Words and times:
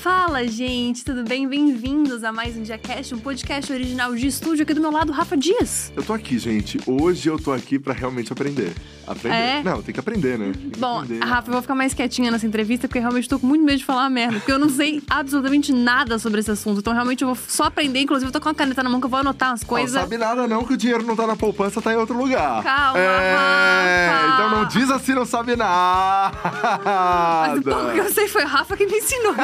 Fala, 0.00 0.48
gente, 0.48 1.04
tudo 1.04 1.22
bem? 1.24 1.46
Bem-vindos 1.46 2.24
a 2.24 2.32
mais 2.32 2.56
um 2.56 2.62
DiaCast, 2.62 3.14
um 3.14 3.18
podcast 3.18 3.70
original 3.70 4.14
de 4.14 4.28
estúdio 4.28 4.62
aqui 4.62 4.72
do 4.72 4.80
meu 4.80 4.90
lado, 4.90 5.12
Rafa 5.12 5.36
Dias. 5.36 5.92
Eu 5.94 6.02
tô 6.02 6.14
aqui, 6.14 6.38
gente. 6.38 6.80
Hoje 6.86 7.28
eu 7.28 7.38
tô 7.38 7.52
aqui 7.52 7.78
pra 7.78 7.92
realmente 7.92 8.32
aprender. 8.32 8.72
Aprender? 9.06 9.36
É? 9.36 9.62
Não, 9.62 9.82
tem 9.82 9.92
que 9.92 10.00
aprender, 10.00 10.38
né? 10.38 10.52
Que 10.52 10.78
Bom, 10.78 11.00
aprender. 11.00 11.22
Rafa, 11.22 11.48
eu 11.48 11.52
vou 11.52 11.60
ficar 11.60 11.74
mais 11.74 11.92
quietinha 11.92 12.30
nessa 12.30 12.46
entrevista, 12.46 12.88
porque 12.88 12.98
realmente 12.98 13.28
tô 13.28 13.38
com 13.38 13.46
muito 13.46 13.62
medo 13.62 13.76
de 13.76 13.84
falar 13.84 14.04
uma 14.04 14.10
merda, 14.10 14.38
porque 14.38 14.52
eu 14.52 14.58
não 14.58 14.70
sei 14.70 15.02
absolutamente 15.10 15.70
nada 15.70 16.18
sobre 16.18 16.40
esse 16.40 16.50
assunto. 16.50 16.78
Então, 16.78 16.94
realmente, 16.94 17.20
eu 17.20 17.34
vou 17.34 17.36
só 17.48 17.64
aprender. 17.64 18.00
Inclusive, 18.00 18.28
eu 18.28 18.32
tô 18.32 18.40
com 18.40 18.48
uma 18.48 18.54
caneta 18.54 18.82
na 18.82 18.88
mão 18.88 19.00
que 19.00 19.06
eu 19.06 19.10
vou 19.10 19.20
anotar 19.20 19.50
Não 19.50 19.66
coisas. 19.66 20.00
sabe 20.00 20.16
nada 20.16 20.48
não 20.48 20.64
que 20.64 20.72
o 20.72 20.76
dinheiro 20.78 21.04
não 21.04 21.14
tá 21.14 21.26
na 21.26 21.36
poupança, 21.36 21.82
tá 21.82 21.92
em 21.92 21.96
outro 21.96 22.16
lugar. 22.16 22.62
Calma, 22.62 22.98
é... 22.98 24.08
Rafa. 24.08 24.34
Então 24.34 24.50
não 24.50 24.64
diz 24.66 24.90
assim, 24.90 25.12
não 25.12 25.26
sabe 25.26 25.56
nada. 25.56 26.38
Mas 26.84 27.58
o 27.58 27.62
pouco 27.62 27.92
que 27.92 27.98
eu 27.98 28.10
sei 28.10 28.28
foi 28.28 28.44
Rafa 28.44 28.76
que 28.78 28.86
me 28.86 28.96
ensinou. 28.96 29.34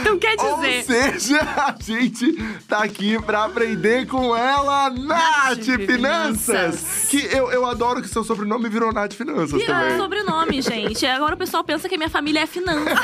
Então, 0.00 0.18
quer 0.18 0.36
Ou 0.38 0.56
dizer. 0.60 0.84
seja, 0.84 1.40
a 1.40 1.74
gente 1.80 2.32
tá 2.68 2.78
aqui 2.82 3.20
pra 3.22 3.44
aprender 3.44 4.06
com 4.06 4.36
ela, 4.36 4.90
Nath 4.90 5.64
Finanças. 5.64 5.86
Finanças. 5.86 7.06
Que 7.10 7.18
eu, 7.34 7.50
eu 7.50 7.64
adoro 7.66 8.02
que 8.02 8.08
seu 8.08 8.22
sobrenome 8.24 8.68
virou 8.68 8.92
Nath 8.92 9.14
Finanças 9.14 9.60
É 9.60 9.66
também. 9.66 9.96
sobrenome, 9.96 10.62
gente. 10.62 11.04
Agora 11.06 11.34
o 11.34 11.38
pessoal 11.38 11.64
pensa 11.64 11.88
que 11.88 11.96
minha 11.96 12.10
família 12.10 12.40
é 12.40 12.46
finanças. 12.46 12.96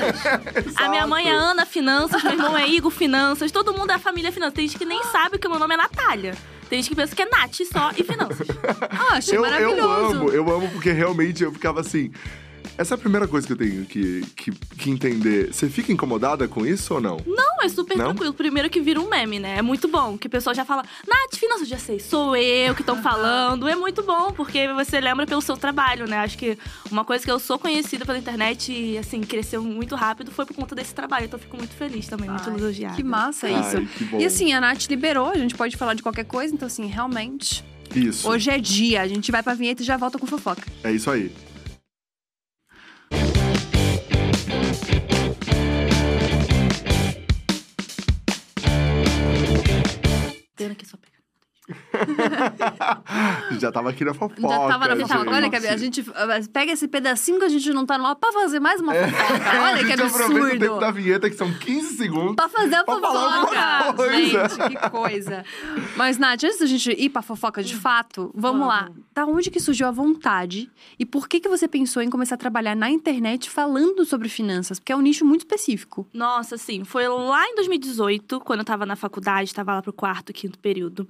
A 0.77 0.89
minha 0.89 1.07
mãe 1.07 1.29
é 1.29 1.33
Ana 1.33 1.65
Finanças, 1.67 2.23
meu 2.23 2.33
irmão 2.33 2.57
é 2.57 2.69
Igor 2.69 2.91
Finanças, 2.91 3.51
todo 3.51 3.73
mundo 3.73 3.91
é 3.91 3.99
família 3.99 4.31
Finanças. 4.33 4.55
Tem 4.55 4.67
gente 4.67 4.79
que 4.79 4.85
nem 4.85 5.03
sabe 5.05 5.39
que 5.39 5.47
o 5.47 5.51
meu 5.51 5.59
nome 5.59 5.75
é 5.75 5.77
Natália. 5.77 6.35
Tem 6.69 6.81
gente 6.81 6.89
que 6.91 6.97
pensa 6.97 7.15
que 7.15 7.23
é 7.23 7.27
Nath 7.29 7.57
só 7.71 7.91
e 7.97 8.03
Finanças. 8.05 8.47
Ah, 8.91 9.17
achei 9.17 9.37
Eu, 9.37 9.43
maravilhoso. 9.43 9.79
eu 9.81 9.91
amo, 9.93 10.29
eu 10.31 10.51
amo 10.57 10.69
porque 10.71 10.91
realmente 10.93 11.43
eu 11.43 11.53
ficava 11.53 11.81
assim. 11.81 12.11
Essa 12.77 12.95
é 12.95 12.97
a 12.97 12.99
primeira 12.99 13.29
coisa 13.29 13.47
que 13.47 13.53
eu 13.53 13.57
tenho 13.57 13.85
que, 13.85 14.23
que, 14.35 14.51
que 14.51 14.91
entender. 14.91 15.53
Você 15.53 15.69
fica 15.69 15.93
incomodada 15.93 16.49
com 16.49 16.67
isso 16.67 16.95
ou 16.95 17.01
não? 17.01 17.19
Não, 17.27 17.63
é 17.63 17.69
super 17.69 17.97
Não? 17.97 18.07
tranquilo. 18.07 18.33
Primeiro 18.33 18.71
que 18.71 18.81
vira 18.81 19.01
um 19.01 19.09
meme, 19.09 19.39
né? 19.39 19.59
É 19.59 19.63
muito 19.63 19.89
bom. 19.89 20.17
Que 20.17 20.27
o 20.27 20.31
pessoal 20.31 20.55
já 20.55 20.65
fala, 20.65 20.83
Nath 21.07 21.39
Finanças, 21.39 21.69
já 21.69 21.79
sei, 21.79 22.01
sou 22.01 22.35
eu 22.35 22.75
que 22.75 22.81
estão 22.83 23.03
falando. 23.03 23.69
É 23.69 23.77
muito 23.77 24.03
bom, 24.03 24.33
porque 24.33 24.69
você 24.73 25.01
lembra 25.01 25.27
pelo 25.27 25.43
seu 25.43 25.57
trabalho, 25.57 26.07
né? 26.09 26.19
Acho 26.19 26.39
que 26.39 26.59
uma 26.91 27.05
coisa 27.05 27.25
que 27.25 27.31
eu 27.31 27.39
sou 27.39 27.59
conhecida 27.59 28.05
pela 28.07 28.19
internet 28.19 28.73
e, 28.73 28.97
assim, 28.99 29.21
cresceu 29.21 29.63
muito 29.63 29.95
rápido 29.95 30.31
foi 30.31 30.47
por 30.47 30.55
conta 30.55 30.75
desse 30.75 30.95
trabalho. 30.95 31.27
Então 31.27 31.39
eu 31.39 31.43
fico 31.43 31.57
muito 31.57 31.75
feliz 31.75 32.07
também, 32.07 32.29
muito 32.31 32.49
Ai, 32.49 32.57
elogiada. 32.57 32.97
Que 32.97 33.05
massa 33.05 33.47
Ai, 33.47 33.61
isso. 33.61 33.87
que 33.99 34.05
bom. 34.05 34.19
E 34.19 34.25
assim, 34.25 34.53
a 34.55 34.61
Nath 34.61 34.87
liberou, 34.89 35.29
a 35.29 35.37
gente 35.39 35.55
pode 35.55 35.77
falar 35.77 35.95
de 35.95 36.03
qualquer 36.03 36.25
coisa, 36.25 36.55
então 36.55 36.67
assim, 36.67 36.87
realmente. 36.87 37.63
Isso. 37.95 38.27
Hoje 38.29 38.51
é 38.51 38.59
dia, 38.59 39.03
a 39.03 39.07
gente 39.07 39.31
vai 39.31 39.43
pra 39.43 39.53
vinheta 39.53 39.83
e 39.83 39.85
já 39.85 39.99
volta 39.99 40.19
com 40.19 40.27
fofoca. 40.27 40.63
É 40.83 40.91
isso 40.91 41.11
aí. 41.11 41.31
Pena 50.63 50.75
que 50.75 50.87
só 50.87 50.97
pega. 50.97 51.13
Já 53.61 53.71
tava 53.71 53.91
aqui 53.91 54.05
na 54.05 54.13
fofoca. 54.13 54.41
Já 54.41 54.67
tava 54.69 54.89
na 54.89 54.97
fofoca. 55.07 55.31
Olha 55.31 55.49
que 55.49 55.57
a 55.57 55.77
gente 55.77 56.01
uh, 56.01 56.49
pega 56.53 56.73
esse 56.73 56.89
pedacinho 56.89 57.39
que 57.39 57.45
a 57.45 57.49
gente 57.49 57.73
não 57.73 57.87
tá 57.87 57.97
no 57.97 58.07
ar 58.07 58.17
pra 58.17 58.33
fazer 58.33 58.59
mais 58.61 58.81
uma 58.81 58.93
fofoca. 58.93 59.63
Olha 59.63 59.75
a 59.75 59.79
que 59.79 59.87
gente 59.87 60.03
aproveita 60.03 60.35
o 60.35 60.49
tempo 60.51 60.65
absurdo. 60.65 60.81
da 60.81 60.91
vinheta, 60.91 61.31
que 61.31 61.37
são 61.37 61.53
15 61.53 61.97
segundos. 61.97 62.35
Pra 62.37 62.49
fazer 62.49 62.75
a 62.75 62.85
Pra 62.85 62.95
fofoca. 62.97 63.93
coisa. 63.95 64.49
Gente, 64.49 64.69
que 64.77 64.91
coisa. 64.91 65.45
Mas, 65.97 66.19
Nath, 66.19 66.43
antes 66.45 66.59
da 66.59 66.67
gente 66.67 66.91
ir 66.93 67.09
pra 67.11 67.23
fofoca 67.23 67.63
de 67.63 67.77
fato, 67.77 68.33
vamos 68.35 68.67
lá. 68.67 68.91
Da 69.15 69.27
onde 69.27 69.51
que 69.51 69.61
surgiu 69.61 69.87
a 69.87 69.91
vontade 69.91 70.71
e 70.99 71.05
por 71.05 71.29
que 71.29 71.39
que 71.39 71.49
você 71.49 71.69
pensou 71.69 72.03
em 72.03 72.09
começar 72.09 72.37
a 72.37 72.39
trabalhar 72.39 72.75
na 72.75 72.91
internet 72.91 73.51
falando 73.51 74.05
sobre 74.07 74.29
finanças? 74.29 74.79
Porque 74.79 74.93
é 74.93 74.97
um 74.97 75.03
nicho 75.03 75.25
muito 75.25 75.43
específico. 75.43 76.07
Nossa, 76.15 76.55
assim, 76.55 76.83
foi 76.83 77.07
lá 77.07 77.47
em 77.47 77.55
2018, 77.57 78.41
quando 78.41 78.61
eu 78.61 78.65
tava 78.65 78.87
na 78.87 78.97
faculdade, 78.97 79.55
tava 79.55 79.75
lá 79.75 79.83
pro 79.83 79.93
quarto, 79.93 80.33
quinto 80.33 80.59
período. 80.59 81.07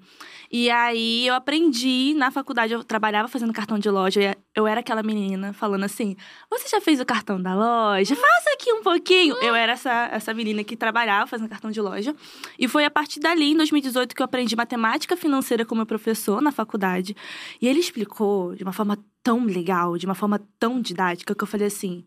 E 0.51 0.69
aí 0.69 1.27
eu 1.27 1.35
aprendi 1.35 2.13
na 2.15 2.31
faculdade, 2.31 2.73
eu 2.73 2.83
trabalhava 2.83 3.29
fazendo 3.29 3.53
cartão 3.53 3.79
de 3.79 3.89
loja. 3.89 4.37
Eu 4.55 4.67
era 4.67 4.81
aquela 4.81 5.03
menina 5.03 5.53
falando 5.53 5.85
assim: 5.85 6.17
Você 6.51 6.69
já 6.69 6.81
fez 6.81 7.01
o 7.01 7.07
cartão 7.07 7.41
da 7.41 7.55
loja? 7.55 8.15
Faça 8.15 8.51
aqui 8.53 8.73
um 8.73 8.83
pouquinho. 8.83 9.37
Eu 9.43 9.55
era 9.55 9.73
essa, 9.73 10.09
essa 10.13 10.35
menina 10.35 10.63
que 10.63 10.77
trabalhava 10.77 11.27
fazendo 11.27 11.49
cartão 11.49 11.71
de 11.71 11.81
loja. 11.81 12.15
E 12.59 12.69
foi 12.69 12.85
a 12.85 12.91
partir 12.91 13.19
dali, 13.19 13.53
em 13.53 13.57
2018, 13.57 14.15
que 14.15 14.21
eu 14.21 14.25
aprendi 14.25 14.55
matemática 14.55 15.17
financeira 15.17 15.65
com 15.65 15.75
meu 15.75 15.87
professor 15.87 16.43
na 16.43 16.53
faculdade. 16.53 17.17
E 17.61 17.67
ele 17.67 17.81
explicou 17.81 18.55
de 18.55 18.63
uma 18.63 18.73
forma 18.73 18.99
tão 19.23 19.45
legal, 19.45 19.97
de 19.97 20.05
uma 20.05 20.15
forma 20.15 20.41
tão 20.59 20.81
didática, 20.81 21.35
que 21.35 21.43
eu 21.43 21.49
falei 21.49 21.69
assim: 21.69 22.05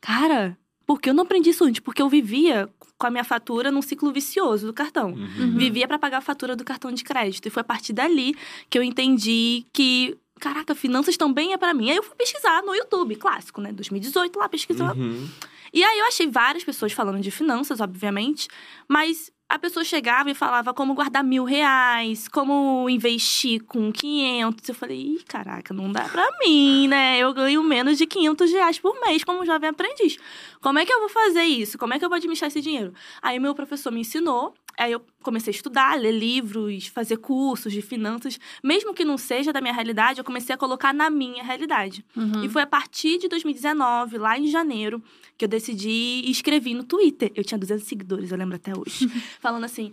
Cara, 0.00 0.58
por 0.86 1.00
que 1.00 1.10
eu 1.10 1.14
não 1.14 1.24
aprendi 1.24 1.50
isso 1.50 1.64
antes? 1.64 1.80
Porque 1.80 2.00
eu 2.00 2.08
vivia 2.08 2.68
com 2.96 3.06
a 3.06 3.10
minha 3.10 3.24
fatura 3.24 3.70
num 3.72 3.82
ciclo 3.82 4.12
vicioso 4.12 4.66
do 4.66 4.72
cartão. 4.72 5.12
Uhum. 5.12 5.56
Vivia 5.58 5.88
para 5.88 5.98
pagar 5.98 6.18
a 6.18 6.22
fatura 6.22 6.54
do 6.54 6.64
cartão 6.64 6.92
de 6.92 7.02
crédito. 7.02 7.46
E 7.46 7.50
foi 7.50 7.60
a 7.60 7.64
partir 7.64 7.92
dali 7.92 8.34
que 8.70 8.78
eu 8.78 8.82
entendi 8.82 9.66
que, 9.72 10.16
caraca, 10.40 10.74
finanças 10.74 11.16
também 11.16 11.52
é 11.52 11.56
para 11.56 11.74
mim. 11.74 11.90
Aí 11.90 11.96
eu 11.96 12.02
fui 12.02 12.14
pesquisar 12.16 12.62
no 12.62 12.74
YouTube, 12.74 13.16
clássico, 13.16 13.60
né? 13.60 13.72
2018, 13.72 14.38
lá 14.38 14.48
pesquisando. 14.48 15.00
Uhum. 15.00 15.28
E 15.72 15.84
aí 15.84 15.98
eu 15.98 16.06
achei 16.06 16.26
várias 16.26 16.64
pessoas 16.64 16.92
falando 16.92 17.20
de 17.20 17.30
finanças, 17.30 17.80
obviamente, 17.80 18.48
mas 18.88 19.30
a 19.48 19.58
pessoa 19.58 19.84
chegava 19.84 20.30
e 20.30 20.34
falava 20.34 20.74
como 20.74 20.94
guardar 20.94 21.22
mil 21.22 21.44
reais, 21.44 22.26
como 22.26 22.88
investir 22.90 23.62
com 23.62 23.92
500. 23.92 24.68
Eu 24.68 24.74
falei, 24.74 24.98
ih, 24.98 25.24
caraca, 25.26 25.72
não 25.72 25.90
dá 25.92 26.02
pra 26.08 26.26
mim, 26.40 26.88
né? 26.88 27.18
Eu 27.18 27.32
ganho 27.32 27.62
menos 27.62 27.96
de 27.96 28.06
500 28.06 28.50
reais 28.52 28.78
por 28.78 28.98
mês 29.00 29.22
como 29.22 29.46
jovem 29.46 29.70
aprendiz. 29.70 30.18
Como 30.60 30.78
é 30.78 30.84
que 30.84 30.92
eu 30.92 30.98
vou 30.98 31.08
fazer 31.08 31.44
isso? 31.44 31.78
Como 31.78 31.94
é 31.94 31.98
que 31.98 32.04
eu 32.04 32.08
vou 32.08 32.16
administrar 32.16 32.48
esse 32.48 32.60
dinheiro? 32.60 32.92
Aí 33.22 33.38
meu 33.38 33.54
professor 33.54 33.92
me 33.92 34.00
ensinou. 34.00 34.52
Aí 34.78 34.92
eu 34.92 35.00
comecei 35.22 35.50
a 35.52 35.56
estudar, 35.56 35.98
ler 35.98 36.12
livros, 36.12 36.86
fazer 36.88 37.16
cursos 37.16 37.72
de 37.72 37.80
finanças. 37.80 38.38
Mesmo 38.62 38.92
que 38.92 39.04
não 39.04 39.16
seja 39.16 39.52
da 39.52 39.60
minha 39.60 39.72
realidade, 39.72 40.18
eu 40.20 40.24
comecei 40.24 40.54
a 40.54 40.58
colocar 40.58 40.92
na 40.92 41.08
minha 41.08 41.42
realidade. 41.42 42.04
Uhum. 42.14 42.44
E 42.44 42.48
foi 42.48 42.62
a 42.62 42.66
partir 42.66 43.18
de 43.18 43.28
2019, 43.28 44.18
lá 44.18 44.38
em 44.38 44.46
janeiro, 44.48 45.02
que 45.38 45.44
eu 45.44 45.48
decidi 45.48 46.22
e 46.24 46.30
escrevi 46.30 46.74
no 46.74 46.84
Twitter. 46.84 47.32
Eu 47.34 47.42
tinha 47.44 47.58
200 47.58 47.84
seguidores, 47.86 48.30
eu 48.30 48.36
lembro 48.38 48.56
até 48.56 48.72
hoje. 48.76 49.08
falando 49.40 49.64
assim: 49.64 49.92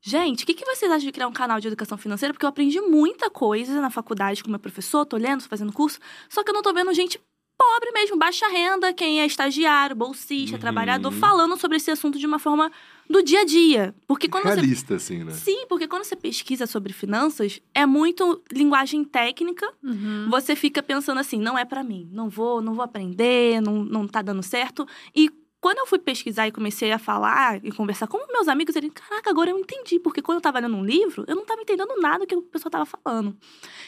gente, 0.00 0.44
o 0.44 0.46
que, 0.46 0.54
que 0.54 0.64
vocês 0.64 0.90
acham 0.90 1.06
de 1.06 1.12
criar 1.12 1.28
um 1.28 1.32
canal 1.32 1.58
de 1.58 1.66
educação 1.66 1.96
financeira? 1.96 2.32
Porque 2.34 2.44
eu 2.44 2.50
aprendi 2.50 2.80
muita 2.80 3.30
coisa 3.30 3.80
na 3.80 3.90
faculdade 3.90 4.44
com 4.44 4.50
meu 4.50 4.58
professor, 4.60 5.06
tô 5.06 5.16
lendo, 5.16 5.42
tô 5.42 5.48
fazendo 5.48 5.72
curso, 5.72 5.98
só 6.28 6.44
que 6.44 6.50
eu 6.50 6.54
não 6.54 6.62
tô 6.62 6.72
vendo 6.72 6.92
gente 6.92 7.18
pobre 7.60 7.90
mesmo, 7.90 8.16
baixa 8.16 8.46
renda, 8.46 8.92
quem 8.92 9.20
é 9.20 9.26
estagiário, 9.26 9.96
bolsista, 9.96 10.54
Uhum. 10.54 10.60
trabalhador, 10.60 11.10
falando 11.10 11.56
sobre 11.56 11.76
esse 11.78 11.90
assunto 11.90 12.16
de 12.16 12.24
uma 12.24 12.38
forma 12.38 12.70
do 13.08 13.22
dia 13.22 13.40
a 13.40 13.44
dia. 13.44 13.94
Porque 14.06 14.28
quando 14.28 14.44
você 14.44 14.54
Realista, 14.54 14.96
assim, 14.96 15.24
né? 15.24 15.32
Sim, 15.32 15.66
porque 15.68 15.88
quando 15.88 16.04
você 16.04 16.16
pesquisa 16.16 16.66
sobre 16.66 16.92
finanças, 16.92 17.60
é 17.74 17.86
muito 17.86 18.42
linguagem 18.52 19.04
técnica. 19.04 19.68
Uhum. 19.82 20.28
Você 20.30 20.54
fica 20.54 20.82
pensando 20.82 21.18
assim, 21.18 21.38
não 21.38 21.56
é 21.58 21.64
pra 21.64 21.82
mim, 21.82 22.08
não 22.12 22.28
vou, 22.28 22.60
não 22.60 22.74
vou 22.74 22.84
aprender, 22.84 23.60
não, 23.60 23.84
não 23.84 24.06
tá 24.06 24.20
dando 24.22 24.42
certo. 24.42 24.86
E 25.14 25.30
quando 25.60 25.78
eu 25.78 25.86
fui 25.86 25.98
pesquisar 25.98 26.46
e 26.46 26.52
comecei 26.52 26.92
a 26.92 27.00
falar 27.00 27.58
e 27.64 27.72
conversar 27.72 28.06
com 28.06 28.16
meus 28.32 28.46
amigos, 28.46 28.76
eles, 28.76 28.92
caraca, 28.94 29.28
agora 29.28 29.50
eu 29.50 29.58
entendi, 29.58 29.98
porque 29.98 30.22
quando 30.22 30.36
eu 30.36 30.40
tava 30.40 30.60
lendo 30.60 30.76
um 30.76 30.84
livro, 30.84 31.24
eu 31.26 31.34
não 31.34 31.44
tava 31.44 31.60
entendendo 31.62 31.96
nada 32.00 32.20
do 32.20 32.26
que 32.28 32.36
o 32.36 32.42
pessoal 32.42 32.70
tava 32.70 32.86
falando. 32.86 33.36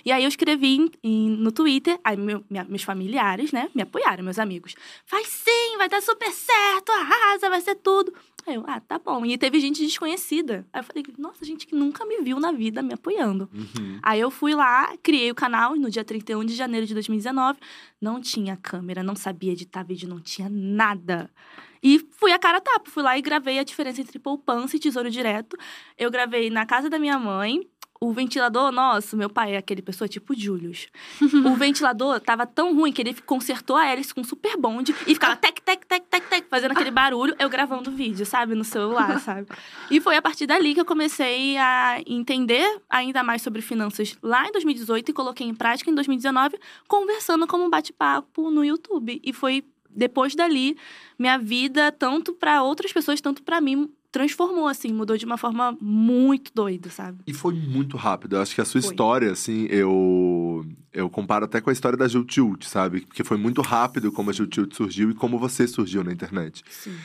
E 0.04 0.10
aí 0.10 0.24
eu 0.24 0.28
escrevi 0.28 0.78
em- 0.78 0.90
em- 1.04 1.30
no 1.30 1.52
Twitter, 1.52 1.96
aí 2.02 2.16
meu- 2.16 2.44
minha- 2.50 2.64
meus 2.64 2.82
familiares, 2.82 3.52
né, 3.52 3.70
me 3.72 3.82
apoiaram, 3.82 4.24
meus 4.24 4.40
amigos. 4.40 4.74
Faz 5.06 5.28
sim, 5.28 5.76
vai 5.78 5.88
dar 5.88 6.02
super 6.02 6.32
certo, 6.32 6.90
arrasa, 6.90 7.48
vai 7.48 7.60
ser 7.60 7.76
tudo. 7.76 8.12
Aí 8.46 8.54
eu, 8.54 8.64
ah, 8.66 8.80
tá 8.80 8.98
bom. 8.98 9.24
E 9.24 9.36
teve 9.36 9.60
gente 9.60 9.82
desconhecida. 9.82 10.66
Aí 10.72 10.80
eu 10.80 10.84
falei, 10.84 11.04
nossa, 11.18 11.44
gente 11.44 11.66
que 11.66 11.74
nunca 11.74 12.04
me 12.04 12.20
viu 12.22 12.40
na 12.40 12.52
vida 12.52 12.82
me 12.82 12.94
apoiando. 12.94 13.48
Uhum. 13.52 13.98
Aí 14.02 14.20
eu 14.20 14.30
fui 14.30 14.54
lá, 14.54 14.96
criei 15.02 15.30
o 15.30 15.34
canal 15.34 15.76
no 15.76 15.90
dia 15.90 16.04
31 16.04 16.44
de 16.44 16.54
janeiro 16.54 16.86
de 16.86 16.94
2019. 16.94 17.58
Não 18.00 18.20
tinha 18.20 18.56
câmera, 18.56 19.02
não 19.02 19.14
sabia 19.14 19.52
editar 19.52 19.82
vídeo, 19.82 20.08
não 20.08 20.20
tinha 20.20 20.48
nada. 20.50 21.30
E 21.82 21.98
fui 22.10 22.32
a 22.32 22.38
cara 22.38 22.58
a 22.58 22.60
tapa, 22.60 22.90
fui 22.90 23.02
lá 23.02 23.16
e 23.16 23.22
gravei 23.22 23.58
a 23.58 23.64
diferença 23.64 24.00
entre 24.00 24.18
poupança 24.18 24.76
e 24.76 24.78
tesouro 24.78 25.10
direto. 25.10 25.56
Eu 25.96 26.10
gravei 26.10 26.50
na 26.50 26.66
casa 26.66 26.90
da 26.90 26.98
minha 26.98 27.18
mãe. 27.18 27.66
O 28.02 28.14
ventilador, 28.14 28.72
nossa, 28.72 29.14
meu 29.14 29.28
pai 29.28 29.52
é 29.52 29.56
aquele 29.58 29.82
pessoa 29.82 30.08
tipo 30.08 30.34
Julius. 30.34 30.88
o 31.44 31.54
ventilador 31.54 32.18
tava 32.18 32.46
tão 32.46 32.74
ruim 32.74 32.90
que 32.90 33.02
ele 33.02 33.14
consertou 33.26 33.76
a 33.76 33.84
hélice 33.84 34.14
com 34.14 34.24
super 34.24 34.56
bonde 34.56 34.92
e 35.06 35.12
ficava 35.12 35.36
tec, 35.36 35.60
tec, 35.60 35.84
tec, 35.84 36.06
tec, 36.08 36.26
tec, 36.30 36.46
fazendo 36.48 36.72
aquele 36.72 36.90
barulho, 36.90 37.36
eu 37.38 37.50
gravando 37.50 37.90
vídeo, 37.90 38.24
sabe, 38.24 38.54
no 38.54 38.64
celular, 38.64 39.20
sabe? 39.20 39.46
E 39.90 40.00
foi 40.00 40.16
a 40.16 40.22
partir 40.22 40.46
dali 40.46 40.72
que 40.72 40.80
eu 40.80 40.86
comecei 40.86 41.58
a 41.58 42.00
entender 42.06 42.80
ainda 42.88 43.22
mais 43.22 43.42
sobre 43.42 43.60
finanças 43.60 44.16
lá 44.22 44.48
em 44.48 44.52
2018 44.52 45.10
e 45.10 45.12
coloquei 45.12 45.46
em 45.46 45.54
prática 45.54 45.90
em 45.90 45.94
2019, 45.94 46.58
conversando 46.88 47.46
como 47.46 47.64
um 47.64 47.68
bate-papo 47.68 48.50
no 48.50 48.64
YouTube. 48.64 49.20
E 49.22 49.30
foi 49.30 49.62
depois 49.90 50.34
dali 50.34 50.74
minha 51.18 51.36
vida, 51.36 51.92
tanto 51.92 52.32
para 52.32 52.62
outras 52.62 52.94
pessoas, 52.94 53.20
tanto 53.20 53.42
para 53.42 53.60
mim, 53.60 53.92
transformou, 54.12 54.66
assim, 54.66 54.92
mudou 54.92 55.16
de 55.16 55.24
uma 55.24 55.36
forma 55.36 55.76
muito 55.80 56.50
doida, 56.54 56.90
sabe? 56.90 57.22
E 57.26 57.32
foi 57.32 57.54
muito 57.54 57.96
rápido. 57.96 58.36
Eu 58.36 58.42
acho 58.42 58.54
que 58.54 58.60
a 58.60 58.64
sua 58.64 58.80
Foi. 58.80 58.90
história, 58.90 59.30
assim, 59.30 59.66
eu 59.70 60.66
eu 60.92 61.08
comparo 61.08 61.44
até 61.44 61.60
com 61.60 61.70
a 61.70 61.72
história 61.72 61.96
da 61.96 62.08
Jill 62.08 62.24
Tilt, 62.24 62.64
sabe? 62.64 63.02
Porque 63.02 63.22
foi 63.22 63.36
muito 63.36 63.62
rápido 63.62 64.10
como 64.10 64.30
a 64.30 64.32
Jill 64.32 64.48
Tilt 64.48 64.74
surgiu 64.74 65.10
e 65.10 65.14
como 65.14 65.38
você 65.38 65.66
surgiu 65.68 66.02
na 66.02 66.12
internet. 66.12 66.64
Sim. 66.68 66.96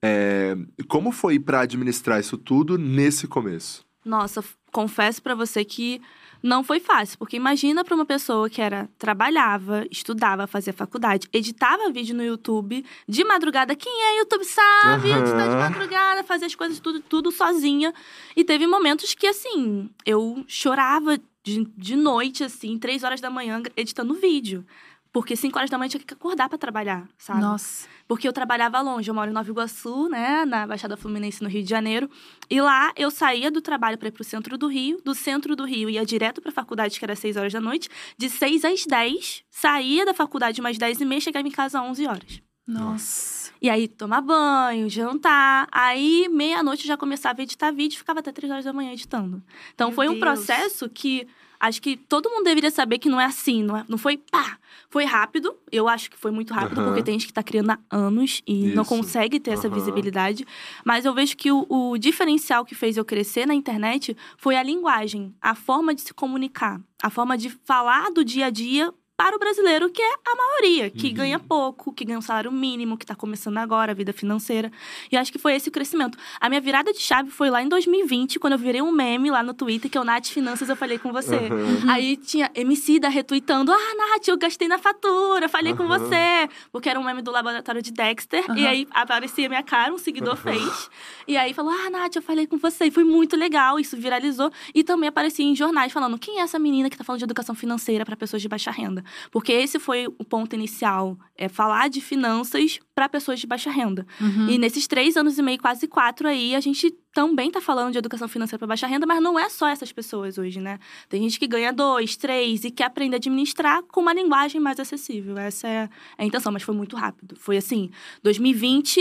É, 0.00 0.56
como 0.88 1.10
foi 1.10 1.38
pra 1.38 1.60
administrar 1.60 2.20
isso 2.20 2.36
tudo 2.38 2.78
nesse 2.78 3.26
começo? 3.26 3.84
Nossa, 4.04 4.42
confesso 4.72 5.22
pra 5.22 5.34
você 5.34 5.64
que 5.64 6.00
não 6.42 6.64
foi 6.64 6.80
fácil, 6.80 7.18
porque 7.18 7.36
imagina 7.36 7.84
pra 7.84 7.94
uma 7.94 8.04
pessoa 8.04 8.50
que 8.50 8.60
era 8.60 8.88
trabalhava, 8.98 9.86
estudava, 9.90 10.46
fazia 10.46 10.72
faculdade, 10.72 11.28
editava 11.32 11.90
vídeo 11.90 12.16
no 12.16 12.24
YouTube 12.24 12.84
de 13.08 13.24
madrugada. 13.24 13.76
Quem 13.76 13.92
é 13.92 14.18
YouTube 14.18 14.44
sabe? 14.44 15.12
Aham. 15.12 15.20
Editar 15.20 15.48
de 15.48 15.56
madrugada, 15.56 16.24
fazer 16.24 16.46
as 16.46 16.54
coisas 16.54 16.80
tudo, 16.80 17.00
tudo 17.00 17.30
sozinha. 17.30 17.94
E 18.34 18.42
teve 18.42 18.66
momentos 18.66 19.14
que 19.14 19.26
assim, 19.26 19.88
eu 20.04 20.44
chorava 20.48 21.18
de, 21.44 21.66
de 21.76 21.96
noite 21.96 22.44
assim, 22.44 22.78
três 22.78 23.02
horas 23.02 23.20
da 23.20 23.30
manhã 23.30 23.62
editando 23.76 24.14
vídeo. 24.14 24.64
Porque 25.12 25.36
cinco 25.36 25.58
horas 25.58 25.68
da 25.68 25.76
manhã 25.76 25.88
eu 25.88 25.90
tinha 25.90 26.02
que 26.02 26.14
acordar 26.14 26.48
pra 26.48 26.56
trabalhar, 26.56 27.06
sabe? 27.18 27.40
Nossa. 27.42 27.86
Porque 28.08 28.26
eu 28.26 28.32
trabalhava 28.32 28.80
longe. 28.80 29.10
Eu 29.10 29.14
moro 29.14 29.30
em 29.30 29.34
Nova 29.34 29.48
Iguaçu, 29.50 30.08
né? 30.08 30.46
Na 30.46 30.66
Baixada 30.66 30.96
Fluminense, 30.96 31.42
no 31.42 31.50
Rio 31.50 31.62
de 31.62 31.68
Janeiro. 31.68 32.08
E 32.48 32.60
lá 32.62 32.92
eu 32.96 33.10
saía 33.10 33.50
do 33.50 33.60
trabalho 33.60 33.98
para 33.98 34.08
ir 34.08 34.12
pro 34.12 34.24
centro 34.24 34.56
do 34.56 34.66
Rio. 34.68 35.02
Do 35.04 35.14
centro 35.14 35.54
do 35.54 35.66
Rio 35.66 35.90
ia 35.90 36.04
direto 36.06 36.40
pra 36.40 36.50
faculdade, 36.50 36.98
que 36.98 37.04
era 37.04 37.14
6 37.14 37.36
horas 37.36 37.52
da 37.52 37.60
noite. 37.60 37.90
De 38.16 38.30
6 38.30 38.64
às 38.64 38.86
10. 38.86 39.44
Saía 39.50 40.06
da 40.06 40.14
faculdade 40.14 40.60
umas 40.62 40.78
10 40.78 41.02
e 41.02 41.04
meia, 41.04 41.20
chegava 41.20 41.46
em 41.46 41.50
casa 41.50 41.78
às 41.78 41.86
11 41.90 42.06
horas. 42.06 42.42
Nossa. 42.66 43.52
E 43.60 43.68
aí, 43.68 43.86
tomar 43.88 44.22
banho, 44.22 44.88
jantar. 44.88 45.68
Aí, 45.70 46.26
meia-noite, 46.30 46.84
eu 46.84 46.88
já 46.88 46.96
começava 46.96 47.40
a 47.40 47.44
editar 47.44 47.70
vídeo. 47.70 47.98
Ficava 47.98 48.20
até 48.20 48.32
3 48.32 48.50
horas 48.50 48.64
da 48.64 48.72
manhã 48.72 48.92
editando. 48.92 49.42
Então, 49.74 49.88
Meu 49.88 49.94
foi 49.94 50.08
um 50.08 50.12
Deus. 50.12 50.20
processo 50.20 50.88
que... 50.88 51.28
Acho 51.62 51.80
que 51.80 51.96
todo 51.96 52.28
mundo 52.28 52.42
deveria 52.42 52.72
saber 52.72 52.98
que 52.98 53.08
não 53.08 53.20
é 53.20 53.24
assim. 53.24 53.62
Não, 53.62 53.76
é- 53.76 53.84
não 53.88 53.96
foi 53.96 54.16
pá. 54.18 54.58
Foi 54.90 55.04
rápido. 55.04 55.54
Eu 55.70 55.86
acho 55.88 56.10
que 56.10 56.16
foi 56.18 56.32
muito 56.32 56.52
rápido. 56.52 56.78
Aham. 56.80 56.88
Porque 56.88 57.02
tem 57.04 57.14
gente 57.14 57.28
que 57.28 57.32
tá 57.32 57.42
criando 57.42 57.70
há 57.70 57.78
anos. 57.88 58.42
E 58.44 58.66
não 58.74 58.82
Isso. 58.82 58.88
consegue 58.88 59.38
ter 59.38 59.52
essa 59.52 59.68
Aham. 59.68 59.76
visibilidade. 59.76 60.44
Mas 60.84 61.04
eu 61.04 61.14
vejo 61.14 61.36
que 61.36 61.52
o, 61.52 61.64
o 61.70 61.96
diferencial 61.96 62.64
que 62.64 62.74
fez 62.74 62.96
eu 62.96 63.04
crescer 63.04 63.46
na 63.46 63.54
internet 63.54 64.16
foi 64.36 64.56
a 64.56 64.62
linguagem. 64.62 65.32
A 65.40 65.54
forma 65.54 65.94
de 65.94 66.00
se 66.02 66.12
comunicar. 66.12 66.80
A 67.00 67.08
forma 67.08 67.38
de 67.38 67.48
falar 67.64 68.10
do 68.10 68.24
dia 68.24 68.46
a 68.46 68.50
dia 68.50 68.92
para 69.22 69.36
o 69.36 69.38
brasileiro, 69.38 69.88
que 69.88 70.02
é 70.02 70.14
a 70.26 70.34
maioria, 70.34 70.90
que 70.90 71.08
Uhum. 71.08 71.14
ganha 71.14 71.38
pouco, 71.38 71.92
que 71.92 72.04
ganha 72.04 72.18
um 72.18 72.22
salário 72.22 72.50
mínimo, 72.50 72.98
que 72.98 73.04
está 73.04 73.14
começando 73.14 73.56
agora 73.58 73.92
a 73.92 73.94
vida 73.94 74.12
financeira. 74.12 74.70
E 75.12 75.16
acho 75.16 75.30
que 75.30 75.38
foi 75.38 75.54
esse 75.54 75.68
o 75.68 75.72
crescimento. 75.72 76.18
A 76.40 76.48
minha 76.48 76.60
virada 76.60 76.92
de 76.92 76.98
chave 76.98 77.30
foi 77.30 77.48
lá 77.48 77.62
em 77.62 77.68
2020, 77.68 78.40
quando 78.40 78.54
eu 78.54 78.58
virei 78.58 78.82
um 78.82 78.90
meme 78.90 79.30
lá 79.30 79.40
no 79.42 79.54
Twitter, 79.54 79.88
que 79.90 79.96
é 79.96 80.00
o 80.00 80.04
Nath 80.04 80.26
Finanças, 80.26 80.68
eu 80.68 80.74
falei 80.76 80.98
com 80.98 81.12
você. 81.12 81.36
Aham. 81.52 81.90
Aí 81.92 82.16
tinha 82.16 82.50
MC 82.54 82.98
da 82.98 83.08
retweetando: 83.08 83.70
Ah, 83.72 83.94
Nath, 83.96 84.26
eu 84.26 84.36
gastei 84.36 84.66
na 84.66 84.78
fatura, 84.78 85.48
falei 85.48 85.72
com 85.74 85.84
Aham. 85.84 85.98
você. 86.00 86.48
Porque 86.72 86.88
era 86.88 86.98
um 86.98 87.04
meme 87.04 87.22
do 87.22 87.30
laboratório 87.30 87.80
de 87.80 87.92
Dexter. 87.92 88.44
E 88.56 88.64
Aham. 88.64 88.68
aí 88.70 88.88
aparecia 88.90 89.48
minha 89.48 89.62
cara, 89.62 89.92
um 89.94 89.98
seguidor 89.98 90.32
Aham. 90.34 90.42
fez. 90.42 90.90
E 91.28 91.36
aí 91.36 91.54
falou: 91.54 91.72
Ah, 91.72 91.90
Nath, 91.90 92.16
eu 92.16 92.22
falei 92.22 92.46
com 92.46 92.58
você. 92.58 92.86
E 92.86 92.90
foi 92.90 93.04
muito 93.04 93.36
legal, 93.36 93.78
isso 93.78 93.96
viralizou. 93.96 94.50
E 94.74 94.82
também 94.82 95.08
aparecia 95.08 95.44
em 95.44 95.54
jornais 95.54 95.92
falando: 95.92 96.18
Quem 96.18 96.40
é 96.40 96.42
essa 96.42 96.58
menina 96.58 96.90
que 96.90 96.96
tá 96.96 97.04
falando 97.04 97.18
de 97.20 97.24
educação 97.24 97.54
financeira 97.54 98.04
para 98.04 98.16
pessoas 98.16 98.42
de 98.42 98.48
baixa 98.48 98.70
renda? 98.70 99.04
Porque 99.30 99.52
esse 99.52 99.78
foi 99.78 100.06
o 100.06 100.24
ponto 100.24 100.54
inicial: 100.54 101.18
é 101.36 101.48
falar 101.48 101.88
de 101.88 102.00
finanças 102.00 102.78
para 102.94 103.08
pessoas 103.08 103.40
de 103.40 103.46
baixa 103.46 103.70
renda. 103.70 104.06
Uhum. 104.20 104.50
E 104.50 104.58
nesses 104.58 104.86
três 104.86 105.16
anos 105.16 105.38
e 105.38 105.42
meio, 105.42 105.58
quase 105.58 105.88
quatro 105.88 106.28
aí, 106.28 106.54
a 106.54 106.60
gente 106.60 106.90
também 107.12 107.50
tá 107.50 107.60
falando 107.60 107.92
de 107.92 107.98
educação 107.98 108.26
financeira 108.26 108.58
para 108.58 108.68
baixa 108.68 108.86
renda, 108.86 109.06
mas 109.06 109.22
não 109.22 109.38
é 109.38 109.48
só 109.48 109.68
essas 109.68 109.92
pessoas 109.92 110.38
hoje, 110.38 110.60
né? 110.60 110.78
Tem 111.08 111.22
gente 111.22 111.38
que 111.38 111.46
ganha 111.46 111.72
dois, 111.72 112.16
três 112.16 112.64
e 112.64 112.70
quer 112.70 112.84
aprender 112.84 113.16
a 113.16 113.18
administrar 113.18 113.82
com 113.82 114.00
uma 114.00 114.12
linguagem 114.12 114.60
mais 114.60 114.80
acessível. 114.80 115.36
Essa 115.36 115.68
é 115.68 115.88
a 116.16 116.24
intenção, 116.24 116.52
mas 116.52 116.62
foi 116.62 116.74
muito 116.74 116.96
rápido. 116.96 117.36
Foi 117.36 117.56
assim, 117.56 117.90
2020. 118.22 119.00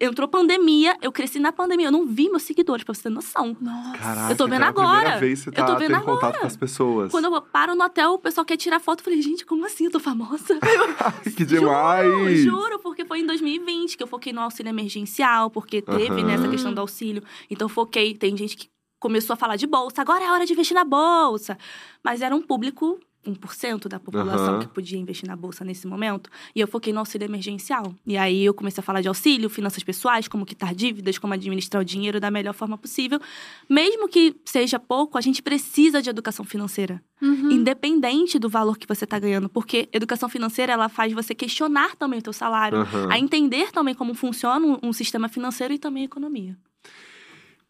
Entrou 0.00 0.28
pandemia, 0.28 0.96
eu 1.02 1.10
cresci 1.12 1.38
na 1.38 1.52
pandemia, 1.52 1.86
eu 1.88 1.92
não 1.92 2.06
vi 2.06 2.28
meus 2.28 2.42
seguidores, 2.42 2.84
pra 2.84 2.94
você 2.94 3.02
ter 3.04 3.10
noção. 3.10 3.56
Nossa. 3.60 3.98
Caraca, 3.98 4.32
Eu 4.32 4.36
tô 4.36 4.44
vendo 4.46 4.56
então 4.56 4.66
é 4.66 4.70
a 4.70 4.72
primeira 4.72 4.98
agora. 5.08 5.20
vez 5.20 5.38
que 5.38 5.44
você 5.44 5.50
Eu 5.50 5.54
tá 5.54 5.66
tô 5.66 5.76
vendo 5.78 5.92
tendo 5.92 6.04
contato 6.04 6.24
agora. 6.24 6.40
com 6.40 6.46
as 6.46 6.56
pessoas. 6.56 7.10
Quando 7.10 7.24
eu 7.26 7.42
paro 7.42 7.74
no 7.74 7.84
hotel, 7.84 8.12
o 8.14 8.18
pessoal 8.18 8.44
quer 8.44 8.56
tirar 8.56 8.80
foto, 8.80 9.00
eu 9.00 9.04
falei, 9.04 9.20
gente, 9.22 9.44
como 9.46 9.64
assim? 9.64 9.84
Eu 9.86 9.90
tô 9.90 10.00
famosa? 10.00 10.58
que 11.36 11.44
demais! 11.44 12.06
Juro, 12.40 12.60
juro, 12.62 12.78
porque 12.80 13.04
foi 13.04 13.20
em 13.20 13.26
2020 13.26 13.96
que 13.96 14.02
eu 14.02 14.06
foquei 14.06 14.32
no 14.32 14.40
auxílio 14.40 14.70
emergencial, 14.70 15.50
porque 15.50 15.80
teve 15.82 16.20
Aham. 16.20 16.24
nessa 16.24 16.48
questão 16.48 16.72
do 16.72 16.80
auxílio. 16.80 17.22
Então 17.50 17.68
foquei, 17.68 18.14
tem 18.14 18.36
gente 18.36 18.56
que 18.56 18.68
começou 19.00 19.34
a 19.34 19.36
falar 19.36 19.56
de 19.56 19.66
bolsa, 19.66 20.00
agora 20.02 20.24
é 20.24 20.30
hora 20.32 20.44
de 20.44 20.52
investir 20.52 20.74
na 20.74 20.84
bolsa. 20.84 21.56
Mas 22.02 22.20
era 22.20 22.34
um 22.34 22.42
público 22.42 22.98
1% 23.32 23.88
da 23.88 24.00
população 24.00 24.54
Aham. 24.54 24.58
que 24.60 24.68
podia 24.68 24.98
investir 24.98 25.28
na 25.28 25.36
bolsa 25.36 25.64
nesse 25.64 25.86
momento, 25.86 26.30
e 26.54 26.60
eu 26.60 26.66
foquei 26.68 26.92
no 26.92 26.98
auxílio 27.00 27.24
emergencial. 27.26 27.94
E 28.06 28.16
aí 28.16 28.44
eu 28.44 28.54
comecei 28.54 28.80
a 28.80 28.84
falar 28.84 29.00
de 29.00 29.08
auxílio, 29.08 29.48
finanças 29.50 29.82
pessoais, 29.82 30.26
como 30.28 30.44
quitar 30.46 30.74
dívidas, 30.74 31.18
como 31.18 31.34
administrar 31.34 31.80
o 31.82 31.84
dinheiro 31.84 32.18
da 32.20 32.30
melhor 32.30 32.54
forma 32.54 32.76
possível. 32.78 33.20
Mesmo 33.68 34.08
que 34.08 34.34
seja 34.44 34.78
pouco, 34.78 35.16
a 35.18 35.20
gente 35.20 35.42
precisa 35.42 36.00
de 36.02 36.10
educação 36.10 36.44
financeira 36.44 37.02
Uhum. 37.20 37.50
independente 37.50 38.38
do 38.38 38.48
valor 38.48 38.78
que 38.78 38.86
você 38.86 39.02
está 39.02 39.18
ganhando, 39.18 39.48
porque 39.48 39.88
educação 39.92 40.28
financeira 40.28 40.72
ela 40.72 40.88
faz 40.88 41.12
você 41.12 41.34
questionar 41.34 41.96
também 41.96 42.20
o 42.20 42.22
teu 42.22 42.32
salário, 42.32 42.78
Aham. 42.78 43.08
a 43.10 43.18
entender 43.18 43.72
também 43.72 43.92
como 43.94 44.14
funciona 44.14 44.64
um, 44.64 44.78
um 44.84 44.92
sistema 44.92 45.28
financeiro 45.28 45.74
e 45.74 45.78
também 45.78 46.02
a 46.02 46.06
economia. 46.06 46.56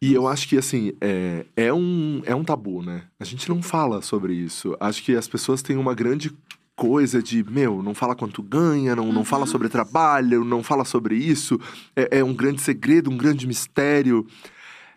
E 0.01 0.13
eu 0.13 0.27
acho 0.27 0.47
que, 0.47 0.57
assim, 0.57 0.93
é, 1.01 1.45
é, 1.57 1.73
um, 1.73 2.21
é 2.25 2.33
um 2.33 2.43
tabu, 2.43 2.81
né? 2.81 3.03
A 3.19 3.25
gente 3.25 3.49
não 3.49 3.61
fala 3.61 4.01
sobre 4.01 4.33
isso. 4.33 4.75
Acho 4.79 5.03
que 5.03 5.13
as 5.13 5.27
pessoas 5.27 5.61
têm 5.61 5.75
uma 5.75 5.93
grande 5.93 6.31
coisa 6.73 7.21
de, 7.21 7.43
meu, 7.43 7.83
não 7.83 7.93
fala 7.93 8.15
quanto 8.15 8.41
ganha, 8.41 8.95
não, 8.95 9.11
não 9.11 9.25
fala 9.25 9.45
sobre 9.45 9.67
trabalho, 9.67 10.45
não 10.45 10.63
fala 10.63 10.85
sobre 10.85 11.17
isso. 11.17 11.59
É, 11.93 12.19
é 12.19 12.23
um 12.23 12.33
grande 12.33 12.61
segredo, 12.61 13.11
um 13.11 13.17
grande 13.17 13.45
mistério. 13.45 14.25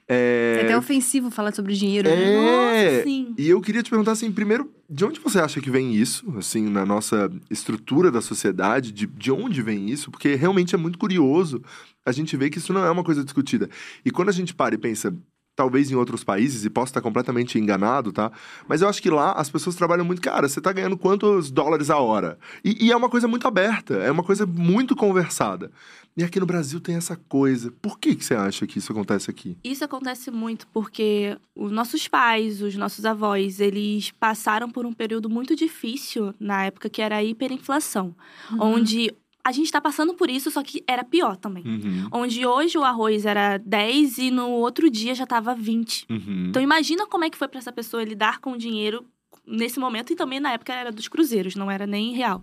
É, 0.08 0.58
É 0.60 0.64
até 0.64 0.76
ofensivo 0.76 1.31
falar 1.31 1.52
sobre 1.54 1.75
dinheiro. 1.75 2.08
né? 2.08 2.14
É. 2.14 2.84
Nossa, 2.96 3.04
sim. 3.04 3.34
E 3.38 3.49
eu 3.49 3.60
queria 3.60 3.82
te 3.82 3.90
perguntar 3.90 4.12
assim, 4.12 4.31
primeiro, 4.31 4.70
de 4.88 5.04
onde 5.04 5.20
você 5.20 5.38
acha 5.38 5.60
que 5.60 5.70
vem 5.70 5.94
isso, 5.94 6.32
assim, 6.37 6.69
na 6.69 6.84
nossa 6.84 7.31
estrutura 7.50 8.10
da 8.10 8.20
sociedade, 8.20 8.93
de, 8.93 9.06
de 9.06 9.32
onde 9.32 9.62
vem 9.62 9.88
isso? 9.88 10.10
Porque 10.10 10.34
realmente 10.34 10.75
é 10.75 10.78
muito 10.78 10.99
curioso 10.99 11.62
a 12.04 12.12
gente 12.12 12.37
ver 12.37 12.50
que 12.50 12.58
isso 12.58 12.72
não 12.72 12.84
é 12.84 12.90
uma 12.90 13.04
coisa 13.04 13.25
discutida. 13.25 13.69
E 14.04 14.10
quando 14.10 14.28
a 14.28 14.32
gente 14.32 14.52
para 14.54 14.75
e 14.75 14.78
pensa, 14.78 15.14
talvez 15.54 15.90
em 15.90 15.94
outros 15.94 16.25
países, 16.25 16.64
e 16.64 16.70
posso 16.70 16.90
estar 16.90 17.00
completamente 17.00 17.58
enganado, 17.58 18.10
tá? 18.10 18.32
Mas 18.66 18.82
eu 18.82 18.88
acho 18.88 19.02
que 19.02 19.10
lá 19.10 19.32
as 19.32 19.50
pessoas 19.50 19.76
trabalham 19.76 20.05
muito, 20.05 20.20
cara, 20.20 20.48
você 20.48 20.60
tá 20.60 20.72
ganhando 20.72 20.96
quantos 20.96 21.50
dólares 21.50 21.90
a 21.90 21.98
hora? 21.98 22.38
E, 22.64 22.87
e 22.87 22.90
é 22.90 22.96
uma 22.96 23.08
coisa 23.08 23.28
muito 23.28 23.46
aberta, 23.46 23.94
é 23.94 24.10
uma 24.10 24.22
coisa 24.22 24.46
muito 24.46 24.96
conversada. 24.96 25.70
E 26.17 26.23
aqui 26.23 26.38
no 26.38 26.47
Brasil 26.47 26.79
tem 26.81 26.94
essa 26.97 27.17
coisa. 27.17 27.70
Por 27.81 27.99
que, 27.99 28.14
que 28.14 28.25
você 28.25 28.35
acha 28.35 28.67
que 28.67 28.79
isso 28.79 28.93
acontece 28.93 29.31
aqui? 29.31 29.56
Isso 29.64 29.84
acontece 29.84 30.31
muito 30.31 30.67
porque 30.69 31.39
os 31.55 31.72
nossos 31.72 32.06
pais, 32.06 32.60
os 32.60 32.77
nossos 32.77 33.05
avós, 33.05 33.60
eles 33.60 34.10
passaram 34.13 34.69
por 34.70 34.84
um 34.84 34.93
período 34.93 35.31
muito 35.31 35.56
difícil 35.56 36.34
na 36.39 36.65
época 36.65 36.91
que 36.91 37.01
era 37.01 37.17
a 37.17 37.25
hiperinflação, 37.25 38.15
Uhum. 38.51 38.58
onde 38.60 39.13
a 39.44 39.51
gente 39.51 39.65
está 39.67 39.81
passando 39.81 40.15
por 40.15 40.31
isso, 40.31 40.51
só 40.53 40.63
que 40.63 40.84
era 40.86 41.03
pior 41.03 41.36
também. 41.36 41.65
Uhum. 41.67 42.08
Onde 42.13 42.46
hoje 42.46 42.79
o 42.79 42.84
arroz 42.84 43.27
era 43.27 43.58
10 43.58 44.19
e 44.19 44.31
no 44.31 44.48
outro 44.51 44.89
dia 44.89 45.15
já 45.17 45.25
estava 45.25 45.53
20. 45.55 46.06
Uhum. 46.08 46.46
Então 46.51 46.63
imagina 46.63 47.06
como 47.08 47.25
é 47.25 47.31
que 47.31 47.36
foi 47.36 47.48
para 47.48 47.58
essa 47.58 47.72
pessoa 47.72 48.05
lidar 48.05 48.39
com 48.39 48.53
o 48.53 48.56
dinheiro 48.58 49.05
nesse 49.46 49.79
momento 49.79 50.13
e 50.13 50.17
também 50.17 50.41
na 50.41 50.53
época 50.53 50.72
era 50.72 50.93
dos 50.93 51.08
cruzeiros, 51.08 51.55
não 51.56 51.70
era 51.70 51.87
nem 51.87 52.13
real. 52.13 52.43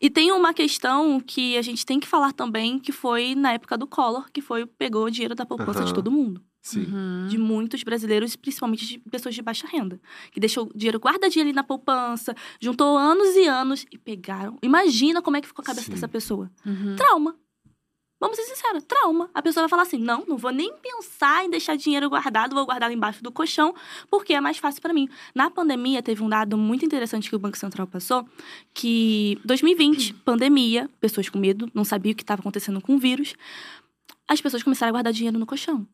E 0.00 0.10
tem 0.10 0.30
uma 0.32 0.52
questão 0.52 1.20
que 1.20 1.56
a 1.56 1.62
gente 1.62 1.84
tem 1.86 1.98
que 1.98 2.06
falar 2.06 2.32
também, 2.32 2.78
que 2.78 2.92
foi 2.92 3.34
na 3.34 3.52
época 3.52 3.76
do 3.78 3.86
Collor, 3.86 4.30
que 4.32 4.40
foi 4.40 4.66
pegou 4.66 5.04
o 5.06 5.10
dinheiro 5.10 5.34
da 5.34 5.46
poupança 5.46 5.80
Aham. 5.80 5.86
de 5.86 5.94
todo 5.94 6.10
mundo, 6.10 6.42
Sim. 6.60 6.84
Uhum. 6.84 7.26
de 7.28 7.38
muitos 7.38 7.82
brasileiros, 7.82 8.36
principalmente 8.36 8.86
de 8.86 8.98
pessoas 8.98 9.34
de 9.34 9.42
baixa 9.42 9.66
renda, 9.66 10.00
que 10.30 10.38
deixou 10.40 10.66
o 10.66 10.76
dinheiro 10.76 10.98
guardadinho 10.98 11.44
ali 11.44 11.52
na 11.52 11.64
poupança, 11.64 12.34
juntou 12.60 12.96
anos 12.96 13.34
e 13.36 13.46
anos 13.46 13.86
e 13.90 13.98
pegaram. 13.98 14.58
Imagina 14.62 15.22
como 15.22 15.36
é 15.36 15.40
que 15.40 15.46
ficou 15.48 15.62
a 15.62 15.66
cabeça 15.66 15.86
Sim. 15.86 15.92
dessa 15.92 16.08
pessoa. 16.08 16.50
Uhum. 16.66 16.96
Trauma. 16.96 17.36
Vamos 18.20 18.36
ser 18.36 18.44
sinceros, 18.44 18.84
trauma. 18.84 19.28
A 19.34 19.42
pessoa 19.42 19.64
vai 19.64 19.68
falar 19.68 19.82
assim: 19.82 19.98
não, 19.98 20.24
não 20.26 20.36
vou 20.36 20.50
nem 20.50 20.72
pensar 20.74 21.44
em 21.44 21.50
deixar 21.50 21.76
dinheiro 21.76 22.08
guardado, 22.08 22.54
vou 22.54 22.64
guardar 22.64 22.90
embaixo 22.90 23.22
do 23.22 23.30
colchão, 23.30 23.74
porque 24.10 24.32
é 24.32 24.40
mais 24.40 24.58
fácil 24.58 24.80
para 24.80 24.94
mim. 24.94 25.08
Na 25.34 25.50
pandemia, 25.50 26.02
teve 26.02 26.22
um 26.22 26.28
dado 26.28 26.56
muito 26.56 26.84
interessante 26.84 27.28
que 27.28 27.36
o 27.36 27.38
Banco 27.38 27.58
Central 27.58 27.86
passou: 27.86 28.26
que 28.72 29.38
2020, 29.44 30.14
pandemia, 30.14 30.88
pessoas 31.00 31.28
com 31.28 31.38
medo, 31.38 31.70
não 31.74 31.84
sabiam 31.84 32.12
o 32.12 32.16
que 32.16 32.22
estava 32.22 32.40
acontecendo 32.40 32.80
com 32.80 32.94
o 32.94 32.98
vírus. 32.98 33.34
As 34.28 34.40
pessoas 34.40 34.62
começaram 34.62 34.90
a 34.90 34.92
guardar 34.92 35.12
dinheiro 35.12 35.38
no 35.38 35.46
colchão 35.46 35.86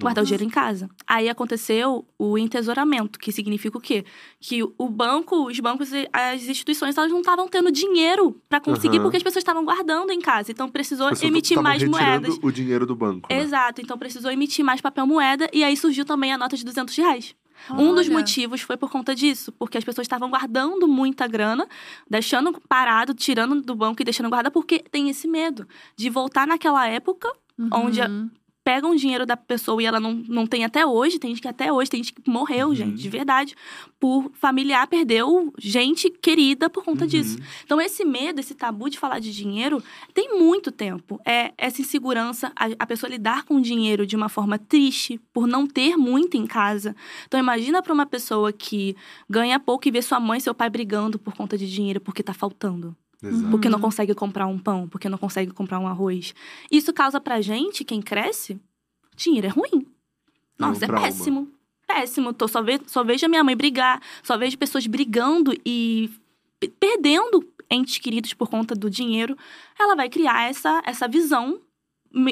guardar 0.00 0.22
o 0.22 0.26
dinheiro 0.26 0.44
em 0.44 0.48
casa. 0.50 0.88
Aí 1.06 1.28
aconteceu 1.28 2.06
o 2.18 2.36
entesouramento, 2.38 3.18
que 3.18 3.30
significa 3.32 3.78
o 3.78 3.80
quê? 3.80 4.04
Que 4.40 4.62
o 4.62 4.88
banco, 4.88 5.46
os 5.46 5.58
bancos 5.60 5.92
e 5.92 6.08
as 6.12 6.42
instituições, 6.48 6.96
elas 6.96 7.10
não 7.10 7.20
estavam 7.20 7.48
tendo 7.48 7.70
dinheiro 7.70 8.40
para 8.48 8.60
conseguir, 8.60 8.96
Aham. 8.96 9.04
porque 9.04 9.16
as 9.16 9.22
pessoas 9.22 9.42
estavam 9.42 9.64
guardando 9.64 10.10
em 10.10 10.20
casa. 10.20 10.50
Então 10.52 10.68
precisou 10.68 11.08
emitir 11.22 11.60
mais 11.60 11.82
moedas. 11.82 12.38
o 12.42 12.50
dinheiro 12.50 12.86
do 12.86 12.94
banco. 12.96 13.28
né? 13.32 13.40
Exato, 13.40 13.80
então 13.80 13.96
precisou 13.98 14.30
emitir 14.30 14.64
mais 14.64 14.80
papel 14.80 15.06
moeda 15.06 15.48
e 15.52 15.62
aí 15.64 15.76
surgiu 15.76 16.04
também 16.04 16.32
a 16.32 16.38
nota 16.38 16.56
de 16.56 16.64
200 16.64 16.94
reais. 16.96 17.34
Um 17.70 17.94
dos 17.94 18.06
Olha. 18.06 18.18
motivos 18.18 18.60
foi 18.60 18.76
por 18.76 18.90
conta 18.90 19.14
disso, 19.14 19.50
porque 19.52 19.78
as 19.78 19.82
pessoas 19.84 20.04
estavam 20.04 20.28
guardando 20.28 20.86
muita 20.86 21.26
grana, 21.26 21.66
deixando 22.08 22.52
parado, 22.68 23.14
tirando 23.14 23.62
do 23.62 23.74
banco 23.74 24.02
e 24.02 24.04
deixando 24.04 24.28
guardado, 24.28 24.52
porque 24.52 24.78
tem 24.78 25.08
esse 25.08 25.26
medo 25.26 25.66
de 25.96 26.10
voltar 26.10 26.46
naquela 26.46 26.86
época 26.86 27.32
onde 27.72 28.02
a- 28.02 28.08
Uhum. 28.08 28.30
Pegam 28.66 28.90
o 28.90 28.96
dinheiro 28.96 29.24
da 29.24 29.36
pessoa 29.36 29.80
e 29.80 29.86
ela 29.86 30.00
não, 30.00 30.12
não 30.12 30.44
tem 30.44 30.64
até 30.64 30.84
hoje. 30.84 31.20
Tem 31.20 31.30
gente 31.30 31.40
que 31.40 31.46
até 31.46 31.72
hoje, 31.72 31.88
tem 31.88 32.02
gente 32.02 32.12
que 32.12 32.28
morreu, 32.28 32.70
Uhum. 32.70 32.74
gente, 32.74 32.96
de 33.00 33.08
verdade. 33.08 33.54
Por 34.00 34.28
familiar, 34.34 34.84
perdeu 34.88 35.52
gente 35.56 36.10
querida 36.10 36.68
por 36.68 36.82
conta 36.82 37.04
Uhum. 37.04 37.08
disso. 37.08 37.38
Então, 37.64 37.80
esse 37.80 38.04
medo, 38.04 38.40
esse 38.40 38.56
tabu 38.56 38.90
de 38.90 38.98
falar 38.98 39.20
de 39.20 39.32
dinheiro, 39.32 39.80
tem 40.12 40.36
muito 40.36 40.72
tempo. 40.72 41.20
É 41.24 41.52
essa 41.56 41.80
insegurança, 41.80 42.50
a, 42.56 42.64
a 42.76 42.86
pessoa 42.86 43.08
lidar 43.08 43.44
com 43.44 43.54
o 43.54 43.60
dinheiro 43.62 44.04
de 44.04 44.16
uma 44.16 44.28
forma 44.28 44.58
triste, 44.58 45.20
por 45.32 45.46
não 45.46 45.64
ter 45.64 45.96
muito 45.96 46.36
em 46.36 46.44
casa. 46.44 46.96
Então, 47.28 47.38
imagina 47.38 47.80
para 47.80 47.94
uma 47.94 48.04
pessoa 48.04 48.52
que 48.52 48.96
ganha 49.30 49.60
pouco 49.60 49.86
e 49.86 49.92
vê 49.92 50.02
sua 50.02 50.18
mãe 50.18 50.38
e 50.38 50.40
seu 50.40 50.54
pai 50.54 50.68
brigando 50.68 51.20
por 51.20 51.34
conta 51.36 51.56
de 51.56 51.70
dinheiro 51.70 52.00
porque 52.00 52.20
tá 52.20 52.34
faltando. 52.34 52.96
Exato. 53.22 53.50
Porque 53.50 53.68
não 53.68 53.80
consegue 53.80 54.14
comprar 54.14 54.46
um 54.46 54.58
pão, 54.58 54.88
porque 54.88 55.08
não 55.08 55.18
consegue 55.18 55.50
comprar 55.52 55.78
um 55.78 55.88
arroz. 55.88 56.34
Isso 56.70 56.92
causa 56.92 57.20
pra 57.20 57.40
gente, 57.40 57.84
quem 57.84 58.00
cresce, 58.02 58.60
dinheiro 59.16 59.46
é 59.46 59.50
ruim. 59.50 59.86
É 60.58 60.64
um 60.64 60.68
Nossa, 60.68 60.84
é, 60.84 60.88
péssimo. 60.88 61.48
Péssimo. 61.86 62.32
Tô, 62.32 62.46
só, 62.48 62.62
ve 62.62 62.80
só 62.86 63.02
vejo 63.04 63.24
a 63.24 63.28
minha 63.28 63.44
mãe 63.44 63.56
brigar, 63.56 64.00
só 64.22 64.36
vejo 64.36 64.58
pessoas 64.58 64.86
brigando 64.86 65.52
e 65.64 66.10
pe- 66.60 66.68
perdendo 66.68 67.46
entes 67.70 67.98
queridos 67.98 68.34
por 68.34 68.48
conta 68.48 68.74
do 68.74 68.90
dinheiro. 68.90 69.36
Ela 69.78 69.94
vai 69.96 70.08
criar 70.08 70.48
essa, 70.48 70.82
essa 70.84 71.06
visão 71.08 71.60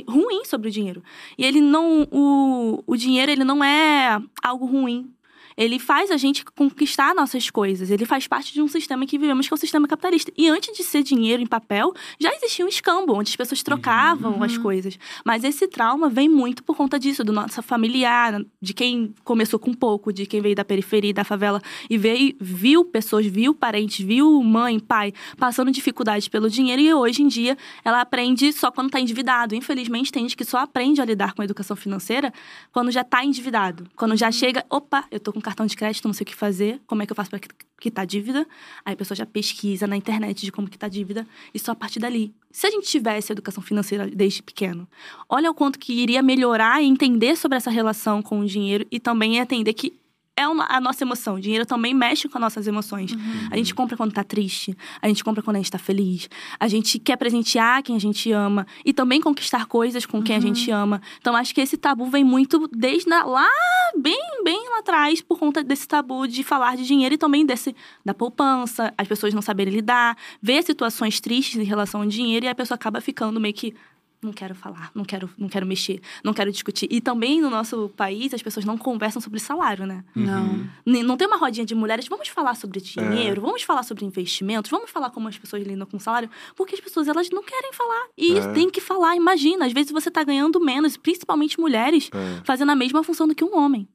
ruim 0.08 0.44
sobre 0.44 0.68
o 0.68 0.70
dinheiro. 0.70 1.02
E 1.38 1.44
ele 1.44 1.60
não. 1.60 2.06
O, 2.10 2.82
o 2.86 2.96
dinheiro, 2.96 3.30
ele 3.30 3.44
não 3.44 3.62
é 3.62 4.20
algo 4.42 4.64
ruim. 4.66 5.10
Ele 5.56 5.78
faz 5.78 6.10
a 6.10 6.16
gente 6.16 6.44
conquistar 6.44 7.14
nossas 7.14 7.50
coisas. 7.50 7.90
Ele 7.90 8.04
faz 8.04 8.26
parte 8.26 8.52
de 8.52 8.60
um 8.60 8.68
sistema 8.68 9.06
que 9.06 9.18
vivemos, 9.18 9.46
que 9.46 9.54
é 9.54 9.56
o 9.56 9.58
sistema 9.58 9.86
capitalista. 9.86 10.32
E 10.36 10.48
antes 10.48 10.76
de 10.76 10.82
ser 10.82 11.02
dinheiro 11.02 11.42
em 11.42 11.46
papel, 11.46 11.92
já 12.18 12.32
existia 12.34 12.64
um 12.64 12.68
escambo, 12.68 13.14
onde 13.14 13.30
as 13.30 13.36
pessoas 13.36 13.62
trocavam 13.62 14.42
as 14.42 14.58
coisas. 14.58 14.98
Mas 15.24 15.44
esse 15.44 15.68
trauma 15.68 16.08
vem 16.08 16.28
muito 16.28 16.62
por 16.62 16.76
conta 16.76 16.98
disso, 16.98 17.22
do 17.24 17.32
nosso 17.32 17.62
familiar, 17.62 18.40
de 18.60 18.74
quem 18.74 19.14
começou 19.22 19.58
com 19.58 19.72
pouco, 19.72 20.12
de 20.12 20.26
quem 20.26 20.40
veio 20.40 20.54
da 20.54 20.64
periferia, 20.64 21.14
da 21.14 21.24
favela, 21.24 21.60
e 21.88 21.96
veio, 21.96 22.34
viu 22.40 22.84
pessoas, 22.84 23.26
viu 23.26 23.54
parentes, 23.54 24.04
viu 24.04 24.42
mãe, 24.42 24.80
pai, 24.80 25.12
passando 25.38 25.70
dificuldades 25.70 26.28
pelo 26.28 26.50
dinheiro. 26.50 26.82
E 26.82 26.92
hoje 26.92 27.22
em 27.22 27.28
dia, 27.28 27.56
ela 27.84 28.00
aprende 28.00 28.52
só 28.52 28.70
quando 28.70 28.88
está 28.88 29.00
endividado. 29.00 29.54
Infelizmente, 29.54 30.10
tem 30.10 30.22
gente 30.22 30.36
que 30.36 30.44
só 30.44 30.58
aprende 30.58 31.00
a 31.00 31.04
lidar 31.04 31.34
com 31.34 31.42
a 31.42 31.44
educação 31.44 31.76
financeira 31.76 32.32
quando 32.72 32.90
já 32.90 33.02
está 33.02 33.24
endividado. 33.24 33.86
Quando 33.94 34.16
já 34.16 34.30
chega, 34.32 34.64
opa, 34.68 35.04
eu 35.10 35.20
tô 35.20 35.32
com 35.32 35.40
cartão 35.44 35.66
de 35.66 35.76
crédito, 35.76 36.06
não 36.06 36.12
sei 36.12 36.24
o 36.24 36.26
que 36.26 36.34
fazer, 36.34 36.80
como 36.86 37.02
é 37.02 37.06
que 37.06 37.12
eu 37.12 37.16
faço 37.16 37.30
para 37.30 37.40
quitar 37.78 38.02
a 38.02 38.06
dívida? 38.06 38.46
Aí 38.84 38.94
a 38.94 38.96
pessoa 38.96 39.14
já 39.14 39.26
pesquisa 39.26 39.86
na 39.86 39.96
internet 39.96 40.44
de 40.44 40.50
como 40.50 40.68
quitar 40.68 40.88
a 40.88 40.90
dívida 40.90 41.26
e 41.52 41.58
só 41.58 41.72
a 41.72 41.74
partir 41.74 42.00
dali. 42.00 42.34
Se 42.50 42.66
a 42.66 42.70
gente 42.70 42.86
tivesse 42.88 43.30
educação 43.30 43.62
financeira 43.62 44.06
desde 44.06 44.42
pequeno, 44.42 44.88
olha 45.28 45.50
o 45.50 45.54
quanto 45.54 45.78
que 45.78 45.92
iria 45.92 46.22
melhorar 46.22 46.82
e 46.82 46.86
entender 46.86 47.36
sobre 47.36 47.58
essa 47.58 47.70
relação 47.70 48.22
com 48.22 48.40
o 48.40 48.46
dinheiro 48.46 48.86
e 48.90 48.98
também 48.98 49.36
entender 49.36 49.72
que 49.74 49.92
é 50.36 50.48
uma- 50.48 50.66
a 50.68 50.80
nossa 50.80 51.04
emoção. 51.04 51.36
O 51.36 51.40
dinheiro 51.40 51.64
também 51.64 51.94
mexe 51.94 52.28
com 52.28 52.36
as 52.38 52.42
nossas 52.42 52.66
emoções. 52.66 53.12
A 53.50 53.56
gente 53.56 53.74
compra 53.74 53.96
quando 53.96 54.12
tá 54.12 54.24
triste, 54.24 54.76
a 55.00 55.06
gente 55.08 55.22
compra 55.22 55.42
quando 55.42 55.56
a 55.56 55.58
gente 55.60 55.70
tá 55.70 55.78
feliz, 55.78 56.28
a 56.58 56.66
gente 56.66 56.98
quer 56.98 57.16
presentear 57.16 57.82
quem 57.82 57.94
a 57.96 58.00
gente 58.00 58.30
ama 58.32 58.66
e 58.84 58.92
também 58.92 59.20
conquistar 59.20 59.66
coisas 59.66 60.04
com 60.04 60.22
quem 60.22 60.36
a 60.36 60.40
gente 60.40 60.70
ama. 60.70 61.00
Então 61.20 61.36
acho 61.36 61.54
que 61.54 61.60
esse 61.60 61.76
tabu 61.76 62.06
vem 62.06 62.24
muito 62.24 62.68
desde 62.72 63.08
lá 63.08 63.48
bem, 63.96 64.18
bem 64.42 64.68
lá 64.70 64.78
atrás 64.80 65.20
por 65.20 65.38
conta 65.38 65.62
desse 65.62 65.86
tabu 65.86 66.26
de 66.26 66.42
falar 66.42 66.76
de 66.76 66.84
dinheiro 66.84 67.14
e 67.14 67.18
também 67.18 67.46
desse 67.46 67.74
da 68.04 68.12
poupança, 68.12 68.92
as 68.98 69.06
pessoas 69.06 69.32
não 69.32 69.42
saberem 69.42 69.72
lidar, 69.72 70.16
ver 70.42 70.62
situações 70.64 71.20
tristes 71.20 71.60
em 71.60 71.64
relação 71.64 72.00
ao 72.02 72.06
dinheiro 72.08 72.46
e 72.46 72.48
a 72.48 72.54
pessoa 72.54 72.74
acaba 72.74 73.00
ficando 73.00 73.38
meio 73.38 73.54
que 73.54 73.74
não 74.24 74.32
quero 74.32 74.54
falar, 74.54 74.90
não 74.94 75.04
quero, 75.04 75.28
não 75.38 75.48
quero 75.48 75.66
mexer, 75.66 76.00
não 76.24 76.32
quero 76.32 76.50
discutir. 76.50 76.88
E 76.90 77.00
também 77.00 77.40
no 77.40 77.50
nosso 77.50 77.90
país 77.96 78.32
as 78.32 78.42
pessoas 78.42 78.64
não 78.64 78.76
conversam 78.78 79.20
sobre 79.20 79.38
salário, 79.38 79.86
né? 79.86 80.04
Não. 80.14 80.66
Nem- 80.84 81.02
Não 81.02 81.16
tem 81.16 81.26
uma 81.28 81.36
rodinha 81.36 81.64
de 81.66 81.74
mulheres, 81.74 82.08
vamos 82.08 82.28
falar 82.28 82.54
sobre 82.54 82.80
dinheiro, 82.80 83.40
vamos 83.42 83.62
falar 83.62 83.82
sobre 83.82 84.04
investimentos, 84.04 84.70
vamos 84.70 84.90
falar 84.90 85.10
como 85.10 85.28
as 85.28 85.36
pessoas 85.38 85.62
lidam 85.62 85.86
com 85.86 85.98
salário, 85.98 86.30
porque 86.56 86.74
as 86.74 86.80
pessoas 86.80 87.06
elas 87.08 87.28
não 87.30 87.42
querem 87.42 87.72
falar. 87.72 88.06
E 88.16 88.38
É. 88.38 88.52
tem 88.52 88.70
que 88.70 88.80
falar, 88.80 89.14
imagina, 89.16 89.66
às 89.66 89.72
vezes 89.72 89.92
você 89.92 90.10
tá 90.10 90.24
ganhando 90.24 90.58
menos, 90.60 90.96
principalmente 90.96 91.60
mulheres, 91.60 92.10
É, 92.12 92.40
fazendo 92.44 92.70
a 92.72 92.74
mesma 92.76 93.02
função 93.04 93.28
do 93.28 93.34
que 93.34 93.44
um 93.44 93.56
homem. 93.56 93.86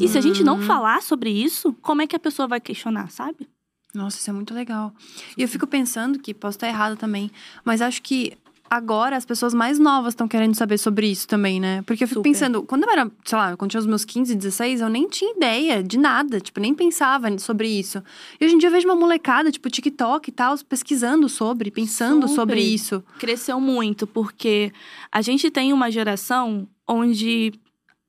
E 0.00 0.08
se 0.08 0.16
a 0.16 0.20
gente 0.22 0.42
não 0.42 0.56
Uhum. 0.56 0.62
falar 0.62 1.02
sobre 1.02 1.28
isso, 1.30 1.74
como 1.82 2.00
é 2.00 2.06
que 2.06 2.16
a 2.16 2.18
pessoa 2.18 2.48
vai 2.48 2.58
questionar, 2.58 3.10
sabe? 3.10 3.46
Nossa, 3.94 4.16
isso 4.18 4.30
é 4.30 4.32
muito 4.32 4.54
legal. 4.54 4.92
E 5.36 5.42
eu 5.42 5.46
fico 5.48 5.66
pensando 5.66 6.18
que, 6.18 6.32
posso 6.32 6.56
estar 6.56 6.66
errada 6.68 6.96
também, 6.96 7.30
mas 7.64 7.82
acho 7.82 8.00
que 8.02 8.32
agora 8.68 9.16
as 9.16 9.24
pessoas 9.24 9.54
mais 9.54 9.78
novas 9.78 10.12
estão 10.12 10.26
querendo 10.26 10.54
saber 10.54 10.78
sobre 10.78 11.06
isso 11.06 11.28
também, 11.28 11.60
né? 11.60 11.82
Porque 11.82 12.04
eu 12.04 12.08
fico 12.08 12.20
Super. 12.20 12.30
pensando, 12.30 12.62
quando 12.62 12.84
eu 12.84 12.90
era, 12.90 13.10
sei 13.24 13.38
lá, 13.38 13.56
quando 13.56 13.70
tinha 13.70 13.80
os 13.80 13.86
meus 13.86 14.04
15, 14.04 14.34
16, 14.34 14.80
eu 14.80 14.88
nem 14.88 15.08
tinha 15.08 15.32
ideia 15.36 15.82
de 15.82 15.98
nada, 15.98 16.40
tipo, 16.40 16.58
nem 16.60 16.74
pensava 16.74 17.36
sobre 17.38 17.68
isso. 17.68 18.02
E 18.40 18.44
hoje 18.44 18.54
em 18.54 18.58
dia 18.58 18.68
eu 18.68 18.72
vejo 18.72 18.88
uma 18.88 18.96
molecada, 18.96 19.50
tipo, 19.52 19.68
TikTok 19.70 20.28
e 20.28 20.32
tal, 20.32 20.56
pesquisando 20.58 21.28
sobre, 21.28 21.70
pensando 21.70 22.22
Super. 22.28 22.34
sobre 22.34 22.60
isso. 22.60 23.04
cresceu 23.18 23.60
muito, 23.60 24.06
porque 24.06 24.72
a 25.12 25.20
gente 25.22 25.50
tem 25.50 25.72
uma 25.72 25.90
geração 25.90 26.66
onde. 26.88 27.52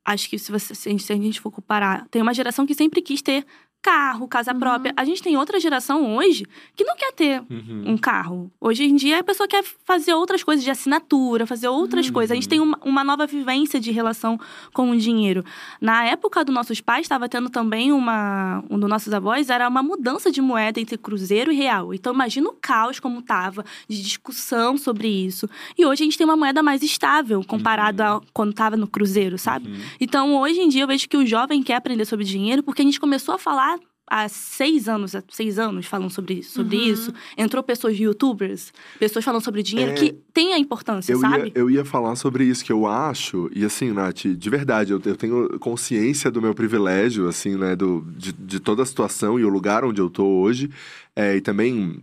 Acho 0.07 0.29
que 0.29 0.38
se, 0.38 0.51
você, 0.51 0.75
se 0.75 0.88
a 0.88 1.15
gente- 1.15 1.41
for 1.41 1.50
comparar, 1.51 2.05
tem 2.12 2.21
uma 2.21 2.33
geração 2.33 2.63
que 2.65 2.75
sempre 2.75 3.01
quis 3.01 3.24
ter 3.24 3.43
carro, 3.86 4.27
casa 4.27 4.51
Uhum. 4.51 4.60
própria. 4.60 4.94
A 4.98 5.06
gente 5.06 5.22
tem 5.22 5.38
outra 5.38 5.60
geração 5.60 6.15
hoje 6.18 6.44
que 6.75 6.84
não 6.84 6.96
quer 6.96 7.12
ter 7.13 7.44
Uhum. 7.48 7.84
um 7.86 7.98
carro. 7.98 8.51
Hoje 8.60 8.84
em 8.84 8.96
dia 8.96 9.20
a 9.20 9.24
pessoa 9.24 9.48
quer 9.48 9.63
fazer 9.86 10.15
outras 10.15 10.44
coisas 10.44 10.63
de 10.65 10.72
assinatura, 10.72 11.46
fazer 11.46 11.68
outras 11.68 12.10
coisas. 12.10 12.32
A 12.32 12.36
gente 12.36 12.50
tem 12.50 12.60
uma, 12.60 12.80
uma 12.84 13.04
nova 13.04 13.27
vivência 13.27 13.80
de 13.80 13.92
relação 13.92 14.39
com 14.74 14.89
o 14.89 14.98
dinheiro. 14.98 15.44
Na 15.80 16.04
época 16.04 16.44
dos 16.44 16.54
nossos 16.54 16.82
pais, 16.82 17.01
estava 17.06 17.30
tendo 17.30 17.48
também 17.48 17.92
uma. 17.92 18.63
Um 18.72 18.80
dos 18.80 18.89
nossos 18.89 19.13
avós 19.13 19.51
era 19.51 19.68
uma 19.70 19.84
mudança 19.84 20.32
de 20.32 20.42
moeda 20.42 20.80
entre 20.80 20.98
cruzeiro 20.98 21.51
e 21.51 21.56
real. 21.56 21.94
Então 21.94 22.12
imagina 22.12 22.50
o 22.50 22.54
caos 22.60 23.00
como 23.00 23.22
tava, 23.22 23.63
de 23.88 24.01
discussão 24.01 24.77
sobre 24.77 25.08
isso. 25.08 25.48
E 25.77 25.86
hoje 25.86 26.01
a 26.01 26.06
gente 26.06 26.18
tem 26.18 26.25
uma 26.25 26.36
moeda 26.36 26.63
mais 26.63 26.82
estável 26.82 27.44
comparado 27.46 28.01
a 28.01 28.22
quando 28.34 28.51
tava 28.51 28.75
no 28.75 28.88
cruzeiro, 28.88 29.38
sabe? 29.38 29.70
Uhum. 29.70 29.77
Então, 30.01 30.36
hoje 30.38 30.60
em 30.60 30.70
dia, 30.70 30.82
eu 30.84 30.88
vejo 30.88 31.08
que 31.08 31.18
o 31.18 31.25
jovem 31.25 31.62
quer 31.62 31.75
aprender 31.75 32.06
sobre 32.06 32.25
dinheiro 32.25 32.63
porque 32.63 32.82
a 32.82 32.86
gente 32.86 33.00
começou 33.00 33.36
a 33.36 33.38
falar 33.38 33.75
há 34.07 34.27
seis 34.29 34.88
anos, 34.88 35.15
há 35.15 35.24
seis 35.29 35.57
anos 35.57 35.85
falando 35.85 36.09
sobre, 36.09 36.43
sobre 36.43 36.77
Uhum. 36.77 36.83
isso. 36.83 37.13
Entrou 37.38 37.63
pessoas 37.63 37.97
youtubers, 38.00 38.71
pessoas 39.00 39.25
falando 39.25 39.41
sobre 39.43 39.63
dinheiro, 39.63 39.91
É, 39.91 39.95
que 39.95 40.12
tem 40.33 40.53
a 40.53 40.59
importância, 40.59 41.12
Eu 41.12 41.19
sabe? 41.19 41.47
ia, 41.47 41.51
eu 41.55 41.69
ia 41.69 41.83
falar 41.83 42.15
sobre 42.15 42.43
isso, 42.45 42.63
que 42.63 42.71
eu 42.71 42.85
acho, 42.85 43.50
e 43.53 43.65
assim, 43.65 43.91
Nath, 43.91 44.25
de 44.25 44.50
verdade, 44.50 44.91
eu, 44.93 45.01
eu 45.05 45.15
tenho 45.15 45.57
consciência 45.59 46.29
do 46.29 46.41
meu 46.41 46.53
privilégio, 46.53 47.27
assim, 47.27 47.55
né, 47.55 47.75
do, 47.75 48.05
de, 48.15 48.31
de 48.33 48.59
toda 48.59 48.83
a 48.83 48.85
situação 48.85 49.39
e 49.39 49.43
o 49.45 49.50
lugar 49.50 49.83
onde 49.83 50.00
eu 50.01 50.09
tô 50.09 50.25
hoje, 50.25 50.69
é, 51.15 51.35
e 51.38 51.41
também, 51.41 52.00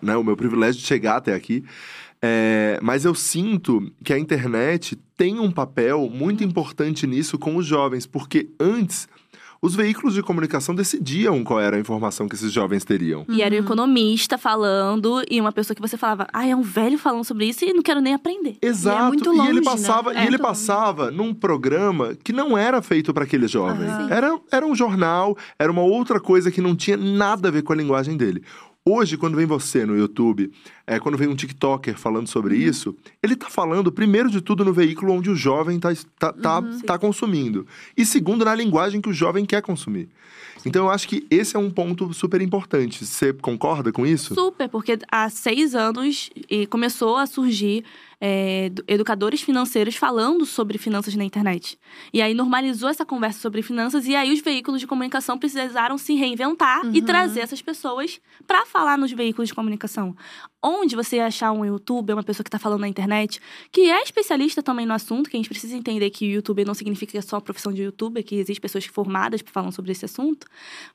né, 0.00 0.16
o 0.16 0.24
meu 0.24 0.36
privilégio 0.36 0.80
de 0.80 0.86
chegar 0.86 1.16
até 1.16 1.34
aqui. 1.34 1.64
É, 2.24 2.78
mas 2.80 3.04
eu 3.04 3.14
sinto 3.16 3.90
que 4.04 4.12
a 4.12 4.18
internet 4.18 4.96
tem 5.16 5.40
um 5.40 5.50
papel 5.50 6.08
muito 6.08 6.44
importante 6.44 7.04
nisso 7.04 7.36
com 7.36 7.56
os 7.56 7.66
jovens, 7.66 8.06
porque 8.06 8.48
antes 8.60 9.08
os 9.62 9.76
veículos 9.76 10.14
de 10.14 10.22
comunicação 10.22 10.74
decidiam 10.74 11.44
qual 11.44 11.60
era 11.60 11.76
a 11.76 11.78
informação 11.80 12.28
que 12.28 12.34
esses 12.34 12.50
jovens 12.50 12.84
teriam. 12.84 13.24
E 13.28 13.42
era 13.42 13.54
um 13.54 13.58
economista 13.58 14.36
falando, 14.36 15.22
e 15.30 15.40
uma 15.40 15.52
pessoa 15.52 15.72
que 15.72 15.80
você 15.80 15.96
falava, 15.96 16.26
ah, 16.32 16.44
é 16.44 16.54
um 16.54 16.62
velho 16.62 16.98
falando 16.98 17.24
sobre 17.24 17.46
isso 17.46 17.64
e 17.64 17.72
não 17.72 17.80
quero 17.80 18.00
nem 18.00 18.12
aprender. 18.12 18.56
Exato. 18.60 19.04
muito 19.04 19.32
e 19.32 19.38
ele 19.38 19.38
longe, 19.38 19.60
né? 19.60 19.62
passava, 19.62 20.12
É, 20.12 20.16
e 20.16 20.18
ele 20.22 20.30
muito 20.30 20.42
passava 20.42 21.10
num 21.12 21.32
programa 21.32 22.16
que 22.24 22.32
não 22.32 22.58
era 22.58 22.82
feito 22.82 23.14
para 23.14 23.22
aquele 23.22 23.46
jovem. 23.46 23.86
Aham. 23.86 24.08
Era, 24.10 24.40
era 24.50 24.66
um 24.66 24.74
jornal, 24.74 25.36
era 25.56 25.70
uma 25.70 25.82
outra 25.82 26.18
coisa 26.18 26.50
que 26.50 26.60
não 26.60 26.74
tinha 26.74 26.96
nada 26.96 27.46
a 27.46 27.50
ver 27.52 27.62
com 27.62 27.72
a 27.72 27.76
linguagem 27.76 28.16
dele. 28.16 28.42
Hoje, 28.84 29.16
quando 29.16 29.36
vem 29.36 29.46
você 29.46 29.86
no 29.86 29.96
YouTube, 29.96 30.50
é, 30.84 30.98
quando 30.98 31.16
vem 31.16 31.28
um 31.28 31.36
TikToker 31.36 31.96
falando 31.96 32.26
sobre 32.26 32.56
Uhum. 32.56 32.60
isso, 32.62 32.96
ele 33.22 33.36
tá 33.36 33.48
falando, 33.48 33.92
primeiro 33.92 34.28
de 34.28 34.40
tudo, 34.40 34.64
no 34.64 34.72
veículo 34.72 35.12
onde 35.12 35.30
o 35.30 35.36
jovem 35.36 35.78
tá, 35.78 35.90
tá, 36.18 36.32
tá, 36.32 36.58
Uhum. 36.58 36.80
tá 36.80 36.98
consumindo. 36.98 37.64
E 37.96 38.04
segundo, 38.04 38.44
na 38.44 38.52
linguagem 38.56 39.00
que 39.00 39.08
o 39.08 39.12
jovem 39.12 39.46
quer 39.46 39.62
consumir. 39.62 40.08
Então, 40.66 40.86
eu 40.86 40.90
acho 40.90 41.06
que 41.08 41.24
esse 41.30 41.54
é 41.54 41.58
um 41.60 41.70
ponto 41.70 42.12
super 42.12 42.40
importante. 42.42 43.04
Você 43.06 43.32
concorda 43.32 43.92
com 43.92 44.04
isso? 44.04 44.34
Super, 44.34 44.68
porque 44.68 44.98
há 45.10 45.28
seis 45.30 45.76
anos 45.76 46.30
e 46.50 46.66
começou 46.66 47.16
a 47.16 47.26
surgir 47.26 47.84
é, 48.24 48.68
do- 48.70 48.84
educadores 48.86 49.42
financeiros 49.42 49.96
falando 49.96 50.46
sobre 50.46 50.78
finanças 50.78 51.16
na 51.16 51.24
internet. 51.24 51.76
E 52.12 52.22
aí 52.22 52.34
normalizou 52.34 52.88
essa 52.88 53.04
conversa 53.04 53.40
sobre 53.40 53.62
finanças, 53.62 54.06
e 54.06 54.14
aí 54.14 54.32
os 54.32 54.40
veículos 54.40 54.80
de 54.80 54.86
comunicação 54.86 55.36
precisaram 55.36 55.98
se 55.98 56.14
reinventar 56.14 56.82
e 56.94 57.00
Uhum. 57.00 57.04
trazer 57.04 57.40
essas 57.40 57.60
pessoas 57.60 58.20
para 58.46 58.64
falar 58.64 58.96
nos 58.96 59.10
veículos 59.10 59.48
de 59.48 59.54
comunicação. 59.56 60.14
Onde 60.62 60.94
você 60.94 61.18
achar 61.18 61.50
um 61.52 61.64
youtuber, 61.64 62.14
uma 62.14 62.22
pessoa 62.22 62.44
que 62.44 62.50
tá 62.50 62.58
falando 62.58 62.80
na 62.82 62.88
internet, 62.88 63.40
que 63.70 63.90
é 63.90 64.02
especialista 64.02 64.62
também 64.62 64.86
no 64.86 64.94
assunto, 64.94 65.28
que 65.28 65.36
a 65.36 65.38
gente 65.38 65.48
precisa 65.48 65.76
entender 65.76 66.08
que 66.10 66.26
o 66.26 66.30
youtuber 66.30 66.66
não 66.66 66.74
significa 66.74 67.20
só 67.20 67.36
a 67.36 67.40
profissão 67.40 67.72
de 67.72 67.82
youtuber, 67.82 68.24
que 68.24 68.36
existe 68.36 68.60
pessoas 68.60 68.84
formadas 68.86 69.42
que 69.42 69.50
falam 69.50 69.72
sobre 69.72 69.92
esse 69.92 70.04
assunto, 70.04 70.46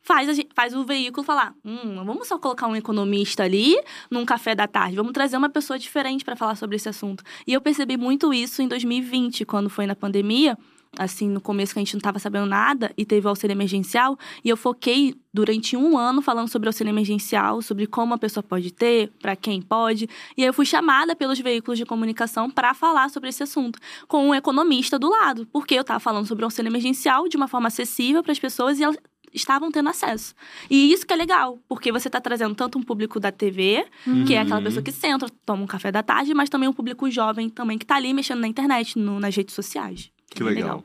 faz, 0.01 0.33
gente, 0.35 0.49
faz 0.55 0.73
o 0.73 0.85
veículo 0.85 1.23
falar: 1.23 1.53
hum, 1.65 2.03
vamos 2.05 2.27
só 2.27 2.37
colocar 2.37 2.67
um 2.67 2.75
economista 2.75 3.43
ali 3.43 3.75
num 4.09 4.25
café 4.25 4.55
da 4.55 4.67
tarde, 4.67 4.95
vamos 4.95 5.11
trazer 5.11 5.35
uma 5.37 5.49
pessoa 5.49 5.77
diferente 5.77 6.23
para 6.23 6.35
falar 6.35 6.55
sobre 6.55 6.75
esse 6.75 6.87
assunto. 6.87 7.23
E 7.45 7.53
eu 7.53 7.59
percebi 7.59 7.97
muito 7.97 8.33
isso 8.33 8.61
em 8.61 8.67
2020, 8.67 9.45
quando 9.45 9.69
foi 9.69 9.85
na 9.85 9.95
pandemia 9.95 10.57
assim, 10.97 11.27
no 11.29 11.41
começo 11.41 11.73
que 11.73 11.79
a 11.79 11.81
gente 11.81 11.93
não 11.93 11.99
estava 11.99 12.19
sabendo 12.19 12.45
nada 12.45 12.91
e 12.97 13.05
teve 13.05 13.25
o 13.25 13.29
auxílio 13.29 13.53
emergencial. 13.53 14.17
E 14.43 14.49
eu 14.49 14.57
foquei 14.57 15.15
durante 15.33 15.77
um 15.77 15.97
ano 15.97 16.21
falando 16.21 16.47
sobre 16.47 16.67
auxílio 16.67 16.91
emergencial, 16.91 17.61
sobre 17.61 17.85
como 17.85 18.13
a 18.13 18.17
pessoa 18.17 18.43
pode 18.43 18.71
ter, 18.71 19.11
para 19.21 19.35
quem 19.35 19.61
pode. 19.61 20.09
E 20.35 20.41
aí 20.41 20.47
eu 20.47 20.53
fui 20.53 20.65
chamada 20.65 21.15
pelos 21.15 21.39
veículos 21.39 21.77
de 21.77 21.85
comunicação 21.85 22.49
para 22.49 22.73
falar 22.73 23.09
sobre 23.09 23.29
esse 23.29 23.43
assunto, 23.43 23.79
com 24.07 24.29
um 24.29 24.35
economista 24.35 24.97
do 24.97 25.09
lado, 25.09 25.47
porque 25.51 25.75
eu 25.75 25.81
estava 25.81 25.99
falando 25.99 26.25
sobre 26.25 26.43
o 26.43 26.47
auxílio 26.47 26.69
emergencial 26.69 27.27
de 27.27 27.37
uma 27.37 27.47
forma 27.47 27.67
acessível 27.67 28.23
para 28.23 28.31
as 28.31 28.39
pessoas 28.39 28.79
e 28.79 28.83
elas 28.83 28.97
estavam 29.33 29.71
tendo 29.71 29.89
acesso. 29.89 30.33
E 30.69 30.91
isso 30.91 31.05
que 31.05 31.13
é 31.13 31.15
legal, 31.15 31.59
porque 31.67 31.91
você 31.91 32.07
está 32.07 32.19
trazendo 32.19 32.55
tanto 32.55 32.77
um 32.77 32.83
público 32.83 33.19
da 33.19 33.31
TV, 33.31 33.85
uhum. 34.05 34.25
que 34.25 34.33
é 34.33 34.39
aquela 34.39 34.61
pessoa 34.61 34.81
que 34.81 34.91
senta, 34.91 35.27
toma 35.45 35.63
um 35.63 35.67
café 35.67 35.91
da 35.91 36.03
tarde, 36.03 36.33
mas 36.33 36.49
também 36.49 36.67
um 36.67 36.73
público 36.73 37.09
jovem 37.09 37.49
também 37.49 37.77
que 37.77 37.83
está 37.83 37.95
ali 37.95 38.13
mexendo 38.13 38.39
na 38.39 38.47
internet, 38.47 38.97
no, 38.97 39.19
nas 39.19 39.35
redes 39.35 39.53
sociais. 39.53 40.11
Que 40.29 40.43
legal. 40.43 40.77
legal. 40.77 40.83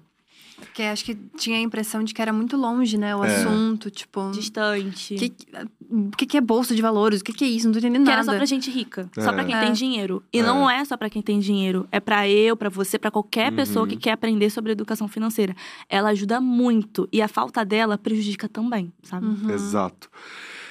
Porque 0.73 0.83
acho 0.83 1.05
que 1.05 1.15
tinha 1.37 1.59
a 1.59 1.61
impressão 1.61 2.03
de 2.05 2.15
que 2.15 2.23
era 2.23 2.33
muito 2.33 2.57
longe, 2.57 2.97
né? 2.97 3.15
O 3.15 3.25
é. 3.25 3.35
assunto, 3.35 3.91
tipo. 3.91 4.31
Distante. 4.31 5.17
Que, 5.17 5.35
o 5.91 6.11
que, 6.17 6.25
que 6.25 6.37
é 6.37 6.41
bolsa 6.41 6.75
de 6.75 6.81
valores? 6.81 7.21
O 7.21 7.25
que, 7.25 7.33
que 7.33 7.45
é 7.45 7.49
isso? 7.49 7.67
Não 7.67 7.73
tô 7.73 7.79
entendendo 7.79 8.05
nada. 8.05 8.11
Que 8.11 8.15
era 8.15 8.25
só 8.25 8.37
pra 8.37 8.45
gente 8.47 8.71
rica. 8.71 9.11
É. 9.17 9.23
Só 9.23 9.33
pra 9.33 9.45
quem 9.45 9.55
é. 9.55 9.61
tem 9.61 9.73
dinheiro. 9.73 10.23
E 10.33 10.43
não 10.43 10.71
é 10.71 10.85
só 10.85 10.97
pra 10.97 11.11
quem 11.11 11.21
tem 11.21 11.41
dinheiro. 11.41 11.87
É 11.91 12.01
pra 12.01 12.29
eu, 12.29 12.57
pra 12.57 12.69
você, 12.69 12.99
pra 12.99 13.11
qualquer 13.11 13.51
uhum. 13.51 13.57
pessoa 13.57 13.87
que 13.87 13.97
quer 13.97 14.13
aprender 14.13 14.51
sobre 14.51 14.73
educação 14.73 15.09
financeira. 15.09 15.55
Ela 15.89 16.11
ajuda 16.11 16.41
muito. 16.41 17.09
E 17.13 17.21
a 17.21 17.29
falta 17.29 17.65
dela 17.65 17.99
prejudica 17.99 18.49
também, 18.49 18.93
sabe? 19.03 19.27
Uhum. 19.27 19.51
Exato. 19.51 20.09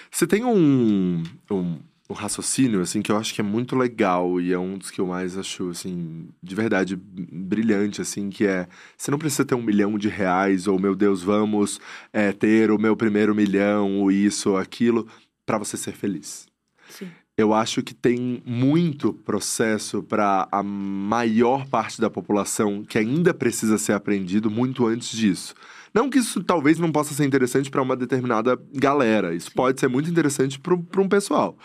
Você 0.10 0.26
tem 0.26 0.44
um, 0.44 1.24
um 1.50 1.78
um 2.12 2.16
raciocínio, 2.16 2.82
assim, 2.82 3.02
que 3.02 3.12
eu 3.12 3.18
acho 3.18 3.34
que 3.34 3.42
é 3.42 3.44
muito 3.44 3.76
legal 3.76 4.40
e 4.40 4.54
é 4.54 4.60
um 4.60 4.78
dos 4.78 4.92
que 4.92 5.00
eu 5.02 5.08
mais 5.08 5.38
acho, 5.38 5.70
assim, 5.70 6.28
de 6.42 6.56
verdade 6.56 6.96
brilhante, 6.96 8.02
assim, 8.02 8.30
que 8.30 8.46
é: 8.46 8.68
você 8.98 9.10
não 9.10 9.18
precisa 9.18 9.46
ter 9.46 9.56
um 9.56 9.62
milhão 9.62 9.98
de 9.98 10.10
reais 10.10 10.68
ou, 10.68 10.80
meu 10.80 10.96
Deus, 10.96 11.24
vamos 11.24 11.80
é, 12.14 12.32
ter 12.32 12.72
o 12.72 12.78
meu 12.78 12.96
primeiro 12.96 13.34
milhão, 13.34 14.00
ou 14.00 14.12
isso 14.12 14.52
ou 14.52 14.58
aquilo, 14.58 15.08
para 15.46 15.58
você 15.58 15.78
ser 15.78 15.94
feliz. 15.94 16.48
Sim. 16.90 17.10
Eu 17.38 17.54
acho 17.54 17.82
que 17.82 17.94
tem 17.94 18.44
muito 18.46 19.14
processo 19.14 20.04
para 20.04 20.48
a 20.52 20.62
maior 20.62 21.66
parte 21.66 22.00
da 22.00 22.10
população 22.10 22.84
que 22.84 22.98
ainda 22.98 23.34
precisa 23.34 23.78
ser 23.78 23.94
aprendido 23.94 24.52
muito 24.52 24.86
antes 24.86 25.18
disso. 25.18 25.56
Não 25.94 26.10
que 26.10 26.20
isso 26.20 26.44
talvez 26.44 26.78
não 26.78 26.92
possa 26.92 27.14
ser 27.14 27.26
interessante 27.26 27.70
para 27.70 27.82
uma 27.82 27.96
determinada 27.96 28.60
galera. 28.74 29.34
Isso 29.34 29.50
Sim. 29.50 29.56
pode 29.56 29.80
ser 29.80 29.88
muito 29.88 30.10
interessante 30.10 30.60
para 30.60 31.02
um 31.02 31.10
pessoal. 31.10 31.58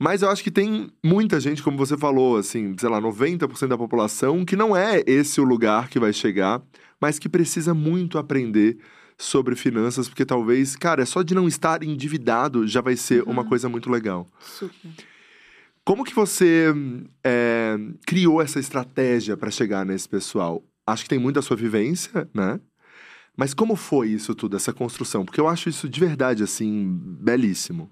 Mas 0.00 0.22
eu 0.22 0.30
acho 0.30 0.42
que 0.42 0.50
tem 0.50 0.90
muita 1.04 1.38
gente, 1.38 1.62
como 1.62 1.78
você 1.78 1.96
falou, 1.96 2.36
assim, 2.36 2.74
sei 2.78 2.88
lá, 2.88 3.00
90% 3.00 3.68
da 3.68 3.78
população, 3.78 4.44
que 4.44 4.56
não 4.56 4.76
é 4.76 5.02
esse 5.06 5.40
o 5.40 5.44
lugar 5.44 5.88
que 5.88 6.00
vai 6.00 6.12
chegar, 6.12 6.60
mas 7.00 7.18
que 7.18 7.28
precisa 7.28 7.72
muito 7.72 8.18
aprender 8.18 8.78
sobre 9.16 9.54
finanças, 9.54 10.08
porque 10.08 10.24
talvez, 10.24 10.74
cara, 10.74 11.02
é 11.02 11.06
só 11.06 11.22
de 11.22 11.34
não 11.34 11.46
estar 11.46 11.82
endividado 11.84 12.66
já 12.66 12.80
vai 12.80 12.96
ser 12.96 13.22
uhum. 13.22 13.30
uma 13.30 13.44
coisa 13.44 13.68
muito 13.68 13.88
legal. 13.88 14.28
Super. 14.40 14.90
Como 15.84 16.02
que 16.02 16.14
você 16.14 16.74
é, 17.22 17.76
criou 18.06 18.40
essa 18.40 18.58
estratégia 18.58 19.36
para 19.36 19.50
chegar 19.50 19.84
nesse 19.84 20.08
pessoal? 20.08 20.64
Acho 20.86 21.02
que 21.02 21.10
tem 21.10 21.18
muito 21.18 21.38
a 21.38 21.42
sua 21.42 21.56
vivência, 21.56 22.28
né? 22.32 22.58
Mas 23.36 23.52
como 23.52 23.76
foi 23.76 24.08
isso 24.08 24.34
tudo, 24.34 24.56
essa 24.56 24.72
construção? 24.72 25.24
Porque 25.24 25.40
eu 25.40 25.46
acho 25.46 25.68
isso 25.68 25.88
de 25.88 26.00
verdade, 26.00 26.42
assim, 26.42 26.98
belíssimo. 27.20 27.90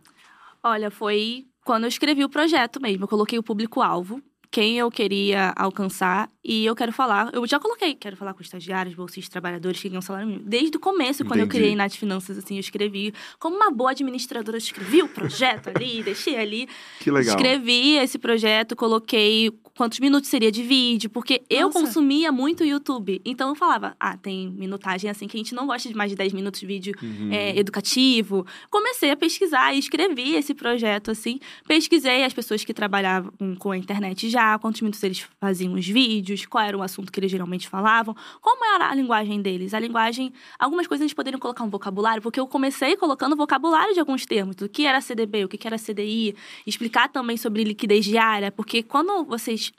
Olha, 0.62 0.90
foi 0.90 1.47
quando 1.64 1.85
eu 1.85 1.88
escrevi 1.88 2.25
o 2.25 2.28
projeto 2.28 2.81
mesmo, 2.81 3.04
eu 3.04 3.09
coloquei 3.09 3.38
o 3.38 3.42
público-alvo, 3.42 4.23
quem 4.52 4.76
eu 4.76 4.90
queria 4.90 5.54
alcançar 5.57 6.28
e 6.45 6.66
eu 6.66 6.76
quero 6.76 6.92
falar, 6.92 7.31
eu 7.33 7.47
já 7.47 7.59
coloquei, 7.59 7.95
quero 7.95 8.16
falar 8.19 8.35
com 8.35 8.42
estagiários, 8.42 8.95
bolsistas, 8.95 9.31
trabalhadores 9.31 9.81
que 9.81 9.88
ganham 9.88 10.02
salário 10.02 10.28
mínimo. 10.28 10.45
Desde 10.47 10.76
o 10.76 10.81
começo, 10.81 11.25
quando 11.25 11.40
Entendi. 11.40 11.57
eu 11.57 11.61
criei 11.61 11.75
Nath 11.75 11.95
Finanças, 11.95 12.37
assim, 12.37 12.56
eu 12.56 12.60
escrevi, 12.60 13.15
como 13.39 13.56
uma 13.56 13.71
boa 13.71 13.93
administradora, 13.93 14.56
eu 14.56 14.58
escrevi 14.58 15.02
o 15.02 15.08
projeto 15.08 15.71
ali, 15.75 16.02
deixei 16.04 16.37
ali. 16.37 16.69
Que 17.00 17.10
legal. 17.10 17.34
Escrevi 17.34 17.97
esse 17.97 18.19
projeto, 18.19 18.76
coloquei 18.76 19.50
quantos 19.82 19.99
minutos 19.99 20.30
seria 20.30 20.52
de 20.52 20.62
vídeo, 20.62 21.10
porque 21.10 21.42
Nossa. 21.50 21.60
eu 21.60 21.68
consumia 21.68 22.30
muito 22.30 22.62
YouTube. 22.62 23.21
Então 23.25 23.49
eu 23.49 23.56
falava, 23.56 23.97
ah, 23.99 24.16
tem 24.16 24.49
minutagem 24.49 25.10
assim 25.10 25.26
que 25.26 25.36
a 25.36 25.40
gente 25.40 25.56
não 25.56 25.66
gosta 25.66 25.88
de 25.88 25.95
mais 25.97 26.08
de 26.08 26.16
10 26.16 26.34
minutos 26.34 26.60
de 26.60 26.66
vídeo 26.66 26.95
uhum. 27.02 27.32
é, 27.32 27.58
educativo. 27.58 28.47
Comecei 28.71 29.10
a 29.10 29.16
pesquisar 29.16 29.75
e 29.75 29.80
escrevi 29.80 30.36
esse 30.36 30.54
projeto, 30.54 31.10
assim. 31.10 31.40
Pesquisei 31.66 32.23
as 32.23 32.32
pessoas 32.32 32.62
que 32.62 32.73
trabalhavam 32.73 33.32
com 33.58 33.73
a 33.73 33.76
internet 33.76 34.30
já, 34.30 34.56
quantos 34.56 34.80
minutos 34.82 35.02
eles 35.02 35.26
faziam 35.40 35.73
os 35.73 35.88
vídeos 35.88 36.47
qual 36.47 36.64
era 36.64 36.78
o 36.78 36.82
assunto 36.82 37.10
que 37.10 37.18
eles 37.18 37.32
geralmente 37.32 37.68
falavam, 37.68 38.14
como 38.40 38.64
era 38.64 38.88
a 38.88 38.95
linguagem 38.95 39.42
deles. 39.42 39.75
A 39.75 39.80
linguagem, 39.80 40.32
algumas 40.60 40.86
coisas 40.86 41.02
eles 41.02 41.12
poderiam 41.12 41.40
colocar 41.40 41.64
um 41.64 41.71
vocabulário, 41.71 42.23
porque 42.23 42.38
eu 42.38 42.47
comecei 42.47 42.97
colocando 42.97 43.34
vocabulário 43.34 43.92
de 43.95 43.99
alguns 43.99 44.25
termos, 44.25 44.54
do 44.54 44.68
que 44.68 44.86
era 44.86 45.00
CDB, 45.00 45.45
o 45.45 45.49
que 45.49 45.66
era 45.66 45.76
CDI, 45.76 46.36
explicar 46.64 47.08
também 47.08 47.36
sobre 47.36 47.64
liquidez 47.64 48.04
diária, 48.04 48.52
porque 48.52 48.80
quando 48.84 49.25
vocês 49.25 49.72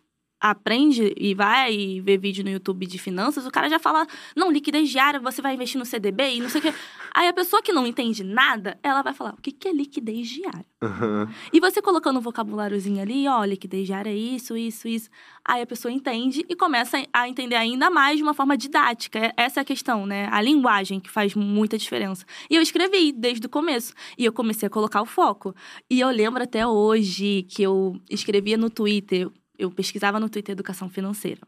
aprende 0.43 1.13
e 1.15 1.34
vai 1.34 2.01
ver 2.03 2.17
vídeo 2.17 2.43
no 2.43 2.49
YouTube 2.49 2.86
de 2.86 2.99
finanças, 2.99 3.45
o 3.45 3.51
cara 3.51 3.69
já 3.69 3.79
fala, 3.79 4.06
não, 4.36 4.51
liquidez 4.51 4.89
diária, 4.89 5.17
você 5.17 5.41
vai 5.41 5.53
investir 5.53 5.79
no 5.79 5.86
CDB 5.86 6.36
e 6.36 6.41
não 6.41 6.49
sei 6.49 6.60
o 6.60 6.62
quê. 6.62 6.73
Aí 7.15 7.29
a 7.29 7.34
pessoa 7.34 7.62
que 7.62 7.71
não 7.71 7.88
entende 7.88 8.25
nada, 8.25 8.77
ela 8.84 9.01
vai 9.01 9.13
falar, 9.13 9.36
o 9.36 9.41
que, 9.41 9.53
que 9.53 9.69
é 9.69 9.71
liquidez 9.71 10.27
diária? 10.27 10.65
Uhum. 10.82 11.27
E 11.53 11.62
você 11.62 11.82
colocando 11.82 12.17
um 12.19 12.21
vocabuláriozinho 12.21 13.01
ali, 13.01 13.25
ó, 13.25 13.45
liquidez 13.45 13.86
diária 13.86 14.10
é 14.10 14.15
isso, 14.15 14.58
isso, 14.58 14.86
isso. 14.86 15.10
Aí 15.45 15.62
a 15.62 15.65
pessoa 15.65 15.89
entende 15.89 16.45
e 16.49 16.56
começa 16.58 17.01
a 17.13 17.29
entender 17.29 17.56
ainda 17.56 17.89
mais 17.89 18.17
de 18.17 18.23
uma 18.23 18.34
forma 18.34 18.58
didática. 18.58 19.34
Essa 19.38 19.60
é 19.60 19.62
a 19.62 19.65
questão, 19.65 20.06
né? 20.06 20.27
A 20.29 20.41
linguagem 20.41 20.99
que 20.99 21.10
faz 21.10 21.36
muita 21.36 21.77
diferença. 21.77 22.25
E 22.49 22.56
eu 22.56 22.62
escrevi 22.62 23.13
desde 23.13 23.45
o 23.47 23.49
começo. 23.49 23.93
E 24.17 24.25
eu 24.25 24.34
comecei 24.34 24.67
a 24.67 24.69
colocar 24.69 25.01
o 25.01 25.06
foco. 25.06 25.56
E 25.89 26.01
eu 26.01 26.10
lembro 26.10 26.43
até 26.43 26.67
hoje 26.67 27.43
que 27.43 27.63
eu 27.63 27.97
escrevia 28.10 28.58
no 28.58 28.69
Twitter 28.69 29.29
eu 29.57 29.69
pesquisava 29.71 30.19
no 30.19 30.29
Twitter 30.29 30.53
educação 30.53 30.89
financeira. 30.89 31.41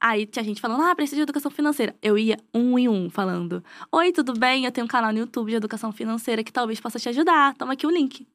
Aí 0.00 0.26
tinha 0.26 0.44
gente 0.44 0.60
falando, 0.60 0.82
ah, 0.82 0.94
preciso 0.94 1.16
de 1.16 1.22
educação 1.22 1.50
financeira. 1.50 1.94
Eu 2.00 2.16
ia 2.16 2.38
um 2.54 2.78
em 2.78 2.88
um 2.88 3.10
falando: 3.10 3.62
Oi, 3.90 4.12
tudo 4.12 4.32
bem? 4.32 4.64
Eu 4.64 4.72
tenho 4.72 4.84
um 4.84 4.88
canal 4.88 5.12
no 5.12 5.18
YouTube 5.18 5.50
de 5.50 5.56
educação 5.56 5.90
financeira 5.92 6.44
que 6.44 6.52
talvez 6.52 6.80
possa 6.80 6.98
te 6.98 7.08
ajudar. 7.08 7.54
Toma 7.54 7.72
aqui 7.72 7.86
o 7.86 7.90
link. 7.90 8.26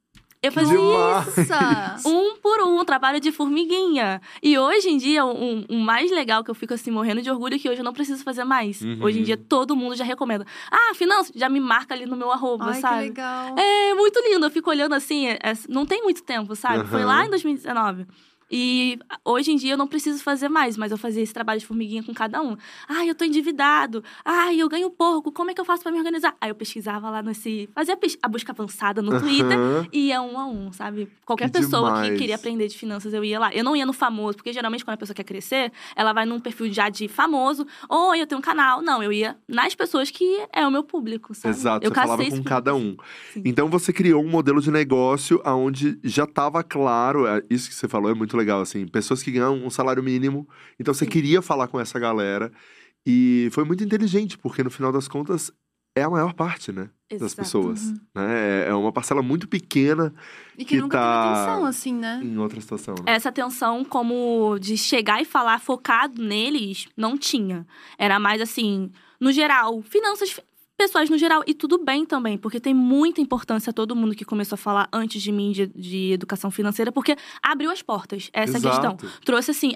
Eu 0.41 0.52
fazia 0.52 0.76
isso. 0.76 1.54
um 2.10 2.36
por 2.38 2.62
um, 2.63 2.84
trabalho 2.84 3.19
de 3.19 3.32
formiguinha. 3.32 4.19
E 4.41 4.58
hoje 4.58 4.89
em 4.89 4.97
dia, 4.97 5.24
o 5.24 5.32
um, 5.32 5.65
um, 5.69 5.80
mais 5.80 6.10
legal 6.10 6.43
que 6.43 6.50
eu 6.50 6.56
fico 6.56 6.74
assim, 6.74 6.89
morrendo 6.89 7.21
de 7.21 7.30
orgulho, 7.30 7.56
é 7.56 7.60
que 7.60 7.69
hoje 7.69 7.82
eu 7.82 7.86
não 7.86 7.93
preciso 7.93 8.24
fazer 8.24 8.43
mais. 8.43 8.82
Uhum. 8.82 8.97
Hoje 9.04 9.19
em 9.19 9.24
dia, 9.24 9.38
todo 9.38 9.76
mundo 9.76 9.95
já 9.95 10.04
recomenda. 10.04 10.43
Ah, 10.71 10.95
finanças, 10.95 11.32
já 11.36 11.47
me 11.47 11.60
marca 11.60 11.93
ali 11.93 12.08
no 12.08 12.17
meu 12.17 12.32
arroba, 12.32 12.71
Ai, 12.71 12.82
sabe? 12.82 13.04
Que 13.04 13.10
legal. 13.10 13.56
É 13.56 13.93
muito 13.93 14.19
lindo. 14.19 14.43
Eu 14.43 14.50
fico 14.50 14.71
olhando 14.71 14.95
assim, 14.95 15.28
é, 15.28 15.34
é, 15.34 15.54
não 15.69 15.86
tem 15.86 16.02
muito 16.02 16.24
tempo, 16.24 16.56
sabe? 16.56 16.80
Uhum. 16.80 16.88
Foi 16.88 17.06
lá 17.06 17.24
em 17.24 17.30
2019. 17.30 18.08
E 18.52 19.00
hoje 19.24 19.52
em 19.52 19.56
dia 19.56 19.74
eu 19.74 19.78
não 19.78 19.88
preciso 19.88 20.22
fazer 20.22 20.50
mais, 20.50 20.76
mas 20.76 20.92
eu 20.92 20.98
fazia 20.98 21.24
esse 21.24 21.34
trabalho 21.34 21.60
de 21.60 21.66
formiguinha 21.66 22.04
com 22.04 22.14
cada 22.14 22.42
um. 22.42 22.58
Ai, 22.88 23.10
eu 23.10 23.16
tô 23.16 23.24
endividado. 23.24 24.04
Ai, 24.26 24.58
eu 24.58 24.68
ganho 24.68 24.90
pouco. 24.90 25.32
Como 25.32 25.50
é 25.50 25.54
que 25.54 25.62
eu 25.62 25.66
faço 25.66 25.82
para 25.82 25.92
me 25.92 25.98
organizar? 25.98 26.36
Aí 26.42 26.50
eu 26.50 26.56
pesquisava 26.56 27.10
lá 27.10 27.24
nesse. 27.24 27.70
Fazia 27.74 27.98
a 28.22 28.28
busca 28.28 28.52
avançada 28.52 29.02
no 29.02 29.18
Twitter 29.20 29.58
e 29.94 30.08
ia 30.08 30.22
um 30.22 30.38
a 30.38 30.46
um, 30.46 30.74
sabe? 30.74 31.10
Qualquer 31.26 31.50
que 31.50 31.60
pessoa 31.60 31.90
demais. 31.90 32.12
que 32.12 32.18
queria 32.18 32.36
aprender 32.36 32.68
de 32.68 32.78
finanças, 32.78 33.14
eu 33.14 33.24
ia 33.24 33.40
lá. 33.40 33.54
Eu 33.54 33.64
não 33.64 33.76
ia 33.76 33.86
no 33.86 33.94
famoso, 33.94 34.38
porque 34.38 34.52
geralmente 34.52 34.84
quando 34.84 34.96
a 34.96 34.98
pessoa 34.98 35.16
quer 35.16 35.24
crescer, 35.24 35.72
ela 35.96 36.12
vai 36.12 36.26
num 36.26 36.40
perfil 36.40 36.72
já 36.74 36.90
de 36.90 37.08
famoso. 37.08 37.66
Ou 37.88 38.14
eu 38.14 38.28
tenho 38.28 38.40
um 38.40 38.42
canal. 38.42 38.82
Não, 38.82 39.02
eu 39.02 39.14
ia 39.14 39.38
nas 39.48 39.74
pessoas 39.74 40.12
que 40.12 40.46
é 40.52 40.68
o 40.68 40.72
meu 40.72 40.84
público, 40.84 41.34
sabe? 41.34 41.56
Exato, 41.56 41.86
eu 41.86 41.90
você 41.90 41.96
falava 41.96 42.30
com 42.30 42.44
cada 42.44 42.76
um. 42.76 42.98
Sim. 43.34 43.44
Então 43.46 43.70
você 43.70 43.94
criou 43.94 44.22
um 44.22 44.30
modelo 44.30 44.62
de 44.62 44.72
negócio 44.72 45.42
onde 45.46 45.98
já 46.04 46.26
estava 46.26 46.64
claro, 46.64 47.26
é, 47.26 47.44
isso 47.50 47.70
que 47.70 47.76
você 47.76 47.88
falou 47.88 48.12
é 48.12 48.14
muito 48.14 48.36
legal 48.36 48.41
legal, 48.42 48.62
assim. 48.62 48.86
Pessoas 48.88 49.24
que 49.24 49.32
ganham 49.32 49.54
um 49.54 49.70
salário 49.70 50.04
mínimo. 50.04 50.48
Então 50.80 50.94
você 50.94 51.06
Sim. 51.06 51.12
queria 51.12 51.42
falar 51.42 51.68
com 51.68 51.80
essa 51.80 52.00
galera. 52.00 52.52
E 53.06 53.50
foi 53.52 53.64
muito 53.64 53.84
inteligente, 53.84 54.38
porque 54.38 54.64
no 54.64 54.70
final 54.70 54.92
das 54.92 55.08
contas 55.08 55.52
é 55.96 56.04
a 56.04 56.10
maior 56.10 56.34
parte, 56.34 56.72
né? 56.72 56.90
Exato. 57.10 57.24
Das 57.26 57.36
pessoas. 57.36 57.84
Uhum. 57.84 58.00
Né? 58.16 58.66
É, 58.66 58.70
é 58.70 58.74
uma 58.74 58.92
parcela 58.92 59.22
muito 59.22 59.48
pequena. 59.48 60.14
E 60.58 60.64
que, 60.64 60.76
que 60.76 60.82
nunca 60.82 60.98
tá 60.98 61.24
teve 61.24 61.36
atenção, 61.36 61.66
assim, 61.66 61.94
né? 61.94 62.22
Em 62.24 62.38
outra 62.38 62.62
situação. 62.62 62.96
Né? 62.96 63.14
Essa 63.14 63.30
atenção, 63.30 63.84
como 63.84 64.58
de 64.60 64.78
chegar 64.78 65.22
e 65.22 65.26
falar 65.26 65.60
focado 65.60 66.22
neles, 66.22 66.88
não 66.96 67.18
tinha. 67.18 67.66
Era 67.98 68.20
mais 68.20 68.42
assim, 68.42 68.92
no 69.20 69.32
geral, 69.32 69.82
finanças 69.82 70.40
pessoais 70.82 71.12
no 71.12 71.17
geral. 71.17 71.44
E 71.46 71.54
tudo 71.54 71.78
bem 71.78 72.06
também, 72.06 72.39
porque 72.39 72.60
tem 72.60 72.74
muita 72.74 73.22
importância 73.22 73.72
todo 73.72 73.96
mundo 73.96 74.15
que 74.15 74.26
começou 74.26 74.56
a 74.56 74.58
falar 74.58 74.89
antes 74.91 75.22
de 75.22 75.32
mim 75.32 75.52
de, 75.52 75.67
de 75.67 76.12
educação 76.12 76.50
financeira, 76.50 76.91
porque 76.91 77.15
abriu 77.44 77.70
as 77.70 77.84
portas. 77.84 78.32
Essa 78.34 78.58
é 78.58 78.60
Exato. 78.60 78.98
questão. 78.98 79.12
Trouxe 79.24 79.52
assim. 79.52 79.76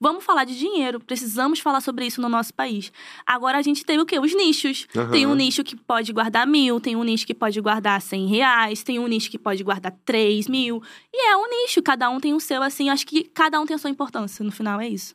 Vamos 0.00 0.22
falar 0.24 0.44
de 0.44 0.58
dinheiro, 0.58 1.00
precisamos 1.00 1.60
falar 1.60 1.80
sobre 1.80 2.04
isso 2.04 2.20
no 2.20 2.28
nosso 2.28 2.52
país. 2.52 2.92
Agora 3.24 3.58
a 3.58 3.62
gente 3.62 3.86
tem 3.86 3.98
o 3.98 4.04
quê? 4.04 4.18
Os 4.18 4.34
nichos. 4.34 4.86
Aham. 4.94 5.10
Tem 5.10 5.26
um 5.26 5.34
nicho 5.34 5.64
que 5.64 5.74
pode 5.74 6.12
guardar 6.12 6.46
mil, 6.46 6.78
tem 6.78 6.94
um 6.94 7.02
nicho 7.02 7.26
que 7.26 7.32
pode 7.32 7.58
guardar 7.60 8.02
cem 8.02 8.26
reais, 8.26 8.82
tem 8.82 8.98
um 8.98 9.06
nicho 9.06 9.30
que 9.30 9.38
pode 9.38 9.64
guardar 9.64 9.92
três 10.04 10.46
mil. 10.46 10.82
E 11.12 11.30
é 11.30 11.36
um 11.36 11.48
nicho, 11.48 11.82
cada 11.82 12.10
um 12.10 12.20
tem 12.20 12.34
o 12.34 12.40
seu, 12.40 12.62
assim. 12.62 12.90
Acho 12.90 13.06
que 13.06 13.24
cada 13.24 13.58
um 13.58 13.64
tem 13.64 13.74
a 13.74 13.78
sua 13.78 13.88
importância. 13.88 14.44
No 14.44 14.52
final 14.52 14.80
é 14.80 14.88
isso. 14.88 15.14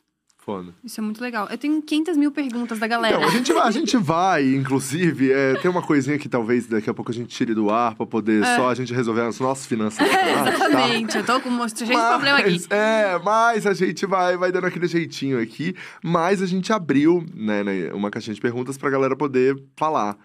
Foda. 0.50 0.74
Isso 0.82 1.00
é 1.00 1.02
muito 1.02 1.20
legal. 1.20 1.46
Eu 1.50 1.56
tenho 1.58 1.80
500 1.82 2.16
mil 2.16 2.30
perguntas 2.32 2.78
da 2.78 2.86
galera. 2.86 3.16
Então, 3.16 3.28
a 3.28 3.32
gente, 3.32 3.52
vai- 3.52 3.68
a 3.68 3.70
gente 3.70 3.96
vai, 3.96 4.54
inclusive, 4.54 5.30
é, 5.32 5.54
tem 5.54 5.70
uma 5.70 5.82
coisinha 5.82 6.18
que 6.18 6.28
talvez 6.28 6.66
daqui 6.66 6.88
a 6.90 6.94
pouco 6.94 7.10
a 7.10 7.14
gente 7.14 7.28
tire 7.28 7.54
do 7.54 7.70
ar 7.70 7.94
pra 7.94 8.06
poder 8.06 8.44
só 8.56 8.68
a 8.70 8.74
gente 8.74 8.92
resolver 8.92 9.22
as 9.22 9.38
nossas 9.38 9.66
finanças. 9.66 9.98
tá? 10.08 10.50
Exatamente. 10.50 11.16
Eu 11.18 11.24
tô 11.24 11.40
com 11.40 11.48
um 11.50 11.68
cheio 11.68 11.90
de 11.90 11.96
problema 11.96 12.38
aqui. 12.38 12.60
É, 12.70 13.18
mas 13.24 13.66
a 13.66 13.74
gente 13.74 14.06
vai, 14.06 14.36
vai 14.36 14.50
dando 14.50 14.66
aquele 14.66 14.86
jeitinho 14.86 15.40
aqui. 15.40 15.74
Mas 16.02 16.42
a 16.42 16.46
gente 16.46 16.72
abriu, 16.72 17.24
né, 17.34 17.62
né, 17.62 17.92
uma 17.92 18.10
caixinha 18.10 18.34
de 18.34 18.40
perguntas 18.40 18.76
pra 18.76 18.90
galera 18.90 19.14
poder 19.16 19.56
falar. 19.76 20.16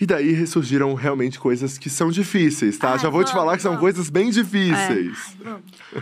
E 0.00 0.06
daí 0.06 0.32
ressurgiram 0.32 0.92
realmente 0.94 1.38
coisas 1.38 1.78
que 1.78 1.88
são 1.88 2.10
difíceis, 2.10 2.76
tá? 2.76 2.92
Ai, 2.92 2.98
Já 2.98 3.08
vou 3.08 3.22
te 3.22 3.30
falar 3.32 3.56
que 3.56 3.62
são 3.62 3.72
vamos. 3.72 3.82
coisas 3.82 4.10
bem 4.10 4.30
difíceis. 4.30 5.36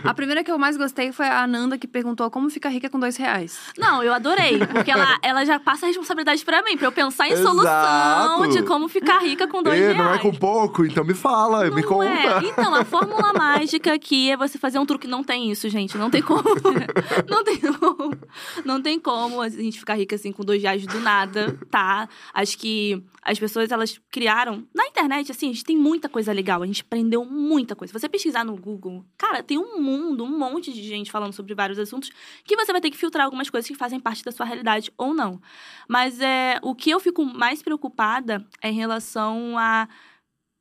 A 0.03 0.13
primeira 0.13 0.43
que 0.43 0.51
eu 0.51 0.57
mais 0.57 0.75
gostei 0.75 1.11
foi 1.11 1.27
a 1.27 1.43
Ananda, 1.43 1.77
que 1.77 1.85
perguntou 1.87 2.29
como 2.31 2.49
ficar 2.49 2.69
rica 2.69 2.89
com 2.89 2.99
dois 2.99 3.15
reais. 3.17 3.59
Não, 3.77 4.01
eu 4.01 4.11
adorei, 4.13 4.57
porque 4.65 4.89
ela, 4.89 5.17
ela 5.21 5.45
já 5.45 5.59
passa 5.59 5.85
a 5.85 5.87
responsabilidade 5.87 6.43
pra 6.43 6.63
mim, 6.63 6.77
pra 6.77 6.87
eu 6.87 6.91
pensar 6.91 7.27
em 7.27 7.33
Exato. 7.33 7.47
solução 7.49 8.47
de 8.49 8.63
como 8.63 8.87
ficar 8.87 9.19
rica 9.19 9.47
com 9.47 9.61
dois 9.61 9.77
E, 9.77 9.81
reais. 9.81 9.97
não 9.97 10.13
é 10.13 10.17
com 10.17 10.33
pouco, 10.33 10.83
então 10.85 11.03
me 11.03 11.13
fala, 11.13 11.65
me 11.69 11.81
Não 11.81 11.87
conta. 11.87 12.09
é. 12.09 12.39
Então, 12.45 12.73
a 12.73 12.83
fórmula 12.83 13.33
mágica 13.37 13.93
aqui 13.93 14.31
é 14.31 14.37
você 14.37 14.57
fazer 14.57 14.79
um 14.79 14.85
truque. 14.85 15.05
Não 15.07 15.23
tem 15.23 15.51
isso, 15.51 15.69
gente. 15.69 15.97
Não 15.97 16.09
tem 16.09 16.21
como. 16.21 16.41
não 17.29 17.43
tem 17.43 17.57
como. 17.59 18.17
Não 18.65 18.81
tem 18.81 18.99
como 18.99 19.41
a 19.41 19.49
gente 19.49 19.77
ficar 19.77 19.93
rica 19.95 20.15
assim 20.15 20.31
com 20.31 20.43
dois 20.43 20.61
reais 20.61 20.85
do 20.87 20.99
nada, 21.01 21.55
tá? 21.69 22.07
Acho 22.33 22.57
que 22.57 23.03
as 23.23 23.37
pessoas, 23.37 23.71
elas 23.71 23.80
criaram. 24.09 24.67
Na 24.73 24.87
internet, 24.87 25.31
assim, 25.31 25.49
a 25.49 25.51
gente 25.51 25.63
tem 25.63 25.77
muita 25.77 26.07
coisa 26.09 26.31
legal. 26.31 26.61
A 26.61 26.65
gente 26.65 26.81
aprendeu 26.81 27.23
muita 27.25 27.75
coisa. 27.75 27.91
Se 27.91 27.99
você 27.99 28.09
pesquisar 28.09 28.43
no 28.43 28.55
Google, 28.55 29.05
cara, 29.17 29.41
tem 29.43 29.57
um 29.57 29.81
mundo, 29.81 30.23
um 30.23 30.37
monte 30.37 30.71
de 30.73 30.83
gente 30.83 31.11
falando 31.11 31.33
sobre 31.33 31.53
vários 31.53 31.77
assuntos 31.79 32.11
que 32.43 32.55
você 32.55 32.71
vai 32.71 32.81
ter 32.81 32.89
que 32.91 32.97
filtrar 32.97 33.25
algumas 33.25 33.49
coisas 33.49 33.67
que 33.67 33.75
fazem 33.75 33.99
parte 33.99 34.23
da 34.23 34.31
sua 34.31 34.45
realidade 34.45 34.91
ou 34.97 35.13
não. 35.13 35.41
Mas 35.87 36.19
é, 36.19 36.59
o 36.61 36.73
que 36.75 36.89
eu 36.89 36.99
fico 36.99 37.25
mais 37.25 37.61
preocupada 37.61 38.45
é 38.61 38.69
em 38.69 38.75
relação 38.75 39.57
a 39.57 39.87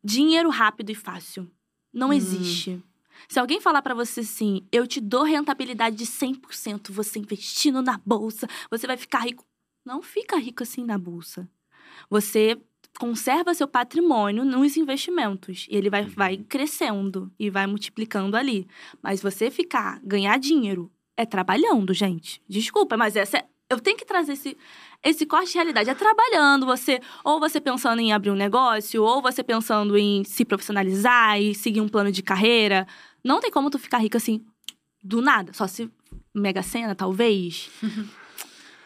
dinheiro 0.05 0.49
rápido 0.51 0.91
e 0.91 0.95
fácil. 0.95 1.51
Não 1.93 2.09
Hum. 2.09 2.13
existe. 2.13 2.83
Se 3.29 3.39
alguém 3.39 3.61
falar 3.61 3.83
pra 3.83 3.95
você 3.95 4.21
assim, 4.21 4.67
eu 4.73 4.87
te 4.87 5.01
dou 5.01 5.25
rentabilidade 5.25 5.97
de 5.97 6.07
100%, 6.07 6.91
você 6.91 7.19
investindo 7.19 7.83
na 7.83 8.01
bolsa, 8.05 8.49
você 8.71 8.87
vai 8.87 8.97
ficar 8.97 9.21
rico. 9.21 9.45
Não 9.85 10.03
fica 10.03 10.37
rico 10.37 10.63
assim 10.63 10.85
na 10.85 10.97
bolsa. 10.99 11.49
Você 12.09 12.59
conserva 12.99 13.55
seu 13.55 13.67
patrimônio 13.67 14.45
nos 14.45 14.77
investimentos 14.77 15.67
e 15.71 15.77
ele 15.77 15.89
vai, 15.89 16.05
vai 16.05 16.37
crescendo 16.37 17.31
e 17.39 17.49
vai 17.49 17.67
multiplicando 17.67 18.37
ali. 18.37 18.67
Mas 19.03 19.23
você 19.23 19.51
ficar, 19.51 20.01
ganhar 20.05 20.39
dinheiro 20.39 20.91
é 21.17 21.25
trabalhando, 21.25 21.95
gente. 21.95 22.43
Desculpa, 22.49 22.97
mas 22.97 23.17
essa 23.17 23.39
é, 23.39 23.47
eu 23.69 23.79
tenho 23.79 23.97
que 23.97 24.05
trazer 24.05 24.33
esse 24.33 24.57
esse 25.03 25.25
corte 25.25 25.53
de 25.53 25.55
realidade 25.55 25.89
é 25.89 25.95
trabalhando, 25.95 26.67
você 26.67 27.01
ou 27.25 27.41
você 27.41 27.59
pensando 27.59 28.01
em 28.01 28.13
abrir 28.13 28.31
um 28.31 28.37
negócio, 28.37 29.03
ou 29.03 29.23
você 29.23 29.43
pensando 29.43 29.97
em 29.97 30.25
se 30.25 30.45
profissionalizar 30.45 31.41
e 31.41 31.55
seguir 31.55 31.81
um 31.81 31.89
plano 31.89 32.13
de 32.13 32.23
carreira. 32.23 32.87
Não 33.25 33.41
tem 33.41 33.51
como 33.51 33.71
tu 33.71 33.79
ficar 33.79 33.99
rico 33.99 34.19
assim 34.19 34.45
do 35.03 35.23
nada, 35.23 35.55
só 35.55 35.67
se 35.67 35.91
Mega 36.35 36.63
Sena, 36.63 36.95
talvez. 36.95 37.71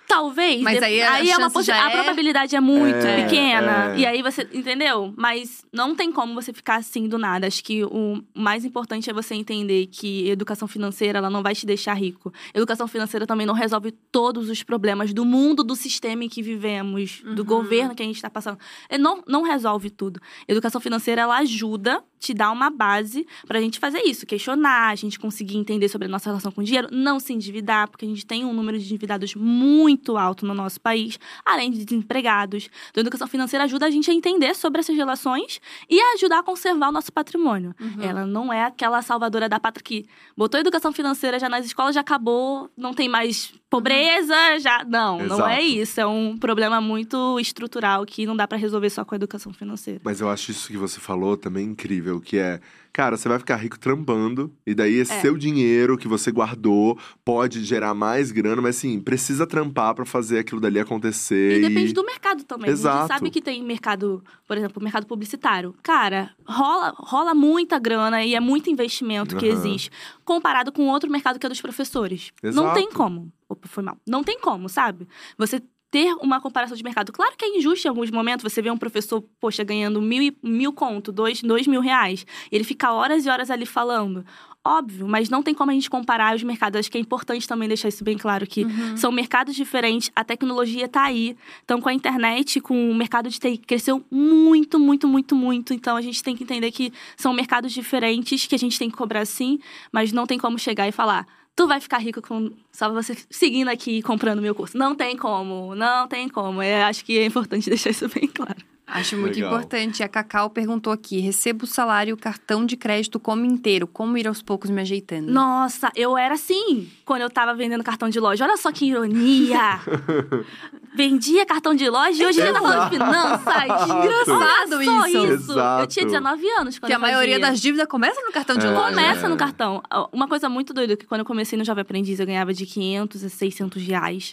Talvez. 0.06 0.60
Mas 0.62 0.82
aí 0.82 1.00
a 1.02 1.24
é 1.26 1.36
uma 1.36 1.50
possi- 1.50 1.66
já 1.68 1.86
a 1.86 1.90
é- 1.90 1.92
probabilidade 1.92 2.54
é 2.54 2.60
muito 2.60 3.06
É, 3.06 3.22
pequena. 3.24 3.94
é. 3.94 3.98
E 3.98 4.06
aí 4.06 4.22
você, 4.22 4.46
entendeu? 4.52 5.12
Mas 5.16 5.64
não 5.72 5.94
tem 5.94 6.12
como 6.12 6.34
você 6.34 6.52
ficar 6.52 6.76
assim 6.76 7.08
do 7.08 7.16
nada. 7.18 7.46
Acho 7.46 7.64
que 7.64 7.82
o 7.84 8.22
mais 8.34 8.64
importante 8.64 9.08
é 9.08 9.12
você 9.12 9.34
entender 9.34 9.86
que 9.86 10.28
educação 10.28 10.68
financeira, 10.68 11.18
ela 11.18 11.30
não 11.30 11.42
vai 11.42 11.54
te 11.54 11.64
deixar 11.64 11.94
rico. 11.94 12.32
Educação 12.52 12.86
financeira 12.86 13.26
também 13.26 13.46
não 13.46 13.54
resolve 13.54 13.92
todos 14.12 14.48
os 14.50 14.62
problemas 14.62 15.12
do 15.14 15.24
mundo, 15.24 15.64
do 15.64 15.74
sistema 15.74 16.24
em 16.24 16.28
que 16.28 16.42
vivemos, 16.42 17.22
do 17.34 17.40
Uhum. 17.40 17.44
governo 17.48 17.94
que 17.94 18.02
a 18.02 18.06
gente 18.06 18.16
está 18.16 18.28
passando. 18.30 18.58
Ele 18.90 19.02
não, 19.02 19.22
não 19.26 19.42
resolve 19.42 19.90
tudo. 19.90 20.20
Educação 20.46 20.80
financeira, 20.80 21.22
ela 21.22 21.38
ajuda, 21.38 22.02
te 22.20 22.32
dá 22.34 22.50
uma 22.50 22.70
base 22.70 23.26
pra 23.46 23.60
gente 23.60 23.78
fazer 23.78 24.00
isso. 24.02 24.26
Questionar, 24.26 24.88
a 24.90 24.94
gente 24.94 25.18
conseguir 25.18 25.56
entender 25.56 25.88
sobre 25.88 26.06
a 26.06 26.10
nossa 26.10 26.28
relação 26.30 26.52
com 26.52 26.60
o 26.60 26.64
dinheiro, 26.64 26.88
não 26.92 27.18
se 27.18 27.32
endividar, 27.32 27.88
porque 27.88 28.04
a 28.04 28.08
gente 28.08 28.24
tem 28.26 28.44
um 28.44 28.52
número 28.52 28.78
de 28.78 28.84
endividados 28.84 29.34
muito 29.34 29.93
alto 30.16 30.46
no 30.46 30.54
nosso 30.54 30.80
país, 30.80 31.18
além 31.44 31.70
de 31.70 31.84
desempregados. 31.84 32.68
Então, 32.90 33.00
a 33.00 33.02
educação 33.02 33.26
financeira 33.26 33.64
ajuda 33.64 33.86
a 33.86 33.90
gente 33.90 34.10
a 34.10 34.14
entender 34.14 34.54
sobre 34.54 34.80
essas 34.80 34.96
relações 34.96 35.60
e 35.88 36.00
a 36.00 36.14
ajudar 36.14 36.40
a 36.40 36.42
conservar 36.42 36.88
o 36.88 36.92
nosso 36.92 37.12
patrimônio. 37.12 37.74
Uhum. 37.80 38.02
Ela 38.02 38.26
não 38.26 38.52
é 38.52 38.64
aquela 38.64 39.02
salvadora 39.02 39.48
da 39.48 39.58
pátria 39.60 39.82
que 39.82 40.06
botou 40.36 40.60
educação 40.60 40.92
financeira 40.92 41.38
já 41.38 41.48
nas 41.48 41.66
escolas, 41.66 41.94
já 41.94 42.00
acabou, 42.00 42.70
não 42.76 42.94
tem 42.94 43.08
mais 43.08 43.52
pobreza, 43.68 44.34
já. 44.60 44.84
Não, 44.84 45.18
não 45.18 45.48
é 45.48 45.60
Exato. 45.60 45.80
isso. 45.80 46.00
É 46.00 46.06
um 46.06 46.36
problema 46.36 46.80
muito 46.80 47.38
estrutural 47.40 48.06
que 48.06 48.26
não 48.26 48.36
dá 48.36 48.46
pra 48.46 48.56
resolver 48.56 48.90
só 48.90 49.04
com 49.04 49.14
a 49.14 49.16
educação 49.16 49.52
financeira. 49.52 50.00
Mas 50.04 50.20
eu 50.20 50.28
acho 50.28 50.50
isso 50.50 50.68
que 50.68 50.76
você 50.76 51.00
falou 51.00 51.36
também 51.36 51.66
incrível, 51.66 52.20
que 52.20 52.38
é, 52.38 52.60
cara, 52.94 53.16
você 53.16 53.28
vai 53.28 53.38
ficar 53.40 53.56
rico 53.56 53.76
trampando, 53.78 54.54
e 54.64 54.72
daí 54.72 54.94
esse 54.94 55.12
É. 55.12 55.20
seu 55.20 55.36
dinheiro 55.36 55.98
que 55.98 56.06
você 56.06 56.30
guardou 56.30 56.96
pode 57.24 57.62
gerar 57.64 57.92
mais 57.92 58.30
grana, 58.30 58.62
mas 58.62 58.76
assim, 58.78 59.00
precisa 59.00 59.46
trampar 59.46 59.94
pra 59.96 60.04
fazer 60.06 60.38
aquilo 60.38 60.60
dali 60.60 60.78
acontecer. 60.78 61.58
E 61.58 61.60
depende 61.68 61.92
do 61.92 62.04
mercado 62.06 62.44
também. 62.44 62.70
A 62.70 62.72
Exato. 62.72 62.98
gente 63.00 63.08
sabe 63.08 63.30
que 63.30 63.42
tem 63.42 63.62
mercado, 63.64 64.22
por 64.46 64.56
exemplo, 64.56 64.80
mercado 64.82 65.06
publicitário. 65.06 65.74
Cara, 65.82 66.30
rola, 66.46 66.94
rola 66.96 67.34
muita 67.34 67.78
grana 67.80 68.22
e 68.24 68.34
é 68.36 68.40
muito 68.40 68.70
investimento 68.70 69.36
que 69.36 69.48
Aham. 69.50 69.58
existe. 69.58 69.90
Comparado 70.24 70.70
com 70.70 70.86
outro 70.88 71.10
mercado 71.10 71.38
que 71.38 71.44
é 71.44 71.48
dos 71.48 71.60
professores. 71.60 72.30
Não 72.42 72.50
Exato. 72.50 72.74
tem 72.74 72.88
como. 72.92 73.32
Opa, 73.48 73.66
foi 73.68 73.82
mal. 73.82 73.96
Não 74.08 74.22
tem 74.24 74.38
como, 74.40 74.68
sabe? 74.68 75.06
Você 75.36 75.60
ter 75.94 76.12
uma 76.20 76.40
comparação 76.40 76.76
de 76.76 76.82
mercado. 76.82 77.12
Claro 77.12 77.36
que 77.38 77.44
é 77.44 77.56
injusto 77.56 77.86
em 77.86 77.88
alguns 77.88 78.10
momentos. 78.10 78.42
Você 78.42 78.60
vê 78.60 78.68
um 78.68 78.76
professor, 78.76 79.22
poxa, 79.40 79.62
ganhando 79.62 80.02
mil, 80.02 80.34
mil 80.42 80.72
conto, 80.72 81.12
dois, 81.12 81.40
dois 81.40 81.68
mil 81.68 81.80
reais. 81.80 82.26
Ele 82.50 82.64
fica 82.64 82.90
horas 82.90 83.24
e 83.24 83.30
horas 83.30 83.48
ali 83.48 83.64
falando. 83.64 84.24
Óbvio, 84.66 85.06
mas 85.06 85.28
não 85.28 85.40
tem 85.40 85.54
como 85.54 85.70
a 85.70 85.74
gente 85.74 85.88
comparar 85.88 86.34
os 86.34 86.42
mercados. 86.42 86.80
Acho 86.80 86.90
que 86.90 86.98
é 86.98 87.00
importante 87.00 87.46
também 87.46 87.68
deixar 87.68 87.86
isso 87.88 88.02
bem 88.02 88.18
claro 88.18 88.44
que 88.44 88.64
Uhum. 88.64 88.96
são 88.96 89.12
mercados 89.12 89.54
diferentes, 89.54 90.10
a 90.16 90.24
tecnologia 90.24 90.88
tá 90.88 91.04
aí. 91.04 91.36
Então, 91.64 91.80
com 91.80 91.88
a 91.88 91.94
internet, 91.94 92.60
com 92.60 92.90
o 92.90 92.94
mercado 92.94 93.28
de 93.28 93.38
TI, 93.38 93.58
cresceu 93.58 94.02
muito, 94.10 94.80
muito, 94.80 95.06
muito, 95.06 95.36
muito. 95.36 95.72
Então, 95.72 95.96
a 95.96 96.02
gente 96.02 96.20
tem 96.24 96.34
que 96.34 96.42
entender 96.42 96.72
que 96.72 96.92
são 97.16 97.32
mercados 97.32 97.72
diferentes, 97.72 98.46
que 98.46 98.54
a 98.56 98.58
gente 98.58 98.76
tem 98.80 98.90
que 98.90 98.96
cobrar 98.96 99.24
sim, 99.26 99.60
mas 99.92 100.10
não 100.10 100.26
tem 100.26 100.38
como 100.38 100.58
chegar 100.58 100.88
e 100.88 100.92
falar. 100.92 101.24
Tu 101.56 101.66
vai 101.68 101.80
ficar 101.80 101.98
rico 101.98 102.20
com 102.20 102.50
só 102.72 102.92
você 102.92 103.16
seguindo 103.30 103.68
aqui 103.68 103.98
e 103.98 104.02
comprando 104.02 104.42
meu 104.42 104.54
curso. 104.54 104.76
Não 104.76 104.94
tem 104.94 105.16
como, 105.16 105.74
não 105.74 106.08
tem 106.08 106.28
como. 106.28 106.60
É, 106.60 106.82
acho 106.84 107.04
que 107.04 107.18
é 107.18 107.24
importante 107.24 107.68
deixar 107.70 107.90
isso 107.90 108.08
bem 108.08 108.26
claro. 108.26 108.73
Acho 108.86 109.16
muito 109.16 109.34
Legal. 109.36 109.50
importante. 109.50 110.02
A 110.02 110.08
Cacau 110.08 110.50
perguntou 110.50 110.92
aqui: 110.92 111.18
recebo 111.18 111.64
o 111.64 111.66
salário, 111.66 112.16
cartão 112.16 112.66
de 112.66 112.76
crédito 112.76 113.18
como 113.18 113.44
inteiro. 113.44 113.86
Como 113.86 114.16
ir 114.18 114.28
aos 114.28 114.42
poucos 114.42 114.68
me 114.70 114.80
ajeitando? 114.82 115.32
Nossa, 115.32 115.90
eu 115.96 116.18
era 116.18 116.34
assim 116.34 116.88
quando 117.04 117.22
eu 117.22 117.30
tava 117.30 117.54
vendendo 117.54 117.82
cartão 117.82 118.08
de 118.10 118.20
loja. 118.20 118.44
Olha 118.44 118.56
só 118.58 118.70
que 118.70 118.86
ironia! 118.90 119.80
Vendia 120.94 121.44
cartão 121.44 121.74
de 121.74 121.88
loja 121.88 122.22
e 122.22 122.26
hoje 122.26 122.38
em 122.40 122.42
dia 122.44 122.52
tá 122.52 122.60
falando 122.60 122.84
de 122.84 122.90
finanças. 122.90 123.88
Engraçado 123.90 124.76
Olha 124.76 124.84
só 124.84 125.06
isso. 125.06 125.18
isso. 125.34 125.52
Exato. 125.52 125.82
Eu 125.82 125.86
tinha 125.88 126.04
19 126.06 126.48
anos 126.50 126.78
quando 126.78 126.88
Que 126.88 126.92
a 126.94 126.98
maioria 126.98 127.40
das 127.40 127.60
dívidas 127.60 127.88
começa 127.88 128.20
no 128.20 128.30
cartão 128.30 128.56
de 128.56 128.66
É. 128.66 128.70
loja. 128.70 128.90
Começa 128.90 129.26
É. 129.26 129.28
no 129.28 129.36
cartão. 129.36 129.82
Uma 130.12 130.28
coisa 130.28 130.48
muito 130.48 130.72
doida, 130.72 130.96
que 130.96 131.04
quando 131.06 131.20
eu 131.20 131.24
comecei 131.24 131.58
no 131.58 131.64
Jovem 131.64 131.82
Aprendiz, 131.82 132.20
eu 132.20 132.26
ganhava 132.26 132.54
de 132.54 132.64
500 132.64 133.24
a 133.24 133.28
600 133.28 133.82
reais. 133.82 134.32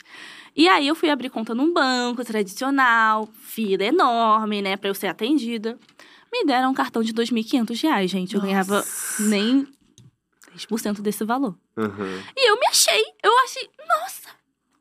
E 0.56 0.68
aí, 0.68 0.88
eu 0.88 0.96
fui 0.96 1.10
abrir 1.10 1.30
conta 1.30 1.56
num 1.56 1.74
banco 1.74 2.24
tradicional, 2.26 3.28
fila 3.42 3.84
enorme, 3.84 4.62
né, 4.62 4.76
pra 4.78 4.90
eu 4.90 4.94
ser 4.96 5.08
atendida. 5.08 5.80
Me 6.32 6.46
deram 6.46 6.72
um 6.72 6.74
cartão 6.74 7.02
de 7.02 7.14
2.500 7.14 7.84
reais, 7.84 8.10
gente. 8.10 8.36
Eu 8.36 8.42
ganhava 8.42 8.84
nem 9.20 9.68
10% 10.56 11.02
desse 11.02 11.24
valor. 11.26 11.58
Aham. 11.78 12.24
E 12.36 12.50
eu 12.50 12.58
me 12.58 12.68
achei. 12.68 13.04
Eu 13.22 13.38
achei, 13.40 13.70
nossa, 13.88 14.30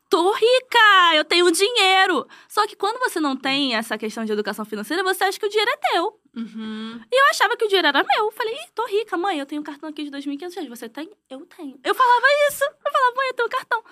tô 0.09 0.33
rica, 0.33 1.15
eu 1.17 1.25
tenho 1.25 1.51
dinheiro. 1.51 2.27
Só 2.49 2.67
que 2.67 2.77
quando 2.77 2.99
você 2.99 3.19
não 3.19 3.37
tem 3.37 3.75
essa 3.75 3.97
questão 3.99 4.25
de 4.25 4.33
educação 4.33 4.65
financeira, 4.65 5.03
você 5.03 5.25
acha 5.25 5.39
que 5.39 5.47
o 5.47 5.49
dinheiro 5.49 5.71
é 5.71 5.93
teu. 5.93 6.21
Uhum. 6.37 7.01
E 7.11 7.21
eu 7.21 7.27
achava 7.31 7.57
que 7.57 7.65
o 7.65 7.69
dinheiro 7.69 7.89
era 7.89 8.05
meu. 8.05 8.31
Falei, 8.33 8.55
Ih, 8.55 8.71
tô 8.75 8.87
rica, 8.87 9.17
mãe, 9.17 9.39
eu 9.39 9.47
tenho 9.47 9.61
um 9.61 9.65
cartão 9.65 9.89
aqui 9.89 10.05
de 10.05 10.11
2.500 10.11 10.55
reais. 10.55 10.69
Você 10.69 10.89
tem? 10.89 11.11
Eu 11.29 11.47
tenho. 11.47 11.79
Eu 11.83 11.95
falava 11.95 12.27
isso. 12.49 12.65
Eu 12.65 12.93
falava, 12.93 13.17
mãe, 13.17 13.29
eu 13.29 13.35
tenho 13.35 13.47
um 13.47 13.51
cartão. 13.51 13.85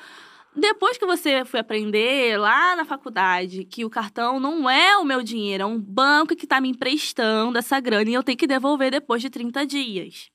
Depois 0.54 0.98
que 0.98 1.06
você 1.06 1.44
foi 1.44 1.60
aprender 1.60 2.38
lá 2.38 2.74
na 2.74 2.84
faculdade 2.84 3.64
que 3.64 3.84
o 3.84 3.90
cartão 3.90 4.40
não 4.40 4.68
é 4.68 4.96
o 4.96 5.04
meu 5.04 5.22
dinheiro, 5.22 5.62
é 5.62 5.66
um 5.66 5.78
banco 5.78 6.34
que 6.34 6.46
tá 6.46 6.60
me 6.60 6.68
emprestando 6.68 7.58
essa 7.58 7.78
grana 7.78 8.10
e 8.10 8.14
eu 8.14 8.22
tenho 8.22 8.38
que 8.38 8.46
devolver 8.46 8.90
depois 8.90 9.22
de 9.22 9.30
30 9.30 9.66
dias. 9.66 10.30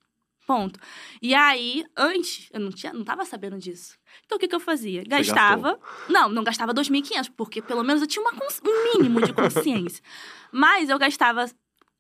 Ponto. 0.46 0.78
E 1.22 1.34
aí, 1.34 1.86
antes, 1.96 2.50
eu 2.52 2.60
não, 2.60 2.70
tinha, 2.70 2.92
não 2.92 3.04
tava 3.04 3.24
sabendo 3.24 3.58
disso. 3.58 3.98
Então, 4.26 4.36
o 4.36 4.40
que, 4.40 4.48
que 4.48 4.56
eu 4.56 4.60
fazia? 4.60 5.04
Gastava. 5.06 5.80
Não, 6.10 6.28
não 6.28 6.44
gastava 6.44 6.74
2.500, 6.74 7.32
porque 7.36 7.62
pelo 7.62 7.84
menos 7.84 8.02
eu 8.02 8.08
tinha 8.08 8.22
uma 8.22 8.34
um 8.34 8.94
mínimo 8.94 9.22
de 9.22 9.32
consciência. 9.32 10.04
Mas 10.52 10.90
eu 10.90 11.00
gastava 11.00 11.50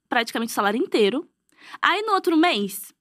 praticamente 0.10 0.52
o 0.52 0.56
salário 0.56 0.78
inteiro. 0.78 1.28
Aí, 1.82 2.02
no 2.02 2.13
outro 2.13 2.36
mês, 2.36 2.93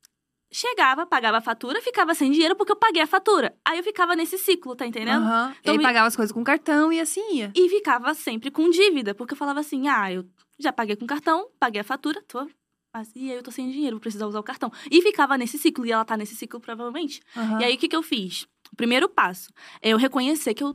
chegava, 0.53 1.07
pagava 1.07 1.39
a 1.39 1.41
fatura, 1.41 1.81
ficava 1.81 2.15
sem 2.15 2.31
dinheiro 2.31 2.55
porque 2.55 2.73
eu 2.73 2.77
paguei 2.77 3.03
a 3.03 3.07
fatura. 3.07 3.55
Aí 3.65 3.79
eu 3.79 3.85
ficava 3.85 4.15
nesse 4.15 4.37
ciclo, 4.39 4.77
tá 4.77 4.87
entendendo? 4.87 5.23
Aham. 5.23 5.57
Então, 5.61 5.75
e 5.75 5.79
me- 5.79 5.85
pagava 5.85 6.07
as 6.07 6.15
coisas 6.17 6.33
com 6.33 6.45
cartão 6.45 6.93
e 6.93 7.01
assim 7.01 7.37
ia. 7.37 7.53
E 7.55 7.69
ficava 7.69 8.15
sempre 8.15 8.51
com 8.51 8.69
dívida, 8.71 9.15
porque 9.15 9.33
eu 9.35 9.39
falava 9.39 9.61
assim: 9.61 9.89
ah, 9.89 10.13
eu 10.13 10.25
já 10.59 10.73
paguei 10.73 10.95
com 10.97 11.07
cartão, 11.07 11.49
paguei 11.59 11.81
a 11.81 11.85
fatura, 11.85 12.23
tô. 12.29 12.47
mas- 12.95 13.11
E 13.17 13.31
aí 13.31 13.37
eu 13.37 13.43
tô 13.43 13.51
sem 13.51 13.71
dinheiro, 13.71 13.97
vou 13.97 14.01
precisar 14.01 14.27
usar 14.27 14.39
o 14.39 14.43
cartão. 14.43 14.71
E 14.91 15.01
ficava 15.01 15.39
nesse 15.39 15.59
ciclo, 15.59 15.87
e 15.87 15.93
ela 15.93 16.05
tá 16.05 16.17
nesse 16.17 16.37
ciclo 16.37 16.61
provavelmente. 16.61 17.21
Aham. 17.37 17.61
E 17.61 17.65
aí 17.65 17.75
o 17.75 17.79
que, 17.79 17.89
que 17.89 17.97
eu 17.97 18.03
fiz? 18.03 18.47
O 18.73 18.77
primeiro 18.77 19.09
passo 19.09 19.51
é 19.81 19.91
eu 19.91 19.97
reconhecer 19.99 20.55
que 20.55 20.63
eu 20.63 20.75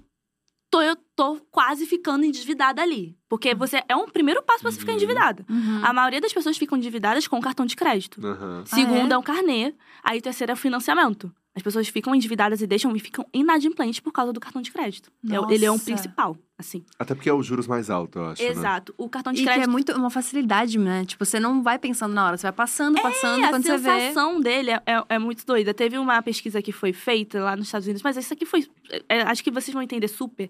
tô, 0.69 0.81
eu 0.81 0.95
tô 1.15 1.39
quase 1.51 1.85
ficando 1.85 2.25
endividada 2.25 2.81
ali. 2.81 3.17
Porque 3.29 3.53
você 3.55 3.81
é 3.87 3.95
um 3.95 4.07
primeiro 4.07 4.41
passo 4.43 4.61
pra 4.61 4.71
você 4.71 4.79
ficar 4.79 4.91
Uhum. 4.91 4.97
endividada. 4.97 5.45
Uhum. 5.49 5.81
A 5.83 5.91
maioria 5.93 6.21
das 6.21 6.33
pessoas 6.33 6.57
ficam 6.57 6.77
endividadas 6.77 7.27
com 7.27 7.39
cartão 7.41 7.65
de 7.65 7.75
crédito. 7.75 8.25
Aham. 8.25 8.63
Segundo 8.65 9.11
é? 9.11 9.15
é 9.15 9.17
o 9.17 9.23
carnê. 9.23 9.73
Aí 10.03 10.21
terceiro 10.21 10.51
é 10.51 10.53
o 10.53 10.57
financiamento. 10.57 11.31
As 11.57 11.63
pessoas 11.63 11.87
ficam 11.87 12.13
endividadas 12.13 12.61
e 12.61 12.67
deixam 12.67 12.95
e 12.95 12.99
ficam 12.99 13.25
inadimplentes 13.33 13.99
por 13.99 14.11
causa 14.13 14.31
do 14.31 14.39
cartão 14.39 14.61
de 14.61 14.69
crédito. 14.71 15.11
É 15.27 15.53
ele 15.53 15.65
é 15.65 15.71
um 15.71 15.79
principal, 15.79 16.37
assim. 16.55 16.85
Até 16.99 17.15
porque 17.15 17.27
é 17.27 17.33
os 17.33 17.43
juros 17.47 17.65
mais 17.65 17.89
altos, 17.89 18.15
eu 18.21 18.27
acho. 18.29 18.43
né? 18.43 18.49
Exato. 18.49 18.93
O 18.95 19.09
cartão 19.09 19.33
de 19.33 19.39
E 19.39 19.41
que 19.41 19.47
crédito 19.49 19.67
é 19.67 19.71
muito 19.71 19.91
uma 19.93 20.11
facilidade, 20.11 20.77
né? 20.77 21.03
Tipo, 21.03 21.25
você 21.25 21.39
não 21.39 21.63
vai 21.63 21.79
pensando 21.79 22.13
na 22.13 22.27
hora, 22.27 22.37
você 22.37 22.43
vai 22.43 22.51
passando, 22.53 23.01
passando, 23.01 23.41
É, 23.43 23.47
a 23.47 23.49
quando 23.49 23.63
você 23.63 23.77
vê. 23.77 23.89
sensação 23.89 24.39
dele 24.39 24.69
é, 24.69 24.81
é- 24.85 25.03
é 25.09 25.17
muito 25.19 25.43
doida. 25.47 25.73
Teve 25.73 25.97
uma 25.97 26.21
pesquisa 26.21 26.61
que 26.61 26.71
foi 26.71 26.93
feita 26.93 27.41
lá 27.41 27.55
nos 27.55 27.65
Estados 27.65 27.87
Unidos, 27.87 28.03
mas 28.03 28.15
isso 28.17 28.31
aqui 28.31 28.45
foi. 28.45 28.67
é, 29.09 29.23
acho 29.23 29.43
que 29.43 29.49
vocês 29.49 29.73
vão 29.73 29.81
entender 29.81 30.07
super. 30.07 30.49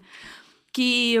Que 0.72 1.16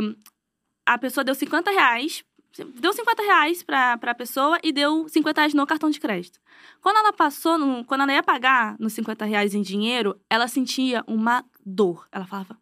a 0.86 0.98
pessoa 0.98 1.24
deu 1.24 1.34
50 1.34 1.70
reais. 1.70 2.22
Deu 2.64 2.92
50 2.92 3.22
reais 3.22 3.62
pra, 3.62 3.96
pra 3.98 4.14
pessoa 4.14 4.58
e 4.62 4.72
deu 4.72 5.08
50 5.08 5.40
reais 5.40 5.54
no 5.54 5.66
cartão 5.66 5.90
de 5.90 6.00
crédito. 6.00 6.38
Quando 6.80 6.96
ela 6.96 7.12
passou, 7.12 7.56
no- 7.58 7.84
quando 7.84 8.02
ela 8.02 8.12
ia 8.12 8.22
pagar 8.22 8.76
nos 8.78 8.92
50 8.92 9.24
reais 9.24 9.54
em 9.54 9.62
dinheiro, 9.62 10.20
ela 10.28 10.48
sentia 10.48 11.02
uma 11.06 11.44
dor. 11.64 12.06
Ela 12.12 12.26
falava, 12.26 12.58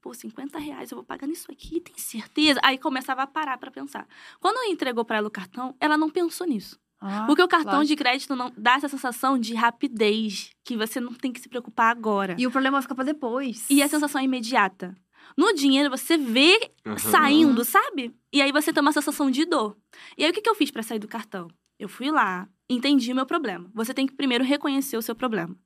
pô, 0.00 0.12
50 0.12 0.58
reais, 0.58 0.90
eu 0.90 0.96
vou 0.96 1.04
pagar 1.04 1.26
nisso 1.26 1.50
aqui, 1.50 1.80
tem 1.80 1.94
certeza? 1.96 2.60
Aí 2.62 2.76
começava 2.78 3.22
a 3.22 3.26
parar 3.26 3.56
pra 3.58 3.70
pensar. 3.70 4.06
Quando 4.40 4.62
entregou 4.70 5.04
pra 5.04 5.16
ela 5.18 5.28
o 5.28 5.30
cartão, 5.30 5.74
ela 5.80 5.96
não 5.96 6.10
pensou 6.10 6.46
nisso. 6.46 6.78
Ah, 7.00 7.24
Porque 7.26 7.42
o 7.42 7.48
cartão 7.48 7.74
lógico. 7.80 7.88
de 7.88 7.96
crédito 7.96 8.34
não 8.34 8.50
dá 8.56 8.76
essa 8.76 8.88
sensação 8.88 9.38
de 9.38 9.54
rapidez, 9.54 10.50
que 10.64 10.74
você 10.76 11.00
não 11.00 11.12
tem 11.12 11.30
que 11.32 11.40
se 11.40 11.48
preocupar 11.50 11.90
agora. 11.90 12.34
E 12.38 12.46
o 12.46 12.50
problema 12.50 12.80
fica 12.80 12.94
pra 12.94 13.04
depois. 13.04 13.66
E 13.68 13.82
a 13.82 13.88
sensação 13.88 14.20
é 14.20 14.24
imediata. 14.24 14.94
No 15.36 15.52
dinheiro, 15.54 15.90
você 15.90 16.16
vê 16.16 16.70
Aham. 16.86 16.98
saindo, 16.98 17.64
sabe? 17.64 18.14
E 18.32 18.40
aí 18.40 18.52
você 18.52 18.72
tem 18.72 18.80
uma 18.80 18.92
sensação 18.92 19.30
de 19.30 19.44
dor. 19.44 19.76
E 20.16 20.24
aí 20.24 20.30
o 20.30 20.32
que, 20.34 20.40
que 20.40 20.48
eu 20.48 20.54
fiz 20.54 20.70
pra 20.70 20.82
sair 20.82 20.98
do 20.98 21.08
cartão? 21.08 21.48
Eu 21.78 21.88
fui 21.88 22.10
lá, 22.10 22.48
entendi 22.68 23.12
o 23.12 23.14
meu 23.14 23.26
problema. 23.26 23.70
Você 23.74 23.92
tem 23.92 24.06
que 24.06 24.14
primeiro 24.14 24.44
reconhecer 24.44 24.96
o 24.96 25.02
seu 25.02 25.14
problema. 25.14 25.56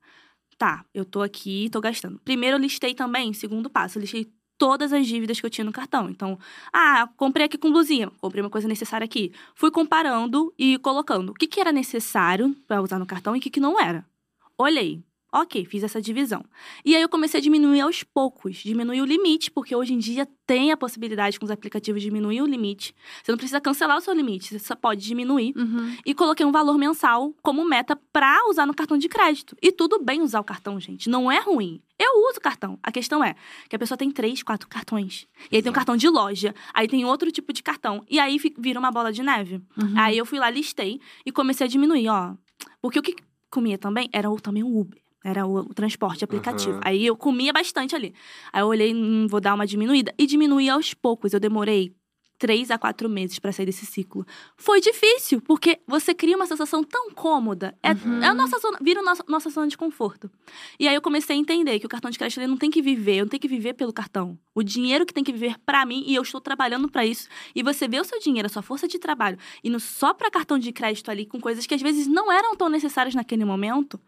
Tá, 0.57 0.83
eu 0.93 1.05
tô 1.05 1.21
aqui, 1.21 1.69
tô 1.71 1.79
gastando. 1.79 2.19
Primeiro 2.19 2.57
eu 2.57 2.61
listei 2.61 2.93
também, 2.93 3.31
segundo 3.31 3.69
passo, 3.69 3.97
eu 3.97 4.01
listei 4.01 4.29
todas 4.57 4.91
as 4.91 5.07
dívidas 5.07 5.39
que 5.39 5.45
eu 5.45 5.49
tinha 5.49 5.63
no 5.63 5.71
cartão. 5.71 6.09
Então, 6.09 6.37
ah, 6.73 7.07
comprei 7.15 7.45
aqui 7.45 7.57
com 7.57 7.71
blusinha, 7.71 8.11
comprei 8.19 8.43
uma 8.43 8.49
coisa 8.49 8.67
necessária 8.67 9.05
aqui. 9.05 9.31
Fui 9.55 9.71
comparando 9.71 10.53
e 10.57 10.77
colocando 10.79 11.29
o 11.29 11.33
que, 11.33 11.47
que 11.47 11.61
era 11.61 11.71
necessário 11.71 12.53
pra 12.67 12.81
usar 12.81 12.99
no 12.99 13.05
cartão 13.05 13.35
e 13.35 13.39
o 13.39 13.41
que, 13.41 13.49
que 13.49 13.59
não 13.59 13.79
era. 13.79 14.05
Olhei. 14.57 15.01
Ok, 15.31 15.63
fiz 15.65 15.83
essa 15.83 16.01
divisão. 16.01 16.43
E 16.83 16.95
aí 16.95 17.01
eu 17.01 17.09
comecei 17.09 17.39
a 17.39 17.43
diminuir 17.43 17.81
aos 17.81 18.03
poucos, 18.03 18.57
diminuir 18.57 19.01
o 19.01 19.05
limite, 19.05 19.51
porque 19.51 19.75
hoje 19.75 19.93
em 19.93 19.99
dia 19.99 20.27
tem 20.47 20.71
a 20.71 20.77
possibilidade 20.77 21.39
com 21.39 21.45
os 21.45 21.51
aplicativos 21.51 22.01
de 22.01 22.07
diminuir 22.07 22.41
o 22.41 22.47
limite. 22.47 22.95
Você 23.23 23.31
não 23.31 23.37
precisa 23.37 23.61
cancelar 23.61 23.97
o 23.97 24.01
seu 24.01 24.13
limite, 24.13 24.47
você 24.47 24.57
só 24.57 24.75
pode 24.75 25.05
diminuir. 25.05 25.53
Uhum. 25.55 25.95
E 26.03 26.15
coloquei 26.15 26.43
um 26.43 26.51
valor 26.51 26.75
mensal 26.79 27.31
como 27.43 27.63
meta 27.63 27.95
pra 28.11 28.39
usar 28.49 28.65
no 28.65 28.73
cartão 28.73 28.97
de 28.97 29.07
crédito. 29.07 29.55
E 29.61 29.71
tudo 29.71 30.03
bem 30.03 30.21
usar 30.21 30.39
o 30.39 30.43
cartão, 30.43 30.79
gente. 30.79 31.07
Não 31.07 31.31
é 31.31 31.39
ruim. 31.39 31.79
Eu 31.99 32.27
uso 32.27 32.39
o 32.39 32.41
cartão. 32.41 32.79
A 32.81 32.91
questão 32.91 33.23
é 33.23 33.35
que 33.69 33.75
a 33.75 33.79
pessoa 33.79 33.97
tem 33.97 34.09
três, 34.09 34.41
quatro 34.41 34.67
cartões. 34.67 35.27
E 35.51 35.57
aí 35.57 35.61
tem 35.61 35.69
um 35.69 35.75
cartão 35.75 35.95
de 35.95 36.09
loja, 36.09 36.55
aí 36.73 36.87
tem 36.87 37.05
outro 37.05 37.31
tipo 37.31 37.53
de 37.53 37.61
cartão. 37.61 38.03
E 38.09 38.19
aí 38.19 38.39
vira 38.57 38.79
uma 38.79 38.89
bola 38.89 39.13
de 39.13 39.21
neve. 39.21 39.61
Uhum. 39.77 39.93
Aí 39.95 40.17
eu 40.17 40.25
fui 40.25 40.39
lá, 40.39 40.49
listei 40.49 40.99
e 41.23 41.31
comecei 41.31 41.67
a 41.67 41.69
diminuir, 41.69 42.07
ó. 42.09 42.33
Porque 42.81 42.97
o 42.97 43.03
que 43.03 43.15
comia 43.51 43.77
também 43.77 44.09
era 44.11 44.29
o, 44.31 44.39
também 44.39 44.63
o 44.63 44.79
Uber. 44.79 44.99
Era 45.23 45.45
o, 45.45 45.57
o 45.59 45.73
transporte 45.73 46.23
aplicativo. 46.23 46.75
Aham. 46.75 46.81
Aí 46.85 47.05
eu 47.05 47.15
comia 47.15 47.51
bastante 47.51 47.95
ali. 47.95 48.13
Aí 48.53 48.61
eu 48.61 48.67
olhei, 48.67 48.93
hum, 48.93 49.27
vou 49.29 49.41
dar 49.41 49.53
uma 49.53 49.67
diminuída. 49.67 50.13
E 50.17 50.25
diminuí 50.25 50.69
aos 50.69 50.93
poucos. 50.93 51.33
Eu 51.33 51.39
demorei 51.39 51.93
três 52.37 52.71
a 52.71 52.77
quatro 52.77 53.09
meses 53.09 53.37
pra 53.37 53.51
sair 53.51 53.65
desse 53.65 53.85
ciclo. 53.85 54.25
Foi 54.55 54.79
difícil, 54.79 55.41
porque 55.41 55.77
você 55.85 56.13
cria 56.13 56.37
uma 56.37 56.45
sensação 56.45 56.81
tão 56.85 57.11
cômoda. 57.11 57.77
É, 57.83 57.91
Uhum. 57.91 58.23
é 58.23 58.27
a 58.27 58.33
nossa 58.33 58.57
zona, 58.59 58.77
vira 58.81 59.01
a 59.01 59.03
nossa, 59.03 59.21
nossa 59.27 59.49
zona 59.49 59.67
de 59.67 59.77
conforto. 59.77 60.31
E 60.79 60.87
aí 60.87 60.95
eu 60.95 61.01
comecei 61.01 61.35
a 61.35 61.39
entender 61.39 61.77
que 61.79 61.85
o 61.85 61.89
cartão 61.89 62.09
de 62.09 62.17
crédito 62.17 62.39
ele 62.39 62.47
não 62.47 62.55
tem 62.55 62.71
que 62.71 62.81
viver, 62.81 63.17
eu 63.17 63.25
não 63.25 63.29
tenho 63.29 63.41
que 63.41 63.47
viver 63.49 63.73
pelo 63.73 63.91
cartão. 63.91 64.39
O 64.55 64.63
dinheiro 64.63 65.05
que 65.05 65.13
tem 65.13 65.21
que 65.21 65.33
viver 65.33 65.57
pra 65.65 65.85
mim 65.85 66.01
e 66.07 66.15
eu 66.15 66.21
estou 66.21 66.39
trabalhando 66.39 66.87
pra 66.89 67.05
isso. 67.05 67.27
E 67.53 67.61
você 67.61 67.89
vê 67.89 67.99
o 67.99 68.05
seu 68.05 68.21
dinheiro, 68.21 68.45
a 68.45 68.49
sua 68.49 68.61
força 68.61 68.87
de 68.87 68.97
trabalho, 68.97 69.37
indo 69.61 69.77
só 69.77 70.13
pra 70.13 70.31
cartão 70.31 70.57
de 70.57 70.71
crédito 70.71 71.11
ali 71.11 71.25
com 71.25 71.41
coisas 71.41 71.65
que 71.67 71.75
às 71.75 71.81
vezes 71.81 72.07
não 72.07 72.31
eram 72.31 72.55
tão 72.55 72.69
necessárias 72.69 73.13
naquele 73.13 73.43
momento, 73.43 73.99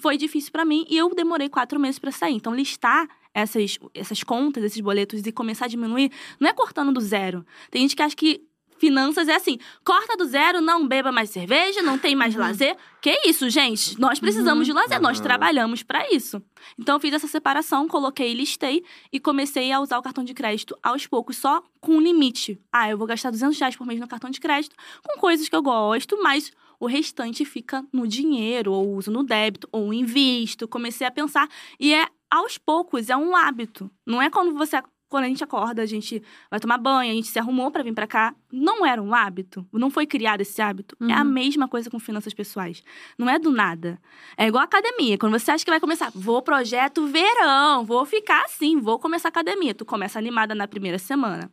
foi 0.00 0.16
difícil 0.16 0.50
pra 0.52 0.64
mim 0.64 0.84
e 0.88 0.96
eu 0.96 1.14
demorei 1.14 1.48
quatro 1.48 1.78
meses 1.78 1.98
pra 1.98 2.10
sair. 2.10 2.34
Então 2.34 2.54
listar 2.54 3.08
essas, 3.32 3.78
essas 3.94 4.22
contas, 4.24 4.64
esses 4.64 4.80
boletos 4.80 5.24
e 5.24 5.30
começar 5.32 5.66
a 5.66 5.68
diminuir, 5.68 6.10
não 6.40 6.48
é 6.48 6.52
cortando 6.52 6.92
do 6.92 7.00
zero. 7.00 7.44
Tem 7.70 7.82
gente 7.82 7.94
que 7.94 8.02
acha 8.02 8.16
que 8.16 8.42
finanças 8.76 9.28
é 9.28 9.34
assim, 9.34 9.58
corta 9.84 10.16
do 10.16 10.24
zero, 10.24 10.62
não 10.62 10.88
beba 10.88 11.12
mais 11.12 11.28
cerveja, 11.28 11.82
não 11.82 11.98
tem 11.98 12.16
mais 12.16 12.34
lazer. 12.34 12.74
Que 13.02 13.28
isso, 13.28 13.50
gente? 13.50 14.00
Nós 14.00 14.18
precisamos 14.18 14.66
de 14.66 14.72
lazer, 14.72 14.98
nós 15.00 15.18
Uhum. 15.18 15.22
trabalhamos 15.22 15.82
pra 15.82 16.10
isso. 16.10 16.42
Então 16.78 16.96
eu 16.96 17.00
fiz 17.00 17.12
essa 17.12 17.26
separação, 17.28 17.86
coloquei, 17.86 18.32
listei 18.32 18.82
e 19.12 19.20
comecei 19.20 19.70
a 19.70 19.80
usar 19.80 19.98
o 19.98 20.02
cartão 20.02 20.24
de 20.24 20.32
crédito 20.32 20.74
aos 20.82 21.06
poucos, 21.06 21.36
só 21.36 21.62
com 21.78 21.96
um 21.96 22.00
limite. 22.00 22.58
Ah, 22.72 22.88
eu 22.90 22.96
vou 22.96 23.06
gastar 23.06 23.30
200 23.30 23.58
reais 23.58 23.76
por 23.76 23.86
mês 23.86 24.00
no 24.00 24.08
cartão 24.08 24.30
de 24.30 24.40
crédito 24.40 24.74
com 25.06 25.20
coisas 25.20 25.46
que 25.46 25.54
eu 25.54 25.62
gosto, 25.62 26.18
mas 26.22 26.50
o 26.80 26.86
restante 26.86 27.44
fica 27.44 27.84
no 27.92 28.08
dinheiro, 28.08 28.72
ou 28.72 28.94
uso 28.96 29.10
no 29.10 29.22
débito, 29.22 29.68
ou 29.70 29.92
invisto. 29.94 30.66
Comecei 30.66 31.06
a 31.06 31.10
pensar. 31.10 31.48
E 31.78 31.92
é 31.94 32.08
aos 32.30 32.56
poucos, 32.58 33.10
é 33.10 33.16
um 33.16 33.36
hábito. 33.36 33.90
Não 34.06 34.20
é 34.20 34.30
quando 34.30 34.52
você. 34.56 34.82
Quando 35.08 35.24
a 35.24 35.26
gente 35.26 35.42
acorda, 35.42 35.82
a 35.82 35.86
gente 35.86 36.22
vai 36.48 36.60
tomar 36.60 36.78
banho, 36.78 37.10
a 37.10 37.14
gente 37.16 37.26
se 37.26 37.36
arrumou 37.36 37.68
pra 37.72 37.82
vir 37.82 37.92
pra 37.92 38.06
cá. 38.06 38.32
Não 38.52 38.86
era 38.86 39.02
um 39.02 39.12
hábito. 39.12 39.66
Não 39.72 39.90
foi 39.90 40.06
criado 40.06 40.40
esse 40.42 40.62
hábito. 40.62 40.96
É 41.00 41.12
a 41.12 41.22
Uhum. 41.24 41.30
mesma 41.32 41.66
coisa 41.66 41.90
com 41.90 41.98
finanças 41.98 42.32
pessoais. 42.32 42.80
Não 43.18 43.28
é 43.28 43.36
do 43.36 43.50
nada. 43.50 44.00
É 44.36 44.46
igual 44.46 44.60
a 44.60 44.64
academia. 44.66 45.18
Quando 45.18 45.36
você 45.36 45.50
acha 45.50 45.64
que 45.64 45.70
vai 45.70 45.80
começar, 45.80 46.12
vou 46.14 46.40
projeto 46.42 47.08
verão, 47.08 47.84
vou 47.84 48.06
ficar 48.06 48.44
assim, 48.44 48.78
vou 48.80 49.00
começar 49.00 49.26
a 49.26 49.30
academia. 49.30 49.74
Tu 49.74 49.84
começa 49.84 50.16
animada 50.16 50.54
na 50.54 50.68
primeira 50.68 50.96
semana. 50.96 51.50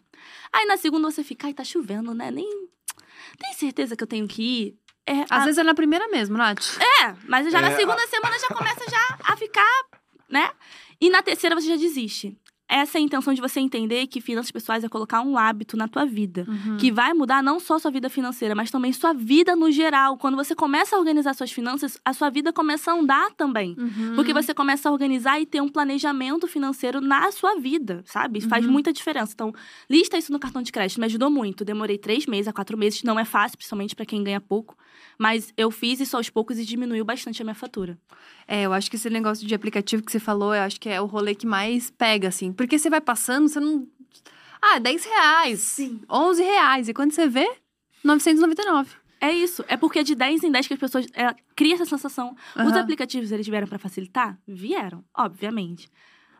Aí 0.53 0.65
na 0.67 0.77
segunda 0.77 1.09
você 1.09 1.23
fica, 1.23 1.47
ai, 1.47 1.53
tá 1.55 1.63
chovendo, 1.63 2.13
né? 2.13 2.29
Nem. 2.29 2.47
Tem 3.39 3.53
certeza 3.53 3.95
que 3.95 4.03
eu 4.03 4.07
tenho 4.07 4.27
que 4.27 4.43
ir? 4.43 4.77
É, 5.07 5.21
Às 5.21 5.31
a- 5.31 5.45
vezes 5.45 5.57
é 5.57 5.63
na 5.63 5.73
primeira 5.73 6.07
mesmo, 6.09 6.37
Nath. 6.37 6.77
é, 7.01 7.15
mas 7.27 7.49
já 7.51 7.61
na 7.61 7.69
É, 7.71 7.75
segunda 7.75 8.05
semana 8.07 8.37
já 8.39 8.47
começa 8.49 8.83
já 8.89 9.17
a 9.23 9.37
ficar, 9.37 9.83
né? 10.29 10.51
E 10.99 11.09
na 11.09 11.21
terceira 11.21 11.55
você 11.55 11.67
já 11.69 11.77
desiste. 11.77 12.37
Essa 12.69 12.97
é 12.97 12.99
a 12.99 13.01
intenção 13.01 13.33
de 13.33 13.39
você 13.39 13.61
entender 13.61 14.07
que 14.07 14.19
finanças 14.19 14.51
pessoais 14.51 14.83
é 14.83 14.89
colocar 14.89 15.21
um 15.21 15.37
hábito 15.37 15.77
na 15.77 15.87
tua 15.87 16.05
vida. 16.05 16.45
Uhum. 16.49 16.75
Que 16.75 16.91
vai 16.91 17.13
mudar 17.13 17.41
não 17.41 17.61
só 17.61 17.79
sua 17.79 17.89
vida 17.89 18.09
financeira, 18.09 18.53
mas 18.53 18.69
também 18.69 18.91
sua 18.91 19.13
vida 19.13 19.55
no 19.55 19.71
geral. 19.71 20.17
Quando 20.17 20.35
você 20.35 20.53
começa 20.53 20.93
a 20.93 20.99
organizar 20.99 21.33
suas 21.33 21.49
finanças, 21.49 21.97
a 22.03 22.11
sua 22.11 22.29
vida 22.29 22.51
começa 22.51 22.91
a 22.91 22.95
andar 22.95 23.31
também. 23.37 23.73
Uhum. 23.79 24.15
Porque 24.15 24.33
você 24.33 24.53
começa 24.53 24.89
a 24.89 24.91
organizar 24.91 25.39
e 25.39 25.45
ter 25.45 25.61
um 25.61 25.69
planejamento 25.69 26.45
financeiro 26.45 26.99
na 26.99 27.31
sua 27.31 27.55
vida, 27.57 28.03
sabe? 28.05 28.41
Faz 28.41 28.65
Uhum. 28.65 28.71
muita 28.73 28.91
diferença. 28.91 29.31
Então, 29.33 29.53
lista 29.89 30.17
isso 30.17 30.33
no 30.33 30.39
cartão 30.39 30.61
de 30.61 30.69
crédito. 30.73 30.99
Me 30.99 31.05
ajudou 31.05 31.29
muito. 31.29 31.63
Demorei 31.63 31.97
três 31.97 32.25
meses 32.25 32.49
a 32.49 32.51
quatro 32.51 32.77
meses. 32.77 33.01
Não 33.01 33.17
é 33.17 33.23
fácil, 33.23 33.57
principalmente 33.57 33.95
para 33.95 34.05
quem 34.05 34.21
ganha 34.21 34.41
pouco. 34.41 34.75
Mas 35.17 35.53
eu 35.57 35.71
fiz 35.71 35.99
isso 35.99 36.15
aos 36.15 36.29
poucos 36.29 36.59
e 36.59 36.65
diminuiu 36.65 37.03
bastante 37.03 37.41
a 37.41 37.45
minha 37.45 37.55
fatura. 37.55 37.97
É, 38.47 38.63
eu 38.63 38.73
acho 38.73 38.89
que 38.89 38.95
esse 38.95 39.09
negócio 39.09 39.47
de 39.47 39.55
aplicativo 39.55 40.03
que 40.03 40.11
você 40.11 40.19
falou, 40.19 40.53
eu 40.53 40.61
acho 40.61 40.79
que 40.79 40.89
é 40.89 41.01
o 41.01 41.05
rolê 41.05 41.33
que 41.33 41.47
mais 41.47 41.89
pega, 41.89 42.27
assim. 42.27 42.51
Porque 42.53 42.77
você 42.77 42.89
vai 42.89 43.01
passando, 43.01 43.47
você 43.49 43.59
não. 43.59 43.87
Ah, 44.61 44.79
10 44.79 45.05
reais. 45.05 45.59
Sim. 45.59 46.01
11 46.09 46.43
reais. 46.43 46.87
E 46.87 46.93
quando 46.93 47.11
você 47.11 47.27
vê, 47.27 47.49
999. 48.03 48.95
É 49.19 49.31
isso. 49.31 49.65
É 49.67 49.75
porque 49.75 50.03
de 50.03 50.13
10 50.13 50.43
em 50.43 50.51
10 50.51 50.67
que 50.67 50.73
as 50.73 50.79
pessoas 50.79 51.07
é, 51.13 51.33
criam 51.55 51.75
essa 51.75 51.85
sensação. 51.85 52.35
Os 52.55 52.61
Aham. 52.61 52.79
aplicativos, 52.79 53.31
eles 53.31 53.47
vieram 53.47 53.67
para 53.67 53.79
facilitar? 53.79 54.37
Vieram, 54.47 55.03
obviamente. 55.15 55.89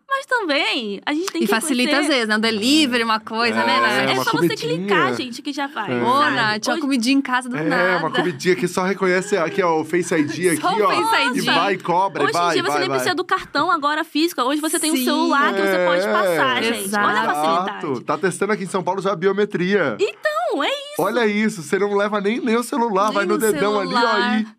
Mas 0.09 0.25
também, 0.25 1.01
a 1.05 1.13
gente 1.13 1.27
tem 1.31 1.43
E 1.43 1.45
que 1.45 1.51
facilita 1.53 1.89
conhecer- 1.91 2.07
às 2.09 2.15
vezes, 2.15 2.27
né? 2.29 2.37
Um 2.37 2.39
delivery, 2.39 3.03
uma 3.03 3.19
coisa, 3.19 3.59
É, 3.59 3.65
né? 3.65 4.05
É, 4.05 4.13
uma 4.13 4.23
só 4.23 4.31
você 4.31 4.37
comidinha. 4.47 4.77
clicar, 4.77 5.13
gente, 5.15 5.41
que 5.41 5.51
já 5.51 5.67
vai. 5.67 5.91
É. 5.91 6.01
Ô? 6.01 6.29
Nath, 6.31 6.67
uma 6.67 6.79
comidinha 6.79 7.15
em 7.17 7.21
casa 7.21 7.49
do 7.49 7.57
É, 7.57 7.63
nada. 7.63 7.97
uma 8.05 8.11
comidinha 8.11 8.55
que 8.55 8.67
só 8.69 8.83
reconhece 8.83 9.35
aqui, 9.35 9.61
ó, 9.61 9.81
o 9.81 9.83
Face 9.85 10.15
ID 10.15 10.53
aqui, 10.57 10.65
o 10.65 10.85
ó. 10.85 10.89
Face 11.09 11.23
E 11.35 11.39
ID. 11.39 11.45
vai, 11.45 11.73
e 11.73 11.77
cobra, 11.77 12.23
Hoje 12.23 12.31
e 12.31 12.33
vai, 12.33 12.49
em 12.49 12.53
dia 12.53 12.63
você 12.63 12.69
vai, 12.69 12.79
nem 12.79 12.87
vai. 12.89 12.97
precisa 12.97 13.15
do 13.15 13.25
cartão 13.25 13.69
agora 13.69 14.03
físico. 14.05 14.41
Hoje 14.41 14.61
você 14.61 14.79
tem 14.79 14.91
um 14.93 14.95
Sim. 14.95 15.03
celular 15.05 15.53
que 15.53 15.61
você 15.61 15.85
pode 15.85 16.05
É, 16.07 16.11
passar, 16.13 16.63
gente. 16.63 16.95
Olha 16.95 17.07
a 17.07 17.23
exato. 17.23 17.33
facilidade. 17.33 18.03
Tá 18.05 18.17
testando 18.17 18.53
aqui 18.53 18.63
em 18.63 18.67
São 18.67 18.81
Paulo 18.81 19.01
já 19.01 19.11
a 19.11 19.15
biometria. 19.15 19.97
Não, 19.99 20.63
é 20.63 20.69
isso. 20.69 21.01
Olha 21.01 21.27
isso, 21.27 21.61
você 21.61 21.77
não 21.77 21.93
leva 21.93 22.21
nem, 22.21 22.39
nem 22.39 22.55
o 22.55 22.63
celular, 22.63 23.07
Nem 23.07 23.13
vai 23.13 23.25
no 23.25 23.37
dedão 23.37 23.77
ali, 23.77 23.93
ó. 23.93 23.99
celular. 23.99 24.39
E... 24.41 24.56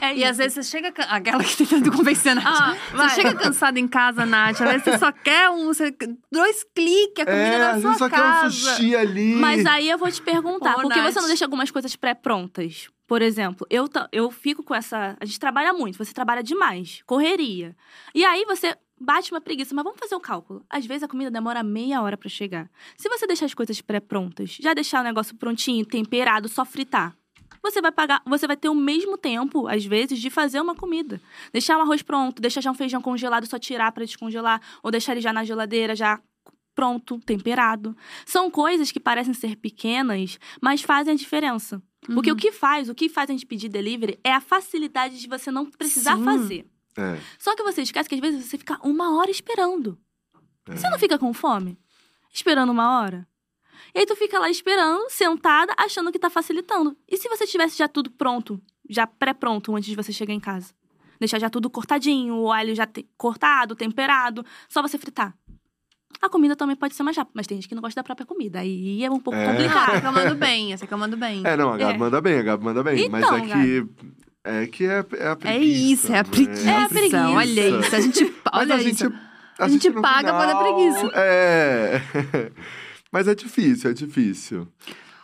É 0.00 0.14
E 0.14 0.24
às 0.24 0.36
vezes 0.36 0.52
você 0.54 0.62
chega. 0.62 0.92
can- 0.92 1.06
Aquela 1.08 1.42
que 1.42 1.56
tentando 1.56 1.90
convencer 1.90 2.32
a 2.32 2.34
Nath. 2.36 2.44
Ah, 2.46 2.76
vai. 2.92 3.08
você 3.08 3.14
chega 3.22 3.34
cansada 3.34 3.78
em 3.80 3.88
casa, 3.88 4.26
Nath. 4.26 4.60
Às 4.60 4.68
vezes 4.68 4.84
você 4.84 4.98
só 4.98 5.10
quer 5.12 5.48
um. 5.50 5.66
Você, 5.66 5.94
dois 6.30 6.64
cliques, 6.74 7.22
a 7.22 7.24
comida 7.26 7.54
É, 7.54 7.58
na 7.58 7.80
sua 7.80 7.94
só 7.94 8.08
quer 8.08 8.16
casa. 8.16 8.46
um 8.46 8.50
sushi 8.50 8.94
ali. 8.96 9.34
Mas 9.36 9.64
aí 9.66 9.88
eu 9.88 9.96
vou 9.98 10.10
te 10.10 10.20
perguntar, 10.20 10.76
Ô, 10.78 10.82
por 10.82 10.92
que 10.92 11.00
você 11.00 11.06
Nath. 11.06 11.14
não 11.22 11.26
deixa 11.28 11.44
algumas 11.44 11.70
coisas 11.70 11.96
pré-prontas? 11.96 12.88
Por 13.06 13.22
exemplo, 13.22 13.66
eu, 13.70 13.88
eu 14.12 14.30
fico 14.30 14.62
com 14.62 14.74
essa. 14.74 15.16
A 15.20 15.24
gente 15.24 15.38
trabalha 15.38 15.72
muito, 15.72 15.96
você 15.96 16.12
trabalha 16.12 16.42
demais, 16.42 17.02
correria. 17.06 17.74
E 18.14 18.24
aí 18.24 18.44
você 18.44 18.76
bate 19.00 19.30
uma 19.30 19.40
preguiça, 19.40 19.74
mas 19.74 19.84
vamos 19.84 19.98
fazer 20.00 20.14
o 20.14 20.20
cálculo. 20.20 20.64
Às 20.68 20.84
vezes 20.86 21.04
a 21.04 21.08
comida 21.08 21.30
demora 21.30 21.62
meia 21.62 22.02
hora 22.02 22.16
pra 22.16 22.28
chegar. 22.28 22.68
Se 22.96 23.08
você 23.08 23.26
deixar 23.26 23.46
as 23.46 23.54
coisas 23.54 23.80
pré-prontas, 23.80 24.56
já 24.60 24.74
deixar 24.74 25.00
o 25.00 25.04
negócio 25.04 25.36
prontinho, 25.36 25.84
temperado, 25.86 26.48
só 26.48 26.64
fritar. 26.64 27.14
Você 27.70 27.80
vai 27.82 27.90
pagar, 27.90 28.22
você 28.24 28.46
vai 28.46 28.56
ter 28.56 28.68
o 28.68 28.74
mesmo 28.74 29.18
tempo, 29.18 29.66
às 29.66 29.84
vezes, 29.84 30.20
de 30.20 30.30
fazer 30.30 30.60
uma 30.60 30.74
comida. 30.74 31.20
Deixar 31.52 31.76
um 31.76 31.82
arroz 31.82 32.00
pronto, 32.00 32.40
deixar 32.40 32.60
já 32.60 32.70
um 32.70 32.74
feijão 32.74 33.02
congelado, 33.02 33.44
só 33.46 33.58
tirar 33.58 33.90
pra 33.92 34.04
descongelar, 34.04 34.60
ou 34.84 34.90
deixar 34.90 35.12
ele 35.12 35.20
já 35.20 35.32
na 35.32 35.42
geladeira, 35.44 35.96
já 35.96 36.20
pronto, 36.76 37.18
temperado. 37.18 37.96
São 38.24 38.50
coisas 38.50 38.92
que 38.92 39.00
parecem 39.00 39.34
ser 39.34 39.56
pequenas, 39.56 40.38
mas 40.60 40.80
fazem 40.82 41.14
a 41.14 41.16
diferença. 41.16 41.82
Porque 42.02 42.30
Uhum. 42.30 42.36
o 42.36 42.38
que 42.38 42.52
faz, 42.52 42.88
o 42.88 42.94
que 42.94 43.08
faz 43.08 43.28
a 43.30 43.32
gente 43.32 43.46
pedir 43.46 43.68
delivery 43.68 44.18
é 44.22 44.32
a 44.32 44.40
facilidade 44.40 45.18
de 45.20 45.26
você 45.26 45.50
não 45.50 45.66
precisar 45.66 46.16
Sim. 46.16 46.24
fazer. 46.24 46.66
É, 46.96 47.18
Só 47.38 47.56
que 47.56 47.62
você 47.64 47.82
esquece 47.82 48.08
que 48.08 48.14
às 48.14 48.20
vezes 48.20 48.44
você 48.44 48.56
fica 48.56 48.78
uma 48.86 49.16
hora 49.18 49.30
esperando. 49.30 49.98
é. 50.68 50.76
Você 50.76 50.88
não 50.88 50.98
fica 50.98 51.18
com 51.18 51.32
fome? 51.34 51.76
Esperando 52.32 52.70
uma 52.70 53.00
hora? 53.00 53.26
E 53.94 53.98
aí 54.00 54.06
tu 54.06 54.14
fica 54.16 54.38
lá 54.38 54.50
esperando, 54.50 55.08
sentada, 55.08 55.72
achando 55.76 56.12
que 56.12 56.18
tá 56.18 56.28
facilitando. 56.30 56.96
E 57.08 57.16
se 57.16 57.28
você 57.28 57.46
tivesse 57.46 57.78
já 57.78 57.88
tudo 57.88 58.10
pronto, 58.10 58.60
já 58.88 59.06
pré-pronto 59.06 59.74
antes 59.74 59.88
de 59.88 59.96
você 59.96 60.12
chegar 60.12 60.34
em 60.34 60.40
casa? 60.40 60.72
Deixar 61.18 61.38
já 61.38 61.48
tudo 61.48 61.70
cortadinho, 61.70 62.34
o 62.36 62.52
alho 62.52 62.74
já 62.74 62.86
te- 62.86 63.06
cortado, 63.16 63.74
temperado, 63.74 64.44
só 64.68 64.82
você 64.82 64.98
fritar. 64.98 65.34
A 66.20 66.28
comida 66.28 66.54
também 66.56 66.76
pode 66.76 66.94
ser 66.94 67.02
mais 67.02 67.16
rápida, 67.16 67.32
mas 67.34 67.46
tem 67.46 67.56
gente 67.56 67.68
que 67.68 67.74
não 67.74 67.82
gosta 67.82 67.98
da 68.00 68.04
própria 68.04 68.26
comida. 68.26 68.60
Aí 68.60 69.02
é 69.04 69.10
um 69.10 69.18
pouco 69.20 69.38
É. 69.38 69.44
Ah, 69.46 69.50
complicado. 69.52 69.90
essa 69.92 70.00
que 70.00 70.06
eu 70.06 70.12
mando 70.12 70.34
bem, 70.36 70.72
essa 70.72 70.86
que 70.86 70.94
eu 70.94 70.98
mando 70.98 71.16
bem. 71.16 71.42
É, 71.44 71.56
não, 71.56 71.72
a 71.72 71.76
Gabi 71.76 71.94
É. 71.94 71.98
manda 71.98 72.20
bem, 72.20 72.38
a 72.38 72.42
Gabi 72.42 72.64
manda 72.64 72.82
bem. 72.82 73.08
mas 73.08 73.24
Então, 73.24 73.36
é 73.36 73.40
que. 73.42 73.86
É 74.44 74.66
que 74.68 74.84
é, 74.86 75.04
é 75.18 75.28
a 75.28 75.36
preguiça. 75.36 75.48
É 75.48 75.58
isso, 75.58 76.12
é 76.12 76.18
a 76.18 76.22
né? 76.22 76.28
preguiça. 76.30 76.70
É 76.70 76.76
a 76.84 76.88
preguiça. 76.88 77.28
Olha 77.30 77.68
isso, 77.80 77.96
a 77.96 78.00
gente. 78.00 78.24
Mas 78.24 78.52
Olha 78.54 78.74
a 78.76 78.82
isso. 78.82 79.04
gente, 79.04 79.18
A 79.58 79.68
gente 79.68 79.90
no 79.90 80.00
paga 80.02 80.32
pra 80.32 80.46
dar 80.46 80.56
preguiça. 80.62 81.10
É. 81.14 82.02
Mas 83.16 83.26
é 83.28 83.34
difícil, 83.34 83.90
é 83.90 83.94
difícil. 83.94 84.68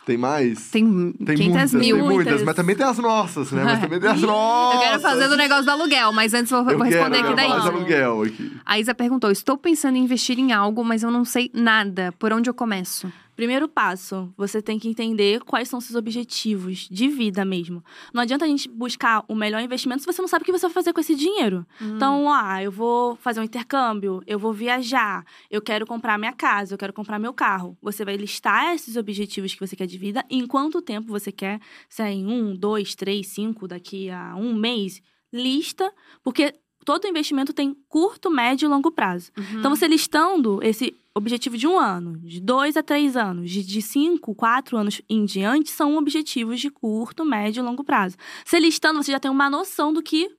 Tem 0.03 0.17
mais? 0.17 0.71
Tem, 0.71 1.13
Tem 1.23 1.37
500 1.37 1.37
muitas, 1.37 1.73
mil. 1.73 1.81
tem 1.81 1.93
muitas, 1.93 2.15
muitas. 2.25 2.43
mas 2.43 2.55
também 2.55 2.75
tem 2.75 2.85
as 2.87 2.97
nossas, 2.97 3.51
né? 3.51 3.63
Mas 3.63 3.79
também 3.79 3.99
tem 3.99 4.09
as 4.09 4.19
nossas. 4.21 4.81
Eu 4.81 4.87
quero 4.89 4.99
fazer 4.99 5.27
do 5.29 5.37
negócio 5.37 5.63
do 5.63 5.69
aluguel, 5.71 6.11
mas 6.11 6.33
antes 6.33 6.49
vou 6.49 6.63
vou 6.63 6.71
responder 6.81 7.17
quero, 7.17 7.29
aqui 7.29 7.31
eu 7.31 7.35
da 7.35 7.41
quero 7.43 7.49
falar 7.53 7.61
de 7.61 7.67
Isa. 7.67 7.77
aluguel 7.77 8.21
aqui. 8.23 8.57
A 8.65 8.79
Isa 8.79 8.95
perguntou: 8.95 9.29
Estou 9.29 9.57
pensando 9.59 9.95
em 9.95 10.03
investir 10.03 10.39
em 10.39 10.51
algo, 10.51 10.83
mas 10.83 11.03
eu 11.03 11.11
não 11.11 11.23
sei 11.23 11.51
nada. 11.53 12.11
Por 12.17 12.33
onde 12.33 12.49
eu 12.49 12.53
começo? 12.55 13.13
Primeiro 13.35 13.67
passo, 13.67 14.31
você 14.37 14.61
tem 14.61 14.77
que 14.77 14.87
entender 14.87 15.41
quais 15.41 15.67
são 15.67 15.81
seus 15.81 15.95
objetivos 15.95 16.87
de 16.89 17.07
vida 17.07 17.43
mesmo. 17.43 17.83
Não 18.13 18.21
adianta 18.21 18.45
a 18.45 18.47
gente 18.47 18.69
buscar 18.69 19.23
o 19.27 19.35
melhor 19.35 19.61
investimento 19.61 20.01
se 20.01 20.05
você 20.05 20.21
não 20.21 20.27
sabe 20.27 20.43
o 20.43 20.45
que 20.45 20.51
você 20.51 20.67
vai 20.67 20.73
fazer 20.73 20.93
com 20.93 20.99
esse 20.99 21.15
dinheiro. 21.15 21.65
Então, 21.95 22.31
ah, 22.31 22.61
eu 22.61 22.71
vou 22.71 23.15
fazer 23.15 23.39
um 23.39 23.43
intercâmbio, 23.43 24.21
eu 24.27 24.37
vou 24.37 24.53
viajar, 24.53 25.25
eu 25.49 25.61
quero 25.61 25.85
comprar 25.85 26.17
minha 26.17 26.33
casa, 26.33 26.73
eu 26.73 26.77
quero 26.77 26.93
comprar 26.93 27.17
meu 27.17 27.33
carro. 27.33 27.77
Você 27.81 28.05
vai 28.05 28.15
listar 28.15 28.73
esses 28.75 28.95
objetivos 28.95 29.53
que 29.53 29.59
você 29.59 29.75
quer 29.75 29.87
de 29.87 29.97
vida 29.97 30.23
e 30.29 30.37
em 30.37 30.45
quanto 30.45 30.81
tempo 30.81 31.07
você 31.07 31.31
quer, 31.31 31.59
se 31.89 32.03
é 32.03 32.11
em 32.11 32.27
um, 32.27 32.55
dois, 32.55 32.95
três, 32.95 33.27
cinco, 33.27 33.67
daqui 33.67 34.09
a 34.09 34.35
um 34.35 34.53
mês. 34.53 35.01
Lista, 35.31 35.91
porque 36.23 36.53
todo 36.83 37.07
investimento 37.07 37.53
tem 37.53 37.75
curto, 37.87 38.29
médio 38.29 38.65
e 38.65 38.69
longo 38.69 38.91
prazo. 38.91 39.31
Então, 39.59 39.75
você 39.75 39.87
listando 39.87 40.59
esse 40.61 40.95
objetivo 41.15 41.57
de 41.57 41.67
um 41.67 41.77
ano, 41.77 42.17
de 42.17 42.41
dois 42.41 42.75
a 42.75 42.83
três 42.83 43.15
anos, 43.15 43.49
de, 43.49 43.63
de 43.63 43.81
cinco, 43.81 44.33
quatro 44.33 44.77
anos 44.77 45.01
em 45.09 45.25
diante, 45.25 45.69
são 45.69 45.95
objetivos 45.97 46.59
de 46.59 46.69
curto, 46.69 47.23
médio 47.23 47.61
e 47.61 47.63
longo 47.63 47.83
prazo. 47.83 48.17
Você 48.43 48.59
listando, 48.59 49.01
você 49.01 49.11
já 49.11 49.19
tem 49.19 49.29
uma 49.29 49.49
noção 49.49 49.93
do 49.93 50.01
que. 50.01 50.29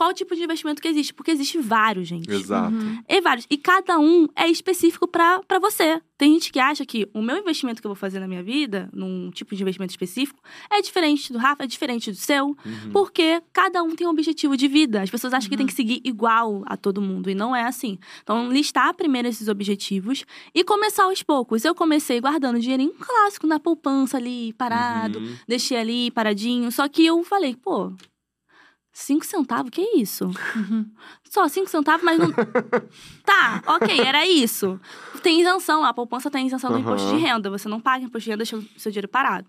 Qual 0.00 0.08
o 0.08 0.14
tipo 0.14 0.34
de 0.34 0.42
investimento 0.42 0.80
que 0.80 0.88
existe? 0.88 1.12
Porque 1.12 1.30
existe 1.30 1.58
vários, 1.58 2.08
gente. 2.08 2.32
Exato. 2.32 2.74
Uhum. 2.74 3.02
E 3.06 3.20
vários. 3.20 3.46
E 3.50 3.58
cada 3.58 3.98
um 3.98 4.26
é 4.34 4.48
específico 4.48 5.06
pra 5.06 5.40
pra 5.46 5.58
você. 5.58 6.00
Tem 6.16 6.32
gente 6.32 6.50
que 6.50 6.58
acha 6.58 6.86
que 6.86 7.06
o 7.12 7.20
meu 7.20 7.36
investimento 7.36 7.82
que 7.82 7.86
eu 7.86 7.90
vou 7.90 7.96
fazer 7.96 8.18
na 8.18 8.26
minha 8.26 8.42
vida, 8.42 8.88
num 8.94 9.30
tipo 9.30 9.54
de 9.54 9.60
investimento 9.62 9.90
específico, 9.90 10.40
é 10.70 10.80
diferente 10.80 11.30
do 11.30 11.38
Rafa, 11.38 11.64
é 11.64 11.66
diferente 11.66 12.10
do 12.10 12.16
seu. 12.16 12.46
Uhum. 12.46 12.92
Porque 12.92 13.42
cada 13.52 13.82
um 13.82 13.94
tem 13.94 14.06
um 14.06 14.10
objetivo 14.10 14.56
de 14.56 14.68
vida. 14.68 15.02
As 15.02 15.10
pessoas 15.10 15.34
acham 15.34 15.50
que 15.50 15.56
tem 15.56 15.66
que 15.66 15.74
seguir 15.74 16.00
igual 16.02 16.62
a 16.64 16.78
todo 16.78 17.02
mundo. 17.02 17.28
E 17.28 17.34
não 17.34 17.54
é 17.54 17.64
assim. 17.64 17.98
Então, 18.22 18.50
listar 18.50 18.94
primeiro 18.94 19.28
esses 19.28 19.48
objetivos 19.48 20.24
e 20.54 20.64
começar 20.64 21.04
aos 21.04 21.22
poucos. 21.22 21.62
Eu 21.62 21.74
comecei 21.74 22.22
guardando 22.22 22.58
dinheirinho 22.58 22.94
clássico 22.98 23.46
na 23.46 23.60
poupança 23.60 24.16
ali, 24.16 24.54
parado. 24.54 25.18
Uhum. 25.18 25.36
Deixei 25.46 25.76
ali, 25.76 26.10
paradinho. 26.10 26.72
Só 26.72 26.88
que 26.88 27.04
eu 27.04 27.22
falei, 27.22 27.54
pô, 27.54 27.92
cinco 28.92 29.24
centavos? 29.24 29.70
Que 29.70 29.82
isso? 29.96 30.26
Uhum. 30.56 30.90
Só 31.28 31.48
cinco 31.48 31.68
centavos, 31.70 32.02
mas 32.04 32.18
não. 32.18 32.30
tá, 33.24 33.62
ok, 33.66 34.00
era 34.00 34.26
isso. 34.26 34.80
Tem 35.22 35.40
isenção, 35.40 35.84
a 35.84 35.94
poupança 35.94 36.30
tem 36.30 36.46
isenção 36.46 36.70
do 36.70 36.76
Aham. 36.76 36.82
imposto 36.82 37.08
de 37.14 37.16
renda. 37.20 37.50
Você 37.50 37.68
não 37.68 37.80
paga 37.80 38.04
imposto 38.04 38.24
de 38.24 38.30
renda, 38.30 38.38
deixa 38.38 38.56
o 38.56 38.64
seu 38.76 38.90
dinheiro 38.90 39.08
parado. 39.08 39.46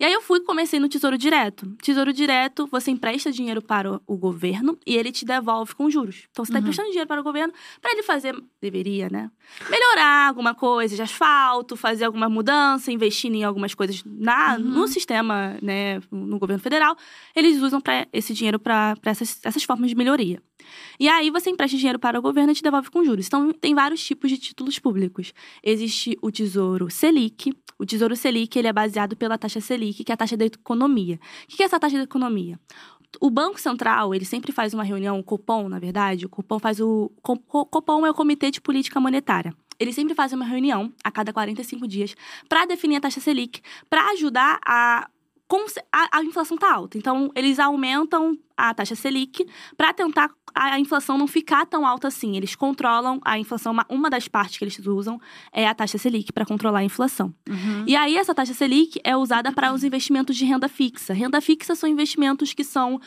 E 0.00 0.04
aí 0.04 0.12
eu 0.12 0.20
fui 0.20 0.38
e 0.38 0.42
comecei 0.44 0.78
no 0.80 0.88
Tesouro 0.88 1.16
Direto. 1.18 1.66
Tesouro 1.82 2.12
Direto, 2.12 2.66
você 2.70 2.90
empresta 2.90 3.30
dinheiro 3.32 3.60
para 3.62 3.92
o- 3.94 4.00
o 4.06 4.16
governo 4.16 4.78
e 4.86 4.96
ele 4.96 5.10
te 5.12 5.24
devolve 5.24 5.74
com 5.74 5.90
juros. 5.90 6.26
Então 6.30 6.44
você 6.44 6.50
está 6.50 6.58
Uhum. 6.58 6.62
emprestando 6.62 6.88
dinheiro 6.88 7.08
para 7.08 7.20
o 7.20 7.24
governo 7.24 7.52
para 7.80 7.92
ele 7.92 8.02
fazer, 8.02 8.34
deveria, 8.60 9.08
né? 9.10 9.30
Melhorar 9.70 10.28
alguma 10.28 10.54
coisa 10.54 10.94
de 10.94 11.02
asfalto, 11.02 11.76
fazer 11.76 12.04
alguma 12.04 12.28
mudança, 12.28 12.92
investir 12.92 13.32
em 13.32 13.44
algumas 13.44 13.74
coisas 13.74 14.02
na, 14.04 14.56
Uhum. 14.56 14.62
no 14.64 14.88
sistema, 14.88 15.56
né, 15.62 16.00
no 16.10 16.38
governo 16.38 16.62
federal. 16.62 16.96
Eles 17.34 17.60
usam 17.62 17.80
pra, 17.80 18.06
esse 18.12 18.32
dinheiro 18.34 18.58
para 18.58 18.94
essas, 19.04 19.40
essas 19.44 19.62
formas 19.64 19.90
de 19.90 19.96
melhoria. 19.96 20.42
E 20.98 21.08
aí 21.08 21.30
você 21.30 21.50
empresta 21.50 21.76
dinheiro 21.76 21.98
para 21.98 22.18
o 22.18 22.22
governo 22.22 22.52
e 22.52 22.54
te 22.54 22.62
devolve 22.62 22.90
com 22.90 23.04
juros. 23.04 23.26
Então, 23.26 23.52
tem 23.52 23.74
vários 23.74 24.02
tipos 24.04 24.30
de 24.30 24.38
títulos 24.38 24.78
públicos. 24.78 25.32
Existe 25.62 26.16
o 26.22 26.30
Tesouro 26.30 26.90
Selic. 26.90 27.52
O 27.78 27.86
Tesouro 27.86 28.16
Selic 28.16 28.58
ele 28.58 28.68
é 28.68 28.72
baseado 28.72 29.16
pela 29.16 29.38
taxa 29.38 29.60
Selic, 29.60 30.02
que 30.04 30.12
é 30.12 30.14
a 30.14 30.16
taxa 30.16 30.36
da 30.36 30.44
economia. 30.46 31.18
O 31.44 31.56
que 31.56 31.62
é 31.62 31.66
essa 31.66 31.78
taxa 31.78 31.96
da 31.96 32.02
economia? 32.04 32.58
O 33.20 33.30
Banco 33.30 33.58
Central, 33.60 34.14
ele 34.14 34.24
sempre 34.24 34.52
faz 34.52 34.74
uma 34.74 34.82
reunião, 34.84 35.18
o 35.18 35.24
Copom, 35.24 35.68
na 35.68 35.78
verdade, 35.78 36.26
o 36.26 36.28
Copom 36.28 36.58
faz 36.58 36.78
o... 36.78 37.10
Co- 37.22 37.38
Co- 37.38 37.64
Copom 37.64 38.04
é 38.06 38.10
o 38.10 38.14
Comitê 38.14 38.50
de 38.50 38.60
Política 38.60 39.00
Monetária. 39.00 39.54
Ele 39.80 39.92
sempre 39.92 40.14
faz 40.14 40.32
uma 40.32 40.44
reunião 40.44 40.92
a 41.02 41.10
cada 41.10 41.32
45 41.32 41.86
dias 41.88 42.14
para 42.48 42.66
definir 42.66 42.96
a 42.96 43.00
taxa 43.00 43.20
Selic, 43.20 43.60
para 43.88 44.10
ajudar 44.10 44.58
a 44.66 45.08
a, 45.90 46.18
a 46.18 46.22
inflação 46.22 46.56
tá 46.56 46.72
alta. 46.72 46.98
Então, 46.98 47.30
eles 47.34 47.58
aumentam 47.58 48.38
a 48.56 48.74
taxa 48.74 48.94
Selic 48.94 49.46
para 49.76 49.92
tentar 49.92 50.30
a, 50.54 50.78
inflação 50.78 51.16
não 51.16 51.26
ficar 51.26 51.64
tão 51.64 51.86
alta 51.86 52.08
assim. 52.08 52.36
Eles 52.36 52.54
controlam 52.54 53.20
a 53.24 53.38
inflação. 53.38 53.72
Uma, 53.72 53.86
uma 53.88 54.10
das 54.10 54.28
partes 54.28 54.58
que 54.58 54.64
eles 54.64 54.78
usam 54.86 55.18
é 55.52 55.66
a 55.66 55.74
taxa 55.74 55.96
Selic 55.96 56.32
para 56.32 56.44
controlar 56.44 56.80
a 56.80 56.84
inflação. 56.84 57.32
Uhum. 57.48 57.84
E 57.86 57.96
aí, 57.96 58.16
essa 58.16 58.34
taxa 58.34 58.52
Selic 58.52 59.00
é 59.02 59.16
usada 59.16 59.52
para 59.52 59.72
os 59.72 59.82
investimentos 59.84 60.36
de 60.36 60.44
renda 60.44 60.68
fixa. 60.68 61.14
Renda 61.14 61.40
fixa 61.40 61.74
são 61.74 61.88
investimentos 61.88 62.52
que 62.52 62.64
são. 62.64 63.00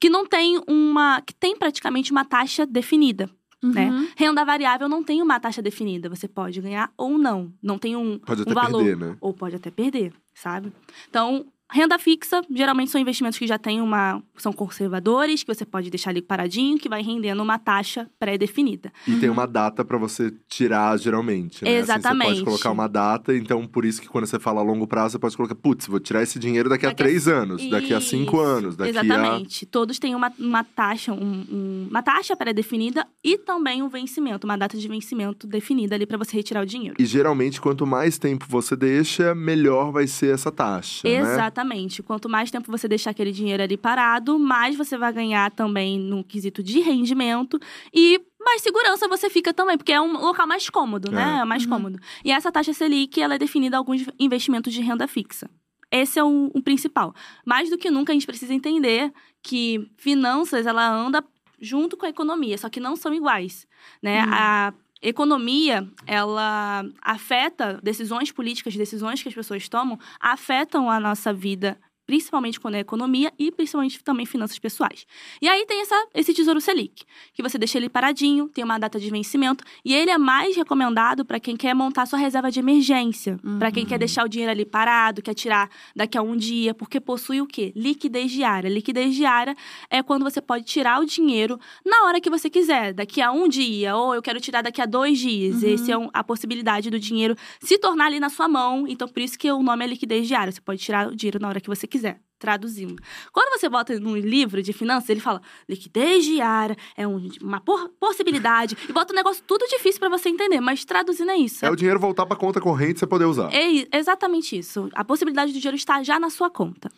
que 0.00 0.08
não 0.08 0.24
tem 0.26 0.60
uma. 0.66 1.20
que 1.20 1.34
tem 1.34 1.56
praticamente 1.56 2.12
uma 2.12 2.24
taxa 2.24 2.64
definida. 2.64 3.28
né? 3.62 3.90
Uhum. 3.90 4.08
Renda 4.16 4.44
variável 4.44 4.88
não 4.88 5.02
tem 5.02 5.20
uma 5.20 5.38
taxa 5.40 5.60
definida. 5.60 6.08
Você 6.08 6.28
pode 6.28 6.60
ganhar 6.60 6.90
ou 6.96 7.18
não. 7.18 7.52
Não 7.62 7.78
tem 7.78 7.96
um, 7.96 8.18
Pode 8.18 8.40
um 8.40 8.44
até 8.44 8.54
valor 8.54 8.84
perder, 8.84 8.96
né? 8.96 9.16
ou 9.20 9.34
pode 9.34 9.56
até 9.56 9.70
perder, 9.70 10.12
sabe? 10.34 10.72
Então, 11.08 11.46
Renda 11.72 11.98
fixa, 11.98 12.42
geralmente 12.54 12.90
são 12.90 13.00
investimentos 13.00 13.38
que 13.38 13.46
já 13.46 13.58
têm 13.58 13.80
uma. 13.80 14.22
são 14.36 14.52
conservadores, 14.52 15.42
que 15.42 15.52
você 15.52 15.64
pode 15.64 15.90
deixar 15.90 16.10
ali 16.10 16.20
paradinho, 16.20 16.78
que 16.78 16.88
vai 16.88 17.02
rendendo 17.02 17.42
uma 17.42 17.58
taxa 17.58 18.08
pré-definida. 18.18 18.92
E 19.08 19.16
tem 19.16 19.30
uma 19.30 19.46
data 19.46 19.84
para 19.84 19.96
você 19.96 20.32
tirar, 20.46 20.96
geralmente. 20.98 21.64
Né? 21.64 21.70
Assim, 21.70 21.78
Exatamente. 21.78 22.28
você 22.28 22.34
pode 22.34 22.44
colocar 22.44 22.70
uma 22.70 22.86
data, 22.86 23.34
então 23.34 23.66
por 23.66 23.84
isso 23.84 24.00
que 24.00 24.06
quando 24.08 24.26
você 24.26 24.38
fala 24.38 24.60
a 24.60 24.64
longo 24.64 24.86
prazo, 24.86 25.12
você 25.12 25.18
pode 25.18 25.36
colocar, 25.36 25.54
putz, 25.54 25.86
vou 25.86 25.98
tirar 25.98 26.22
esse 26.22 26.38
dinheiro 26.38 26.68
daqui, 26.68 26.84
Daqui 26.84 27.02
a 27.02 27.04
a- 27.04 27.08
três 27.08 27.26
anos, 27.26 27.68
daqui 27.70 27.94
a 27.94 28.00
cinco 28.00 28.38
anos, 28.40 28.76
daqui 28.76 28.90
Exatamente. 28.90 29.64
Todos 29.66 29.98
têm 29.98 30.14
uma, 30.14 30.30
uma 30.38 30.62
taxa, 30.62 31.12
um- 31.12 31.46
um- 31.50 31.86
uma 31.90 32.02
taxa 32.02 32.36
pré-definida 32.36 33.06
e 33.24 33.38
também 33.38 33.82
um 33.82 33.88
vencimento, 33.88 34.46
uma 34.46 34.56
data 34.56 34.76
de 34.76 34.86
vencimento 34.86 35.46
definida 35.46 35.94
ali 35.94 36.04
para 36.06 36.18
você 36.18 36.36
retirar 36.36 36.62
o 36.62 36.66
dinheiro. 36.66 36.94
a. 36.98 37.02
E 37.02 37.06
geralmente, 37.06 37.60
quanto 37.60 37.86
mais 37.86 38.18
tempo 38.18 38.44
você 38.48 38.76
deixa, 38.76 39.34
melhor 39.34 39.90
vai 39.90 40.06
ser 40.06 40.34
essa 40.34 40.52
taxa. 40.52 41.08
Né? 41.08 41.14
Exatamente. 41.54 42.02
Quanto 42.02 42.28
mais 42.28 42.50
tempo 42.50 42.70
você 42.70 42.88
deixar 42.88 43.10
aquele 43.10 43.30
dinheiro 43.30 43.62
ali 43.62 43.76
parado, 43.76 44.38
mais 44.38 44.76
você 44.76 44.98
vai 44.98 45.12
ganhar 45.12 45.50
também 45.52 45.98
no 45.98 46.24
quesito 46.24 46.62
de 46.62 46.80
rendimento 46.80 47.58
e 47.92 48.20
mais 48.40 48.60
segurança 48.60 49.08
você 49.08 49.30
fica 49.30 49.54
também, 49.54 49.76
porque 49.78 49.92
é 49.92 50.00
um 50.00 50.12
local 50.20 50.46
mais 50.46 50.68
cômodo, 50.68 51.10
né? 51.10 51.36
É. 51.38 51.40
É 51.42 51.44
mais 51.44 51.64
Uhum. 51.64 51.70
cômodo. 51.70 51.98
E 52.24 52.30
essa 52.32 52.50
taxa 52.52 52.72
Selic, 52.72 53.20
ela 53.20 53.36
é 53.36 53.38
definida 53.38 53.76
alguns 53.78 54.04
investimentos 54.18 54.72
de 54.72 54.80
renda 54.82 55.06
fixa. 55.06 55.48
Esse 55.90 56.18
é 56.18 56.24
o, 56.24 56.50
o 56.52 56.60
principal. 56.62 57.14
Mais 57.46 57.70
do 57.70 57.78
que 57.78 57.90
nunca, 57.90 58.12
a 58.12 58.14
gente 58.14 58.26
precisa 58.26 58.52
entender 58.52 59.12
que 59.42 59.88
finanças, 59.96 60.66
ela 60.66 60.86
anda 60.90 61.24
junto 61.60 61.96
com 61.96 62.04
a 62.04 62.08
economia, 62.08 62.58
só 62.58 62.68
que 62.68 62.80
não 62.80 62.96
são 62.96 63.14
iguais, 63.14 63.66
né? 64.02 64.24
Uhum. 64.24 64.32
A 64.32 64.74
economia, 65.04 65.86
ela 66.06 66.84
afeta 67.02 67.78
decisões 67.82 68.32
políticas, 68.32 68.74
decisões 68.74 69.22
que 69.22 69.28
as 69.28 69.34
pessoas 69.34 69.68
tomam, 69.68 69.98
afetam 70.18 70.90
a 70.90 70.98
nossa 70.98 71.32
vida, 71.32 71.78
principalmente 72.06 72.60
quando 72.60 72.74
é 72.74 72.80
economia 72.80 73.32
e 73.38 73.50
principalmente 73.50 74.02
também 74.02 74.26
finanças 74.26 74.58
pessoais. 74.58 75.06
E 75.40 75.48
aí 75.48 75.64
tem 75.66 75.80
essa, 75.82 76.06
esse 76.14 76.34
Tesouro 76.34 76.60
Selic, 76.60 77.04
que 77.32 77.42
você 77.42 77.56
deixa 77.58 77.78
ele 77.78 77.88
paradinho, 77.88 78.48
tem 78.48 78.64
uma 78.64 78.78
data 78.78 78.98
de 79.00 79.10
vencimento, 79.10 79.64
e 79.84 79.94
ele 79.94 80.10
é 80.10 80.18
mais 80.18 80.56
recomendado 80.56 81.24
para 81.24 81.40
quem 81.40 81.56
quer 81.56 81.74
montar 81.74 82.06
sua 82.06 82.18
reserva 82.18 82.50
de 82.50 82.58
emergência, 82.60 83.38
para 83.58 83.70
quem 83.72 83.84
quer 83.86 83.98
deixar 83.98 84.24
o 84.24 84.28
dinheiro 84.28 84.52
ali 84.52 84.64
parado, 84.64 85.22
quer 85.22 85.34
tirar 85.34 85.70
daqui 85.94 86.18
a 86.18 86.22
um 86.22 86.36
dia, 86.36 86.74
porque 86.74 87.00
possui 87.00 87.40
o 87.40 87.46
quê? 87.46 87.72
Liquidez 87.74 88.30
diária. 88.30 88.68
Liquidez 88.68 89.14
diária 89.14 89.56
é 89.90 90.02
quando 90.02 90.22
você 90.22 90.40
pode 90.40 90.64
tirar 90.64 91.00
o 91.00 91.04
dinheiro 91.06 91.58
na 91.84 92.04
hora 92.04 92.20
que 92.20 92.30
você 92.30 92.50
quiser, 92.50 92.92
daqui 92.92 93.20
a 93.22 93.30
um 93.32 93.48
dia, 93.48 93.96
ou 93.96 94.14
eu 94.14 94.22
quero 94.22 94.40
tirar 94.40 94.62
daqui 94.62 94.80
a 94.80 94.86
dois 94.86 95.18
dias. 95.18 95.62
Uhum. 95.62 95.68
Esse 95.68 95.90
é 95.92 95.98
um- 95.98 96.10
a 96.12 96.22
possibilidade 96.22 96.90
do 96.90 96.98
dinheiro 96.98 97.36
se 97.60 97.78
tornar 97.78 98.06
ali 98.06 98.20
na 98.20 98.28
sua 98.28 98.48
mão. 98.48 98.86
Então, 98.86 99.08
por 99.08 99.20
isso 99.20 99.38
que 99.38 99.50
o 99.50 99.62
nome 99.62 99.84
é 99.84 99.88
liquidez 99.88 100.26
diária. 100.26 100.52
Você 100.52 100.60
pode 100.60 100.80
tirar 100.80 101.08
o 101.08 101.16
dinheiro 101.16 101.38
na 101.40 101.48
hora 101.48 101.60
que 101.60 101.68
você 101.68 101.86
quiser. 101.98 102.20
Traduzindo. 102.36 102.96
Quando 103.32 103.58
você 103.58 103.68
bota 103.70 103.98
num 103.98 104.16
livro 104.16 104.62
de 104.62 104.72
finanças, 104.72 105.08
ele 105.08 105.20
fala 105.20 105.40
liquidez 105.68 106.24
diária, 106.26 106.76
é 106.94 107.06
um- 107.08 107.30
uma 107.40 107.58
por- 107.60 107.88
possibilidade, 107.98 108.76
e 108.86 108.92
bota 108.92 109.14
um 109.14 109.16
negócio 109.16 109.42
tudo 109.46 109.64
difícil 109.66 109.98
pra 109.98 110.10
você 110.10 110.28
entender, 110.28 110.60
mas 110.60 110.84
traduzindo 110.84 111.30
é 111.30 111.36
isso. 111.36 111.64
É 111.64 111.70
o 111.70 111.76
dinheiro 111.76 111.98
voltar 111.98 112.26
pra 112.26 112.36
conta 112.36 112.60
corrente 112.60 112.96
e 112.96 112.98
você 112.98 113.06
poder 113.06 113.24
usar. 113.24 113.50
É 113.54 113.86
exatamente 113.96 114.58
isso. 114.58 114.90
A 114.94 115.02
possibilidade 115.04 115.52
do 115.52 115.58
dinheiro 115.58 115.76
estar 115.76 116.02
já 116.04 116.18
na 116.20 116.28
sua 116.28 116.50
conta. 116.50 116.90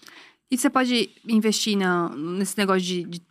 E 0.51 0.57
você 0.59 0.69
pode 0.69 1.11
investir 1.29 1.77
na- 1.77 2.09
nesse 2.09 2.57
negócio 2.59 2.83
de, 2.83 3.05
de 3.05 3.23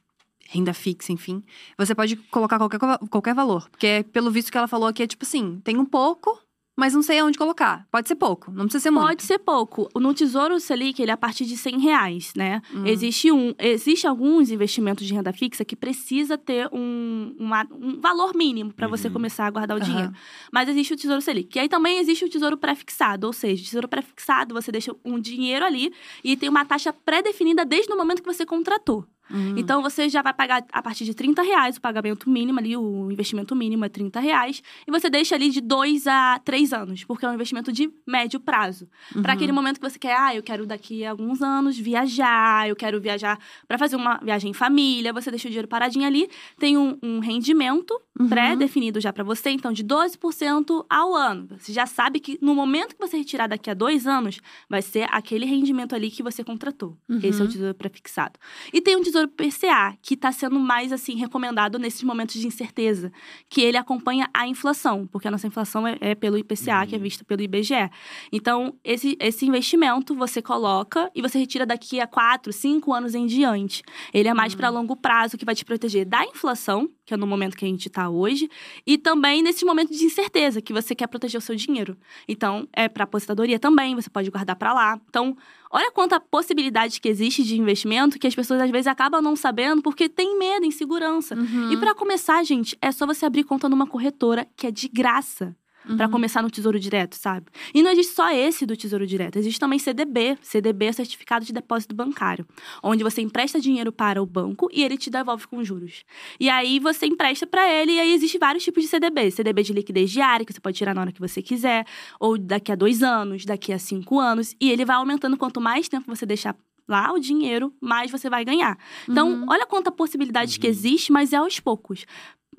renda 0.47 0.74
fixa, 0.74 1.11
enfim. 1.11 1.43
Você 1.78 1.93
pode 1.95 2.16
colocar 2.16 2.57
qualquer, 2.57 2.80
qualquer 3.09 3.34
valor. 3.34 3.68
Porque, 3.70 4.05
pelo 4.13 4.32
visto 4.32 4.51
que 4.51 4.57
ela 4.57 4.68
falou 4.70 4.88
aqui, 4.88 5.03
é 5.03 5.07
tipo 5.07 5.26
assim: 5.26 5.59
tem 5.66 5.76
um 5.78 5.86
pouco, 5.86 6.39
mas 6.76 6.93
não 6.93 7.01
sei 7.01 7.19
aonde 7.19 7.38
colocar. 7.38 7.88
Pode 7.91 8.07
ser 8.07 8.15
pouco, 8.15 8.51
não 8.51 8.63
precisa 8.65 8.84
ser 8.84 8.91
muito. 8.91 9.07
Pode 9.07 9.23
ser 9.23 9.39
pouco. 9.39 9.89
No 9.95 10.13
Tesouro 10.13 10.59
Selic, 10.59 11.01
ele 11.01 11.11
é 11.11 11.13
a 11.13 11.17
partir 11.17 11.45
de 11.45 11.55
100 11.55 11.80
reais, 11.80 12.34
né? 12.36 12.61
Hum. 12.73 12.86
Existe, 12.86 13.32
um, 13.32 13.53
existe 13.59 14.05
alguns 14.07 14.49
investimentos 14.51 15.05
de 15.07 15.13
renda 15.13 15.32
fixa 15.32 15.63
que 15.63 15.76
precisa 15.76 16.38
ter 16.38 16.69
um, 16.73 17.36
uma- 17.39 17.67
um 17.71 17.99
valor 17.99 18.36
mínimo 18.36 18.73
para 18.73 18.88
você 18.88 19.07
Uhum. 19.07 19.13
começar 19.13 19.45
a 19.45 19.51
guardar 19.51 19.78
o 19.78 19.82
Aham. 19.82 19.89
dinheiro. 19.89 20.13
Mas 20.51 20.67
existe 20.69 20.93
o 20.93 20.97
Tesouro 20.97 21.21
Selic. 21.21 21.55
E 21.55 21.59
aí 21.61 21.69
também 21.69 21.99
existe 21.99 22.26
o 22.26 22.30
Tesouro 22.30 22.57
Pré-fixado. 22.57 23.28
Ou 23.28 23.34
seja, 23.34 23.61
o 23.61 23.65
Tesouro 23.65 23.88
Pré-fixado, 23.88 24.53
você 24.53 24.71
deixa 24.71 24.95
um 25.05 25.19
dinheiro 25.19 25.65
ali 25.65 25.93
e 26.23 26.36
tem 26.36 26.49
uma 26.49 26.65
taxa 26.65 26.91
pré-definida 26.91 27.63
desde 27.65 27.91
o 27.93 27.97
momento 27.97 28.21
que 28.21 28.32
você 28.34 28.45
contratou. 28.45 29.05
Hum. 29.32 29.55
Então, 29.57 29.82
você 29.82 30.07
já 30.09 30.21
vai 30.21 30.34
pagar 30.34 30.63
a 30.71 30.82
partir 30.82 31.05
de 31.05 31.13
30 31.13 31.41
reais 31.41 31.78
o 31.78 31.82
pagamento 31.82 32.30
mínimo 32.30 32.59
ali, 32.59 32.76
o 32.78 33.11
investimento 33.11 33.55
mínimo 33.55 33.84
é 33.86 33.89
30 33.89 34.19
reais. 34.19 34.61
E 34.88 34.91
você 34.91 35.09
deixa 35.09 35.36
ali 35.36 35.49
de 35.49 35.61
2 35.61 36.07
a 36.07 36.39
3 36.45 36.73
anos, 36.73 37.03
porque 37.03 37.26
é 37.26 37.30
um 37.30 37.34
investimento 37.34 37.71
de 37.71 37.89
médio 38.05 38.39
prazo. 38.39 38.88
Para 39.21 39.32
Uhum. 39.32 39.36
aquele 39.36 39.51
momento 39.51 39.80
que 39.80 39.89
você 39.89 39.97
quer, 39.99 40.15
ah, 40.17 40.36
eu 40.36 40.43
quero 40.43 40.65
daqui 40.65 41.03
a 41.03 41.11
alguns 41.11 41.41
anos 41.41 41.78
viajar, 41.78 42.67
eu 42.69 42.76
quero 42.76 42.99
viajar 43.01 43.39
para 43.67 43.78
fazer 43.78 43.95
uma 43.95 44.17
viagem 44.19 44.51
em 44.51 44.53
família, 44.53 45.11
você 45.13 45.30
deixa 45.30 45.47
o 45.47 45.51
dinheiro 45.51 45.67
paradinho 45.67 46.05
ali, 46.05 46.30
tem 46.59 46.78
um, 46.78 46.97
um 47.01 47.19
rendimento 47.19 47.99
Uhum. 48.18 48.30
pré-definido 48.30 49.01
já 49.01 49.11
para 49.11 49.26
você, 49.26 49.49
então 49.49 49.74
de 49.74 49.84
12% 49.84 50.86
ao 50.89 51.13
ano. 51.13 51.49
Você 51.59 51.74
já 51.74 51.86
sabe 51.86 52.22
que 52.22 52.39
no 52.41 52.55
momento 52.55 52.95
que 52.95 52.99
você 53.05 53.18
retirar 53.18 53.47
daqui 53.47 53.70
a 53.70 53.74
dois 53.74 54.07
anos, 54.07 54.39
vai 54.70 54.82
ser 54.82 55.05
aquele 55.11 55.45
rendimento 55.45 55.93
ali 55.93 56.09
que 56.09 56.24
você 56.24 56.41
contratou. 56.41 56.97
Uhum. 57.09 57.20
Esse 57.22 57.41
é 57.41 57.43
o 57.43 57.47
tesouro 57.47 57.74
pré-fixado. 57.74 58.39
E 58.72 58.80
tem 58.80 58.95
um 58.95 59.03
tesouro 59.03 59.28
PCA, 59.28 59.97
que 60.01 60.13
está 60.13 60.32
sendo 60.32 60.57
mais 60.57 60.93
assim 60.93 61.16
recomendado 61.16 61.78
nesses 61.78 62.03
momentos 62.03 62.36
de 62.36 62.47
incerteza, 62.47 63.11
que 63.49 63.59
ele 63.59 63.76
acompanha 63.76 64.30
a 64.34 64.47
inflação, 64.47 65.05
porque 65.07 65.28
a 65.28 65.32
nossa 65.32 65.47
inflação 65.47 65.86
é, 65.86 65.97
é 65.99 66.16
pelo 66.16 66.38
IPCA, 66.38 66.86
que 66.88 66.95
é 66.95 66.97
vista 66.97 67.26
pelo 67.26 67.41
IBGE. 67.41 67.89
Então, 68.32 68.78
esse, 68.82 69.18
esse 69.20 69.45
investimento 69.45 70.16
você 70.16 70.41
coloca 70.41 71.11
e 71.13 71.22
você 71.22 71.38
retira 71.38 71.66
daqui 71.66 71.99
a 71.99 72.07
quatro, 72.07 72.53
cinco 72.53 72.93
anos 72.93 73.13
em 73.13 73.26
diante. 73.26 73.84
Ele 74.13 74.30
é 74.30 74.34
mais 74.34 74.55
para 74.55 74.70
longo 74.70 74.95
prazo, 74.95 75.38
que 75.38 75.43
vai 75.43 75.53
te 75.53 75.66
proteger 75.66 76.05
da 76.05 76.24
inflação, 76.24 76.89
que 77.05 77.13
é 77.13 77.18
no 77.18 77.28
momento 77.28 77.57
que 77.57 77.66
a 77.66 77.68
gente 77.68 77.88
está 77.88 78.05
hoje, 78.10 78.49
e 78.86 78.97
também 78.97 79.41
nesses 79.41 79.64
momentos 79.64 79.97
de 79.97 80.06
incerteza, 80.06 80.62
que 80.62 80.74
você 80.74 80.95
quer 80.95 81.08
proteger 81.08 81.38
o 81.38 81.41
seu 81.41 81.56
dinheiro. 81.56 81.97
Então, 82.28 82.68
é 82.74 82.88
para 82.88 83.03
aposentadoria 83.03 83.60
também, 83.60 83.95
você 83.95 84.10
pode 84.10 84.30
guardar 84.30 84.56
para 84.56 84.74
lá. 84.74 84.99
Então, 85.10 85.36
olha 85.72 85.91
quanta 85.91 86.20
possibilidade 86.20 86.99
que 87.01 87.10
existe 87.10 87.43
de 87.43 87.60
investimento 87.60 88.18
que 88.20 88.28
as 88.28 88.36
pessoas 88.36 88.62
às 88.62 88.70
vezes 88.70 88.88
acabam 88.88 89.22
não 89.22 89.36
sabendo 89.36 89.82
porque 89.82 90.08
tem 90.10 90.38
medo, 90.38 90.66
insegurança. 90.66 91.36
Uhum. 91.36 91.72
E 91.72 91.78
para 91.78 91.93
começar, 91.93 92.43
gente, 92.43 92.78
é 92.82 92.91
só 92.91 93.06
você 93.06 93.26
abrir 93.26 93.43
conta 93.43 93.68
numa 93.70 93.88
corretora 93.88 94.47
que 94.56 94.68
é 94.68 94.72
de 94.72 94.88
graça. 94.88 95.56
Pra 95.95 96.05
Uhum. 96.05 96.11
começar 96.11 96.41
no 96.41 96.49
Tesouro 96.49 96.79
Direto, 96.79 97.15
sabe? 97.15 97.45
E 97.73 97.83
não 97.83 97.91
existe 97.91 98.13
só 98.15 98.31
esse 98.31 98.65
do 98.65 98.75
Tesouro 98.75 99.05
Direto, 99.05 99.38
existe 99.38 99.59
também 99.59 99.77
CDB. 99.77 100.38
CDB 100.41 100.86
é 100.88 100.91
Certificado 100.91 101.45
de 101.45 101.53
Depósito 101.53 101.93
Bancário, 101.93 102.45
onde 102.81 103.03
você 103.03 103.21
empresta 103.21 103.59
dinheiro 103.59 103.91
para 103.91 104.21
o 104.21 104.25
banco 104.25 104.67
e 104.73 104.83
ele 104.83 104.97
te 104.97 105.09
devolve 105.09 105.47
com 105.47 105.63
juros. 105.63 106.03
E 106.39 106.49
aí 106.49 106.79
você 106.79 107.05
empresta 107.05 107.45
para 107.45 107.71
ele 107.71 107.93
e 107.93 107.99
aí 107.99 108.13
existe 108.13 108.38
vários 108.38 108.63
tipos 108.63 108.83
de 108.83 108.89
CDB. 108.89 109.29
CDB 109.31 109.63
de 109.63 109.73
liquidez 109.73 110.09
diária, 110.11 110.45
que 110.45 110.51
você 110.53 110.59
pode 110.59 110.77
tirar 110.77 110.95
na 110.95 111.01
hora 111.01 111.11
que 111.11 111.19
você 111.19 111.41
quiser, 111.41 111.86
ou 112.19 112.38
daqui 112.38 112.71
a 112.71 112.75
dois 112.75 113.03
anos, 113.03 113.45
daqui 113.45 113.71
a 113.71 113.77
cinco 113.79 114.19
anos, 114.19 114.55
e 114.59 114.71
ele 114.71 114.86
vai 114.86 114.95
aumentando 114.95 115.38
quanto 115.38 115.61
mais 115.61 115.88
tempo 115.88 116.05
você 116.07 116.25
deixar 116.25 116.55
lá 116.88 117.11
o 117.13 117.19
dinheiro, 117.19 117.73
mais 117.81 118.11
você 118.11 118.29
vai 118.29 118.45
ganhar. 118.45 118.77
Então, 119.09 119.27
Uhum. 119.29 119.45
olha 119.49 119.65
quanta 119.65 119.91
possibilidade 119.91 120.59
que 120.59 120.67
existe, 120.67 121.11
mas 121.11 121.33
é 121.33 121.38
aos 121.38 121.59
poucos 121.59 122.05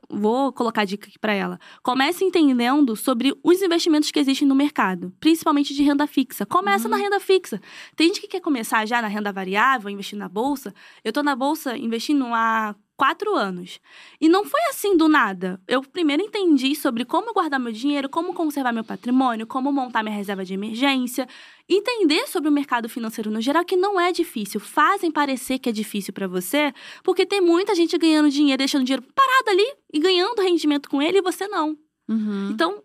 vou 0.08 0.52
colocar 0.52 0.82
a 0.82 0.84
dica 0.84 1.08
aqui 1.08 1.18
para 1.18 1.32
ela. 1.32 1.58
Comece 1.82 2.24
entendendo 2.24 2.96
sobre 2.96 3.34
os 3.42 3.60
investimentos 3.62 4.10
que 4.10 4.18
existem 4.18 4.46
no 4.46 4.54
mercado, 4.54 5.12
principalmente 5.20 5.74
de 5.74 5.82
renda 5.82 6.06
fixa. 6.06 6.46
Começa 6.46 6.88
na 6.88 6.96
renda 6.96 7.20
fixa. 7.20 7.60
Tem 7.94 8.08
gente 8.08 8.20
que 8.20 8.28
quer 8.28 8.40
começar 8.40 8.86
já 8.86 9.00
na 9.02 9.08
renda 9.08 9.32
variável, 9.32 9.90
investir 9.90 10.18
na 10.18 10.28
bolsa. 10.28 10.74
Eu 11.04 11.12
tô 11.12 11.22
na 11.22 11.34
bolsa 11.34 11.76
investindo 11.76 12.24
há 12.26 12.74
quatro 12.96 13.34
anos. 13.34 13.78
E 14.20 14.28
não 14.28 14.44
foi 14.44 14.60
assim 14.70 14.96
do 14.96 15.08
nada. 15.08 15.60
Eu 15.68 15.82
primeiro 15.82 16.22
entendi 16.22 16.74
sobre 16.74 17.04
como 17.04 17.32
guardar 17.32 17.60
meu 17.60 17.72
dinheiro, 17.72 18.08
como 18.08 18.32
conservar 18.32 18.72
meu 18.72 18.84
patrimônio, 18.84 19.46
como 19.46 19.70
montar 19.70 20.02
minha 20.02 20.16
reserva 20.16 20.44
de 20.44 20.54
emergência. 20.54 21.28
Entender 21.68 22.26
sobre 22.26 22.48
o 22.48 22.52
mercado 22.52 22.88
financeiro 22.88 23.30
no 23.30 23.40
geral, 23.40 23.64
que 23.64 23.76
não 23.76 24.00
é 24.00 24.12
difícil. 24.12 24.58
Fazem 24.60 25.10
parecer 25.10 25.58
que 25.58 25.68
é 25.68 25.72
difícil 25.72 26.12
para 26.12 26.26
você, 26.26 26.72
porque 27.02 27.26
tem 27.26 27.40
muita 27.40 27.74
gente 27.74 27.96
ganhando 27.98 28.30
dinheiro, 28.30 28.58
deixando 28.58 28.84
dinheiro 28.84 29.04
parado 29.14 29.50
ali 29.50 29.74
e 29.92 29.98
ganhando 29.98 30.42
rendimento 30.42 30.88
com 30.88 31.02
ele 31.02 31.18
e 31.18 31.22
você 31.22 31.46
não. 31.48 31.76
Uhum. 32.08 32.50
Então, 32.52 32.82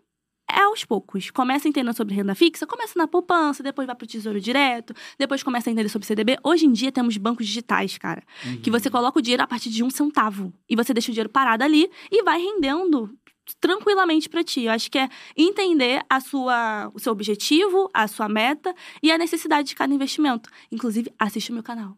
é 0.52 0.62
aos 0.62 0.84
poucos. 0.84 1.30
Começa 1.30 1.68
entendendo 1.68 1.96
sobre 1.96 2.14
renda 2.14 2.34
fixa, 2.34 2.66
começa 2.66 2.92
na 2.96 3.08
poupança, 3.08 3.62
depois 3.62 3.86
vai 3.86 3.96
pro 3.96 4.06
Tesouro 4.06 4.40
Direto, 4.40 4.94
depois 5.18 5.42
começa 5.42 5.70
a 5.70 5.72
entender 5.72 5.88
sobre 5.88 6.06
CDB. 6.06 6.38
Hoje 6.44 6.66
em 6.66 6.72
dia 6.72 6.92
temos 6.92 7.16
bancos 7.16 7.46
digitais, 7.46 7.96
cara, 7.96 8.22
que 8.62 8.70
você 8.70 8.90
coloca 8.90 9.18
o 9.18 9.22
dinheiro 9.22 9.42
a 9.42 9.46
partir 9.46 9.70
de 9.70 9.82
um 9.82 9.90
centavo 9.90 10.52
e 10.68 10.76
você 10.76 10.92
deixa 10.92 11.10
o 11.10 11.14
dinheiro 11.14 11.30
parado 11.30 11.64
ali 11.64 11.90
e 12.10 12.22
vai 12.22 12.38
rendendo 12.40 13.10
tranquilamente 13.60 14.28
para 14.28 14.44
ti. 14.44 14.64
Eu 14.64 14.72
acho 14.72 14.90
que 14.90 14.98
é 14.98 15.08
entender 15.36 16.02
a 16.08 16.20
sua, 16.20 16.90
o 16.94 16.98
seu 16.98 17.12
objetivo, 17.12 17.90
a 17.92 18.06
sua 18.06 18.28
meta 18.28 18.74
e 19.02 19.10
a 19.10 19.18
necessidade 19.18 19.68
de 19.68 19.74
cada 19.74 19.92
investimento. 19.92 20.48
Inclusive, 20.70 21.12
assiste 21.18 21.50
o 21.50 21.54
meu 21.54 21.62
canal. 21.62 21.96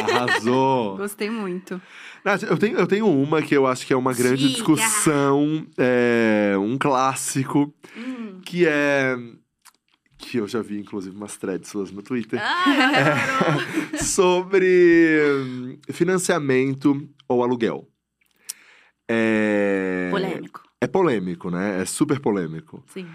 Arrasou! 0.00 0.96
Gostei 0.98 1.30
muito. 1.30 1.80
Nath, 2.24 2.42
eu 2.42 2.56
tenho, 2.56 2.78
eu 2.78 2.86
tenho 2.86 3.06
uma 3.08 3.42
que 3.42 3.54
eu 3.56 3.66
acho 3.66 3.86
que 3.86 3.92
é 3.92 3.96
uma 3.96 4.12
grande 4.12 4.48
Diga. 4.48 4.54
discussão, 4.54 5.66
é, 5.76 6.54
um 6.58 6.78
clássico, 6.78 7.72
que 8.44 8.66
é 8.66 9.16
que 10.22 10.38
eu 10.38 10.46
já 10.46 10.62
vi, 10.62 10.78
inclusive, 10.78 11.14
umas 11.16 11.36
threads 11.36 11.68
suas 11.68 11.90
no 11.90 12.00
Twitter, 12.00 12.40
Ah, 12.40 13.56
sobre 14.00 15.20
hum, 15.20 15.78
financiamento 15.90 17.08
ou 17.28 17.42
aluguel. 17.42 17.88
É... 19.08 20.08
Polêmico, 20.10 20.61
É 20.82 20.86
polêmico, 20.86 21.50
né? 21.50 21.80
É 21.80 21.84
super 21.84 22.18
polêmico. 22.20 22.82
sim. 22.92 23.06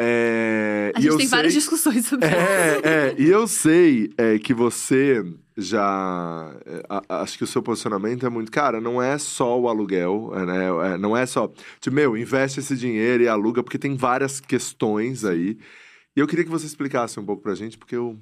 É... 0.00 0.92
A 0.94 1.00
gente 1.00 1.10
eu 1.10 1.16
tem 1.18 1.26
várias 1.26 1.52
sei- 1.52 1.60
discussões 1.60 2.06
sobre 2.06 2.28
isso. 2.28 2.36
É, 2.36 2.80
é, 3.08 3.14
e 3.18 3.28
eu 3.28 3.48
sei 3.48 4.10
é, 4.16 4.38
que 4.38 4.54
você 4.54 5.24
já. 5.56 6.54
é, 6.64 6.82
a- 6.88 7.02
a- 7.08 7.22
acho 7.22 7.36
que 7.36 7.42
o 7.42 7.46
seu 7.48 7.60
posicionamento 7.62 8.24
é 8.24 8.28
muito. 8.28 8.50
Cara, 8.52 8.80
não 8.80 9.02
é 9.02 9.18
só 9.18 9.58
o 9.58 9.68
aluguel, 9.68 10.30
é, 10.36 10.46
né? 10.46 10.94
é, 10.94 10.98
não 10.98 11.16
é 11.16 11.26
só. 11.26 11.52
Tipo, 11.80 11.96
meu, 11.96 12.16
investe 12.16 12.60
esse 12.60 12.76
dinheiro 12.76 13.24
e 13.24 13.28
aluga, 13.28 13.60
porque 13.62 13.76
tem 13.78 13.96
várias 13.96 14.38
questões 14.38 15.24
aí. 15.24 15.58
E 16.16 16.20
eu 16.20 16.26
queria 16.28 16.44
que 16.44 16.50
você 16.50 16.66
explicasse 16.66 17.18
um 17.18 17.24
pouco 17.24 17.42
pra 17.42 17.54
gente, 17.56 17.76
porque 17.76 17.96
eu 17.96 18.16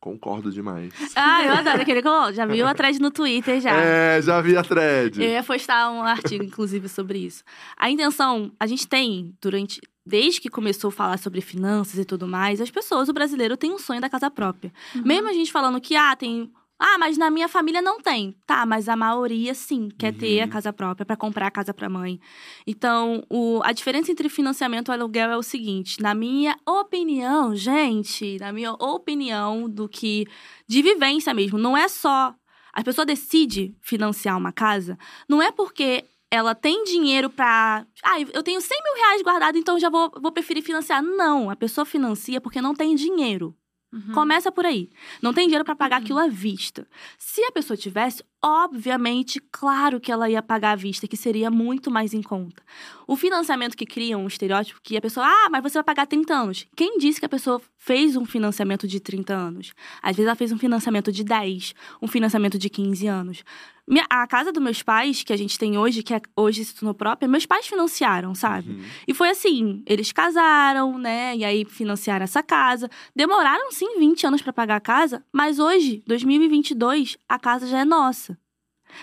concordo 0.00 0.50
demais. 0.50 0.92
Ah, 1.14 1.44
eu 1.44 1.52
adoro 1.52 1.82
aquele. 1.82 2.02
que- 2.02 2.32
Já 2.32 2.46
viu 2.46 2.66
a 2.66 2.74
thread 2.74 2.98
no 3.00 3.10
Twitter 3.10 3.60
já. 3.60 3.70
É, 3.72 4.22
já 4.22 4.40
vi 4.40 4.56
a 4.56 4.62
thread. 4.62 5.22
Eu 5.22 5.28
ia 5.28 5.42
postar 5.42 5.90
um 5.90 6.02
artigo, 6.02 6.42
inclusive, 6.42 6.88
sobre 6.88 7.18
isso. 7.18 7.44
A 7.76 7.90
intenção, 7.90 8.50
a 8.58 8.66
gente 8.66 8.86
tem, 8.88 9.34
durante. 9.40 9.80
Desde 10.06 10.40
que 10.40 10.48
começou 10.48 10.88
a 10.88 10.92
falar 10.92 11.18
sobre 11.18 11.40
finanças 11.42 11.98
e 11.98 12.04
tudo 12.04 12.26
mais, 12.26 12.60
as 12.60 12.70
pessoas, 12.70 13.08
o 13.08 13.12
brasileiro 13.12 13.56
tem 13.56 13.70
um 13.72 13.78
sonho 13.78 14.00
da 14.00 14.08
casa 14.08 14.30
própria. 14.30 14.72
Mesmo 15.04 15.28
a 15.28 15.32
gente 15.32 15.52
falando 15.52 15.80
que, 15.80 15.94
ah, 15.94 16.16
tem. 16.16 16.50
Ah, 16.82 16.96
mas 16.98 17.18
na 17.18 17.30
minha 17.30 17.46
família 17.46 17.82
não 17.82 18.00
tem. 18.00 18.34
Tá, 18.46 18.64
mas 18.64 18.88
a 18.88 18.96
maioria 18.96 19.54
sim 19.54 19.90
quer 19.98 20.12
ter 20.14 20.40
a 20.40 20.44
Uhum. 20.44 20.50
casa 20.50 20.72
própria 20.72 21.04
para 21.04 21.14
comprar 21.16 21.46
a 21.46 21.50
casa 21.50 21.74
para 21.74 21.90
mãe. 21.90 22.18
Então, 22.66 23.22
o, 23.28 23.60
a 23.62 23.72
diferença 23.72 24.10
entre 24.10 24.30
financiamento 24.30 24.90
e 24.90 24.94
aluguel 24.94 25.30
é 25.30 25.36
o 25.36 25.42
seguinte: 25.42 26.00
na 26.00 26.14
minha 26.14 26.56
opinião, 26.66 27.54
gente, 27.54 28.38
na 28.40 28.50
minha 28.52 28.72
opinião 28.72 29.68
do 29.68 29.86
que 29.88 30.26
de 30.66 30.80
vivência 30.80 31.34
mesmo, 31.34 31.58
não 31.58 31.76
é 31.76 31.86
só 31.86 32.34
a 32.72 32.82
pessoa 32.82 33.04
decide 33.04 33.74
financiar 33.82 34.38
uma 34.38 34.52
casa, 34.52 34.96
não 35.28 35.42
é 35.42 35.50
porque 35.52 36.04
ela 36.30 36.54
tem 36.54 36.84
dinheiro 36.84 37.28
pra. 37.28 37.84
Ah, 38.02 38.20
eu 38.20 38.42
tenho 38.42 38.60
100 38.60 38.78
mil 38.84 38.94
reais 39.04 39.22
guardado, 39.22 39.58
então 39.58 39.78
já 39.78 39.90
vou, 39.90 40.10
vou 40.22 40.30
preferir 40.32 40.62
financiar. 40.62 41.02
Não, 41.02 41.50
a 41.50 41.56
pessoa 41.56 41.84
financia 41.84 42.40
porque 42.40 42.62
não 42.62 42.72
tem 42.72 42.94
dinheiro. 42.94 43.54
Uhum. 43.92 44.12
Começa 44.12 44.52
por 44.52 44.64
aí. 44.64 44.88
Não 45.20 45.34
tem 45.34 45.46
dinheiro 45.46 45.64
pra 45.64 45.74
pagar 45.74 45.96
aquilo 45.96 46.18
à 46.20 46.28
vista. 46.28 46.86
Se 47.18 47.42
a 47.42 47.50
pessoa 47.50 47.76
tivesse, 47.76 48.22
obviamente, 48.40 49.40
claro 49.50 49.98
que 49.98 50.12
ela 50.12 50.30
ia 50.30 50.40
pagar 50.40 50.72
à 50.72 50.76
vista, 50.76 51.08
que 51.08 51.16
seria 51.16 51.50
muito 51.50 51.90
mais 51.90 52.14
em 52.14 52.22
conta. 52.22 52.62
O 53.06 53.16
financiamento 53.16 53.76
que 53.76 53.84
cria 53.84 54.16
um 54.16 54.28
estereótipo 54.28 54.80
que 54.80 54.96
a 54.96 55.00
pessoa, 55.00 55.26
ah, 55.26 55.48
mas 55.50 55.62
você 55.62 55.74
vai 55.78 55.84
pagar 55.84 56.06
30 56.06 56.32
anos. 56.32 56.66
Quem 56.76 56.98
disse 56.98 57.18
que 57.18 57.26
a 57.26 57.28
pessoa 57.28 57.60
fez 57.78 58.14
um 58.14 58.24
financiamento 58.24 58.86
de 58.86 59.00
30 59.00 59.34
anos? 59.34 59.72
Às 60.00 60.16
vezes 60.16 60.28
ela 60.28 60.36
fez 60.36 60.52
um 60.52 60.58
financiamento 60.58 61.10
de 61.10 61.24
10, 61.24 61.74
um 62.00 62.06
financiamento 62.06 62.58
de 62.58 62.70
15 62.70 63.06
anos. 63.08 63.44
Minha- 63.90 64.06
a 64.08 64.24
casa 64.26 64.52
dos 64.52 64.62
meus 64.62 64.82
pais, 64.82 65.24
que 65.24 65.32
a 65.32 65.36
gente 65.36 65.58
tem 65.58 65.76
hoje, 65.76 66.02
que 66.02 66.14
é, 66.14 66.20
hoje 66.36 66.64
se 66.64 66.74
tornou 66.76 66.94
própria, 66.94 67.28
meus 67.28 67.44
pais 67.44 67.66
financiaram, 67.66 68.34
sabe? 68.36 68.70
Uhum. 68.70 68.82
E 69.08 69.12
foi 69.12 69.30
assim, 69.30 69.82
eles 69.84 70.12
casaram, 70.12 70.96
né? 70.96 71.36
E 71.36 71.44
aí 71.44 71.64
financiaram 71.64 72.22
essa 72.22 72.42
casa. 72.42 72.88
Demoraram 73.16 73.72
sim 73.72 73.98
20 73.98 74.26
anos 74.26 74.40
pra 74.42 74.52
pagar 74.52 74.76
a 74.76 74.80
casa, 74.80 75.24
mas 75.32 75.58
hoje, 75.58 76.02
2022, 76.06 77.18
a 77.28 77.38
casa 77.38 77.66
já 77.66 77.80
é 77.80 77.84
nossa. 77.84 78.38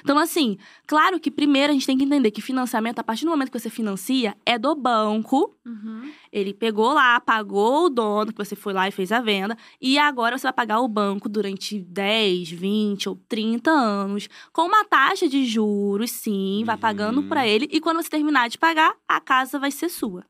Então 0.01 0.17
assim, 0.17 0.57
claro 0.85 1.19
que 1.19 1.29
primeiro 1.31 1.71
a 1.71 1.73
gente 1.73 1.85
tem 1.85 1.97
que 1.97 2.03
entender 2.03 2.31
que 2.31 2.41
financiamento, 2.41 2.99
a 2.99 3.03
partir 3.03 3.25
do 3.25 3.31
momento 3.31 3.51
que 3.51 3.59
você 3.59 3.69
financia, 3.69 4.35
é 4.45 4.57
do 4.57 4.75
banco. 4.75 5.55
Uhum. 5.65 6.11
Ele 6.31 6.53
pegou 6.53 6.93
lá, 6.93 7.19
pagou 7.19 7.85
o 7.85 7.89
dono, 7.89 8.31
que 8.31 8.37
você 8.37 8.55
foi 8.55 8.73
lá 8.73 8.87
e 8.87 8.91
fez 8.91 9.11
a 9.11 9.19
venda, 9.19 9.57
e 9.81 9.97
agora 9.97 10.37
você 10.37 10.43
vai 10.43 10.53
pagar 10.53 10.79
o 10.79 10.87
banco 10.87 11.27
durante 11.27 11.79
10, 11.79 12.49
20 12.51 13.09
ou 13.09 13.15
30 13.27 13.71
anos, 13.71 14.29
com 14.53 14.63
uma 14.63 14.85
taxa 14.85 15.27
de 15.27 15.45
juros, 15.45 16.11
sim, 16.11 16.63
vai 16.65 16.75
Uhum. 16.75 16.81
pagando 16.81 17.23
pra 17.23 17.47
ele, 17.47 17.67
e 17.71 17.79
quando 17.81 18.01
você 18.01 18.09
terminar 18.09 18.49
de 18.49 18.57
pagar, 18.57 18.95
a 19.07 19.19
casa 19.19 19.59
vai 19.59 19.71
ser 19.71 19.89
sua. 19.89 20.23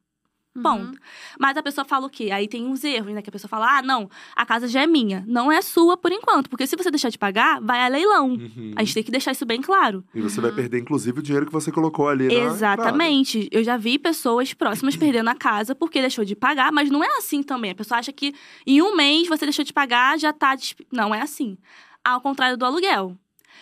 Uhum. 0.58 0.64
Ponto. 0.64 1.00
Mas 1.40 1.56
a 1.58 1.64
pessoa 1.64 1.86
fala 1.86 2.08
o 2.08 2.10
quê? 2.10 2.30
Aí 2.32 2.48
tem 2.48 2.66
uns 2.66 2.84
erros, 2.84 3.14
né? 3.14 3.22
Que 3.22 3.30
a 3.30 3.32
pessoa 3.32 3.48
fala: 3.50 3.78
ah, 3.78 3.82
não, 3.82 4.10
a 4.36 4.46
casa 4.46 4.68
já 4.68 4.82
é 4.82 4.88
minha. 4.88 5.24
Não 5.28 5.52
é 5.52 5.62
sua 5.62 5.96
por 5.98 6.12
enquanto, 6.12 6.50
porque 6.50 6.66
se 6.68 6.76
você 6.76 6.90
deixar 6.92 7.10
de 7.10 7.18
pagar, 7.18 7.62
vai 7.62 7.82
a 7.82 7.88
leilão. 7.88 8.30
Uhum. 8.30 8.74
A 8.76 8.84
gente 8.84 8.94
tem 8.94 9.04
que 9.04 9.12
deixar 9.12 9.32
isso 9.32 9.46
bem 9.46 9.62
claro. 9.62 10.04
E 10.14 10.22
você 10.22 10.42
vai 10.42 10.50
Uhum. 10.50 10.56
perder, 10.56 10.80
inclusive, 10.80 11.20
o 11.20 11.22
dinheiro 11.24 11.46
que 11.46 11.52
você 11.54 11.72
colocou 11.72 12.08
ali 12.10 12.28
na 12.28 12.34
Exatamente. 12.34 13.48
Eu 13.52 13.64
já 13.64 13.78
vi 13.78 13.98
pessoas 14.00 14.54
próximas 14.54 14.96
perdendo 14.98 15.30
a 15.30 15.36
casa 15.36 15.76
porque 15.76 16.02
deixou 16.02 16.26
de 16.26 16.36
pagar, 16.36 16.72
mas 16.72 16.90
não 16.90 17.04
é 17.04 17.18
assim 17.18 17.44
também. 17.44 17.72
A 17.72 17.76
pessoa 17.76 18.00
acha 18.00 18.12
que 18.12 18.34
em 18.66 18.82
um 18.82 18.96
mês 18.96 19.28
você 19.28 19.46
deixou 19.46 19.64
de 19.66 19.74
pagar, 19.74 20.18
já 20.20 20.32
tá. 20.34 20.56
desp- 20.56 20.82
Não 20.92 21.14
é 21.14 21.22
assim. 21.22 21.58
Ao 22.04 22.22
contrário 22.22 22.58
do 22.58 22.66
aluguel. 22.66 23.16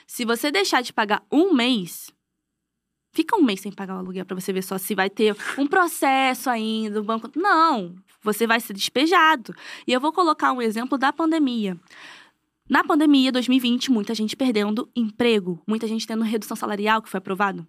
Se 0.07 0.23
você 0.23 0.51
deixar 0.51 0.81
de 0.81 0.93
pagar 0.93 1.23
um 1.31 1.53
mês. 1.53 2.13
Fica 3.15 3.37
um 3.37 3.41
mês 3.41 3.61
sem 3.61 3.71
pagar 3.71 3.95
o 3.95 3.99
aluguel 3.99 4.25
pra 4.25 4.35
você 4.37 4.51
ver 4.51 4.61
só 4.61 4.77
se 4.77 4.93
vai 4.93 5.09
ter 5.09 5.33
um 5.57 5.65
processo 5.65 6.49
ainda, 6.49 6.99
o 6.99 7.03
banco. 7.03 7.31
Não, 7.33 7.95
você 8.21 8.45
vai 8.45 8.59
ser 8.59 8.73
despejado. 8.73 9.55
E 9.87 9.93
eu 9.93 10.01
vou 10.01 10.11
colocar 10.11 10.51
um 10.51 10.61
exemplo 10.61 10.97
da 10.97 11.13
pandemia. 11.13 11.79
Na 12.69 12.83
pandemia 12.83 13.31
2020, 13.31 13.89
muita 13.89 14.13
gente 14.13 14.35
perdendo 14.35 14.89
emprego, 14.93 15.61
muita 15.65 15.87
gente 15.87 16.05
tendo 16.05 16.25
redução 16.25 16.57
salarial 16.57 17.01
que 17.01 17.07
foi 17.07 17.19
aprovado. 17.19 17.65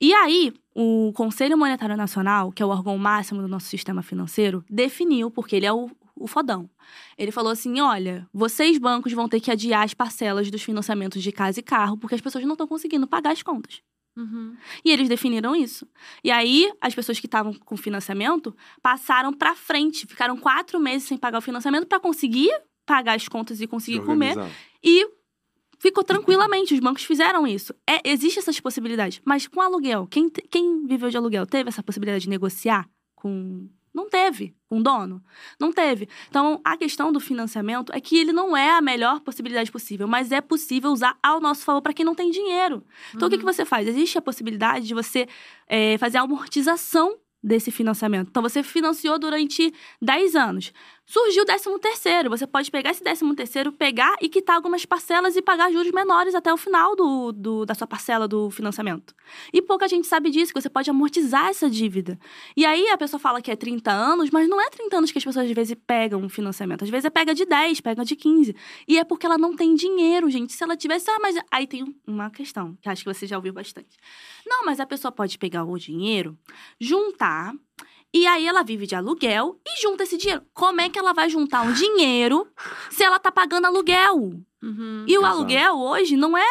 E 0.00 0.14
aí, 0.14 0.54
o 0.74 1.12
Conselho 1.14 1.58
Monetário 1.58 1.94
Nacional, 1.94 2.50
que 2.50 2.62
é 2.62 2.66
o 2.66 2.70
órgão 2.70 2.96
máximo 2.96 3.42
do 3.42 3.48
nosso 3.48 3.66
sistema 3.66 4.02
financeiro, 4.02 4.64
definiu, 4.70 5.30
porque 5.30 5.54
ele 5.54 5.66
é 5.66 5.72
o, 5.72 5.90
o 6.16 6.26
fodão. 6.26 6.70
Ele 7.18 7.30
falou 7.30 7.52
assim: 7.52 7.78
olha, 7.78 8.26
vocês 8.32 8.78
bancos 8.78 9.12
vão 9.12 9.28
ter 9.28 9.38
que 9.38 9.50
adiar 9.50 9.84
as 9.84 9.92
parcelas 9.92 10.50
dos 10.50 10.62
financiamentos 10.62 11.22
de 11.22 11.30
casa 11.30 11.60
e 11.60 11.62
carro, 11.62 11.98
porque 11.98 12.14
as 12.14 12.22
pessoas 12.22 12.42
não 12.44 12.52
estão 12.52 12.66
conseguindo 12.66 13.06
pagar 13.06 13.32
as 13.32 13.42
contas. 13.42 13.82
Uhum. 14.16 14.56
E 14.84 14.90
eles 14.90 15.08
definiram 15.08 15.56
isso. 15.56 15.86
E 16.22 16.30
aí, 16.30 16.70
as 16.80 16.94
pessoas 16.94 17.18
que 17.18 17.26
estavam 17.26 17.54
com 17.54 17.76
financiamento 17.76 18.54
passaram 18.82 19.32
pra 19.32 19.54
frente, 19.54 20.06
ficaram 20.06 20.36
quatro 20.36 20.78
meses 20.78 21.08
sem 21.08 21.16
pagar 21.16 21.38
o 21.38 21.42
financiamento 21.42 21.86
para 21.86 22.00
conseguir 22.00 22.50
pagar 22.84 23.14
as 23.14 23.28
contas 23.28 23.60
e 23.60 23.66
conseguir 23.66 24.00
comer. 24.04 24.34
E 24.82 25.08
ficou 25.78 26.04
tranquilamente, 26.04 26.74
os 26.74 26.80
bancos 26.80 27.04
fizeram 27.04 27.46
isso. 27.46 27.74
É, 27.88 28.00
existe 28.08 28.38
essas 28.38 28.60
possibilidades. 28.60 29.20
Mas 29.24 29.46
com 29.46 29.60
aluguel, 29.60 30.06
quem, 30.06 30.28
quem 30.28 30.86
viveu 30.86 31.10
de 31.10 31.16
aluguel 31.16 31.46
teve 31.46 31.68
essa 31.68 31.82
possibilidade 31.82 32.24
de 32.24 32.30
negociar 32.30 32.88
com. 33.14 33.68
Não 33.94 34.08
teve, 34.08 34.54
o 34.70 34.82
dono. 34.82 35.22
Não 35.60 35.70
teve. 35.70 36.08
Então, 36.28 36.60
a 36.64 36.76
questão 36.76 37.12
do 37.12 37.20
financiamento 37.20 37.92
é 37.92 38.00
que 38.00 38.16
ele 38.16 38.32
não 38.32 38.56
é 38.56 38.70
a 38.70 38.80
melhor 38.80 39.20
possibilidade 39.20 39.70
possível, 39.70 40.06
mas 40.08 40.32
é 40.32 40.40
possível 40.40 40.90
usar 40.90 41.18
ao 41.22 41.40
nosso 41.40 41.64
favor 41.64 41.82
para 41.82 41.92
quem 41.92 42.04
não 42.04 42.14
tem 42.14 42.30
dinheiro. 42.30 42.82
Então, 43.14 43.28
o 43.28 43.30
que, 43.30 43.38
que 43.38 43.44
você 43.44 43.64
faz? 43.66 43.86
Existe 43.86 44.16
a 44.16 44.22
possibilidade 44.22 44.86
de 44.86 44.94
você 44.94 45.28
é, 45.68 45.98
fazer 45.98 46.18
a 46.18 46.22
amortização 46.22 47.18
desse 47.42 47.70
financiamento. 47.70 48.28
Então, 48.28 48.42
você 48.42 48.62
financiou 48.62 49.18
durante 49.18 49.74
10 50.00 50.36
anos. 50.36 50.72
Surgiu 51.04 51.42
o 51.42 51.46
13 51.46 51.78
terceiro. 51.80 52.30
Você 52.30 52.46
pode 52.46 52.70
pegar 52.70 52.90
esse 52.92 53.02
13 53.02 53.34
terceiro, 53.34 53.72
pegar 53.72 54.14
e 54.20 54.28
quitar 54.28 54.56
algumas 54.56 54.86
parcelas 54.86 55.36
e 55.36 55.42
pagar 55.42 55.70
juros 55.72 55.90
menores 55.92 56.34
até 56.34 56.52
o 56.52 56.56
final 56.56 56.94
do, 56.94 57.32
do- 57.32 57.66
da 57.66 57.74
sua 57.74 57.86
parcela 57.86 58.28
do 58.28 58.50
financiamento. 58.50 59.12
E 59.52 59.60
pouca 59.60 59.88
gente 59.88 60.06
sabe 60.06 60.30
disso, 60.30 60.54
que 60.54 60.60
você 60.60 60.70
pode 60.70 60.88
amortizar 60.88 61.48
essa 61.48 61.68
dívida. 61.68 62.18
E 62.56 62.64
aí, 62.64 62.88
a 62.88 62.96
pessoa 62.96 63.18
fala 63.20 63.42
que 63.42 63.50
é 63.50 63.56
30 63.56 63.90
anos, 63.90 64.30
mas 64.30 64.48
não 64.48 64.60
é 64.60 64.70
30 64.70 64.96
anos 64.96 65.10
que 65.10 65.18
as 65.18 65.24
pessoas, 65.24 65.44
às 65.44 65.52
vezes, 65.52 65.76
pegam 65.86 66.20
um 66.20 66.28
financiamento. 66.28 66.84
Às 66.84 66.88
vezes, 66.90 67.04
é 67.04 67.10
pega 67.10 67.34
de 67.34 67.44
10, 67.44 67.80
pega 67.80 68.04
de 68.04 68.14
15. 68.16 68.54
E 68.86 68.96
é 68.96 69.04
porque 69.04 69.26
ela 69.26 69.36
não 69.36 69.54
tem 69.56 69.74
dinheiro, 69.74 70.30
gente. 70.30 70.52
Se 70.52 70.62
ela 70.62 70.76
tivesse... 70.76 71.10
Ah, 71.10 71.18
mas... 71.20 71.36
Aí 71.50 71.66
tem 71.66 71.84
uma 72.06 72.30
questão, 72.30 72.76
que 72.80 72.88
acho 72.88 73.02
que 73.04 73.12
você 73.12 73.26
já 73.26 73.36
ouviu 73.36 73.52
bastante. 73.52 73.98
Não, 74.46 74.64
mas 74.64 74.78
a 74.78 74.86
pessoa 74.86 75.10
pode 75.10 75.36
pegar 75.36 75.64
o 75.64 75.76
dinheiro, 75.78 76.38
juntar, 76.80 77.52
e 78.14 78.26
aí 78.26 78.46
ela 78.46 78.62
vive 78.62 78.86
de 78.86 78.94
aluguel 78.94 79.58
e 79.66 79.80
junta 79.82 80.02
esse 80.02 80.16
dinheiro. 80.16 80.42
Como 80.52 80.80
é 80.80 80.88
que 80.88 80.98
ela 80.98 81.12
vai 81.12 81.28
juntar 81.30 81.62
um 81.62 81.72
dinheiro 81.72 82.46
se 82.90 83.02
ela 83.02 83.18
tá 83.18 83.30
pagando 83.32 83.66
aluguel? 83.66 84.16
Uhum. 84.62 85.04
E 85.08 85.16
o 85.16 85.22
Exato. 85.22 85.34
aluguel 85.36 85.76
hoje 85.78 86.16
não 86.16 86.36
é 86.36 86.46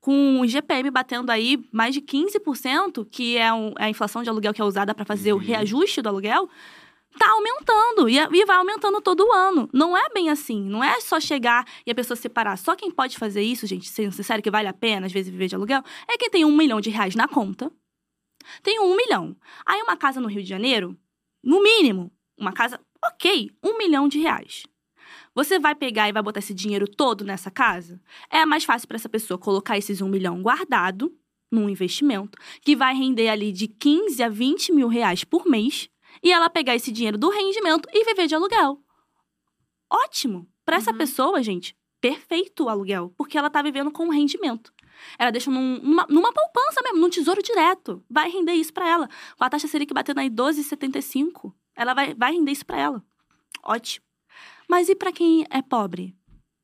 com 0.00 0.40
o 0.40 0.44
IGPM 0.44 0.90
batendo 0.90 1.30
aí 1.30 1.62
mais 1.72 1.92
de 1.92 2.00
15%, 2.00 3.04
que 3.04 3.36
é 3.36 3.52
um- 3.52 3.74
a 3.76 3.90
inflação 3.90 4.22
de 4.22 4.30
aluguel 4.30 4.54
que 4.54 4.62
é 4.62 4.64
usada 4.64 4.94
para 4.94 5.04
fazer 5.04 5.32
o 5.32 5.36
Uhum. 5.36 5.42
reajuste 5.42 6.00
do 6.00 6.08
aluguel, 6.08 6.48
tá 7.18 7.28
aumentando 7.32 8.08
e, 8.08 8.16
e 8.16 8.44
vai 8.46 8.56
aumentando 8.56 9.00
todo 9.02 9.30
ano. 9.32 9.68
Não 9.74 9.96
é 9.96 10.08
bem 10.14 10.30
assim. 10.30 10.62
Não 10.62 10.82
é 10.82 11.00
só 11.00 11.18
chegar 11.20 11.66
e 11.84 11.90
a 11.90 11.94
pessoa 11.94 12.16
separar. 12.16 12.56
Só 12.56 12.74
quem 12.76 12.90
pode 12.90 13.18
fazer 13.18 13.42
isso, 13.42 13.66
gente, 13.66 13.88
sendo 13.90 14.12
sincero, 14.12 14.40
que 14.40 14.50
vale 14.50 14.68
a 14.68 14.72
pena, 14.72 15.06
às 15.06 15.12
vezes, 15.12 15.30
viver 15.30 15.48
de 15.48 15.54
aluguel, 15.56 15.82
é 16.08 16.16
quem 16.16 16.30
tem 16.30 16.44
um 16.44 16.56
milhão 16.56 16.80
de 16.80 16.88
reais 16.88 17.14
na 17.14 17.26
conta. 17.28 17.70
Tem 18.62 18.80
um 18.80 18.96
milhão. 18.96 19.36
Aí 19.66 19.80
uma 19.82 19.96
casa 19.96 20.20
no 20.20 20.28
Rio 20.28 20.42
de 20.42 20.48
Janeiro, 20.48 20.96
no 21.42 21.62
mínimo, 21.62 22.12
uma 22.36 22.52
casa, 22.52 22.80
ok, 23.04 23.50
um 23.62 23.76
milhão 23.78 24.08
de 24.08 24.18
reais. 24.18 24.64
Você 25.34 25.58
vai 25.58 25.74
pegar 25.74 26.08
e 26.08 26.12
vai 26.12 26.22
botar 26.22 26.40
esse 26.40 26.52
dinheiro 26.54 26.88
todo 26.88 27.24
nessa 27.24 27.50
casa? 27.50 28.00
É 28.28 28.44
mais 28.44 28.64
fácil 28.64 28.88
para 28.88 28.96
essa 28.96 29.08
pessoa 29.08 29.38
colocar 29.38 29.78
esses 29.78 30.00
um 30.00 30.08
milhão 30.08 30.42
guardado 30.42 31.12
num 31.50 31.68
investimento 31.68 32.38
que 32.62 32.76
vai 32.76 32.94
render 32.94 33.28
ali 33.28 33.52
de 33.52 33.68
15 33.68 34.22
a 34.22 34.28
20 34.28 34.72
mil 34.72 34.88
reais 34.88 35.24
por 35.24 35.46
mês 35.46 35.88
e 36.22 36.32
ela 36.32 36.50
pegar 36.50 36.74
esse 36.74 36.90
dinheiro 36.92 37.16
do 37.18 37.28
rendimento 37.30 37.88
e 37.92 38.04
viver 38.04 38.26
de 38.26 38.34
aluguel. 38.34 38.80
Ótimo. 39.88 40.48
Para 40.64 40.76
essa 40.76 40.92
Uhum. 40.92 40.98
pessoa, 40.98 41.42
gente, 41.42 41.76
perfeito 42.00 42.64
o 42.64 42.68
aluguel, 42.68 43.12
porque 43.16 43.36
ela 43.36 43.50
tá 43.50 43.60
vivendo 43.62 43.90
com 43.90 44.04
um 44.06 44.10
rendimento. 44.10 44.72
Ela 45.18 45.30
deixa 45.30 45.50
num- 45.50 45.80
numa, 45.80 46.06
numa 46.08 46.32
poupança 46.32 46.82
mesmo, 46.82 46.98
num 46.98 47.10
tesouro 47.10 47.42
direto. 47.42 48.02
Vai 48.08 48.30
render 48.30 48.52
isso 48.52 48.72
para 48.72 48.88
ela. 48.88 49.08
Com 49.36 49.44
a 49.44 49.50
taxa 49.50 49.68
Selic 49.68 49.92
batendo 49.92 50.20
aí 50.20 50.30
12,75, 50.30 51.52
ela 51.74 51.94
vai, 51.94 52.14
vai 52.14 52.32
render 52.32 52.52
isso 52.52 52.66
para 52.66 52.78
ela. 52.78 53.04
Ótimo. 53.62 54.04
Mas 54.68 54.88
e 54.88 54.94
para 54.94 55.12
quem 55.12 55.46
é 55.50 55.60
pobre? 55.62 56.14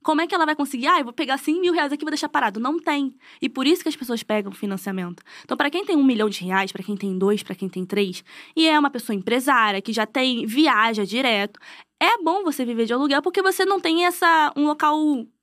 Como 0.06 0.20
é 0.20 0.26
que 0.28 0.34
ela 0.36 0.46
vai 0.46 0.54
conseguir? 0.54 0.86
Ah, 0.86 1.00
eu 1.00 1.04
vou 1.04 1.12
pegar 1.12 1.36
100 1.36 1.60
mil 1.60 1.72
reais 1.72 1.92
aqui 1.92 2.04
e 2.04 2.06
vou 2.06 2.12
deixar 2.12 2.28
parado. 2.28 2.60
Não 2.60 2.78
tem. 2.78 3.16
E 3.42 3.48
por 3.48 3.66
isso 3.66 3.82
que 3.82 3.88
as 3.88 3.96
pessoas 3.96 4.22
pegam 4.22 4.52
financiamento. 4.52 5.20
Então, 5.42 5.56
para 5.56 5.68
quem 5.68 5.84
tem 5.84 5.96
um 5.96 6.04
milhão 6.04 6.28
de 6.28 6.44
reais, 6.44 6.70
para 6.70 6.84
quem 6.84 6.96
tem 6.96 7.18
dois, 7.18 7.42
para 7.42 7.56
quem 7.56 7.68
tem 7.68 7.84
três, 7.84 8.22
e 8.54 8.68
é 8.68 8.78
uma 8.78 8.88
pessoa 8.88 9.16
empresária, 9.16 9.82
que 9.82 9.92
já 9.92 10.06
tem, 10.06 10.46
viaja 10.46 11.04
direto, 11.04 11.58
é 12.00 12.22
bom 12.22 12.44
você 12.44 12.64
viver 12.64 12.86
de 12.86 12.92
aluguel 12.92 13.20
porque 13.20 13.42
você 13.42 13.64
não 13.64 13.80
tem 13.80 14.04
essa 14.04 14.52
um 14.54 14.66
local, 14.68 14.96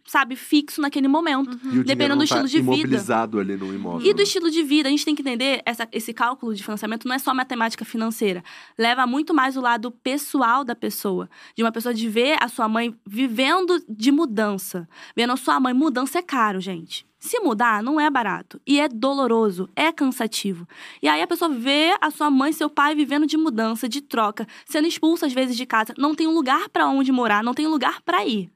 sabe, 0.06 0.36
fixo 0.36 0.82
naquele 0.82 1.08
momento. 1.08 1.51
E 1.51 1.58
dinheiro 1.58 1.84
Dependendo 1.86 2.16
do 2.16 2.20
tá 2.20 2.24
estilo 2.26 2.47
de 2.47 2.60
vida. 2.62 2.74
imobilizado 2.76 3.39
ali 3.39 3.56
no 3.56 3.74
imóvel. 3.74 4.08
E 4.08 4.14
do 4.14 4.22
estilo 4.22 4.51
de 4.51 4.62
vida, 4.64 4.88
a 4.89 4.91
gente 4.91 5.06
tem 5.06 5.16
que 5.16 5.22
entender 5.22 5.62
essa- 5.66 5.88
esse 5.91 6.14
cálculo 6.14 6.54
de 6.54 6.64
financiamento 6.64 7.08
não 7.08 7.16
é 7.16 7.20
só 7.20 7.34
matemática 7.34 7.86
financeira. 7.86 8.43
Leva 8.78 9.08
muito 9.08 9.34
mais 9.34 9.56
o 9.58 9.62
lado 9.62 9.91
pessoal 9.91 10.64
da 10.64 10.76
pessoa. 10.76 11.30
De 11.56 11.64
uma 11.64 11.72
pessoa 11.72 11.93
de 11.93 12.08
ver 12.10 12.38
a 12.41 12.47
sua 12.47 12.68
mãe 12.68 12.95
vivendo 13.08 13.84
de 13.88 14.12
mudança. 14.12 14.88
Vendo 15.16 15.34
a 15.34 15.38
sua 15.38 15.60
mãe, 15.60 15.74
mudança 15.74 16.20
é 16.20 16.22
caro, 16.22 16.60
gente. 16.60 17.06
Se 17.18 17.39
mudar, 17.39 17.82
não 17.82 17.97
é 18.01 18.10
barato. 18.10 18.60
E 18.68 18.82
é 18.82 18.89
doloroso, 18.89 19.70
é 19.78 19.93
cansativo. 19.93 20.68
E 21.01 21.08
aí 21.08 21.22
a 21.22 21.28
pessoa 21.28 21.49
vê 21.49 21.95
a 22.01 22.12
sua 22.12 22.30
mãe 22.30 22.51
e 22.51 22.54
seu 22.54 22.70
pai 22.70 22.93
vivendo 22.93 23.26
de 23.26 23.38
mudança, 23.38 23.88
de 23.88 24.01
troca, 24.01 24.45
sendo 24.66 24.88
expulsa 24.88 25.26
às 25.28 25.32
vezes 25.34 25.56
de 25.56 25.66
casa, 25.66 25.93
não 25.97 26.14
tem 26.14 26.28
um 26.28 26.34
lugar 26.34 26.68
para 26.68 26.86
onde 26.89 27.12
morar, 27.14 27.41
não 27.41 27.54
tem 27.54 27.66
um 27.66 27.70
lugar 27.72 28.01
para 28.01 28.26
ir. 28.26 28.51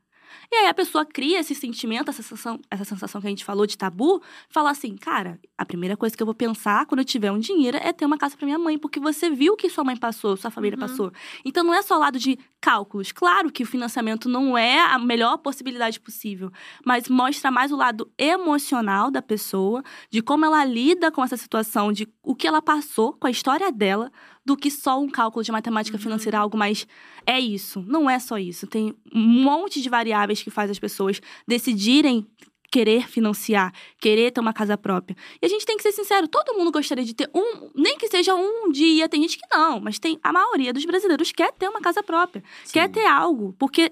E 0.52 0.56
aí 0.56 0.68
a 0.68 0.74
pessoa 0.74 1.06
cria 1.06 1.40
esse 1.40 1.54
sentimento, 1.54 2.10
essa 2.10 2.22
sensação, 2.24 2.60
essa 2.72 2.86
sensação 2.86 3.20
que 3.20 3.28
a 3.28 3.30
gente 3.30 3.44
falou 3.44 3.68
de 3.68 3.78
tabu, 3.78 4.22
fala 4.50 4.72
assim, 4.72 4.96
cara, 4.96 5.40
a 5.58 5.66
primeira 5.66 5.98
coisa 5.98 6.16
que 6.16 6.24
eu 6.24 6.26
vou 6.26 6.34
pensar 6.36 6.86
quando 6.86 7.00
eu 7.00 7.06
tiver 7.06 7.32
um 7.32 7.40
dinheiro 7.40 7.78
é 7.82 7.92
ter 7.92 8.06
uma 8.06 8.18
casa 8.18 8.38
para 8.38 8.46
minha 8.46 8.58
mãe, 8.58 8.78
porque 8.78 9.00
você 9.00 9.30
viu 9.30 9.54
o 9.54 9.58
que 9.58 9.70
sua 9.70 9.84
mãe 9.84 9.98
passou, 9.98 10.38
sua 10.38 10.50
família 10.50 10.78
Uhum. 10.78 10.88
passou. 10.88 11.12
Então 11.44 11.64
não 11.64 11.74
é 11.74 11.82
só 11.82 11.98
o 11.98 12.00
lado 12.00 12.18
de 12.18 12.40
cálculos. 12.62 13.12
Claro 13.12 13.52
que 13.52 13.64
o 13.64 13.66
financiamento 13.68 14.30
não 14.30 14.58
é 14.58 14.80
a 14.80 14.98
melhor 14.98 15.38
possibilidade 15.38 16.00
possível, 16.00 16.50
mas 16.86 17.10
mostra 17.10 17.52
mais 17.52 17.72
o 17.72 17.76
lado 17.76 18.10
emocional 18.18 19.12
da 19.12 19.22
pessoa, 19.22 19.84
de 20.10 20.22
como 20.22 20.46
ela 20.46 20.64
lida 20.64 21.12
com 21.12 21.24
essa 21.24 21.36
situação, 21.38 21.92
de 21.92 22.08
o 22.24 22.34
que 22.36 22.48
ela 22.48 22.62
passou 22.62 23.14
com 23.14 23.28
a 23.28 23.32
história 23.32 23.72
dela, 23.72 24.12
do 24.48 24.56
que 24.56 24.72
só 24.72 24.98
um 24.98 25.10
cálculo 25.10 25.44
de 25.44 25.52
matemática 25.52 25.98
Uhum. 25.98 26.02
financeira, 26.02 26.40
algo 26.40 26.58
mais 26.58 26.88
é 27.26 27.38
isso. 27.38 27.84
Não 27.86 28.10
é 28.10 28.18
só 28.18 28.38
isso. 28.38 28.66
Tem 28.66 28.96
um 29.14 29.20
monte 29.20 29.82
de 29.82 29.90
variáveis 29.90 30.42
que 30.42 30.50
faz 30.50 30.72
as 30.72 30.80
pessoas 30.80 31.20
decidirem 31.46 32.26
querer 32.72 33.10
financiar, 33.10 33.74
querer 34.00 34.32
ter 34.32 34.40
uma 34.40 34.54
casa 34.54 34.78
própria. 34.78 35.18
E 35.42 35.46
a 35.46 35.50
gente 35.50 35.66
tem 35.66 35.76
que 35.76 35.84
ser 35.84 35.92
sincero, 35.92 36.30
todo 36.30 36.54
mundo 36.58 36.72
gostaria 36.72 37.04
de 37.04 37.14
ter 37.14 37.30
um, 37.36 37.70
nem 37.76 37.98
que 37.98 38.08
seja 38.08 38.36
um 38.36 38.72
dia, 38.72 39.10
tem 39.10 39.22
gente 39.22 39.38
que 39.38 39.48
não, 39.54 39.82
mas 39.82 40.00
tem 40.00 40.18
a 40.24 40.32
maioria 40.32 40.72
dos 40.72 40.86
brasileiros 40.86 41.32
quer 41.34 41.52
ter 41.54 41.68
uma 41.70 41.82
casa 41.82 42.02
própria, 42.02 42.42
quer 42.72 42.88
Sim. 42.88 42.94
ter 42.94 43.06
algo, 43.06 43.54
porque 43.60 43.92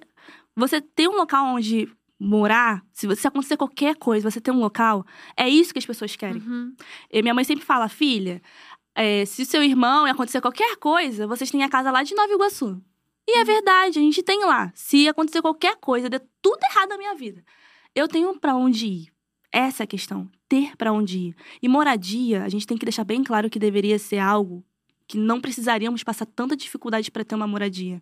você 0.56 0.80
ter 0.82 1.08
um 1.10 1.16
local 1.18 1.46
onde 1.56 1.90
morar, 2.20 2.82
se 2.94 3.08
você 3.08 3.22
se 3.22 3.28
acontecer 3.28 3.58
qualquer 3.58 3.96
coisa, 3.96 4.30
você 4.30 4.40
ter 4.42 4.52
um 4.52 4.60
local, 4.60 5.06
é 5.38 5.48
isso 5.50 5.74
que 5.74 5.80
as 5.80 5.86
pessoas 5.86 6.16
querem. 6.16 6.42
Uhum. 6.42 6.74
Minha 7.14 7.34
mãe 7.34 7.44
sempre 7.44 7.66
fala, 7.66 7.88
filha, 7.90 8.42
é, 8.96 9.26
se 9.26 9.46
seu 9.46 9.62
irmão 9.62 10.06
acontecer 10.06 10.40
qualquer 10.40 10.78
coisa, 10.78 11.28
vocês 11.28 11.52
têm 11.52 11.64
a 11.64 11.70
casa 11.70 11.92
lá 11.92 12.02
de 12.02 12.16
Nova 12.16 12.32
Iguaçu. 12.32 12.82
E 13.28 13.38
é 13.40 13.44
verdade, 13.44 14.00
a 14.00 14.02
gente 14.02 14.24
tem 14.24 14.46
lá. 14.46 14.72
Se 14.74 15.08
acontecer 15.08 15.42
qualquer 15.42 15.76
coisa, 15.78 16.10
der 16.10 16.26
tudo 16.42 16.60
errado 16.72 16.90
na 16.90 16.98
minha 16.98 17.14
vida, 17.16 17.44
eu 17.94 18.08
tenho 18.08 18.40
pra 18.40 18.56
onde 18.56 18.88
ir. 18.88 19.08
Essa 19.52 19.84
é 19.84 19.86
a 19.86 19.88
questão, 19.88 20.30
ter 20.48 20.76
pra 20.78 20.94
onde 20.94 21.18
ir. 21.18 21.36
E 21.62 21.68
moradia, 21.68 22.44
a 22.44 22.50
gente 22.50 22.66
tem 22.66 22.78
que 22.78 22.86
deixar 22.86 23.04
bem 23.04 23.24
claro 23.24 23.50
que 23.50 23.60
deveria 23.60 24.00
ser 24.00 24.20
algo 24.20 24.64
que 25.08 25.18
não 25.18 25.40
precisaríamos 25.40 26.04
passar 26.04 26.26
tanta 26.26 26.56
dificuldade 26.56 27.12
para 27.12 27.24
ter 27.24 27.36
uma 27.36 27.48
moradia. 27.48 28.02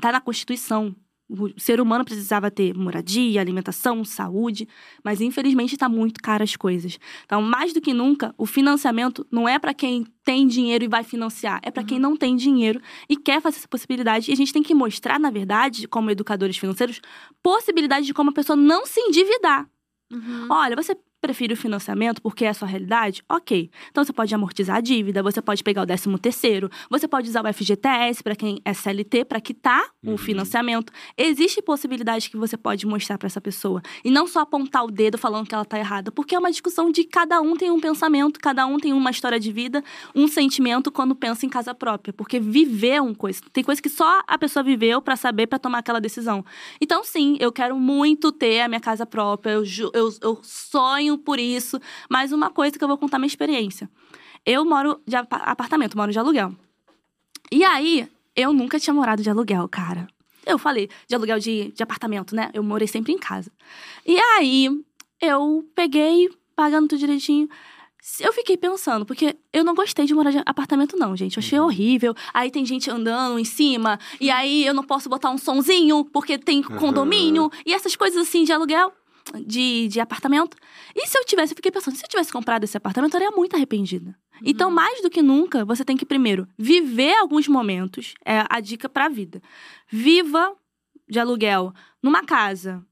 Tá 0.00 0.12
na 0.12 0.20
Constituição. 0.20 0.94
O 1.28 1.58
ser 1.58 1.80
humano 1.80 2.04
precisava 2.04 2.50
ter 2.52 2.72
moradia, 2.72 3.40
alimentação, 3.40 4.04
saúde, 4.04 4.68
mas 5.02 5.20
infelizmente 5.20 5.74
está 5.74 5.88
muito 5.88 6.22
caro 6.22 6.44
as 6.44 6.54
coisas. 6.54 7.00
Então, 7.24 7.42
mais 7.42 7.72
do 7.72 7.80
que 7.80 7.92
nunca, 7.92 8.32
o 8.38 8.46
financiamento 8.46 9.26
não 9.30 9.48
é 9.48 9.58
para 9.58 9.74
quem 9.74 10.06
tem 10.22 10.46
dinheiro 10.46 10.84
e 10.84 10.88
vai 10.88 11.02
financiar, 11.02 11.60
é 11.64 11.70
para 11.70 11.82
quem 11.82 11.98
não 11.98 12.16
tem 12.16 12.36
dinheiro 12.36 12.80
e 13.08 13.16
quer 13.16 13.40
fazer 13.40 13.58
essa 13.58 13.68
possibilidade. 13.68 14.30
E 14.30 14.34
a 14.34 14.36
gente 14.36 14.52
tem 14.52 14.62
que 14.62 14.74
mostrar, 14.74 15.18
na 15.18 15.30
verdade, 15.30 15.88
como 15.88 16.10
educadores 16.10 16.56
financeiros, 16.58 17.00
possibilidade 17.42 18.06
de 18.06 18.14
como 18.14 18.30
a 18.30 18.34
pessoa 18.34 18.56
não 18.56 18.86
se 18.86 19.00
endividar. 19.00 19.68
Uhum. 20.12 20.46
Olha, 20.48 20.76
você 20.76 20.96
prefere 21.26 21.54
o 21.54 21.56
financiamento 21.56 22.22
porque 22.22 22.44
é 22.44 22.50
a 22.50 22.54
sua 22.54 22.68
realidade? 22.68 23.20
Ok. 23.28 23.68
Então 23.90 24.04
você 24.04 24.12
pode 24.12 24.32
amortizar 24.32 24.76
a 24.76 24.80
dívida, 24.80 25.24
você 25.24 25.42
pode 25.42 25.64
pegar 25.64 25.82
o 25.82 25.86
13 25.86 26.16
terceiro, 26.18 26.70
você 26.88 27.08
pode 27.08 27.28
usar 27.28 27.44
o 27.44 27.52
FGTS 27.52 28.22
para 28.22 28.36
quem 28.36 28.60
é 28.64 28.72
CLT 28.72 29.24
para 29.24 29.40
quitar 29.40 29.84
Uhum. 30.04 30.14
o 30.14 30.18
financiamento. 30.18 30.92
Existe 31.18 31.60
possibilidade 31.60 32.30
que 32.30 32.36
você 32.36 32.56
pode 32.56 32.86
mostrar 32.86 33.18
para 33.18 33.26
essa 33.26 33.40
pessoa 33.40 33.82
e 34.04 34.10
não 34.10 34.26
só 34.28 34.40
apontar 34.40 34.84
o 34.84 34.90
dedo 34.90 35.18
falando 35.18 35.48
que 35.48 35.54
ela 35.54 35.64
tá 35.64 35.76
errada, 35.78 36.12
porque 36.12 36.34
é 36.34 36.38
uma 36.38 36.50
discussão 36.50 36.92
de 36.92 37.02
cada 37.02 37.40
um 37.40 37.56
tem 37.56 37.72
um 37.72 37.80
pensamento, 37.80 38.38
cada 38.38 38.64
um 38.66 38.78
tem 38.78 38.92
uma 38.92 39.10
história 39.10 39.40
de 39.40 39.50
vida, 39.50 39.82
um 40.14 40.28
sentimento 40.28 40.92
quando 40.92 41.14
pensa 41.16 41.44
em 41.44 41.48
casa 41.48 41.74
própria, 41.74 42.12
porque 42.12 42.38
viver 42.38 42.90
é 42.90 43.00
uma 43.00 43.14
coisa, 43.16 43.40
tem 43.52 43.64
coisa 43.64 43.82
que 43.82 43.88
só 43.88 44.20
a 44.28 44.38
pessoa 44.38 44.62
viveu 44.62 45.02
para 45.02 45.16
saber 45.16 45.48
para 45.48 45.58
tomar 45.58 45.78
aquela 45.78 46.00
decisão. 46.00 46.44
Então 46.80 47.02
sim, 47.02 47.36
eu 47.40 47.50
quero 47.50 47.76
muito 47.76 48.30
ter 48.30 48.60
a 48.60 48.68
minha 48.68 48.80
casa 48.80 49.04
própria, 49.04 49.52
eu, 49.52 49.64
eu, 49.92 50.10
eu 50.22 50.38
sonho 50.42 51.15
por 51.18 51.38
isso, 51.38 51.80
mas 52.08 52.32
uma 52.32 52.50
coisa 52.50 52.76
que 52.78 52.82
eu 52.84 52.88
vou 52.88 52.98
contar 52.98 53.18
minha 53.18 53.26
experiência. 53.26 53.88
Eu 54.44 54.64
moro 54.64 55.00
de 55.06 55.16
apa- 55.16 55.36
apartamento, 55.38 55.96
moro 55.96 56.12
de 56.12 56.18
aluguel. 56.18 56.54
E 57.50 57.64
aí, 57.64 58.08
eu 58.34 58.52
nunca 58.52 58.78
tinha 58.78 58.94
morado 58.94 59.22
de 59.22 59.30
aluguel, 59.30 59.68
cara. 59.68 60.06
Eu 60.44 60.58
falei 60.58 60.88
de 61.08 61.14
aluguel 61.14 61.38
de, 61.38 61.72
de 61.72 61.82
apartamento, 61.82 62.34
né? 62.34 62.50
Eu 62.54 62.62
morei 62.62 62.86
sempre 62.86 63.12
em 63.12 63.18
casa. 63.18 63.50
E 64.06 64.16
aí, 64.18 64.68
eu 65.20 65.68
peguei, 65.74 66.28
pagando 66.54 66.88
tudo 66.88 66.98
direitinho. 66.98 67.48
Eu 68.20 68.32
fiquei 68.32 68.56
pensando, 68.56 69.04
porque 69.04 69.36
eu 69.52 69.64
não 69.64 69.74
gostei 69.74 70.06
de 70.06 70.14
morar 70.14 70.30
de 70.30 70.40
apartamento, 70.46 70.96
não, 70.96 71.16
gente. 71.16 71.36
Eu 71.36 71.40
achei 71.40 71.58
horrível. 71.58 72.14
Aí 72.32 72.52
tem 72.52 72.64
gente 72.64 72.88
andando 72.88 73.36
em 73.36 73.44
cima, 73.44 73.98
e 74.20 74.30
aí 74.30 74.64
eu 74.64 74.72
não 74.72 74.84
posso 74.84 75.08
botar 75.08 75.30
um 75.30 75.38
sonzinho, 75.38 76.04
porque 76.04 76.38
tem 76.38 76.62
condomínio, 76.62 77.50
e 77.64 77.74
essas 77.74 77.96
coisas 77.96 78.22
assim 78.22 78.44
de 78.44 78.52
aluguel, 78.52 78.92
de, 79.44 79.88
de 79.88 80.00
apartamento. 80.00 80.56
E 80.94 81.06
se 81.06 81.18
eu 81.18 81.24
tivesse, 81.24 81.52
eu 81.52 81.56
fiquei 81.56 81.70
pensando, 81.70 81.96
se 81.96 82.04
eu 82.04 82.08
tivesse 82.08 82.32
comprado 82.32 82.64
esse 82.64 82.76
apartamento, 82.76 83.14
eu 83.14 83.18
estaria 83.18 83.36
muito 83.36 83.54
arrependida. 83.56 84.16
Então, 84.42 84.70
mais 84.70 85.00
do 85.00 85.10
que 85.10 85.22
nunca, 85.22 85.64
você 85.64 85.84
tem 85.84 85.96
que 85.96 86.04
primeiro 86.04 86.46
viver 86.58 87.14
alguns 87.16 87.48
momentos, 87.48 88.14
é 88.24 88.44
a 88.48 88.60
dica 88.60 88.88
pra 88.88 89.08
vida. 89.08 89.40
Viva 89.90 90.54
de 91.08 91.18
aluguel 91.18 91.72
numa 92.02 92.24
casa, 92.24 92.84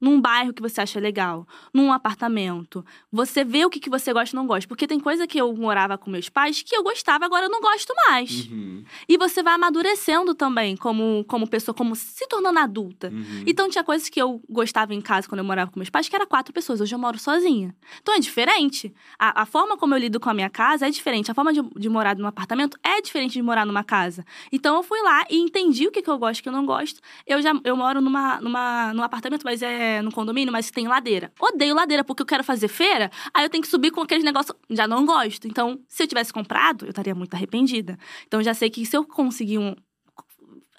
num 0.00 0.20
bairro 0.20 0.52
que 0.52 0.62
você 0.62 0.80
acha 0.80 1.00
legal, 1.00 1.46
num 1.74 1.92
apartamento. 1.92 2.84
Você 3.10 3.44
vê 3.44 3.64
o 3.64 3.70
que, 3.70 3.80
que 3.80 3.90
você 3.90 4.12
gosta 4.12 4.34
e 4.34 4.36
não 4.36 4.46
gosta. 4.46 4.68
Porque 4.68 4.86
tem 4.86 5.00
coisa 5.00 5.26
que 5.26 5.38
eu 5.40 5.54
morava 5.56 5.98
com 5.98 6.10
meus 6.10 6.28
pais 6.28 6.62
que 6.62 6.76
eu 6.76 6.82
gostava, 6.82 7.24
agora 7.24 7.46
eu 7.46 7.50
não 7.50 7.60
gosto 7.60 7.92
mais. 8.08 8.46
Uhum, 8.46 8.84
E 9.08 9.16
você 9.16 9.42
vai 9.42 9.54
amadurecendo 9.54 10.34
também 10.34 10.76
como, 10.76 11.24
como 11.26 11.48
pessoa, 11.48 11.74
como 11.74 11.96
se 11.96 12.26
tornando 12.28 12.58
adulta. 12.58 13.08
uhum. 13.08 13.44
Então 13.46 13.68
tinha 13.68 13.82
coisas 13.82 14.08
que 14.08 14.20
eu 14.20 14.40
gostava 14.48 14.94
em 14.94 15.00
casa 15.00 15.28
quando 15.28 15.40
eu 15.40 15.44
morava 15.44 15.70
com 15.70 15.78
meus 15.80 15.90
pais, 15.90 16.08
que 16.08 16.14
era 16.14 16.26
quatro 16.26 16.52
pessoas. 16.52 16.80
Hoje 16.80 16.94
eu 16.94 16.98
moro 16.98 17.18
sozinha. 17.18 17.74
Então 18.00 18.14
é 18.14 18.18
diferente. 18.20 18.94
A, 19.18 19.42
a 19.42 19.46
forma 19.46 19.76
como 19.76 19.94
eu 19.94 19.98
lido 19.98 20.20
com 20.20 20.30
a 20.30 20.34
minha 20.34 20.50
casa 20.50 20.86
é 20.86 20.90
diferente. 20.90 21.30
A 21.30 21.34
forma 21.34 21.52
de, 21.52 21.60
de 21.76 21.88
morar 21.88 22.16
num 22.16 22.26
apartamento 22.26 22.78
é 22.84 23.00
diferente 23.00 23.32
de 23.32 23.42
morar 23.42 23.64
numa 23.66 23.82
casa. 23.84 24.24
Então 24.52 24.76
eu 24.76 24.82
fui 24.82 25.00
lá 25.02 25.24
e 25.30 25.38
entendi 25.38 25.86
o 25.86 25.90
que, 25.90 26.02
que 26.02 26.10
eu 26.10 26.18
gosto 26.18 26.38
e 26.38 26.40
o 26.40 26.42
que 26.44 26.48
eu 26.48 26.52
não 26.52 26.64
gosto. 26.66 27.00
Eu 27.26 27.40
já 27.42 27.52
eu 27.64 27.76
moro 27.76 28.00
numa, 28.00 28.40
numa, 28.40 28.92
num 28.94 29.02
apartamento, 29.02 29.42
mas 29.44 29.62
é 29.62 29.87
num 30.02 30.10
condomínio, 30.10 30.52
mas 30.52 30.70
tem 30.70 30.86
ladeira. 30.86 31.32
Odeio 31.40 31.74
ladeira, 31.74 32.04
porque 32.04 32.22
eu 32.22 32.26
quero 32.26 32.44
fazer 32.44 32.68
feira, 32.68 33.10
aí 33.32 33.44
eu 33.44 33.50
tenho 33.50 33.62
que 33.62 33.68
subir 33.68 33.90
com 33.90 34.00
aqueles 34.00 34.24
negócios. 34.24 34.56
Já 34.70 34.86
não 34.86 35.04
gosto. 35.04 35.46
Então, 35.48 35.80
se 35.88 36.02
eu 36.02 36.06
tivesse 36.06 36.32
comprado, 36.32 36.86
eu 36.86 36.90
estaria 36.90 37.14
muito 37.14 37.34
arrependida. 37.34 37.98
Então 38.26 38.42
já 38.42 38.54
sei 38.54 38.70
que 38.70 38.84
se 38.84 38.96
eu 38.96 39.04
conseguir 39.04 39.58
um, 39.58 39.74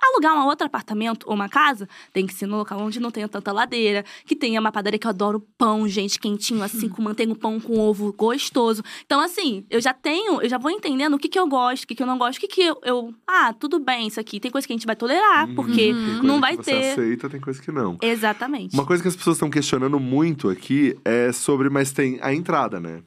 alugar 0.02 0.36
um 0.36 0.46
outro 0.48 0.66
apartamento 0.66 1.26
ou 1.28 1.34
uma 1.36 1.50
casa, 1.50 1.88
tem 2.14 2.26
que 2.26 2.34
ser 2.34 2.46
no 2.48 2.58
local 2.58 2.80
onde 2.80 3.00
não 3.00 3.12
tenha 3.12 3.28
tanta 3.28 3.52
ladeira, 3.52 4.04
que 4.26 4.36
tenha 4.36 4.60
uma 4.60 4.72
padaria 4.72 4.98
que 5.00 5.06
eu 5.08 5.10
adoro 5.12 5.40
pão, 5.58 5.88
gente, 5.88 6.20
quentinho, 6.20 6.62
assim, 6.64 6.88
com 6.90 7.02
manteiga, 7.02 7.32
um 7.32 7.36
pão 7.36 7.60
com 7.60 7.78
ovo 7.80 8.14
gostoso. 8.14 8.84
Então, 9.06 9.20
assim, 9.20 9.66
eu 9.70 9.80
já 9.82 9.94
tenho, 9.94 10.42
eu 10.42 10.50
já 10.50 10.58
vou 10.58 10.72
entendendo 10.72 11.14
o 11.16 11.20
que, 11.20 11.28
que 11.30 11.40
eu 11.40 11.48
gosto, 11.48 11.84
o 11.84 11.88
que, 11.88 11.96
que 11.96 12.04
eu 12.04 12.08
não 12.08 12.18
gosto, 12.18 12.38
o 12.38 12.42
que, 12.42 12.48
que 12.48 12.62
eu, 12.62 12.80
eu- 12.84 13.14
Ah, 13.28 13.54
tudo 13.54 13.80
bem, 13.80 14.08
isso 14.08 14.20
aqui. 14.20 14.40
Tem 14.40 14.50
coisa 14.52 14.66
que 14.66 14.74
a 14.74 14.76
gente 14.76 14.86
vai 14.86 14.96
tolerar, 14.96 15.48
Uhum. 15.48 15.56
porque 15.56 15.94
não 16.24 16.36
que 16.36 16.42
vai 16.42 16.56
você 16.56 16.72
ter. 16.72 16.92
aceita, 16.92 17.30
tem 17.30 17.40
coisa 17.40 17.62
que 17.62 17.72
não. 17.72 17.98
Exatamente. 18.02 18.74
Uma 18.74 18.86
coisa 18.86 19.02
que 19.04 19.10
as 19.10 19.16
pessoas 19.16 19.36
estão 19.38 19.50
questionando 19.50 20.00
muito 20.00 20.50
aqui 20.50 20.96
é 21.06 21.32
sobre, 21.32 21.70
mas 21.70 21.92
tem 21.92 22.20
a 22.22 22.34
entrada, 22.34 22.80
né? 22.80 23.02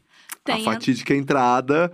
Tem 0.45 0.57
a 0.57 0.59
a- 0.59 0.73
fatídica 0.73 1.15
entrada, 1.15 1.93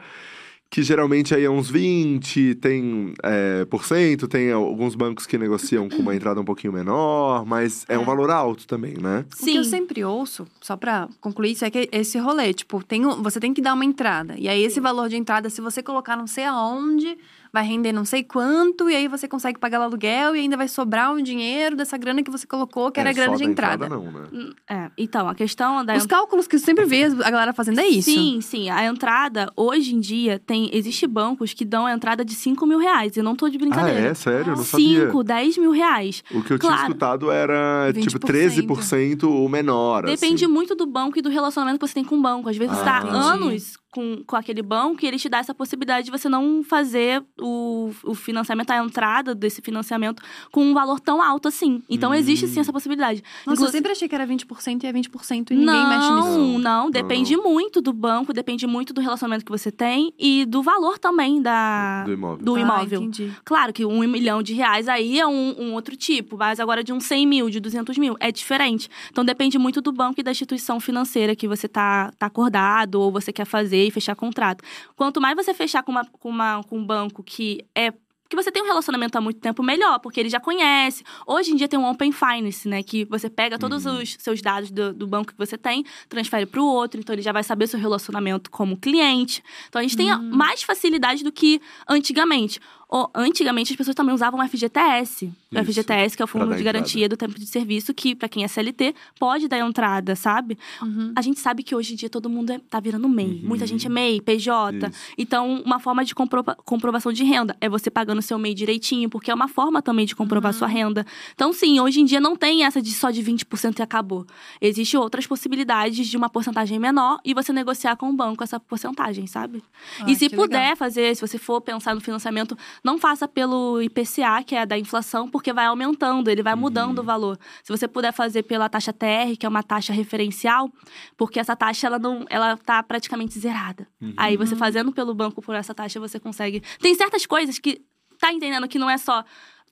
que 0.70 0.82
geralmente 0.82 1.34
aí 1.34 1.44
é 1.44 1.50
uns 1.50 1.70
20, 1.70 2.54
tem 2.56 3.14
é, 3.22 3.64
por 3.64 3.84
cento, 3.86 4.28
tem 4.28 4.52
alguns 4.52 4.94
bancos 4.94 5.26
que 5.26 5.38
negociam 5.38 5.88
com 5.88 5.96
uma 5.96 6.14
entrada 6.14 6.40
um 6.40 6.44
pouquinho 6.44 6.72
menor, 6.74 7.46
mas 7.46 7.86
é, 7.88 7.98
um 7.98 8.02
É. 8.02 8.04
valor 8.04 8.30
alto 8.30 8.66
também, 8.66 8.94
né? 9.00 9.24
O 9.40 9.44
que 9.44 9.56
eu 9.56 9.64
sempre 9.64 10.04
ouço, 10.04 10.46
só 10.60 10.76
pra 10.76 11.08
concluir 11.20 11.52
isso, 11.52 11.64
é 11.64 11.70
que 11.70 11.88
esse 11.90 12.18
rolê, 12.18 12.52
tipo, 12.52 12.84
tem, 12.84 13.06
um- 13.06 13.22
você 13.22 13.40
tem 13.40 13.54
que 13.54 13.62
dar 13.62 13.72
uma 13.72 13.84
entrada. 13.84 14.34
E 14.38 14.46
aí, 14.46 14.62
esse 14.62 14.78
valor 14.78 15.08
de 15.08 15.16
entrada, 15.16 15.48
se 15.48 15.60
você 15.62 15.82
colocar 15.82 16.16
não 16.16 16.26
sei 16.26 16.44
aonde, 16.44 17.16
vai 17.52 17.64
render 17.64 17.92
não 17.92 18.04
sei 18.04 18.22
quanto, 18.22 18.88
e 18.90 18.94
aí 18.96 19.08
você 19.08 19.26
consegue 19.28 19.58
pagar 19.58 19.80
o 19.80 19.82
aluguel 19.82 20.34
e 20.36 20.40
ainda 20.40 20.56
vai 20.56 20.68
sobrar 20.68 21.12
um 21.14 21.22
dinheiro 21.22 21.76
dessa 21.76 21.96
grana 21.96 22.22
que 22.22 22.30
você 22.30 22.46
colocou, 22.46 22.90
que 22.90 23.00
era 23.00 23.08
É, 23.08 23.12
a 23.12 23.14
grana 23.14 23.32
só 23.32 23.36
de 23.38 23.44
da 23.44 23.50
entrada. 23.50 23.88
não, 23.88 24.04
né? 24.10 24.24
É, 24.68 24.90
então, 24.98 25.28
a 25.28 25.34
questão 25.34 25.84
da 25.84 25.94
Os 25.96 26.06
cálculos 26.06 26.46
que 26.46 26.56
eu 26.56 26.60
sempre 26.60 26.84
vejo 26.84 27.16
a 27.22 27.30
galera 27.30 27.52
fazendo 27.52 27.80
é 27.80 27.86
isso. 27.86 28.10
Sim, 28.10 28.40
sim. 28.40 28.70
A 28.70 28.84
entrada, 28.84 29.50
hoje 29.56 29.94
em 29.94 30.00
dia, 30.00 30.38
tem. 30.38 30.70
Existe 30.72 31.06
bancos 31.06 31.52
que 31.54 31.64
dão 31.64 31.86
a 31.86 31.92
entrada 31.92 32.24
de 32.24 32.34
5 32.34 32.66
mil 32.66 32.78
reais. 32.78 33.16
Eu 33.16 33.24
não 33.24 33.34
tô 33.34 33.48
de 33.48 33.56
Ah, 33.56 33.60
brincadeira. 33.60 34.00
é? 34.00 34.14
Sério? 34.14 34.52
Eu 34.52 34.56
não 34.56 34.64
sabia. 34.64 35.06
5, 35.06 35.24
10 35.24 35.58
mil 35.58 35.70
reais. 35.70 36.22
O 36.30 36.42
que 36.42 36.52
eu 36.52 36.58
tinha 36.58 36.70
Claro. 36.72 36.82
escutado 36.88 37.30
era, 37.30 37.90
tipo, 37.92 38.18
20%. 38.18 38.26
13% 38.26 39.24
ou 39.30 39.48
menor, 39.48 40.04
Depende 40.04 40.44
assim. 40.44 40.52
muito 40.52 40.74
do 40.74 40.86
banco 40.86 41.18
e 41.18 41.22
do 41.22 41.28
relacionamento 41.28 41.78
que 41.78 41.86
você 41.86 41.94
tem 41.94 42.04
com 42.04 42.16
o 42.16 42.22
banco. 42.22 42.48
Às 42.48 42.56
vezes 42.56 42.76
você 42.76 42.82
Ah, 42.82 42.84
tá 42.84 42.98
entendi. 43.00 43.16
anos 43.16 43.76
com, 43.90 44.22
com 44.26 44.36
aquele 44.36 44.62
banco 44.62 45.04
e 45.04 45.08
ele 45.08 45.18
te 45.18 45.28
dá 45.28 45.38
essa 45.38 45.54
possibilidade 45.54 46.04
de 46.06 46.10
você 46.10 46.28
não 46.28 46.62
fazer 46.62 47.22
o, 47.40 47.90
o 48.04 48.14
financiamento, 48.14 48.70
a 48.70 48.76
entrada 48.84 49.34
desse 49.34 49.62
financiamento 49.62 50.22
com 50.52 50.62
um 50.62 50.74
valor 50.74 51.00
tão 51.00 51.22
alto 51.22 51.48
assim. 51.48 51.82
Então 51.88 52.14
existe 52.14 52.46
sim 52.46 52.60
essa 52.60 52.72
possibilidade. 52.72 53.22
Nossa, 53.22 53.38
eu 53.46 53.52
Inclusive- 53.54 53.72
sempre 53.78 53.92
achei 53.92 54.08
que 54.08 54.14
era 54.14 54.26
20% 54.26 54.84
e 54.84 54.86
é 54.86 54.92
20% 54.92 55.50
e 55.50 55.54
ninguém 55.56 55.64
não, 55.66 55.88
mexe 55.88 56.12
nisso. 56.12 56.38
Não, 56.38 56.58
Não, 56.58 56.90
Depende 56.90 57.36
muito 57.36 57.80
do 57.80 57.92
banco, 57.92 58.32
depende 58.32 58.66
muito 58.66 58.92
do 58.92 59.00
relacionamento 59.00 59.44
que 59.44 59.50
você 59.50 59.70
tem 59.72 60.12
e 60.18 60.44
do 60.44 60.62
valor 60.62 60.98
também 60.98 61.40
da, 61.40 62.04
Do 62.04 62.12
imóvel. 62.12 62.44
do 62.44 62.54
Ah, 62.56 62.60
imóvel. 62.60 63.02
entendi. 63.02 63.32
Claro 63.44 63.72
que 63.72 63.84
um 63.86 64.00
milhão 64.06 64.42
de 64.42 64.52
reais 64.52 64.88
aí 64.88 65.18
é 65.18 65.26
um, 65.26 65.54
um 65.58 65.72
outro 65.74 65.96
tipo, 65.96 66.36
mas 66.36 66.60
agora 66.60 66.84
de 66.84 66.92
uns 66.92 67.04
100 67.04 67.26
mil, 67.26 67.48
de 67.50 67.58
200 67.60 67.96
mil, 67.96 68.16
é 68.20 68.30
diferente. 68.30 68.88
Então 69.10 69.24
depende 69.24 69.58
muito 69.58 69.80
do 69.80 69.92
banco 69.92 70.20
e 70.20 70.22
da 70.22 70.30
instituição 70.30 70.78
financeira 70.78 71.34
que 71.34 71.48
você 71.48 71.66
tá, 71.68 72.12
tá 72.18 72.26
acordado 72.26 72.96
ou 73.00 73.10
você 73.10 73.32
quer 73.32 73.44
fazer 73.46 73.77
e 73.84 73.90
fechar 73.90 74.14
contrato. 74.16 74.62
Quanto 74.96 75.20
mais 75.20 75.36
você 75.36 75.52
fechar 75.54 75.82
com, 75.82 75.92
uma, 75.92 76.04
com, 76.04 76.28
uma, 76.28 76.62
com 76.64 76.78
um 76.78 76.84
banco 76.86 77.22
que 77.22 77.64
é 77.74 77.92
que 78.30 78.36
você 78.36 78.52
tem 78.52 78.62
um 78.62 78.66
relacionamento 78.66 79.16
há 79.16 79.22
muito 79.22 79.40
tempo 79.40 79.62
melhor, 79.62 79.98
porque 80.00 80.20
ele 80.20 80.28
já 80.28 80.38
conhece. 80.38 81.02
Hoje 81.26 81.50
em 81.50 81.56
dia 81.56 81.66
tem 81.66 81.78
um 81.78 81.88
Open 81.88 82.12
Finance, 82.12 82.68
né? 82.68 82.82
Que 82.82 83.06
você 83.06 83.30
pega 83.30 83.58
todos 83.58 83.86
Uhum. 83.86 84.02
os 84.02 84.16
seus 84.18 84.42
dados 84.42 84.70
do, 84.70 84.92
do 84.92 85.06
banco 85.06 85.32
que 85.32 85.38
você 85.38 85.56
tem, 85.56 85.82
transfere 86.10 86.44
para 86.44 86.60
o 86.60 86.66
outro, 86.66 87.00
então 87.00 87.14
ele 87.14 87.22
já 87.22 87.32
vai 87.32 87.42
saber 87.42 87.66
seu 87.66 87.80
relacionamento 87.80 88.50
como 88.50 88.76
cliente. 88.76 89.42
Então 89.70 89.80
a 89.80 89.82
gente 89.82 89.96
tem 89.96 90.12
Hum. 90.14 90.30
mais 90.30 90.62
facilidade 90.62 91.24
do 91.24 91.32
que 91.32 91.58
antigamente. 91.88 92.60
Ou, 92.88 93.10
antigamente 93.14 93.70
as 93.72 93.76
pessoas 93.76 93.94
também 93.94 94.14
usavam 94.14 94.40
o 94.40 94.48
FGTS. 94.48 95.26
O 95.52 95.58
Isso, 95.58 95.64
FGTS, 95.64 96.16
que 96.16 96.22
é 96.22 96.24
o 96.24 96.28
Fundo 96.28 96.54
de 96.56 96.62
Garantia 96.62 97.08
do 97.08 97.16
Tempo 97.18 97.38
de 97.38 97.46
Serviço, 97.46 97.92
que 97.92 98.14
para 98.14 98.28
quem 98.28 98.44
é 98.44 98.48
CLT 98.48 98.94
pode 99.18 99.46
dar 99.46 99.58
entrada, 99.58 100.16
sabe? 100.16 100.56
Uhum. 100.80 101.12
A 101.14 101.20
gente 101.20 101.38
sabe 101.38 101.62
que 101.62 101.74
hoje 101.74 101.92
em 101.92 101.96
dia 101.96 102.08
todo 102.08 102.30
mundo 102.30 102.50
é, 102.50 102.58
tá 102.70 102.80
virando 102.80 103.06
MEI. 103.08 103.40
Uhum. 103.42 103.48
Muita 103.48 103.66
gente 103.66 103.86
é 103.86 103.90
MEI, 103.90 104.20
PJ. 104.22 104.76
Isso. 104.88 104.96
Então, 105.18 105.62
uma 105.64 105.78
forma 105.78 106.02
de 106.04 106.14
comprova- 106.14 106.56
comprovação 106.64 107.12
de 107.12 107.24
renda 107.24 107.54
é 107.60 107.68
você 107.68 107.90
pagando 107.90 108.22
seu 108.22 108.38
MEI 108.38 108.54
direitinho, 108.54 109.10
porque 109.10 109.30
é 109.30 109.34
uma 109.34 109.48
forma 109.48 109.82
também 109.82 110.06
de 110.06 110.16
comprovar 110.16 110.52
Uhum. 110.52 110.58
sua 110.58 110.68
renda. 110.68 111.04
Então, 111.34 111.52
sim, 111.52 111.78
hoje 111.80 112.00
em 112.00 112.04
dia 112.06 112.20
não 112.20 112.36
tem 112.36 112.64
essa 112.64 112.80
de 112.80 112.90
só 112.92 113.10
de 113.10 113.22
20% 113.22 113.80
e 113.80 113.82
acabou. 113.82 114.26
Existem 114.60 114.98
outras 114.98 115.26
possibilidades 115.26 116.06
de 116.08 116.16
uma 116.16 116.30
porcentagem 116.30 116.78
menor 116.78 117.20
e 117.24 117.34
você 117.34 117.52
negociar 117.52 117.96
com 117.96 118.08
o 118.08 118.12
banco 118.14 118.42
essa 118.42 118.58
porcentagem, 118.58 119.26
sabe? 119.26 119.62
Ah, 120.00 120.10
e 120.10 120.16
se 120.16 120.28
puder 120.30 120.58
legal. 120.60 120.76
fazer, 120.76 121.14
se 121.14 121.20
você 121.20 121.36
for 121.38 121.60
pensar 121.60 121.94
no 121.94 122.00
financiamento, 122.00 122.56
não 122.84 122.98
faça 122.98 123.26
pelo 123.28 123.80
IPCA, 123.82 124.42
que 124.44 124.54
é 124.54 124.64
da 124.66 124.78
inflação, 124.78 125.28
porque 125.28 125.52
vai 125.52 125.66
aumentando, 125.66 126.30
ele 126.30 126.42
vai 126.42 126.54
Uhum. 126.54 126.60
mudando 126.60 126.98
o 127.00 127.02
valor. 127.02 127.38
Se 127.62 127.70
você 127.70 127.86
puder 127.88 128.12
fazer 128.12 128.42
pela 128.44 128.68
taxa 128.68 128.92
TR, 128.92 129.36
que 129.38 129.46
é 129.46 129.48
uma 129.48 129.62
taxa 129.62 129.92
referencial, 129.92 130.70
porque 131.16 131.38
essa 131.40 131.54
taxa 131.56 131.86
ela 131.86 131.98
não, 131.98 132.24
ela 132.28 132.56
tá 132.56 132.82
praticamente 132.82 133.38
zerada. 133.38 133.86
Uhum. 134.00 134.14
Aí 134.16 134.36
você 134.36 134.54
fazendo 134.56 134.92
pelo 134.92 135.14
banco 135.14 135.40
por 135.42 135.54
essa 135.54 135.74
taxa, 135.74 135.98
você 136.00 136.18
consegue. 136.18 136.62
Tem 136.80 136.94
certas 136.94 137.26
coisas 137.26 137.58
que 137.58 137.80
tá 138.18 138.32
entendendo 138.32 138.66
que 138.66 138.78
não 138.78 138.90
é 138.90 138.98
só 138.98 139.24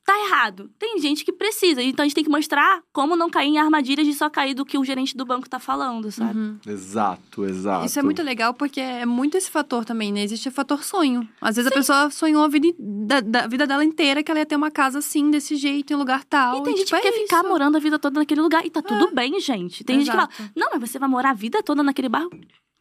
tá 0.06 0.16
errado. 0.24 0.70
Tem 0.78 1.00
gente 1.00 1.24
que 1.24 1.32
precisa, 1.32 1.82
então 1.82 2.04
a 2.04 2.06
gente 2.06 2.14
tem 2.14 2.22
que 2.22 2.30
mostrar 2.30 2.80
como 2.92 3.16
não 3.16 3.28
cair 3.28 3.48
em 3.48 3.58
armadilhas 3.58 4.06
de 4.06 4.14
só 4.14 4.30
cair 4.30 4.54
do 4.54 4.64
que 4.64 4.78
o 4.78 4.84
gerente 4.84 5.16
do 5.16 5.26
banco 5.26 5.50
tá 5.50 5.58
falando, 5.58 6.10
sabe? 6.12 6.38
Uhum. 6.38 6.58
Exato, 6.64 7.44
exato. 7.44 7.84
Isso 7.84 7.98
é 7.98 8.02
muito 8.02 8.22
legal 8.22 8.54
porque 8.54 8.80
é 8.80 9.04
muito 9.04 9.36
esse 9.36 9.50
fator 9.50 9.84
também, 9.84 10.12
né? 10.12 10.22
Existe 10.22 10.48
o 10.48 10.52
fator 10.52 10.84
sonho. 10.84 11.28
Às 11.40 11.56
vezes 11.56 11.70
a 11.70 11.74
pessoa 11.74 12.08
sonhou 12.10 12.44
a 12.44 12.48
vida, 12.48 12.68
da, 12.78 13.20
da 13.20 13.46
vida 13.48 13.66
dela 13.66 13.84
inteira 13.84 14.22
que 14.22 14.30
ela 14.30 14.38
ia 14.38 14.46
ter 14.46 14.54
uma 14.54 14.70
casa 14.70 15.00
assim, 15.00 15.28
desse 15.28 15.56
jeito, 15.56 15.92
em 15.92 15.96
lugar 15.96 16.22
tal. 16.24 16.60
E 16.60 16.62
tem 16.62 16.76
gente 16.76 16.86
tipo, 16.86 17.00
que 17.00 17.08
é 17.08 17.10
quer 17.10 17.18
ficar 17.18 17.40
isso. 17.40 17.48
morando 17.48 17.76
a 17.76 17.80
vida 17.80 17.98
toda 17.98 18.20
naquele 18.20 18.40
lugar. 18.40 18.64
E 18.64 18.70
tá 18.70 18.80
tudo 18.80 19.12
bem, 19.12 19.40
gente. 19.40 19.82
Tem 19.82 19.98
gente 19.98 20.10
que 20.10 20.16
fala, 20.16 20.28
Exato. 20.38 20.52
não, 20.54 20.68
mas 20.72 20.88
você 20.88 21.00
vai 21.00 21.08
morar 21.08 21.30
a 21.30 21.34
vida 21.34 21.60
toda 21.64 21.82
naquele 21.82 22.08
bairro. 22.08 22.30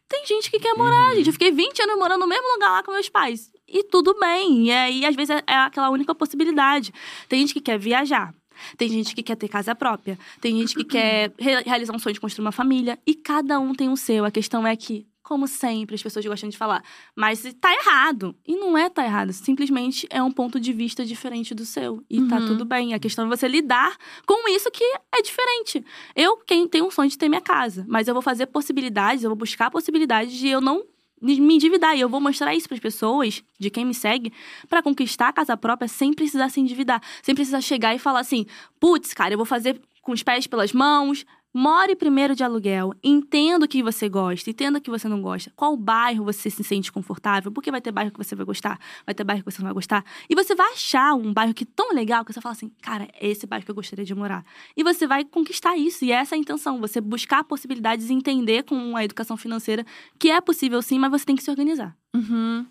Tem 0.08 0.24
gente 0.24 0.48
que 0.48 0.60
quer 0.60 0.74
morar, 0.74 1.16
gente. 1.16 1.26
Eu 1.26 1.32
fiquei 1.32 1.50
20 1.50 1.82
anos 1.82 1.98
morando 1.98 2.20
no 2.20 2.28
mesmo 2.28 2.46
lugar 2.52 2.70
lá 2.70 2.82
com 2.84 2.92
meus 2.92 3.08
pais. 3.08 3.50
E 3.68 3.84
tudo 3.84 4.18
bem. 4.18 4.66
E 4.66 4.70
aí, 4.72 5.04
às 5.04 5.14
vezes, 5.16 5.30
é 5.30 5.42
é 5.46 5.54
aquela 5.56 5.90
única 5.90 6.14
possibilidade. 6.14 6.92
Tem 7.28 7.40
gente 7.40 7.54
que 7.54 7.60
quer 7.60 7.78
viajar. 7.78 8.34
Tem 8.78 8.88
gente 8.88 9.14
que 9.14 9.22
quer 9.22 9.36
ter 9.36 9.48
casa 9.48 9.74
própria. 9.74 10.18
Tem 10.40 10.56
gente 10.58 10.74
que 10.74 10.84
quer 10.84 11.32
re- 11.38 11.62
realizar 11.62 11.94
um 11.94 11.98
sonho 11.98 12.14
de 12.14 12.20
construir 12.20 12.44
uma 12.44 12.52
família. 12.52 12.98
E 13.06 13.14
cada 13.14 13.58
um 13.60 13.74
tem 13.74 13.88
o 13.90 13.96
seu. 13.96 14.24
A 14.24 14.30
questão 14.30 14.66
é 14.66 14.74
que, 14.74 15.06
como 15.22 15.46
sempre, 15.46 15.94
as 15.96 16.02
pessoas 16.02 16.24
gostam 16.24 16.48
de 16.48 16.56
falar, 16.56 16.82
mas 17.14 17.42
tá 17.60 17.70
errado. 17.74 18.34
E 18.46 18.56
não 18.56 18.78
é 18.78 18.88
tá 18.88 19.04
errado. 19.04 19.32
Simplesmente 19.32 20.06
é 20.08 20.22
um 20.22 20.30
ponto 20.32 20.58
de 20.58 20.72
vista 20.72 21.04
diferente 21.04 21.54
do 21.54 21.66
seu. 21.66 22.02
E 22.08 22.22
tá 22.28 22.36
Uhum. 22.38 22.46
tudo 22.46 22.64
bem. 22.64 22.94
A 22.94 22.98
questão 22.98 23.26
é 23.26 23.28
você 23.28 23.46
lidar 23.48 23.94
com 24.24 24.48
isso 24.48 24.70
que 24.70 24.84
é 25.12 25.20
diferente. 25.20 25.84
Eu 26.14 26.36
quem 26.38 26.66
tenho 26.66 26.86
um 26.86 26.90
sonho 26.90 27.10
de 27.10 27.18
ter 27.18 27.28
minha 27.28 27.42
casa, 27.42 27.84
mas 27.88 28.08
eu 28.08 28.14
vou 28.14 28.22
fazer 28.22 28.46
possibilidades, 28.46 29.22
eu 29.24 29.28
vou 29.30 29.36
buscar 29.36 29.70
possibilidades 29.70 30.32
de 30.32 30.48
eu 30.48 30.60
não 30.62 30.82
me 31.20 31.54
endividar. 31.54 31.96
E 31.96 32.00
eu 32.00 32.08
vou 32.08 32.20
mostrar 32.20 32.54
isso 32.54 32.68
para 32.68 32.76
as 32.76 32.80
pessoas, 32.80 33.42
de 33.58 33.70
quem 33.70 33.84
me 33.84 33.94
segue, 33.94 34.32
para 34.68 34.82
conquistar 34.82 35.28
a 35.28 35.32
casa 35.32 35.56
própria 35.56 35.88
sem 35.88 36.12
precisar 36.12 36.48
se 36.48 36.60
endividar. 36.60 37.02
Sem 37.22 37.34
precisar 37.34 37.60
chegar 37.60 37.94
e 37.94 37.98
falar 37.98 38.20
assim: 38.20 38.46
putz, 38.78 39.12
cara, 39.14 39.34
eu 39.34 39.38
vou 39.38 39.46
fazer 39.46 39.80
com 40.02 40.12
os 40.12 40.22
pés 40.22 40.46
pelas 40.46 40.72
mãos. 40.72 41.24
More 41.56 41.96
primeiro 41.96 42.36
de 42.36 42.44
aluguel. 42.44 42.92
Entenda 43.02 43.64
o 43.64 43.68
que 43.68 43.82
você 43.82 44.10
gosta, 44.10 44.50
entenda 44.50 44.78
o 44.78 44.80
que 44.80 44.90
você 44.90 45.08
não 45.08 45.22
gosta. 45.22 45.50
Qual 45.56 45.74
bairro 45.74 46.22
você 46.22 46.50
se 46.50 46.62
sente 46.62 46.92
confortável, 46.92 47.50
porque 47.50 47.70
vai 47.70 47.80
ter 47.80 47.90
bairro 47.90 48.10
que 48.10 48.18
você 48.18 48.36
vai 48.36 48.44
gostar, 48.44 48.78
vai 49.06 49.14
ter 49.14 49.24
bairro 49.24 49.42
que 49.42 49.50
você 49.50 49.62
não 49.62 49.68
vai 49.68 49.72
gostar. 49.72 50.04
E 50.28 50.34
você 50.34 50.54
vai 50.54 50.70
achar 50.72 51.14
um 51.14 51.32
bairro 51.32 51.54
que 51.54 51.64
é 51.64 51.66
tão 51.74 51.94
legal 51.94 52.26
que 52.26 52.32
você 52.34 52.42
fala 52.42 52.52
assim: 52.52 52.70
cara, 52.82 53.08
é 53.18 53.26
esse 53.26 53.46
bairro 53.46 53.64
que 53.64 53.70
eu 53.70 53.74
gostaria 53.74 54.04
de 54.04 54.14
morar. 54.14 54.44
E 54.76 54.84
você 54.84 55.06
vai 55.06 55.24
conquistar 55.24 55.78
isso. 55.78 56.04
E 56.04 56.12
essa 56.12 56.34
é 56.34 56.36
a 56.36 56.38
intenção. 56.38 56.78
Você 56.78 57.00
buscar 57.00 57.42
possibilidades 57.42 58.10
e 58.10 58.12
entender 58.12 58.64
com 58.64 58.94
a 58.94 59.02
educação 59.02 59.38
financeira 59.38 59.82
que 60.18 60.30
é 60.30 60.38
possível 60.42 60.82
sim, 60.82 60.98
mas 60.98 61.10
você 61.10 61.24
tem 61.24 61.36
que 61.36 61.42
se 61.42 61.50
organizar. 61.50 61.96
Uhum. 62.14 62.66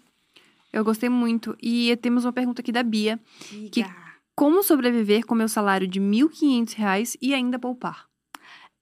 Eu 0.71 0.83
gostei 0.83 1.09
muito. 1.09 1.57
E 1.59 1.97
temos 2.03 2.23
uma 2.23 2.33
pergunta 2.33 2.61
aqui 2.61 2.71
da 2.71 2.83
Bia. 2.83 3.19
Que-. 3.71 3.83
Como 4.35 4.61
sobreviver 4.61 5.25
com 5.25 5.33
meu 5.33 5.49
salário 5.49 5.87
de 5.87 5.99
1.500 5.99 6.75
reais 6.75 7.17
e 7.19 7.33
ainda 7.33 7.57
poupar? 7.57 8.05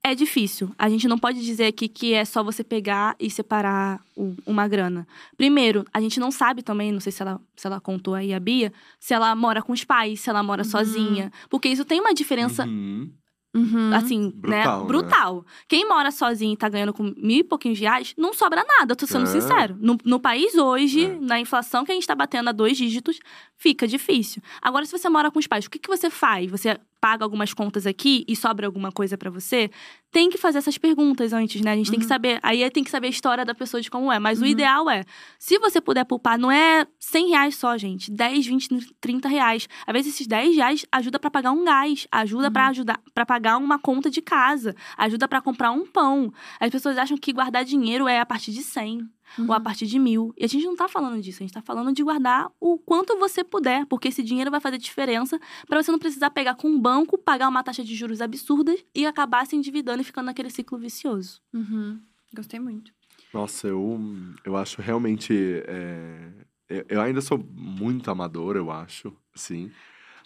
É 0.06 0.14
difícil. 0.14 0.70
A 0.78 0.86
gente 0.90 1.08
não 1.08 1.18
pode 1.18 1.40
dizer 1.42 1.64
aqui 1.64 1.88
que 1.88 2.12
é 2.12 2.26
só 2.26 2.42
você 2.44 2.62
pegar 2.62 3.16
e 3.18 3.30
separar 3.30 3.98
o- 4.14 4.34
uma 4.44 4.68
grana. 4.68 5.08
Primeiro, 5.34 5.82
a 5.94 5.98
gente 6.00 6.20
não 6.20 6.30
sabe 6.30 6.62
também, 6.62 6.92
não 6.92 7.00
sei 7.00 7.10
se 7.10 7.22
ela, 7.22 7.40
se 7.56 7.66
ela 7.66 7.80
contou 7.80 8.14
aí 8.14 8.34
a 8.34 8.38
Bia, 8.38 8.70
se 9.00 9.14
ela 9.14 9.34
mora 9.34 9.62
com 9.62 9.72
os 9.72 9.82
pais, 9.82 10.20
se 10.20 10.28
ela 10.28 10.42
mora 10.42 10.62
Uhum. 10.62 10.68
sozinha. 10.68 11.32
Porque 11.48 11.68
isso 11.70 11.86
tem 11.86 12.00
uma 12.00 12.12
diferença 12.12 12.66
Uhum. 12.66 13.10
Uhum. 13.56 13.94
assim, 13.94 14.30
Brutal, 14.34 14.76
né? 14.76 14.82
né? 14.82 14.86
Brutal. 14.88 15.46
Quem 15.66 15.88
mora 15.88 16.10
sozinho 16.10 16.52
e 16.52 16.56
tá 16.56 16.68
ganhando 16.68 16.92
com 16.92 17.04
mil 17.16 17.38
e 17.38 17.44
pouquinhos 17.44 17.78
reais, 17.78 18.12
não 18.18 18.34
sobra 18.34 18.62
nada, 18.62 18.94
tô 18.94 19.06
sendo 19.06 19.22
É. 19.24 19.26
sincero. 19.26 19.74
No, 19.80 19.96
no 20.04 20.20
país 20.20 20.54
hoje, 20.56 21.06
É. 21.06 21.18
na 21.18 21.40
inflação 21.40 21.82
que 21.82 21.92
a 21.92 21.94
gente 21.94 22.06
tá 22.06 22.14
batendo 22.14 22.48
a 22.48 22.52
dois 22.52 22.76
dígitos, 22.76 23.18
fica 23.56 23.88
difícil. 23.88 24.42
Agora, 24.60 24.84
se 24.84 24.92
você 24.92 25.08
mora 25.08 25.30
com 25.30 25.38
os 25.38 25.46
pais, 25.46 25.64
o 25.64 25.70
que, 25.70 25.78
que 25.78 25.88
você 25.88 26.10
faz? 26.10 26.50
Você 26.50 26.76
paga 27.04 27.22
algumas 27.22 27.52
contas 27.52 27.86
aqui 27.86 28.24
e 28.26 28.34
sobra 28.34 28.66
alguma 28.66 28.90
coisa 28.90 29.18
pra 29.18 29.28
você? 29.28 29.70
Tem 30.10 30.30
que 30.30 30.38
fazer 30.38 30.56
essas 30.56 30.78
perguntas 30.78 31.34
antes, 31.34 31.60
né? 31.60 31.72
A 31.72 31.76
gente 31.76 31.90
tem 31.90 31.98
que 32.00 32.06
Uhum. 32.06 32.08
saber. 32.08 32.38
Aí 32.42 32.70
tem 32.70 32.82
que 32.82 32.90
saber 32.90 33.08
a 33.08 33.10
história 33.10 33.44
da 33.44 33.54
pessoa 33.54 33.78
de 33.82 33.90
como 33.90 34.10
é. 34.10 34.18
Mas 34.18 34.40
o 34.40 34.44
Uhum. 34.44 34.48
ideal 34.48 34.88
é, 34.88 35.04
se 35.38 35.58
você 35.58 35.82
puder 35.82 36.04
poupar, 36.06 36.38
não 36.38 36.50
é 36.50 36.86
100 36.98 37.28
reais 37.28 37.56
só, 37.56 37.76
gente. 37.76 38.10
10, 38.10 38.46
20, 38.46 38.68
30 39.02 39.28
reais. 39.28 39.68
Às 39.86 39.92
vezes 39.92 40.14
esses 40.14 40.26
10 40.26 40.56
reais 40.56 40.86
ajuda 40.90 41.18
pra 41.18 41.30
pagar 41.30 41.52
um 41.52 41.62
gás, 41.62 42.06
ajuda 42.10 42.48
Uhum. 42.48 42.66
ajudar 42.68 42.98
para 43.12 43.26
pagar 43.26 43.58
uma 43.58 43.78
conta 43.78 44.08
de 44.10 44.22
casa, 44.22 44.74
ajuda 44.96 45.28
pra 45.28 45.42
comprar 45.42 45.72
um 45.72 45.84
pão. 45.84 46.32
As 46.58 46.70
pessoas 46.70 46.96
acham 46.96 47.18
que 47.18 47.34
guardar 47.34 47.66
dinheiro 47.66 48.08
é 48.08 48.18
a 48.18 48.24
partir 48.24 48.52
de 48.52 48.62
100 48.62 49.00
Uhum. 49.38 49.46
ou 49.48 49.54
a 49.54 49.60
partir 49.60 49.86
de 49.86 49.98
mil. 49.98 50.32
E 50.36 50.44
a 50.44 50.48
gente 50.48 50.64
não 50.64 50.76
tá 50.76 50.88
falando 50.88 51.20
disso, 51.20 51.42
a 51.42 51.44
gente 51.44 51.52
tá 51.52 51.62
falando 51.62 51.92
de 51.92 52.02
guardar 52.02 52.50
o 52.60 52.78
quanto 52.78 53.18
você 53.18 53.42
puder, 53.42 53.86
porque 53.86 54.08
esse 54.08 54.22
dinheiro 54.22 54.50
vai 54.50 54.60
fazer 54.60 54.78
diferença 54.78 55.38
pra 55.66 55.82
você 55.82 55.90
não 55.90 55.98
precisar 55.98 56.30
pegar 56.30 56.54
com 56.54 56.68
um 56.68 56.78
banco, 56.80 57.18
pagar 57.18 57.48
uma 57.48 57.62
taxa 57.62 57.82
de 57.82 57.94
juros 57.94 58.20
absurdas 58.20 58.84
e 58.94 59.06
acabar 59.06 59.46
se 59.46 59.56
endividando 59.56 60.00
e 60.00 60.04
ficando 60.04 60.26
naquele 60.26 60.50
ciclo 60.50 60.78
vicioso. 60.78 61.40
Uhum. 61.52 62.00
Gostei 62.34 62.60
muito. 62.60 62.92
Nossa, 63.32 63.66
eu, 63.66 64.00
eu 64.44 64.56
acho 64.56 64.80
realmente 64.80 65.34
é, 65.66 66.30
eu, 66.68 66.84
eu 66.88 67.00
ainda 67.00 67.20
sou 67.20 67.38
muito 67.38 68.10
amador, 68.10 68.56
eu 68.56 68.70
acho, 68.70 69.12
assim. 69.34 69.70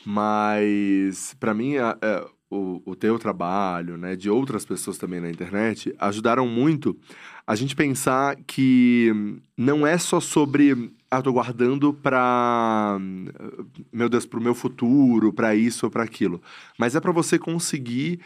Mas, 0.04 1.34
para 1.38 1.52
mim, 1.52 1.76
a, 1.76 1.90
a, 1.90 2.30
o, 2.50 2.82
o 2.86 2.96
teu 2.96 3.18
trabalho, 3.18 3.96
né, 3.96 4.14
de 4.14 4.30
outras 4.30 4.64
pessoas 4.64 4.96
também 4.96 5.20
na 5.20 5.30
internet, 5.30 5.94
ajudaram 5.98 6.46
muito 6.46 6.98
a 7.48 7.54
gente 7.54 7.74
pensar 7.74 8.36
que 8.46 9.10
não 9.56 9.86
é 9.86 9.96
só 9.96 10.20
sobre 10.20 10.92
ah, 11.10 11.22
tô 11.22 11.32
guardando 11.32 11.94
para 11.94 12.98
meu 13.90 14.06
Deus, 14.10 14.26
pro 14.26 14.38
meu 14.38 14.54
futuro, 14.54 15.32
para 15.32 15.56
isso 15.56 15.86
ou 15.86 15.90
para 15.90 16.04
aquilo, 16.04 16.42
mas 16.78 16.94
é 16.94 17.00
para 17.00 17.10
você 17.10 17.38
conseguir 17.38 18.20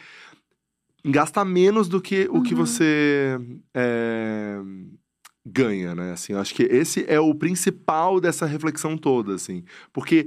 gastar 1.05 1.45
menos 1.45 1.87
do 1.89 2.01
que 2.01 2.29
o 2.33 2.43
que 2.43 2.53
Uhum. 2.53 2.67
você 2.67 3.39
é, 3.73 4.59
ganha, 5.47 5.95
né? 5.95 6.11
Assim, 6.11 6.33
eu 6.33 6.41
acho 6.41 6.53
que 6.53 6.65
esse 6.65 7.05
é 7.09 7.21
o 7.21 7.33
principal 7.33 8.21
dessa 8.21 8.45
reflexão 8.45 8.99
toda, 8.99 9.37
assim, 9.37 9.63
porque 9.93 10.27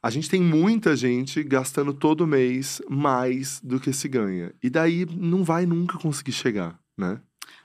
a 0.00 0.10
gente 0.10 0.30
tem 0.30 0.40
muita 0.40 0.94
gente 0.94 1.42
gastando 1.42 1.92
todo 1.92 2.24
mês 2.24 2.80
mais 2.88 3.60
do 3.64 3.80
que 3.80 3.92
se 3.92 4.06
ganha. 4.08 4.54
E 4.62 4.70
daí 4.70 5.04
não 5.10 5.42
vai 5.42 5.66
nunca 5.66 5.98
conseguir 5.98 6.30
chegar, 6.30 6.78
né? 6.96 7.20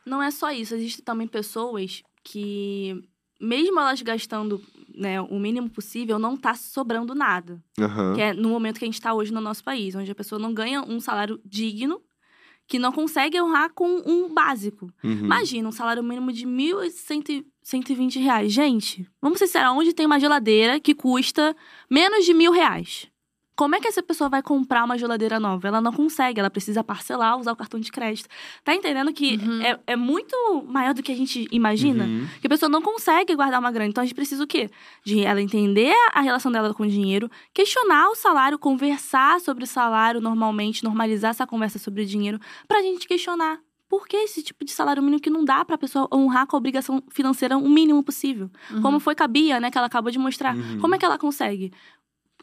Não 0.06 0.22
é 0.22 0.32
só 0.32 0.52
isso, 0.52 0.76
existem 0.76 1.04
também 1.04 1.28
pessoas 1.28 2.04
que, 2.24 3.04
mesmo 3.40 3.80
elas 3.80 4.02
gastando 4.02 4.62
né, 4.94 5.22
o 5.22 5.40
mínimo 5.40 5.70
possível, 5.70 6.20
não 6.20 6.38
tá 6.38 6.54
sobrando 6.54 7.16
nada. 7.16 7.62
Aham. 7.80 8.14
Que 8.14 8.22
é 8.22 8.34
no 8.34 8.50
momento 8.50 8.80
que 8.80 8.86
a 8.86 8.88
gente 8.88 8.96
está 8.96 9.14
hoje 9.14 9.34
no 9.34 9.42
nosso 9.42 9.64
país, 9.64 9.96
onde 9.96 10.12
a 10.12 10.16
pessoa 10.16 10.40
não 10.40 10.54
ganha 10.54 10.82
um 10.82 11.00
salário 11.00 11.40
digno, 11.46 12.02
que 12.68 12.80
não 12.80 12.92
consegue 12.92 13.40
honrar 13.42 13.72
com 13.74 14.02
um 14.06 14.34
básico. 14.34 14.92
Uhum. 15.04 15.12
Imagina 15.12 15.68
um 15.68 15.72
salário 15.72 16.04
mínimo 16.04 16.32
de 16.32 16.46
1.120 16.46 18.22
reais. 18.22 18.52
Gente, 18.52 19.08
vamos 19.22 19.40
ser 19.40 19.48
sinceros, 19.48 19.74
onde 19.74 19.94
tem 19.94 20.06
uma 20.06 20.20
geladeira 20.20 20.80
que 20.80 20.96
custa 20.96 21.56
menos 21.90 22.26
de 22.26 22.34
mil 22.34 22.52
reais? 22.52 23.08
Como 23.56 23.76
é 23.76 23.80
que 23.80 23.88
essa 23.88 24.02
pessoa 24.02 24.30
vai 24.30 24.42
comprar 24.42 24.84
uma 24.84 24.98
geladeira 24.98 25.40
nova? 25.40 25.68
Ela 25.68 25.80
não 25.80 25.94
consegue, 25.94 26.40
ela 26.40 26.50
precisa 26.50 26.84
parcelar, 26.84 27.38
usar 27.38 27.52
o 27.52 27.56
cartão 27.56 27.80
de 27.80 27.92
crédito. 27.92 28.28
Tá 28.64 28.74
entendendo 28.74 29.14
que 29.14 29.38
Uhum. 29.38 29.62
é, 29.62 29.80
é 29.88 29.96
muito 29.96 30.36
maior 30.68 30.94
do 30.94 31.04
que 31.04 31.12
a 31.12 31.16
gente 31.16 31.48
imagina? 31.52 32.04
Uhum. 32.04 32.28
Que 32.42 32.48
a 32.48 32.50
pessoa 32.50 32.68
não 32.68 32.82
consegue 32.82 33.36
guardar 33.36 33.60
uma 33.60 33.72
grana. 33.72 33.90
Então 33.90 34.02
a 34.02 34.06
gente 34.06 34.16
precisa 34.16 34.44
o 34.44 34.48
quê? 34.48 34.72
De 35.06 35.24
ela 35.24 35.40
entender 35.42 35.94
a 36.14 36.22
relação 36.22 36.52
dela 36.52 36.74
com 36.74 36.84
o 36.84 36.88
dinheiro, 36.88 37.30
questionar 37.54 38.10
o 38.10 38.16
salário, 38.16 38.58
conversar 38.58 39.40
sobre 39.40 39.66
o 39.66 39.68
salário 39.68 40.20
normalmente, 40.20 40.84
normalizar 40.84 41.30
essa 41.32 41.46
conversa 41.46 41.78
sobre 41.78 42.02
o 42.02 42.06
dinheiro, 42.06 42.40
pra 42.68 42.82
gente 42.82 43.08
questionar. 43.08 43.60
Por 43.88 44.08
que 44.08 44.18
esse 44.18 44.42
tipo 44.42 44.66
de 44.66 44.72
salário 44.72 45.04
mínimo 45.04 45.22
que 45.22 45.30
não 45.30 45.46
dá 45.46 45.64
pra 45.64 45.78
pessoa 45.78 46.08
honrar 46.12 46.48
com 46.48 46.56
a 46.56 46.60
obrigação 46.60 47.04
financeira 47.12 47.56
o 47.56 47.70
mínimo 47.70 48.04
possível? 48.04 48.50
Uhum. 48.72 48.82
Como 48.82 49.00
foi 49.00 49.14
com 49.14 49.24
a 49.24 49.28
Bia, 49.28 49.60
né, 49.60 49.70
que 49.70 49.78
ela 49.78 49.86
acabou 49.86 50.10
de 50.12 50.18
mostrar. 50.18 50.56
Uhum. 50.56 50.80
Como 50.80 50.96
é 50.96 50.98
que 50.98 51.06
ela 51.06 51.20
consegue? 51.20 51.72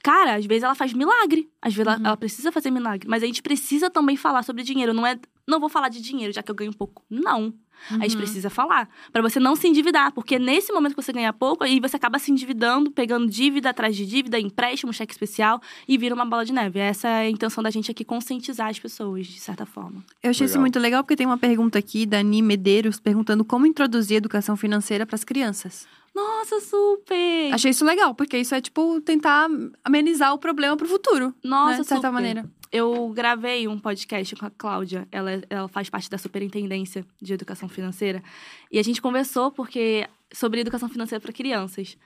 Cara, 0.03 0.37
às 0.37 0.47
vezes 0.47 0.63
ela 0.63 0.75
faz 0.75 0.93
milagre. 0.93 1.49
Às 1.61 1.75
vezes 1.75 1.87
ela, 1.87 1.99
Uhum. 1.99 2.07
ela 2.07 2.17
precisa 2.17 2.51
fazer 2.51 2.71
milagre. 2.71 3.09
Mas 3.09 3.23
a 3.23 3.27
gente 3.27 3.43
precisa 3.43 3.91
também 3.91 4.17
falar 4.17 4.43
sobre 4.43 4.63
dinheiro. 4.63 4.95
Não 4.95 5.07
é. 5.07 5.19
Não 5.47 5.59
vou 5.61 5.69
falar 5.69 5.89
de 5.89 6.01
dinheiro, 6.01 6.33
já 6.33 6.43
que 6.43 6.51
eu 6.51 6.55
ganho 6.55 6.73
pouco. 6.75 7.03
Não. 7.11 7.53
A 7.91 7.95
gente 8.01 8.13
Uhum. 8.13 8.19
precisa 8.21 8.51
falar. 8.51 8.89
Pra 9.11 9.23
você 9.23 9.41
não 9.41 9.57
se 9.57 9.67
endividar. 9.67 10.13
Porque 10.13 10.39
nesse 10.39 10.71
momento 10.73 10.95
que 10.95 11.03
você 11.03 11.13
ganha 11.13 11.33
pouco, 11.33 11.65
aí 11.65 11.81
você 11.81 11.97
acaba 11.97 12.19
se 12.19 12.31
endividando, 12.31 12.91
pegando 12.91 13.27
dívida 13.27 13.71
atrás 13.71 13.97
de 13.97 14.05
dívida, 14.07 14.39
empréstimo, 14.39 14.93
cheque 14.93 15.13
especial 15.13 15.61
e 15.89 15.97
vira 15.99 16.15
uma 16.15 16.25
bola 16.27 16.45
de 16.45 16.53
neve. 16.53 16.79
Essa 16.79 17.09
é 17.09 17.21
a 17.23 17.31
intenção 17.31 17.63
da 17.65 17.71
gente 17.71 17.91
aqui, 17.91 18.05
conscientizar 18.05 18.69
as 18.69 18.79
pessoas, 18.79 19.27
de 19.27 19.41
certa 19.41 19.65
forma. 19.67 20.05
Eu 20.23 20.31
achei 20.31 20.45
isso 20.45 20.53
Legal. 20.55 20.61
muito 20.63 20.79
legal 20.79 21.03
porque 21.03 21.17
tem 21.17 21.27
uma 21.27 21.39
pergunta 21.39 21.79
aqui 21.79 22.05
da 22.07 22.19
Ani 22.19 22.43
Medeiros 22.43 23.01
perguntando 23.01 23.45
como 23.45 23.67
introduzir 23.67 24.19
educação 24.19 24.57
financeira 24.57 25.05
para 25.07 25.17
as 25.17 25.25
crianças. 25.25 25.89
Nossa, 26.15 26.61
super! 26.61 27.53
Achei 27.53 27.71
isso 27.71 27.85
legal, 27.85 28.15
porque 28.15 28.37
isso 28.39 28.55
é 28.55 28.61
tipo 28.61 29.01
tentar 29.01 29.49
amenizar 29.85 30.35
o 30.35 30.39
problema 30.39 30.77
pro 30.77 30.89
futuro, 30.89 31.35
Nossa, 31.43 31.77
né, 31.77 31.81
de 31.81 31.87
certa 31.87 32.09
super. 32.09 32.13
maneira. 32.13 32.45
Eu 32.73 33.09
gravei 33.11 33.67
um 33.67 33.79
podcast 33.79 34.37
com 34.37 34.47
a 34.47 34.51
Cláudia, 34.51 35.09
ela, 35.11 35.43
ela 35.51 35.69
faz 35.69 35.91
parte 35.91 36.09
da 36.09 36.19
Superintendência 36.19 37.05
de 37.21 37.35
Educação 37.35 37.69
Financeira, 37.69 38.23
e 38.71 38.79
a 38.79 38.83
gente 38.83 39.03
conversou 39.03 39.51
porque 39.51 40.07
sobre 40.33 40.61
educação 40.61 40.89
financeira 40.89 41.21
para 41.21 41.33
crianças. 41.33 41.97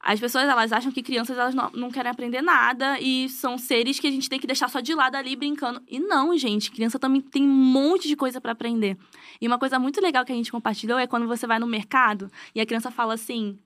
As 0.00 0.20
pessoas, 0.20 0.48
elas 0.48 0.72
acham 0.72 0.92
que 0.92 1.02
crianças 1.02 1.36
elas 1.36 1.54
não, 1.54 1.70
não 1.70 1.90
querem 1.90 2.10
aprender 2.10 2.40
nada 2.40 3.00
e 3.00 3.28
são 3.28 3.58
seres 3.58 3.98
que 3.98 4.06
a 4.06 4.10
gente 4.10 4.28
tem 4.28 4.38
que 4.38 4.46
deixar 4.46 4.68
só 4.68 4.80
de 4.80 4.94
lado 4.94 5.16
ali 5.16 5.34
brincando. 5.34 5.82
E 5.88 5.98
não, 5.98 6.36
gente, 6.36 6.70
criança 6.70 6.98
também 6.98 7.20
tem 7.20 7.42
um 7.42 7.48
monte 7.48 8.06
de 8.06 8.14
coisa 8.14 8.40
para 8.40 8.52
aprender. 8.52 8.96
E 9.40 9.46
uma 9.46 9.58
coisa 9.58 9.78
muito 9.78 10.00
legal 10.00 10.24
que 10.24 10.32
a 10.32 10.36
gente 10.36 10.52
compartilhou 10.52 10.98
é 10.98 11.06
quando 11.06 11.26
você 11.26 11.46
vai 11.46 11.58
no 11.58 11.66
mercado 11.66 12.30
e 12.54 12.60
a 12.60 12.66
criança 12.66 12.90
fala 12.90 13.14
assim: 13.14 13.58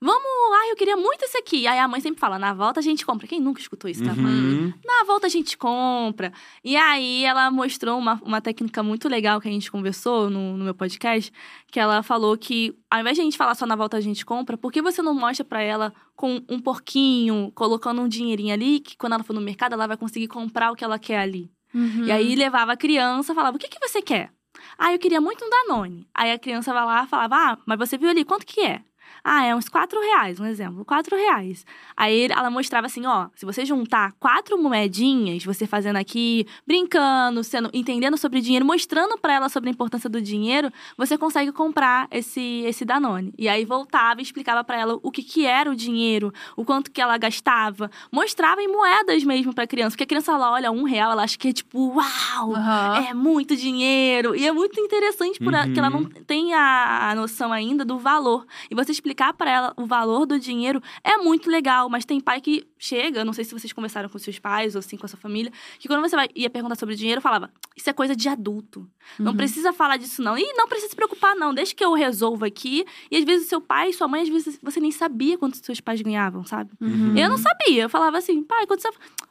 "Vamos, 0.00 0.24
ai, 0.60 0.70
eu 0.70 0.76
queria 0.76 0.96
muito 0.96 1.24
esse 1.24 1.38
aqui". 1.38 1.66
Aí 1.66 1.78
a 1.78 1.88
mãe 1.88 2.00
sempre 2.00 2.20
fala: 2.20 2.38
"Na 2.38 2.52
volta 2.52 2.80
a 2.80 2.82
gente 2.82 3.04
compra". 3.04 3.26
Quem 3.26 3.40
nunca 3.40 3.60
escutou 3.60 3.90
isso, 3.90 4.04
tá? 4.04 4.14
mãe? 4.14 4.32
Uhum. 4.32 4.72
Na 4.84 5.04
volta 5.04 5.26
a 5.26 5.30
gente 5.30 5.56
compra. 5.56 6.32
E 6.64 6.76
aí 6.76 7.24
ela 7.24 7.50
mostrou 7.50 7.98
uma, 7.98 8.20
uma 8.22 8.40
técnica 8.40 8.82
muito 8.82 9.08
legal 9.08 9.40
que 9.40 9.48
a 9.48 9.50
gente 9.50 9.70
conversou 9.70 10.28
no, 10.30 10.56
no 10.56 10.64
meu 10.64 10.74
podcast, 10.74 11.32
que 11.70 11.80
ela 11.80 12.02
falou 12.02 12.36
que 12.36 12.76
ao 12.90 13.00
invés 13.00 13.16
de 13.16 13.20
a 13.20 13.24
gente 13.24 13.36
falar 13.36 13.54
só 13.54 13.66
na 13.66 13.76
volta 13.76 13.96
a 13.96 14.00
gente 14.00 14.24
compra, 14.24 14.56
por 14.56 14.72
que 14.72 14.82
você 14.82 15.02
não 15.02 15.14
mostra 15.14 15.44
pra 15.44 15.62
ela 15.62 15.92
com 16.14 16.42
um 16.48 16.60
porquinho, 16.60 17.52
colocando 17.54 18.00
um 18.00 18.08
dinheirinho 18.08 18.52
ali, 18.52 18.80
que 18.80 18.96
quando 18.96 19.14
ela 19.14 19.22
for 19.22 19.32
no 19.32 19.40
mercado 19.40 19.74
ela 19.74 19.86
vai 19.86 19.96
conseguir 19.96 20.28
comprar 20.28 20.72
o 20.72 20.76
que 20.76 20.84
ela 20.84 20.98
quer 20.98 21.18
ali. 21.18 21.50
Uhum. 21.74 22.04
E 22.04 22.12
aí 22.12 22.34
levava 22.34 22.72
a 22.72 22.76
criança, 22.76 23.34
falava: 23.34 23.56
"O 23.56 23.60
que 23.60 23.68
que 23.68 23.78
você 23.80 24.00
quer?" 24.00 24.30
Ah, 24.78 24.92
eu 24.92 24.98
queria 24.98 25.20
muito 25.20 25.44
um 25.44 25.50
Danone. 25.50 26.06
Aí 26.14 26.32
a 26.32 26.38
criança 26.38 26.72
vai 26.72 26.84
lá 26.84 27.04
e 27.04 27.06
falava: 27.06 27.36
Ah, 27.36 27.58
mas 27.66 27.78
você 27.78 27.96
viu 27.98 28.08
ali, 28.08 28.24
quanto 28.24 28.46
que 28.46 28.60
é? 28.60 28.82
Ah, 29.28 29.44
é 29.44 29.56
uns 29.56 29.68
quatro 29.68 30.00
reais, 30.00 30.38
um 30.38 30.44
exemplo. 30.46 30.84
Quatro 30.84 31.16
reais. 31.16 31.66
Aí 31.96 32.28
ela 32.30 32.48
mostrava 32.48 32.86
assim, 32.86 33.04
ó, 33.06 33.26
se 33.34 33.44
você 33.44 33.64
juntar 33.64 34.12
quatro 34.20 34.56
moedinhas, 34.56 35.44
você 35.44 35.66
fazendo 35.66 35.96
aqui, 35.96 36.46
brincando, 36.64 37.42
sendo, 37.42 37.68
entendendo 37.72 38.16
sobre 38.16 38.40
dinheiro, 38.40 38.64
mostrando 38.64 39.18
pra 39.18 39.32
ela 39.34 39.48
sobre 39.48 39.68
a 39.68 39.72
importância 39.72 40.08
do 40.08 40.20
dinheiro, 40.22 40.70
você 40.96 41.18
consegue 41.18 41.50
comprar 41.50 42.06
esse, 42.12 42.62
esse 42.66 42.84
Danone. 42.84 43.34
E 43.36 43.48
aí 43.48 43.64
voltava 43.64 44.20
e 44.20 44.22
explicava 44.22 44.62
pra 44.62 44.78
ela 44.78 44.96
o 45.02 45.10
que, 45.10 45.24
que 45.24 45.44
era 45.44 45.68
o 45.68 45.74
dinheiro, 45.74 46.32
o 46.56 46.64
quanto 46.64 46.92
que 46.92 47.00
ela 47.00 47.18
gastava. 47.18 47.90
Mostrava 48.12 48.62
em 48.62 48.68
moedas 48.68 49.24
mesmo 49.24 49.52
pra 49.52 49.66
criança. 49.66 49.90
Porque 49.96 50.04
a 50.04 50.06
criança, 50.06 50.30
ela 50.32 50.52
olha 50.52 50.70
um 50.70 50.84
real, 50.84 51.10
ela 51.10 51.24
acha 51.24 51.36
que 51.36 51.48
é 51.48 51.52
tipo, 51.52 51.96
uau! 51.96 52.54
Aham. 52.54 53.06
É 53.08 53.12
muito 53.12 53.56
dinheiro. 53.56 54.36
E 54.36 54.46
é 54.46 54.52
muito 54.52 54.78
interessante 54.78 55.40
por 55.40 55.52
a- 55.52 55.66
que 55.68 55.78
ela 55.80 55.90
não 55.90 55.96
Uhum. 56.02 56.10
tem 56.26 56.54
a, 56.54 57.10
a 57.10 57.14
noção 57.16 57.52
ainda 57.52 57.84
do 57.84 57.98
valor. 57.98 58.46
E 58.70 58.74
você 58.74 58.92
explicar 59.16 59.32
pra 59.32 59.50
ela 59.50 59.72
o 59.76 59.86
valor 59.86 60.26
do 60.26 60.38
dinheiro 60.38 60.82
é 61.02 61.16
muito 61.16 61.50
legal. 61.50 61.88
Mas 61.88 62.04
tem 62.04 62.20
pai 62.20 62.40
que 62.40 62.66
chega, 62.78 63.24
não 63.24 63.32
sei 63.32 63.44
se 63.44 63.52
vocês 63.52 63.72
conversaram 63.72 64.08
com 64.08 64.18
seus 64.18 64.38
pais 64.38 64.74
ou 64.74 64.80
assim 64.80 64.96
com 64.96 65.06
a 65.06 65.08
sua 65.08 65.18
família, 65.18 65.50
que 65.78 65.88
quando 65.88 66.02
você 66.02 66.14
vai, 66.14 66.28
ia 66.34 66.50
perguntar 66.50 66.76
sobre 66.76 66.94
dinheiro, 66.94 67.20
falava: 67.20 67.50
Isso 67.76 67.88
é 67.88 67.92
coisa 67.92 68.14
de 68.14 68.28
adulto. 68.28 68.86
Não 69.18 69.30
Uhum. 69.32 69.36
precisa 69.36 69.72
falar 69.72 69.96
disso, 69.96 70.20
não. 70.22 70.36
E 70.36 70.52
não 70.54 70.68
precisa 70.68 70.90
se 70.90 70.96
preocupar, 70.96 71.34
não. 71.34 71.54
Deixa 71.54 71.74
que 71.74 71.84
eu 71.84 71.92
resolva 71.94 72.46
aqui. 72.46 72.84
E 73.10 73.16
às 73.16 73.24
vezes 73.24 73.46
o 73.46 73.48
seu 73.48 73.60
pai 73.60 73.88
e 73.90 73.92
sua 73.94 74.06
mãe, 74.06 74.22
às 74.22 74.28
vezes 74.28 74.58
você 74.62 74.78
nem 74.80 74.90
sabia 74.90 75.38
quanto 75.38 75.56
seus 75.56 75.80
pais 75.80 76.02
ganhavam, 76.02 76.44
sabe? 76.44 76.70
Uhum. 76.80 77.16
Eu 77.16 77.28
não 77.30 77.38
sabia. 77.38 77.84
Eu 77.84 77.88
falava 77.88 78.18
assim, 78.18 78.42
pai, 78.42 78.66
quanto 78.66 78.82
você. 78.82 78.88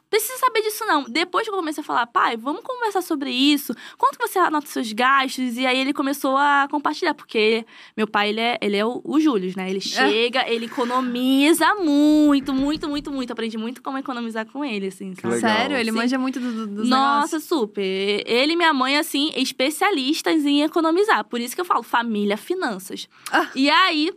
Precisa 0.08 0.38
saber 0.38 0.62
disso, 0.62 0.84
não. 0.84 1.04
Depois 1.04 1.44
que 1.44 1.50
eu 1.52 1.56
comecei 1.56 1.82
a 1.82 1.84
falar, 1.84 2.06
pai, 2.06 2.36
vamos 2.36 2.62
conversar 2.62 3.02
sobre 3.02 3.30
isso. 3.30 3.74
Quanto 3.98 4.18
você 4.18 4.38
anota 4.38 4.66
seus 4.66 4.92
gastos? 4.92 5.56
E 5.56 5.66
aí 5.66 5.78
ele 5.78 5.92
começou 5.92 6.36
a 6.36 6.68
compartilhar, 6.70 7.12
porque 7.14 7.66
meu 7.96 8.06
pai, 8.06 8.28
ele 8.28 8.40
é, 8.40 8.58
ele 8.60 8.76
é 8.76 8.84
o, 8.84 9.00
o 9.04 9.18
Júlio, 9.18 9.52
né? 9.56 9.68
Ele 9.68 9.80
chega, 9.80 10.48
ele 10.48 10.66
economiza 10.66 11.74
muito, 11.76 12.54
muito, 12.54 12.88
muito, 12.88 13.10
muito. 13.10 13.32
Aprendi 13.32 13.58
muito 13.58 13.82
como 13.82 13.98
economizar 13.98 14.46
com 14.46 14.64
ele, 14.64 14.86
assim. 14.86 15.12
Sério? 15.40 15.76
Ele 15.76 15.90
Sim. 15.90 15.96
manja 15.98 16.18
muito 16.18 16.38
do, 16.38 16.52
do, 16.52 16.66
dos 16.66 16.88
Nossa, 16.88 17.36
negócios? 17.36 17.44
super. 17.44 18.22
Ele 18.26 18.52
e 18.52 18.56
minha 18.56 18.72
mãe, 18.72 18.96
assim, 18.98 19.32
especialistas 19.34 20.44
em 20.46 20.62
economizar. 20.62 21.24
Por 21.24 21.40
isso 21.40 21.54
que 21.54 21.60
eu 21.60 21.64
falo 21.64 21.82
família, 21.82 22.36
finanças. 22.36 23.08
Ah. 23.32 23.48
E 23.54 23.68
aí, 23.68 24.12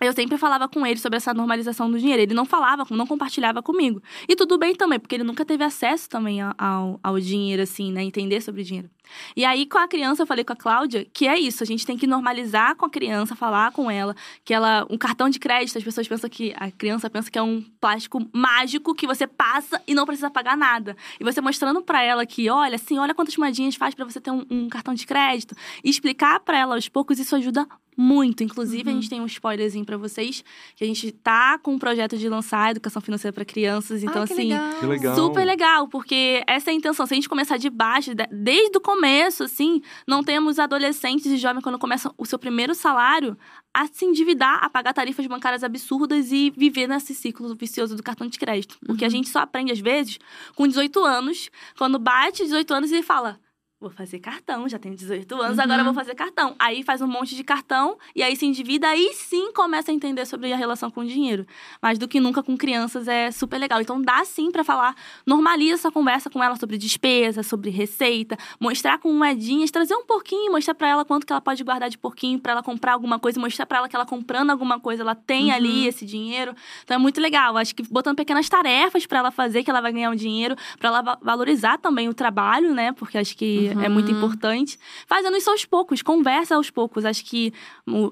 eu 0.00 0.12
sempre 0.12 0.38
falava 0.38 0.68
com 0.68 0.86
ele 0.86 0.98
sobre 0.98 1.16
essa 1.16 1.34
normalização 1.34 1.90
do 1.90 1.98
dinheiro. 1.98 2.22
Ele 2.22 2.34
não 2.34 2.44
falava, 2.44 2.84
não 2.90 3.06
compartilhava 3.06 3.62
comigo. 3.62 4.02
E 4.28 4.36
tudo 4.36 4.58
bem 4.58 4.74
também, 4.74 4.98
porque 4.98 5.16
ele 5.16 5.24
nunca 5.24 5.44
teve 5.44 5.64
acesso 5.64 6.08
também 6.08 6.40
ao, 6.40 7.00
ao, 7.02 7.20
dinheiro, 7.20 7.62
assim, 7.62 7.92
né? 7.92 8.02
Entender 8.02 8.40
sobre 8.40 8.62
dinheiro. 8.62 8.88
E 9.36 9.44
aí, 9.44 9.66
com 9.66 9.78
a 9.78 9.88
criança, 9.88 10.22
eu 10.22 10.26
falei 10.26 10.44
com 10.44 10.52
a 10.52 10.56
Cláudia 10.56 11.06
que 11.12 11.26
é 11.26 11.38
isso. 11.38 11.62
A 11.62 11.66
gente 11.66 11.84
tem 11.86 11.96
que 11.96 12.06
normalizar 12.06 12.74
com 12.76 12.86
a 12.86 12.90
criança, 12.90 13.34
falar 13.36 13.72
com 13.72 13.90
ela. 13.90 14.14
Que 14.44 14.52
ela... 14.54 14.86
Um 14.90 14.98
cartão 14.98 15.28
de 15.28 15.38
crédito, 15.38 15.76
as 15.78 15.84
pessoas 15.84 16.06
pensam 16.08 16.28
que... 16.30 16.52
A 16.56 16.70
criança 16.70 17.08
pensa 17.10 17.30
que 17.30 17.38
é 17.38 17.42
um 17.42 17.62
plástico 17.80 18.24
mágico 18.32 18.94
que 18.94 19.06
você 19.06 19.26
passa 19.26 19.80
e 19.86 19.94
não 19.94 20.04
precisa 20.06 20.30
pagar 20.30 20.56
nada. 20.56 20.96
E 21.20 21.24
você 21.24 21.40
mostrando 21.40 21.82
pra 21.82 22.02
ela 22.02 22.24
que, 22.26 22.48
olha, 22.50 22.76
assim, 22.76 22.98
olha 22.98 23.14
quantas 23.14 23.36
moedinhas 23.36 23.74
faz 23.76 23.94
pra 23.94 24.04
você 24.04 24.20
ter 24.20 24.30
um, 24.30 24.44
um 24.50 24.68
cartão 24.68 24.94
de 24.94 25.06
crédito. 25.06 25.54
E 25.82 25.90
explicar 25.90 26.40
pra 26.40 26.58
ela 26.58 26.74
aos 26.74 26.88
poucos, 26.88 27.18
isso 27.18 27.34
ajuda 27.36 27.66
muito. 27.96 28.44
Inclusive, 28.44 28.84
Uhum. 28.88 28.90
a 28.96 29.00
gente 29.00 29.10
tem 29.10 29.20
um 29.20 29.26
spoilerzinho 29.26 29.84
pra 29.84 29.96
vocês, 29.96 30.44
que 30.76 30.84
a 30.84 30.86
gente 30.86 31.10
tá 31.10 31.58
com 31.58 31.72
um 31.74 31.78
projeto 31.80 32.16
de 32.16 32.28
lançar 32.28 32.70
educação 32.70 33.02
financeira 33.02 33.32
pra 33.32 33.44
crianças. 33.44 34.04
Então, 34.04 34.22
Ai, 34.22 34.26
que 34.28 34.32
assim, 34.34 34.86
legal. 34.86 35.14
Super 35.16 35.44
legal, 35.44 35.88
porque 35.88 36.42
essa 36.46 36.70
é 36.70 36.72
a 36.72 36.76
intenção. 36.76 37.04
Se 37.06 37.14
a 37.14 37.16
gente 37.16 37.28
começar 37.28 37.56
de 37.56 37.68
baixo, 37.68 38.14
de- 38.14 38.28
desde 38.30 38.78
o 38.78 38.80
começo, 38.80 38.97
assim, 39.44 39.82
não 40.06 40.22
temos 40.22 40.58
adolescentes 40.58 41.26
e 41.26 41.36
jovens 41.36 41.62
quando 41.62 41.78
começam 41.78 42.12
o 42.16 42.26
seu 42.26 42.38
primeiro 42.38 42.74
salário 42.74 43.36
a 43.72 43.86
se 43.86 44.04
endividar, 44.04 44.64
a 44.64 44.68
pagar 44.70 44.92
tarifas 44.92 45.26
bancárias 45.26 45.62
absurdas 45.62 46.32
e 46.32 46.50
viver 46.50 46.86
nesse 46.86 47.14
ciclo 47.14 47.54
vicioso 47.54 47.96
do 47.96 48.02
cartão 48.02 48.26
de 48.26 48.38
crédito. 48.38 48.78
Porque 48.84 49.04
a 49.04 49.08
gente 49.08 49.28
só 49.28 49.40
aprende, 49.40 49.72
às 49.72 49.80
vezes, 49.80 50.18
com 50.54 50.66
18 50.66 51.04
anos, 51.04 51.50
quando 51.76 51.98
bate 51.98 52.44
18 52.44 52.74
anos 52.74 52.92
e 52.92 53.02
fala. 53.02 53.40
Vou 53.80 53.90
fazer 53.90 54.18
cartão, 54.18 54.68
já 54.68 54.76
tenho 54.76 54.96
18 54.96 55.40
anos, 55.40 55.56
agora 55.56 55.82
eu 55.82 55.84
vou 55.84 55.94
fazer 55.94 56.12
cartão. 56.16 56.56
Aí 56.58 56.82
faz 56.82 57.00
um 57.00 57.06
monte 57.06 57.36
de 57.36 57.44
cartão 57.44 57.96
e 58.12 58.24
aí 58.24 58.34
se 58.34 58.44
endivida, 58.44 58.88
aí 58.88 59.12
sim 59.14 59.52
começa 59.52 59.92
a 59.92 59.94
entender 59.94 60.26
sobre 60.26 60.52
a 60.52 60.56
relação 60.56 60.90
com 60.90 61.02
o 61.02 61.06
dinheiro. 61.06 61.46
Mais 61.80 61.96
do 61.96 62.08
que 62.08 62.18
nunca 62.18 62.42
com 62.42 62.56
crianças 62.56 63.06
é 63.06 63.30
super 63.30 63.56
legal. 63.56 63.80
Então 63.80 64.02
dá 64.02 64.24
sim 64.24 64.50
pra 64.50 64.64
falar, 64.64 64.96
normaliza 65.24 65.74
essa 65.74 65.92
conversa 65.92 66.28
com 66.28 66.42
ela 66.42 66.56
sobre 66.56 66.76
despesa, 66.76 67.44
sobre 67.44 67.70
receita, 67.70 68.36
mostrar 68.58 68.98
com 68.98 69.12
moedinhas, 69.12 69.70
trazer 69.70 69.94
um 69.94 70.04
pouquinho, 70.04 70.50
mostrar 70.50 70.74
pra 70.74 70.88
ela 70.88 71.04
quanto 71.04 71.24
que 71.24 71.32
ela 71.32 71.40
pode 71.40 71.62
guardar 71.62 71.88
de 71.88 71.98
pouquinho 71.98 72.40
pra 72.40 72.50
ela 72.50 72.64
comprar 72.64 72.94
alguma 72.94 73.20
coisa, 73.20 73.38
mostrar 73.38 73.64
pra 73.64 73.78
ela 73.78 73.88
que 73.88 73.94
ela 73.94 74.04
comprando 74.04 74.50
alguma 74.50 74.80
coisa, 74.80 75.04
ela 75.04 75.14
tem 75.14 75.52
ali 75.52 75.86
esse 75.86 76.04
dinheiro. 76.04 76.52
Então 76.82 76.96
é 76.96 76.98
muito 76.98 77.20
legal. 77.20 77.56
Acho 77.56 77.76
que 77.76 77.84
botando 77.88 78.16
pequenas 78.16 78.48
tarefas 78.48 79.06
pra 79.06 79.20
ela 79.20 79.30
fazer 79.30 79.62
que 79.62 79.70
ela 79.70 79.80
vai 79.80 79.92
ganhar 79.92 80.10
um 80.10 80.16
dinheiro, 80.16 80.56
pra 80.80 80.88
ela 80.88 81.00
va- 81.00 81.18
valorizar 81.22 81.78
também 81.78 82.08
o 82.08 82.12
trabalho, 82.14 82.74
né? 82.74 82.90
Porque 82.90 83.16
acho 83.16 83.36
que 83.36 83.67
é 83.70 83.88
muito 83.88 84.10
importante. 84.10 84.78
Fazendo 85.06 85.36
isso 85.36 85.50
aos 85.50 85.64
poucos, 85.64 86.02
conversa 86.02 86.56
aos 86.56 86.70
poucos. 86.70 87.04
Acho 87.04 87.24
que 87.24 87.52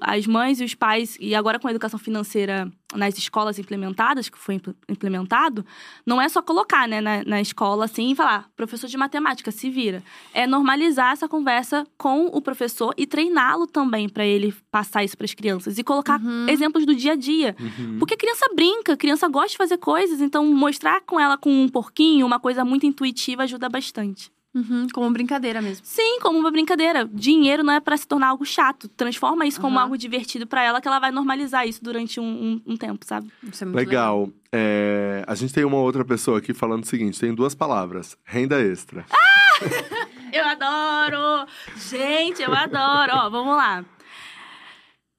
as 0.01 0.25
mães 0.27 0.59
e 0.59 0.63
os 0.63 0.73
pais, 0.73 1.17
e 1.19 1.33
agora 1.35 1.59
com 1.59 1.67
a 1.67 1.71
educação 1.71 1.99
financeira 1.99 2.71
nas 2.95 3.17
escolas 3.17 3.59
implementadas, 3.59 4.29
que 4.29 4.37
foi 4.37 4.55
impl- 4.55 4.71
implementado, 4.87 5.65
não 6.05 6.21
é 6.21 6.29
só 6.29 6.41
colocar 6.41 6.87
né, 6.87 7.01
na, 7.01 7.21
na 7.25 7.41
escola 7.41 7.83
assim 7.83 8.11
e 8.11 8.15
falar, 8.15 8.49
professor 8.55 8.87
de 8.87 8.95
matemática, 8.97 9.51
se 9.51 9.69
vira. 9.69 10.01
É 10.33 10.47
normalizar 10.47 11.11
essa 11.11 11.27
conversa 11.27 11.85
com 11.97 12.27
o 12.27 12.41
professor 12.41 12.93
e 12.97 13.05
treiná-lo 13.05 13.67
também 13.67 14.07
para 14.07 14.25
ele 14.25 14.55
passar 14.71 15.03
isso 15.03 15.17
para 15.17 15.25
as 15.25 15.33
crianças. 15.33 15.77
E 15.77 15.83
colocar 15.83 16.19
exemplos 16.47 16.85
do 16.85 16.95
dia 16.95 17.11
a 17.11 17.15
dia. 17.15 17.55
Uhum. 17.59 17.99
Porque 17.99 18.15
criança 18.15 18.45
brinca, 18.55 18.95
criança 18.95 19.27
gosta 19.27 19.49
de 19.49 19.57
fazer 19.57 19.77
coisas, 19.77 20.21
então 20.21 20.45
mostrar 20.45 21.01
com 21.01 21.19
ela 21.19 21.37
com 21.37 21.51
um 21.51 21.67
porquinho, 21.67 22.25
uma 22.25 22.39
coisa 22.39 22.63
muito 22.63 22.85
intuitiva, 22.85 23.43
ajuda 23.43 23.67
bastante. 23.67 24.31
Uhum, 24.55 24.87
como 24.91 25.11
brincadeira 25.11 25.61
mesmo. 25.61 25.85
Sim, 25.85 26.19
como 26.19 26.39
uma 26.39 26.49
brincadeira. 26.49 27.07
Dinheiro 27.13 27.63
não 27.63 27.73
é 27.73 27.79
pra 27.79 27.95
se 27.95 28.07
tornar 28.07 28.29
algo 28.29 28.43
chato. 28.45 28.87
Transforma 28.87 29.45
isso 29.45 29.61
como 29.61 29.77
algo 29.77 29.95
divertido 29.97 30.47
pra 30.47 30.63
ela, 30.63 30.81
que 30.81 30.87
ela 30.87 30.97
vai 30.99 31.11
normalizar 31.11 31.67
isso 31.67 31.83
durante 31.83 32.19
um, 32.19 32.23
um- 32.25 32.61
um 32.73 32.75
tempo, 32.77 33.05
sabe? 33.05 33.31
Isso 33.43 33.63
é 33.63 33.67
muito 33.67 33.77
legal. 33.77 34.19
Legal. 34.21 34.33
É, 34.51 35.23
a 35.27 35.35
gente 35.35 35.53
tem 35.53 35.63
uma 35.63 35.77
outra 35.77 36.03
pessoa 36.03 36.39
aqui 36.39 36.53
falando 36.53 36.83
o 36.83 36.87
seguinte: 36.87 37.19
tem 37.19 37.35
duas 37.35 37.53
palavras: 37.53 38.17
renda 38.23 38.59
extra. 38.59 39.05
Eu 40.33 40.43
adoro! 40.45 41.47
Gente, 41.77 42.41
eu 42.41 42.53
adoro! 42.53 43.11
Ó, 43.15 43.29
vamos 43.29 43.55
lá. 43.55 43.83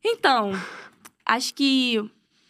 Então, 0.04 0.52
acho 1.24 1.54
que 1.54 1.98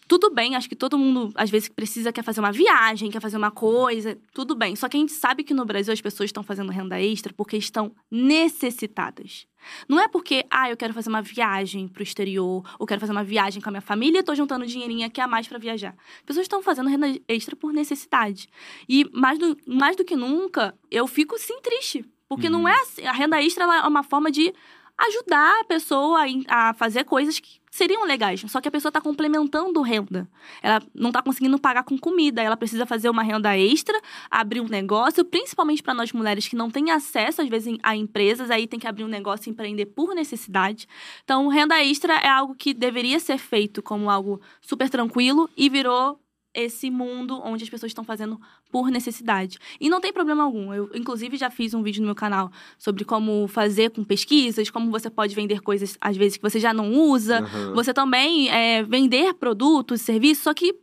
tudo 0.09 0.31
bem, 0.31 0.57
acho 0.57 0.69
que 0.69 0.75
todo 0.75 0.97
mundo, 0.97 1.31
às 1.35 1.51
vezes, 1.51 1.69
precisa, 1.69 2.11
quer 2.11 2.25
fazer 2.25 2.41
uma 2.41 2.51
viagem, 2.51 3.11
quer 3.11 3.21
fazer 3.21 3.37
uma 3.37 3.51
coisa, 3.51 4.19
tudo 4.33 4.55
bem. 4.55 4.75
Só 4.75 4.89
que 4.89 4.97
a 4.97 5.01
gente 5.01 5.13
sabe 5.13 5.45
que 5.45 5.53
no 5.53 5.67
Brasil 5.67 5.93
as 5.93 6.01
pessoas 6.01 6.29
estão 6.29 6.43
fazendo 6.43 6.73
renda 6.73 6.99
extra 6.99 7.31
porque 7.35 7.59
estão 7.59 7.93
necessitadas. 8.11 9.47
Não 9.87 10.01
é 10.01 10.09
porque, 10.09 10.47
ah, 10.51 10.71
eu 10.71 10.79
quero 10.79 10.95
fazer 10.95 11.11
uma 11.11 11.21
viagem 11.21 11.87
pro 11.87 12.03
exterior, 12.03 12.65
ou 12.79 12.87
quero 12.87 13.01
fazer 13.01 13.13
uma 13.13 13.23
viagem 13.23 13.61
com 13.61 13.69
a 13.69 13.73
minha 13.73 13.83
família 13.83 14.21
e 14.21 14.23
tô 14.23 14.35
juntando 14.35 14.67
dinheirinho 14.67 15.07
aqui 15.07 15.21
a 15.21 15.29
mais 15.29 15.47
pra 15.47 15.59
viajar. 15.59 15.95
As 16.21 16.23
pessoas 16.25 16.45
estão 16.45 16.63
fazendo 16.63 16.89
renda 16.89 17.07
extra 17.29 17.55
por 17.55 17.71
necessidade. 17.71 18.49
E 18.89 19.05
mais 19.13 19.39
do, 19.39 19.59
mais 19.67 19.95
do 19.95 20.05
que 20.05 20.17
nunca, 20.17 20.75
eu 20.91 21.07
fico 21.07 21.39
sim 21.39 21.61
triste. 21.61 22.03
Porque 22.27 22.49
não 22.49 22.67
é 22.67 22.81
assim. 22.81 23.05
A 23.05 23.13
renda 23.13 23.43
extra 23.43 23.65
é 23.65 23.87
uma 23.87 24.03
forma 24.03 24.31
de 24.31 24.55
ajudar 24.99 25.61
a 25.61 25.65
pessoa 25.65 26.21
a, 26.49 26.71
a 26.71 26.75
fazer 26.75 27.05
coisas 27.05 27.39
que 27.39 27.59
seriam 27.79 28.05
legais. 28.05 28.45
Só 28.49 28.61
que 28.61 28.69
a 28.69 28.71
pessoa 28.71 28.91
está 28.91 29.01
complementando 29.01 29.81
renda. 29.81 30.29
Ela 30.61 30.83
não 30.95 31.09
está 31.09 31.23
conseguindo 31.23 31.59
pagar 31.59 31.85
com 31.85 31.97
comida. 31.97 32.43
Ela 32.43 32.57
precisa 32.57 32.85
fazer 32.85 33.09
uma 33.09 33.23
renda 33.23 33.57
extra, 33.57 33.99
abrir 34.31 34.61
um 34.61 34.69
negócio, 34.69 35.25
principalmente 35.25 35.83
para 35.83 35.95
nós 35.95 36.13
mulheres 36.13 36.49
que 36.49 36.57
não 36.57 36.71
têm 36.71 36.91
acesso, 36.91 37.41
às 37.41 37.49
vezes, 37.49 37.79
a 37.83 37.97
empresas, 37.97 38.51
aí 38.51 38.67
tem 38.67 38.79
que 38.79 38.87
abrir 38.87 39.05
um 39.05 39.09
negócio 39.09 39.49
e 39.49 39.53
empreender 39.53 39.87
por 39.87 40.15
necessidade. 40.15 40.87
Então, 41.25 41.49
renda 41.49 41.83
extra 41.83 42.15
é 42.15 42.29
algo 42.29 42.55
que 42.55 42.75
deveria 42.75 43.21
ser 43.21 43.39
feito 43.39 43.83
como 43.83 44.11
algo 44.11 44.41
super 44.61 44.91
tranquilo 44.91 45.49
e 45.57 45.69
virou 45.69 46.21
esse 46.55 46.91
mundo 46.91 47.41
onde 47.45 47.65
as 47.65 47.71
pessoas 47.71 47.91
estão 47.91 48.05
fazendo 48.05 48.41
por 48.71 48.91
necessidade. 48.91 49.59
E 49.81 49.89
não 49.89 50.01
tem 50.01 50.13
problema 50.13 50.43
algum. 50.43 50.73
Eu, 50.73 50.91
inclusive, 50.95 51.37
já 51.37 51.51
fiz 51.51 51.75
um 51.75 51.83
vídeo 51.83 52.01
no 52.01 52.07
meu 52.07 52.15
canal 52.15 52.51
sobre 52.79 53.05
como 53.05 53.47
fazer 53.49 53.91
com 53.91 54.03
pesquisas, 54.03 54.71
como 54.71 54.91
você 54.91 55.11
pode 55.11 55.35
vender 55.35 55.61
coisas, 55.61 55.97
às 56.01 56.17
vezes, 56.17 56.37
que 56.37 56.43
você 56.43 56.59
já 56.59 56.73
não 56.73 56.93
usa. 56.93 57.41
Aham. 57.41 57.75
Você 57.75 57.93
também 57.93 58.49
é, 58.51 58.83
vender 58.83 59.35
produtos, 59.35 60.01
serviços, 60.01 60.43
só 60.45 60.55
que 60.55 60.75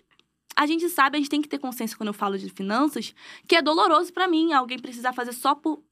a 0.55 0.65
gente 0.65 0.87
sabe, 0.87 1.17
a 1.17 1.19
gente 1.19 1.29
tem 1.29 1.41
que 1.41 1.49
ter 1.49 1.59
consciência 1.59 1.97
quando 1.97 2.07
eu 2.07 2.13
falo 2.13 2.37
de 2.37 2.49
finanças, 2.49 3.13
que 3.47 3.55
é 3.55 3.61
doloroso 3.61 4.13
pra 4.13 4.27
mim 4.27 4.53
alguém 4.53 4.79
precisar 4.79 5.13
fazer 5.13 5.33
só 5.33 5.53
por. 5.53 5.83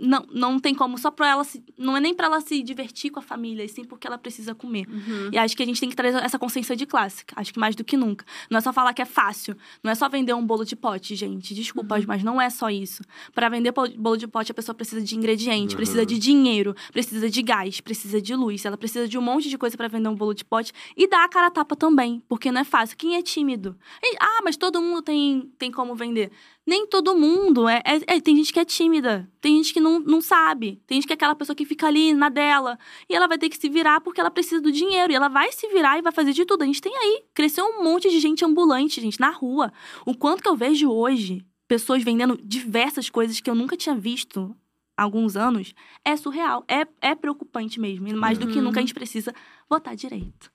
Não, 0.00 0.24
não 0.32 0.58
tem 0.60 0.74
como, 0.74 0.96
só 0.96 1.10
pra 1.10 1.28
ela 1.28 1.44
se. 1.44 1.62
Não 1.76 1.96
é 1.96 2.00
nem 2.00 2.14
pra 2.14 2.26
ela 2.26 2.40
se 2.40 2.62
divertir 2.62 3.10
com 3.10 3.18
a 3.18 3.22
família, 3.22 3.64
e 3.64 3.68
sim 3.68 3.84
porque 3.84 4.06
ela 4.06 4.16
precisa 4.16 4.54
comer. 4.54 4.86
Uhum. 4.88 5.30
E 5.32 5.38
acho 5.38 5.56
que 5.56 5.62
a 5.62 5.66
gente 5.66 5.80
tem 5.80 5.88
que 5.88 5.96
trazer 5.96 6.18
essa 6.22 6.38
consciência 6.38 6.76
de 6.76 6.86
classe. 6.86 7.24
Acho 7.34 7.52
que 7.52 7.58
mais 7.58 7.74
do 7.74 7.82
que 7.84 7.96
nunca. 7.96 8.24
Não 8.50 8.58
é 8.58 8.60
só 8.60 8.72
falar 8.72 8.92
que 8.94 9.02
é 9.02 9.04
fácil. 9.04 9.56
Não 9.82 9.90
é 9.90 9.94
só 9.94 10.08
vender 10.08 10.32
um 10.34 10.46
bolo 10.46 10.64
de 10.64 10.76
pote, 10.76 11.14
gente. 11.16 11.54
Desculpa, 11.54 11.96
mas 12.06 12.22
não 12.22 12.40
é 12.40 12.48
só 12.50 12.70
isso. 12.70 13.02
Para 13.34 13.48
vender 13.48 13.72
bolo 13.72 14.16
de 14.16 14.26
pote, 14.28 14.52
a 14.52 14.54
pessoa 14.54 14.74
precisa 14.74 15.02
de 15.02 15.16
ingrediente, 15.16 15.72
Uhum. 15.74 15.76
precisa 15.78 16.06
de 16.06 16.18
dinheiro, 16.18 16.74
precisa 16.92 17.28
de 17.28 17.42
gás, 17.42 17.80
precisa 17.80 18.20
de 18.22 18.34
luz. 18.34 18.64
Ela 18.64 18.76
precisa 18.76 19.08
de 19.08 19.18
um 19.18 19.22
monte 19.22 19.48
de 19.48 19.58
coisa 19.58 19.76
para 19.76 19.88
vender 19.88 20.08
um 20.08 20.14
bolo 20.14 20.32
de 20.34 20.44
pote. 20.44 20.72
E 20.96 21.08
dar 21.08 21.24
a 21.24 21.28
cara 21.28 21.48
a 21.48 21.50
tapa 21.50 21.74
também, 21.74 22.22
porque 22.28 22.52
não 22.52 22.60
é 22.60 22.64
fácil. 22.64 22.96
Quem 22.96 23.16
é 23.16 23.22
tímido? 23.22 23.76
E- 24.02 24.16
ah, 24.20 24.40
mas 24.44 24.56
todo 24.56 24.80
mundo 24.80 25.02
tem, 25.02 25.50
tem 25.58 25.70
como 25.72 25.94
vender. 25.94 26.30
Nem 26.68 26.86
todo 26.86 27.16
mundo. 27.16 27.66
É, 27.66 27.80
é- 27.82 28.16
é- 28.16 28.20
tem 28.20 28.36
gente 28.36 28.52
que 28.52 28.60
é 28.60 28.64
tímida. 28.64 29.26
Tem 29.40 29.56
gente 29.56 29.72
que 29.72 29.80
não, 29.80 29.98
não 29.98 30.20
sabe. 30.20 30.82
Tem 30.86 30.96
gente 30.96 31.06
que 31.06 31.12
é 31.12 31.16
aquela 31.16 31.34
pessoa 31.34 31.56
que 31.56 31.64
fica 31.64 31.86
ali 31.86 32.12
na 32.12 32.28
dela. 32.28 32.78
E 33.08 33.14
ela 33.14 33.26
vai 33.26 33.38
ter 33.38 33.48
que 33.48 33.56
se 33.56 33.70
virar 33.70 34.02
porque 34.02 34.20
ela 34.20 34.30
precisa 34.30 34.60
do 34.60 34.70
dinheiro. 34.70 35.10
E 35.10 35.16
ela 35.16 35.28
vai 35.28 35.50
se 35.50 35.66
virar 35.68 35.98
e 35.98 36.02
vai 36.02 36.12
fazer 36.12 36.34
de 36.34 36.44
tudo. 36.44 36.62
A 36.62 36.66
gente 36.66 36.82
tem 36.82 36.94
aí. 36.94 37.24
Cresceu 37.32 37.64
um 37.64 37.82
monte 37.82 38.10
de 38.10 38.20
gente 38.20 38.44
ambulante, 38.44 39.00
gente, 39.00 39.18
na 39.18 39.30
rua. 39.30 39.72
O 40.04 40.14
quanto 40.14 40.42
que 40.42 40.48
eu 40.48 40.54
vejo 40.54 40.90
hoje 40.90 41.42
pessoas 41.66 42.02
vendendo 42.04 42.38
diversas 42.44 43.08
coisas 43.08 43.40
que 43.40 43.48
eu 43.48 43.54
nunca 43.54 43.74
tinha 43.74 43.94
visto 43.94 44.54
há 44.94 45.04
alguns 45.04 45.36
anos 45.36 45.72
é 46.04 46.16
surreal. 46.18 46.64
É, 46.68 46.86
é 47.00 47.14
preocupante 47.14 47.80
mesmo. 47.80 48.08
E 48.08 48.12
mais 48.12 48.36
do 48.36 48.46
que 48.46 48.58
Uhum. 48.58 48.64
nunca 48.64 48.80
a 48.80 48.82
gente 48.82 48.92
precisa 48.92 49.32
votar 49.70 49.96
direito. 49.96 50.50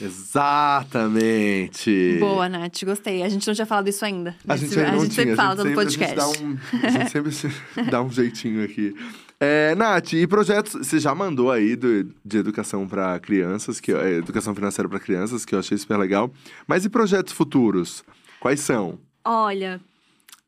Exatamente. 0.00 2.16
Boa, 2.18 2.48
Nath, 2.48 2.84
gostei. 2.84 3.22
A 3.22 3.28
gente 3.28 3.46
não 3.46 3.54
tinha 3.54 3.66
falado 3.66 3.88
isso 3.88 4.04
ainda. 4.04 4.34
A 4.46 4.56
gente 4.56 4.78
ainda 4.78 4.90
a 4.90 4.92
não 4.92 5.00
gente 5.02 5.14
tinha. 5.14 5.26
sempre 5.26 5.36
fala 5.36 5.64
no 5.64 5.74
podcast. 5.74 6.18
A 6.20 6.26
gente, 6.26 6.26
dá 6.38 6.44
um, 6.44 6.58
a 6.86 6.90
gente 6.90 7.10
sempre 7.10 7.32
se- 7.32 7.50
dá 7.90 8.02
um 8.02 8.10
jeitinho 8.10 8.64
aqui. 8.64 8.94
É, 9.38 9.74
Nath, 9.74 10.12
e 10.12 10.26
projetos? 10.26 10.72
Você 10.86 10.98
já 10.98 11.14
mandou 11.14 11.50
aí 11.50 11.74
do- 11.76 12.04
de 12.24 12.38
educação 12.38 12.86
para 12.86 13.18
crianças, 13.20 13.80
que 13.80 13.92
é, 13.92 14.14
educação 14.16 14.54
financeira 14.54 14.88
para 14.88 15.00
crianças, 15.00 15.44
que 15.44 15.54
eu 15.54 15.58
achei 15.58 15.78
super 15.78 15.96
legal. 15.96 16.30
Mas 16.66 16.84
e 16.84 16.88
projetos 16.90 17.32
futuros? 17.32 18.04
Quais 18.38 18.60
são? 18.60 18.98
Olha, 19.24 19.80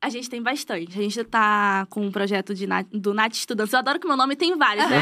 a 0.03 0.09
gente 0.09 0.29
tem 0.29 0.43
bastante. 0.43 0.99
A 0.99 1.03
gente 1.03 1.23
tá 1.25 1.87
com 1.89 2.03
um 2.05 2.11
projeto 2.11 2.55
de 2.55 2.67
Nath- 2.67 2.89
do 2.93 3.15
Nath 3.15 3.35
Estudantes. 3.35 3.73
Eu 3.73 3.79
adoro 3.79 4.01
que 4.01 4.07
meu 4.09 4.17
nome 4.17 4.35
tem 4.35 4.57
vários, 4.59 4.89
né? 4.91 5.01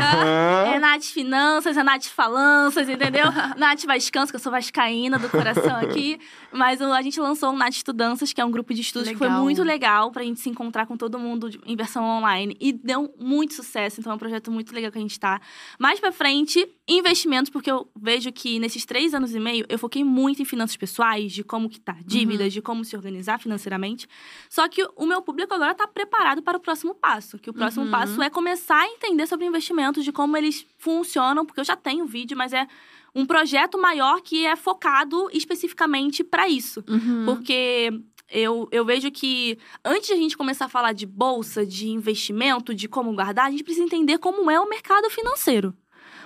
É 0.74 0.78
Nath 0.78 1.04
Finanças, 1.04 1.76
é 1.76 1.82
Nath 1.82 2.04
Falanças, 2.04 2.88
entendeu? 2.88 3.24
Nath 3.56 3.84
Vascans, 3.86 4.30
que 4.30 4.36
eu 4.36 4.40
sou 4.40 4.52
vascaína 4.52 5.18
do 5.18 5.28
coração 5.30 5.76
aqui. 5.76 6.20
Mas 6.52 6.80
o- 6.82 6.92
a 6.92 7.00
gente 7.00 7.18
lançou 7.18 7.50
o 7.50 7.56
Nath 7.56 7.72
Estudanças, 7.76 8.32
que 8.32 8.40
é 8.40 8.44
um 8.44 8.50
grupo 8.50 8.74
de 8.74 8.82
estudos 8.82 9.08
que 9.08 9.16
foi 9.16 9.28
Legal. 9.28 9.42
muito 9.42 9.62
legal 9.62 10.10
pra 10.12 10.22
gente 10.22 10.38
se 10.40 10.50
encontrar 10.50 10.84
com 10.86 10.96
todo 10.96 11.18
mundo 11.18 11.48
em 11.66 11.74
versão 11.76 12.04
online. 12.04 12.54
E 12.60 12.72
deu 12.72 13.12
muito 13.18 13.54
sucesso, 13.54 14.00
então 14.00 14.12
é 14.12 14.14
um 14.14 14.18
projeto 14.18 14.50
muito 14.52 14.74
legal 14.74 14.92
que 14.92 14.98
a 14.98 15.00
gente 15.00 15.18
tá. 15.18 15.40
Mais 15.78 15.98
pra 15.98 16.12
frente, 16.12 16.68
investimentos, 16.98 17.50
porque 17.50 17.70
eu 17.70 17.88
vejo 17.94 18.32
que 18.32 18.58
nesses 18.58 18.84
três 18.84 19.14
anos 19.14 19.34
e 19.34 19.40
meio 19.40 19.64
eu 19.68 19.78
foquei 19.78 20.02
muito 20.02 20.42
em 20.42 20.44
finanças 20.44 20.76
pessoais, 20.76 21.32
de 21.32 21.44
como 21.44 21.68
que 21.68 21.78
tá 21.80 21.96
dívidas, 22.04 22.52
de 22.52 22.60
como 22.60 22.84
se 22.84 22.96
organizar 22.96 23.38
financeiramente. 23.38 24.08
Só 24.48 24.66
que 24.68 24.82
o 24.96 25.06
meu 25.06 25.22
público 25.22 25.54
agora 25.54 25.74
tá 25.74 25.86
preparado 25.86 26.42
para 26.42 26.56
o 26.56 26.60
próximo 26.60 26.94
passo. 26.94 27.38
Que 27.38 27.50
o 27.50 27.52
próximo 27.54 27.84
Uhum. 27.84 27.90
passo 27.90 28.22
é 28.22 28.28
começar 28.30 28.80
a 28.80 28.86
entender 28.86 29.26
sobre 29.26 29.46
investimentos, 29.46 30.04
de 30.04 30.12
como 30.12 30.36
eles 30.36 30.66
funcionam, 30.78 31.44
porque 31.46 31.60
eu 31.60 31.64
já 31.64 31.76
tenho 31.76 32.06
vídeo, 32.06 32.36
mas 32.36 32.52
é 32.52 32.66
um 33.14 33.26
projeto 33.26 33.76
maior 33.78 34.20
que 34.20 34.46
é 34.46 34.54
focado 34.56 35.28
especificamente 35.32 36.22
para 36.24 36.48
isso. 36.48 36.82
Uhum. 36.88 37.24
Porque 37.24 37.92
eu, 38.30 38.68
eu 38.70 38.84
vejo 38.84 39.10
que 39.10 39.58
antes 39.84 40.06
de 40.06 40.12
a 40.12 40.16
gente 40.16 40.36
começar 40.36 40.66
a 40.66 40.68
falar 40.68 40.92
de 40.92 41.06
bolsa, 41.06 41.66
de 41.66 41.88
investimento, 41.88 42.74
de 42.74 42.88
como 42.88 43.12
guardar, 43.12 43.46
a 43.46 43.50
gente 43.50 43.64
precisa 43.64 43.84
entender 43.84 44.18
como 44.18 44.50
é 44.50 44.60
o 44.60 44.68
mercado 44.68 45.10
financeiro. 45.10 45.74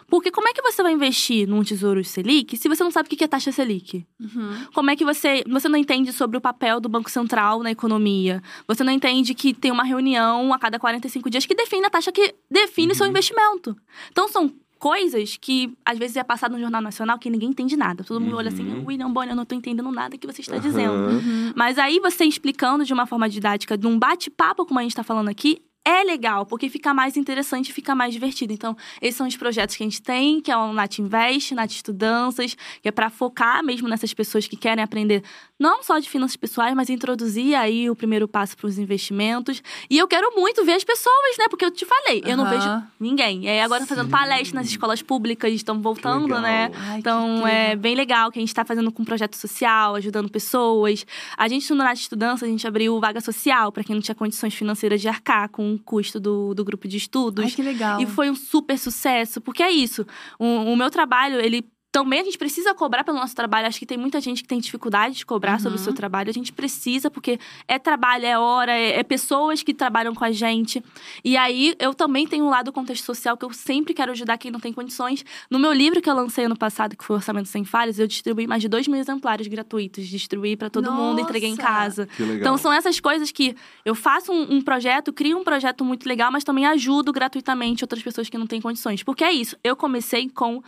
Porque 0.09 0.31
como 0.31 0.49
é 0.49 0.53
que 0.53 0.63
você 0.63 0.83
vai 0.83 0.93
investir 0.93 1.49
num 1.49 1.63
tesouro 1.63 2.03
Selic 2.05 2.57
se 2.57 2.69
você 2.69 2.83
não 2.85 2.91
sabe 2.91 3.07
o 3.07 3.17
que 3.17 3.25
é 3.25 3.29
taxa 3.29 3.51
Selic? 3.53 4.07
Uhum. 4.21 4.67
Como 4.75 4.91
é 4.91 4.97
que 4.97 5.05
você. 5.05 5.43
Você 5.49 5.69
não 5.69 5.79
entende 5.79 6.13
sobre 6.13 6.37
o 6.37 6.41
papel 6.41 6.81
do 6.81 6.89
Banco 6.89 7.11
Central 7.11 7.63
na 7.63 7.71
economia? 7.71 8.43
Você 8.67 8.85
não 8.85 8.93
entende 8.93 9.35
que 9.35 9.53
tem 9.55 9.71
uma 9.73 9.85
reunião 9.85 10.53
a 10.53 10.59
cada 10.59 10.79
45 10.79 11.29
dias 11.31 11.47
que 11.47 11.55
define 11.55 11.87
a 11.87 11.91
taxa 11.91 12.13
que 12.13 12.35
define 12.51 12.89
Uhum. 12.89 12.95
seu 12.95 13.07
investimento. 13.07 13.77
Então 14.11 14.29
são 14.29 14.53
coisas 14.79 15.39
que 15.41 15.73
às 15.85 15.99
vezes 15.99 16.17
é 16.17 16.23
passado 16.23 16.53
no 16.53 16.61
Jornal 16.61 16.83
Nacional 16.83 17.19
que 17.19 17.31
ninguém 17.31 17.49
entende 17.49 17.75
nada. 17.77 18.05
Todo 18.05 18.21
mundo 18.21 18.37
olha 18.37 18.49
assim, 18.49 18.63
Uhum. 18.69 18.85
William 18.87 19.11
Bonner, 19.11 19.31
eu 19.33 19.37
não 19.37 19.47
tô 19.47 19.55
entendendo 19.55 19.91
nada 19.91 20.19
que 20.19 20.27
você 20.27 20.43
está 20.43 20.59
dizendo. 20.59 20.93
Aham. 20.93 21.13
Uhum. 21.15 21.53
Mas 21.57 21.79
aí 21.79 21.99
você 22.01 22.25
explicando 22.25 22.85
de 22.85 22.93
uma 22.93 23.07
forma 23.07 23.29
didática, 23.29 23.79
de 23.79 23.87
um 23.87 23.99
bate-papo, 23.99 24.67
como 24.67 24.79
a 24.79 24.83
gente 24.83 24.95
tá 24.95 25.03
falando 25.03 25.29
aqui, 25.29 25.63
é 25.85 26.03
legal, 26.03 26.47
porque 26.47 26.69
fica 26.71 26.95
mais 26.95 27.17
interessante, 27.17 27.73
fica 27.73 27.95
mais 27.95 28.15
divertido. 28.15 28.53
Então, 28.53 28.75
esses 29.03 29.17
são 29.17 29.27
os 29.27 29.37
projetos 29.37 29.77
que 29.77 29.83
a 29.83 29.87
gente 29.87 30.01
tem, 30.01 30.41
que 30.41 30.51
é 30.51 30.57
o 30.57 30.73
Nat 30.73 30.99
Invest, 30.99 31.55
Nat 31.55 31.71
Estudanças, 31.71 32.57
que 32.81 32.89
é 32.89 32.91
para 32.91 33.11
focar 33.11 33.63
mesmo 33.63 33.87
nessas 33.87 34.15
pessoas 34.15 34.47
que 34.47 34.57
querem 34.57 34.83
aprender 34.83 35.23
não 35.59 35.83
só 35.83 35.99
de 35.99 36.09
finanças 36.09 36.37
pessoais, 36.37 36.75
mas 36.75 36.91
introduzir 36.91 37.55
aí 37.55 37.89
o 37.89 37.95
primeiro 37.95 38.27
passo 38.27 38.57
para 38.57 38.67
os 38.67 38.79
investimentos. 38.79 39.63
E 39.89 39.99
eu 39.99 40.09
quero 40.09 40.35
muito 40.35 40.65
ver 40.65 40.73
as 40.73 40.85
pessoas, 40.85 41.39
né? 41.39 41.47
Porque 41.49 41.65
eu 41.65 41.71
te 41.71 41.85
falei, 41.85 42.23
eu 42.27 42.37
não 42.37 42.49
vejo 42.49 42.67
ninguém. 42.99 43.45
E 43.45 43.49
aí 43.49 43.61
agora 43.61 43.87
fazendo 43.87 44.07
Sim. 44.07 44.11
palestra 44.11 44.59
nas 44.59 44.69
escolas 44.69 45.03
públicas, 45.03 45.53
estão 45.53 45.81
voltando, 45.81 46.41
né? 46.41 46.71
Ai, 46.75 46.99
Então, 46.99 47.47
é 47.47 47.77
bem 47.77 47.95
legal 47.95 48.33
que 48.33 48.39
a 48.39 48.43
gente 48.43 48.49
está 48.49 48.65
fazendo 48.65 48.91
com 48.91 49.05
projeto 49.05 49.37
social, 49.37 49.95
ajudando 49.95 50.31
pessoas. 50.31 51.07
A 51.37 51.47
gente, 51.47 51.71
no 51.71 51.77
Nath 51.77 51.99
Estudança, 51.99 52.45
a 52.45 52.49
gente 52.49 52.67
abriu 52.67 52.99
vaga 52.99 53.21
social 53.21 53.71
para 53.71 53.85
quem 53.85 53.95
não 53.95 54.03
tinha 54.03 54.15
condições 54.15 54.55
financeiras 54.55 55.01
de 55.01 55.09
arcar 55.09 55.49
com 55.49 55.74
custo 55.79 56.19
do, 56.21 56.55
do 56.55 56.65
grupo 56.65 56.87
de 56.89 56.97
estudos. 56.97 57.45
Ai, 57.45 57.51
que 57.51 57.63
legal. 57.63 58.01
E 58.01 58.07
foi 58.07 58.31
um 58.31 58.35
super 58.35 58.79
sucesso, 58.79 59.41
porque 59.41 59.63
é 59.63 59.71
isso. 59.71 60.07
O, 60.39 60.45
o 60.45 60.77
meu 60.77 60.91
trabalho, 60.91 61.41
ele. 61.41 61.65
Também 61.95 62.19
a 62.23 62.25
gente 62.25 62.37
precisa 62.37 62.75
cobrar 62.75 63.05
pelo 63.05 63.17
nosso 63.19 63.37
trabalho. 63.37 63.69
Acho 63.69 63.79
que 63.79 63.87
tem 63.87 63.97
muita 63.97 64.21
gente 64.21 64.43
que 64.43 64.49
tem 64.49 64.59
dificuldade 64.59 65.15
de 65.15 65.25
cobrar 65.25 65.61
sobre 65.61 65.77
o 65.77 65.79
Uhum. 65.79 65.85
seu 65.85 65.95
trabalho. 65.95 66.29
A 66.29 66.33
gente 66.33 66.53
precisa, 66.53 67.09
porque 67.09 67.39
é 67.69 67.79
trabalho, 67.79 68.27
é 68.27 68.37
hora, 68.37 68.73
é, 68.73 68.99
é 68.99 69.03
pessoas 69.05 69.63
que 69.63 69.73
trabalham 69.73 70.13
com 70.13 70.25
a 70.25 70.33
gente. 70.33 70.83
E 71.25 71.37
aí, 71.37 71.73
eu 71.79 71.95
também 71.95 72.27
tenho 72.27 72.47
um 72.47 72.51
lado 72.51 72.73
contexto 72.73 73.05
social 73.05 73.37
que 73.37 73.45
eu 73.45 73.53
sempre 73.53 73.95
quero 73.95 74.11
ajudar 74.11 74.39
quem 74.39 74.51
não 74.51 74.59
tem 74.59 74.73
condições. 74.73 75.25
No 75.49 75.57
meu 75.57 75.73
livro 75.73 76.03
que 76.03 76.11
eu 76.11 76.15
lancei 76.17 76.47
ano 76.47 76.57
passado, 76.59 76.97
que 76.97 77.05
foi 77.05 77.15
Orçamento 77.15 77.47
Sem 77.49 77.65
Falhas, 77.65 78.01
eu 78.01 78.09
distribuí 78.09 78.49
mais 78.49 78.61
de 78.61 78.69
2 78.69 78.89
mil 78.89 78.99
exemplares 78.99 79.47
gratuitos. 79.47 80.05
Distribuí 80.09 80.57
para 80.57 80.69
todo 80.69 80.91
mundo, 80.91 81.21
entreguei 81.21 81.51
em 81.51 81.53
Nossa! 81.57 81.63
casa. 81.63 82.07
Que 82.09 82.23
legal. 82.25 82.39
Então, 82.39 82.59
são 82.59 82.73
essas 82.73 82.99
coisas 82.99 83.31
que 83.31 83.55
eu 83.85 83.95
faço 83.95 84.33
um, 84.33 84.57
um 84.57 84.61
projeto, 84.61 85.13
crio 85.13 85.39
um 85.39 85.45
projeto 85.45 85.85
muito 85.85 86.09
legal, 86.09 86.33
mas 86.33 86.43
também 86.43 86.67
ajudo 86.67 87.13
gratuitamente 87.13 87.85
outras 87.85 88.03
pessoas 88.03 88.29
que 88.29 88.37
não 88.37 88.49
têm 88.49 88.61
condições. 88.61 89.05
Porque 89.05 89.23
é 89.23 89.31
isso, 89.31 89.57
eu 89.63 89.77
comecei 89.77 90.29
com 90.29 90.61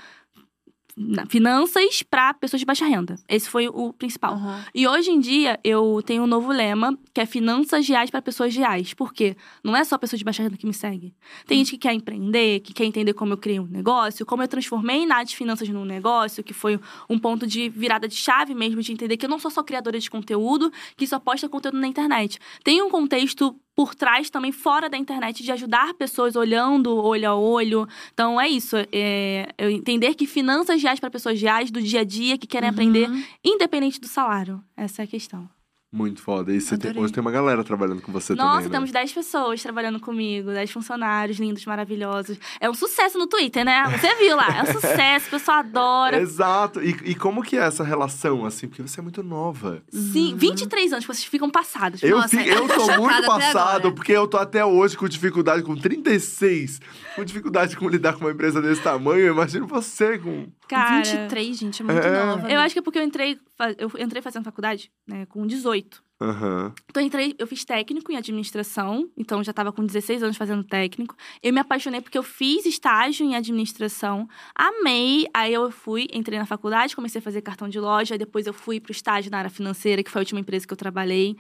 finanças 1.29 2.03
para 2.03 2.33
pessoas 2.35 2.61
de 2.61 2.67
baixa 2.67 2.87
renda. 2.87 3.17
Esse 3.29 3.49
foi 3.49 3.69
o 3.69 3.93
principal. 3.93 4.35
Aham. 4.35 4.65
E 4.75 4.89
hoje 4.89 5.11
em 5.11 5.21
dia 5.21 5.61
eu 5.63 6.03
tenho 6.05 6.23
um 6.23 6.27
novo 6.27 6.51
lema, 6.51 6.99
que 7.13 7.21
é 7.21 7.27
finanças 7.27 7.87
reais 7.87 8.11
para 8.11 8.23
pessoas 8.23 8.55
reais. 8.57 8.95
Por 8.95 9.13
quê? 9.13 9.37
Não 9.63 9.77
é 9.77 9.85
só 9.85 9.99
pessoa 9.99 10.17
de 10.17 10.25
baixa 10.25 10.43
renda 10.43 10.57
que 10.57 10.67
me 10.67 10.73
segue. 10.73 11.15
Tem 11.47 11.59
gente 11.59 11.73
que 11.73 11.79
quer 11.79 11.93
empreender, 11.93 12.61
que 12.61 12.73
quer 12.73 12.85
entender 12.85 13.13
como 13.13 13.35
eu 13.35 13.37
criei 13.37 13.61
um 13.61 13.67
negócio, 13.67 14.25
como 14.25 14.43
eu 14.43 14.49
transformei 14.49 15.05
Nath 15.05 15.31
Finanças 15.31 15.69
num 15.69 15.85
negócio, 15.85 16.43
que 16.43 16.55
foi 16.55 16.81
um 17.09 17.19
ponto 17.19 17.47
de 17.47 17.69
virada 17.69 18.09
de 18.09 18.15
chave 18.15 18.55
mesmo, 18.55 18.81
de 18.81 18.93
entender 18.93 19.17
que 19.17 19.27
eu 19.27 19.31
não 19.31 19.39
sou 19.39 19.51
só 19.51 19.63
criadora 19.63 19.99
de 19.99 20.11
conteúdo, 20.11 20.73
que 20.97 21.07
só 21.07 21.19
posta 21.19 21.49
conteúdo 21.49 21.79
na 21.79 21.87
internet. 21.87 22.39
Tem 22.65 22.83
um 22.83 22.89
contexto 22.89 23.55
por 23.77 23.95
trás 23.95 24.31
também, 24.31 24.51
fora 24.51 24.89
da 24.89 24.97
internet, 24.97 25.43
de 25.43 25.53
ajudar 25.53 25.93
pessoas 25.95 26.35
olhando 26.35 26.97
olho 26.97 27.29
a 27.31 27.35
olho. 27.37 27.87
Então 28.15 28.41
é 28.41 28.49
isso. 28.49 28.75
É, 28.91 29.51
eu 29.59 29.69
entender 29.71 30.15
que 30.15 30.27
finanças 30.27 30.83
reais 30.83 30.99
para 30.99 31.11
pessoas 31.11 31.39
reais 31.41 31.71
do 31.71 31.81
dia 31.83 32.01
a 32.01 32.05
dia, 32.05 32.39
que 32.39 32.47
querem 32.47 32.71
aprender, 32.71 33.09
Uhum. 33.11 33.23
independente 33.45 34.01
do 34.01 34.09
salário. 34.09 34.63
Essa 34.75 35.03
é 35.03 35.05
a 35.05 35.07
questão. 35.07 35.47
Muito 35.93 36.21
foda. 36.21 36.53
E 36.53 36.61
você 36.61 36.77
tem- 36.77 36.99
hoje 36.99 37.13
tem 37.13 37.21
uma 37.21 37.31
galera 37.31 37.63
trabalhando 37.63 38.03
com 38.03 38.11
você 38.13 38.35
Nossa, 38.35 38.49
também, 38.55 38.65
né? 38.65 38.71
temos 38.71 38.91
10 38.91 39.13
pessoas 39.13 39.63
trabalhando 39.63 40.01
comigo, 40.01 40.51
10 40.51 40.71
funcionários 40.71 41.39
lindos, 41.39 41.65
maravilhosos. 41.65 42.37
É 42.61 42.69
um 42.69 42.75
sucesso 42.75 43.17
no 43.17 43.27
Twitter, 43.27 43.65
né? 43.65 43.85
Você 43.99 44.15
viu 44.17 44.37
lá, 44.37 44.49
é 44.59 44.63
um 44.65 44.67
sucesso, 44.75 45.29
o 45.29 45.31
pessoal 45.31 45.59
adora. 45.59 46.19
Exato. 46.21 46.83
E, 46.83 46.91
e 47.05 47.15
como 47.15 47.43
que 47.43 47.57
é 47.57 47.61
essa 47.61 47.85
relação, 47.85 48.45
assim? 48.45 48.67
Porque 48.69 48.83
você 48.83 48.99
é 49.01 49.03
muito 49.03 49.23
nova. 49.23 49.81
Sim, 49.91 50.35
23 50.37 50.93
anos, 50.93 51.07
vocês 51.07 51.25
ficam 51.25 51.49
passados. 51.49 52.03
Eu, 52.03 52.17
Nossa, 52.19 52.29
fi- 52.37 52.49
eu 52.49 52.67
tô 52.69 52.87
muito 53.01 53.27
passado, 53.27 53.93
porque 53.93 54.13
eu 54.13 54.27
tô 54.27 54.37
até 54.39 54.65
hoje 54.65 54.97
com 54.99 55.09
dificuldade, 55.09 55.63
com 55.63 55.77
36, 55.77 56.81
com 57.15 57.25
dificuldade 57.25 57.77
com 57.77 57.89
lidar 57.89 58.15
com 58.15 58.25
uma 58.25 58.33
empresa 58.33 58.61
desse 58.61 58.83
tamanho. 58.83 59.21
Eu 59.27 59.33
imagino 59.35 59.67
você 59.67 60.19
com. 60.19 60.49
Cara, 60.69 61.03
23, 61.05 61.57
gente, 61.59 61.83
é 61.83 61.85
muito 61.85 61.99
É. 62.07 62.27
nova. 62.27 62.51
eu 62.51 62.61
acho 62.61 62.75
que 62.75 62.79
é 62.79 62.83
porque 62.83 62.99
eu 62.99 63.03
entrei, 63.05 63.39
eu 63.79 63.91
entrei 63.99 64.21
fazendo 64.23 64.45
faculdade, 64.45 64.91
né, 65.07 65.27
com 65.27 65.47
18. 65.47 66.03
Aham. 66.21 66.73
Então, 66.89 67.03
eu 67.03 67.07
entrei, 67.07 67.35
eu 67.39 67.47
fiz 67.47 67.63
técnico 67.63 68.11
em 68.11 68.17
administração, 68.17 69.11
então 69.19 69.45
já 69.45 69.51
estava 69.51 69.71
com 69.71 69.85
16 69.85 70.23
anos 70.23 70.37
fazendo 70.37 70.65
técnico. 70.65 71.15
Eu 71.43 71.53
me 71.53 71.61
apaixonei 71.61 72.01
porque 72.01 72.17
eu 72.17 72.23
fiz 72.23 72.65
estágio 72.65 73.27
em 73.27 73.37
administração, 73.37 74.27
amei. 74.55 75.27
Aí 75.35 75.53
eu 75.53 75.71
fui, 75.71 76.09
entrei 76.15 76.39
na 76.39 76.47
faculdade, 76.47 76.97
comecei 76.97 77.19
a 77.19 77.23
fazer 77.23 77.43
cartão 77.43 77.69
de 77.69 77.79
loja, 77.79 78.17
depois 78.17 78.47
eu 78.47 78.55
fui 78.55 78.81
pro 78.81 78.93
estágio 78.93 79.31
na 79.31 79.39
área 79.39 79.51
financeira, 79.51 80.03
que 80.03 80.11
foi 80.11 80.21
a 80.21 80.23
última 80.23 80.41
empresa 80.41 80.67
que 80.67 80.73
eu 80.73 80.77
trabalhei. 80.77 81.37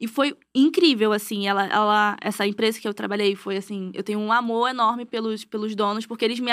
E 0.00 0.06
foi 0.06 0.36
incrível, 0.54 1.12
assim, 1.12 1.48
ela, 1.48 1.66
ela 1.66 2.16
essa 2.20 2.46
empresa 2.46 2.78
que 2.80 2.86
eu 2.86 2.94
trabalhei 2.94 3.34
foi 3.34 3.56
assim, 3.56 3.90
eu 3.94 4.02
tenho 4.04 4.20
um 4.20 4.30
amor 4.32 4.68
enorme 4.70 5.04
pelos, 5.04 5.44
pelos 5.44 5.74
donos, 5.74 6.06
porque 6.06 6.24
eles 6.24 6.38
me, 6.38 6.50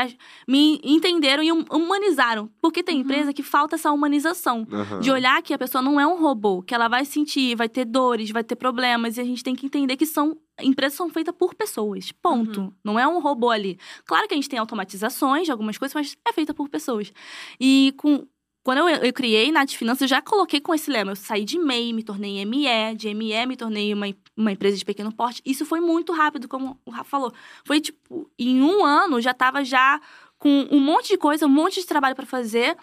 me 0.48 0.82
entenderam 0.84 1.44
e 1.44 1.52
hum- 1.52 1.64
humanizaram. 1.72 2.50
Porque 2.60 2.82
tem 2.82 3.00
empresa 3.00 3.32
que 3.34 3.44
falta 3.44 3.76
essa 3.76 3.92
humanização. 3.92 4.68
aham. 4.72 5.00
De 5.00 5.12
olhar 5.12 5.42
que 5.44 5.54
a 5.54 5.58
pessoa 5.60 5.82
não 5.82 6.00
é 6.00 6.08
um 6.08 6.20
robô, 6.20 6.64
que 6.64 6.74
ela 6.74 6.88
vai 6.88 7.06
sentir, 7.06 7.56
vai 7.56 7.67
ter 7.70 7.86
dores, 7.86 8.32
vai 8.32 8.44
ter 8.44 8.56
problemas, 8.56 9.18
e 9.18 9.22
a 9.22 9.24
gente 9.24 9.44
tem 9.44 9.56
que 9.56 9.66
entender 9.66 9.98
que 9.98 10.06
são. 10.06 10.38
Empresas 10.60 10.98
são 10.98 11.10
feitas 11.10 11.36
por 11.36 11.54
pessoas. 11.54 12.12
Ponto. 12.12 12.74
Não 12.84 13.00
é 13.00 13.08
um 13.08 13.20
robô 13.20 13.50
ali. 13.50 13.78
Claro 14.06 14.28
que 14.28 14.34
a 14.34 14.38
gente 14.38 14.50
tem 14.50 14.60
automatizações 14.60 15.46
de 15.46 15.52
algumas 15.52 15.78
coisas, 15.78 15.94
mas 15.94 16.18
é 16.28 16.34
feita 16.34 16.54
por 16.54 16.70
pessoas. 16.70 17.12
E 17.60 17.94
com. 17.98 18.28
Quando 18.64 18.80
eu, 18.80 18.90
eu 18.90 19.14
criei 19.14 19.50
Nath 19.50 19.72
Finanças, 19.72 20.02
eu 20.02 20.08
já 20.10 20.22
coloquei 20.22 20.60
com 20.60 20.74
esse 20.76 20.92
lema. 20.92 21.14
Eu 21.14 21.16
saí 21.16 21.46
de 21.46 21.58
MEI, 21.58 21.94
me 21.94 22.04
tornei 22.04 22.44
ME, 22.44 22.96
de 22.98 23.14
ME 23.14 23.46
me 23.46 23.56
tornei 23.56 23.94
uma, 23.94 24.08
uma 24.36 24.52
empresa 24.52 24.76
de 24.76 24.84
pequeno 24.84 25.10
porte. 25.10 25.42
Isso 25.46 25.66
foi 25.66 25.80
muito 25.80 26.12
rápido, 26.12 26.50
como 26.50 26.78
o 26.86 26.92
Rafa 26.92 27.10
falou. 27.10 27.34
Foi 27.64 27.80
tipo, 27.80 28.30
em 28.38 28.62
um 28.62 28.84
ano 28.84 29.22
já 29.22 29.34
tava 29.34 29.64
já 29.64 30.02
com 30.38 30.68
um 30.70 30.80
monte 30.80 31.10
de 31.10 31.18
coisa, 31.18 31.46
um 31.46 31.50
monte 31.50 31.80
de 31.80 31.86
trabalho 31.86 32.16
para 32.16 32.26
fazer. 32.26 32.76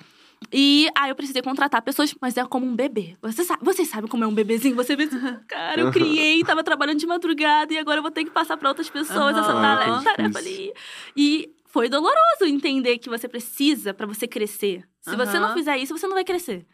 E 0.53 0.89
aí 0.97 1.11
eu 1.11 1.15
precisei 1.15 1.43
contratar 1.43 1.83
pessoas, 1.83 2.15
mas 2.21 2.37
é 2.37 2.45
como 2.45 2.67
um 2.67 2.75
bebê. 2.75 3.17
Você 3.23 3.45
sabe, 3.45 3.65
vocês 3.65 3.89
sabem 3.89 4.09
como 4.09 4.25
é 4.25 4.27
um 4.27 4.35
bebezinho? 4.35 4.75
Você 4.77 4.95
vê, 4.97 5.09
cara, 5.49 5.81
eu 5.81 5.91
criei, 5.91 6.43
tava 6.45 6.63
trabalhando 6.63 6.99
de 6.99 7.07
madrugada 7.07 7.73
e 7.73 7.79
agora 7.79 7.99
eu 7.99 8.03
vou 8.03 8.11
ter 8.11 8.25
que 8.25 8.31
passar 8.31 8.57
para 8.57 8.69
outras 8.69 8.89
pessoas 8.91 9.37
essa 9.37 9.51
Aham. 9.53 9.63
tare- 9.63 9.91
Ah, 9.91 10.03
tarefa 10.03 10.39
ali. 10.39 10.73
E 11.17 11.51
foi 11.67 11.89
doloroso 11.89 12.45
entender 12.47 12.99
que 12.99 13.09
você 13.09 13.27
precisa 13.29 13.93
para 13.93 14.07
você 14.07 14.27
crescer. 14.29 14.85
Se 15.01 15.17
você 15.17 15.39
não 15.39 15.53
fizer 15.55 15.77
isso, 15.79 15.97
você 15.97 16.07
não 16.07 16.15
vai 16.15 16.25
crescer. 16.25 16.65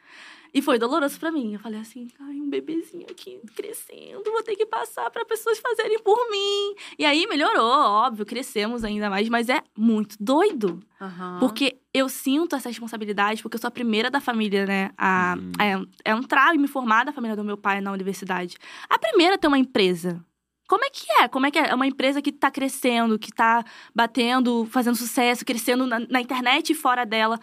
E 0.52 0.60
foi 0.60 0.78
doloroso 0.78 1.18
pra 1.18 1.30
mim. 1.30 1.54
Eu 1.54 1.60
falei 1.60 1.80
assim, 1.80 2.08
ai, 2.20 2.36
um 2.40 2.48
bebezinho 2.50 3.06
aqui 3.10 3.40
crescendo, 3.54 4.22
vou 4.30 4.42
ter 4.42 4.56
que 4.56 4.66
passar 4.66 5.10
pra 5.10 5.24
pessoas 5.24 5.58
fazerem 5.58 5.98
por 6.02 6.16
mim. 6.30 6.74
E 6.98 7.04
aí 7.04 7.26
melhorou, 7.26 7.70
óbvio, 7.70 8.26
crescemos 8.26 8.82
ainda 8.84 9.08
mais, 9.08 9.28
mas 9.28 9.48
é 9.48 9.62
muito 9.76 10.16
doido. 10.20 10.80
Aham. 11.00 11.38
Porque 11.40 11.78
eu 11.94 12.08
sinto 12.08 12.54
essa 12.56 12.68
responsabilidade, 12.68 13.42
porque 13.42 13.56
eu 13.56 13.60
sou 13.60 13.68
a 13.68 13.70
primeira 13.70 14.10
da 14.10 14.20
família, 14.20 14.66
né? 14.66 14.90
A, 14.98 15.36
Uhum. 15.38 15.86
a, 16.04 16.10
a 16.12 16.16
entrar 16.16 16.54
e 16.54 16.58
me 16.58 16.68
formar 16.68 17.04
da 17.04 17.12
família 17.12 17.36
do 17.36 17.44
meu 17.44 17.56
pai 17.56 17.80
na 17.80 17.92
universidade. 17.92 18.56
A 18.88 18.98
primeira 18.98 19.34
a 19.36 19.38
ter 19.38 19.46
uma 19.48 19.58
empresa. 19.58 20.24
Como 20.68 20.84
é 20.84 20.88
que 20.90 21.04
é? 21.20 21.26
Como 21.26 21.46
é 21.46 21.50
que 21.50 21.58
é? 21.58 21.70
É 21.70 21.74
uma 21.74 21.86
empresa 21.86 22.22
que 22.22 22.30
tá 22.30 22.48
crescendo, 22.48 23.18
que 23.18 23.32
tá 23.32 23.64
batendo, 23.92 24.64
fazendo 24.66 24.94
sucesso, 24.96 25.44
crescendo 25.44 25.84
na, 25.84 25.98
na 25.98 26.20
internet 26.20 26.70
e 26.70 26.74
fora 26.76 27.04
dela. 27.04 27.40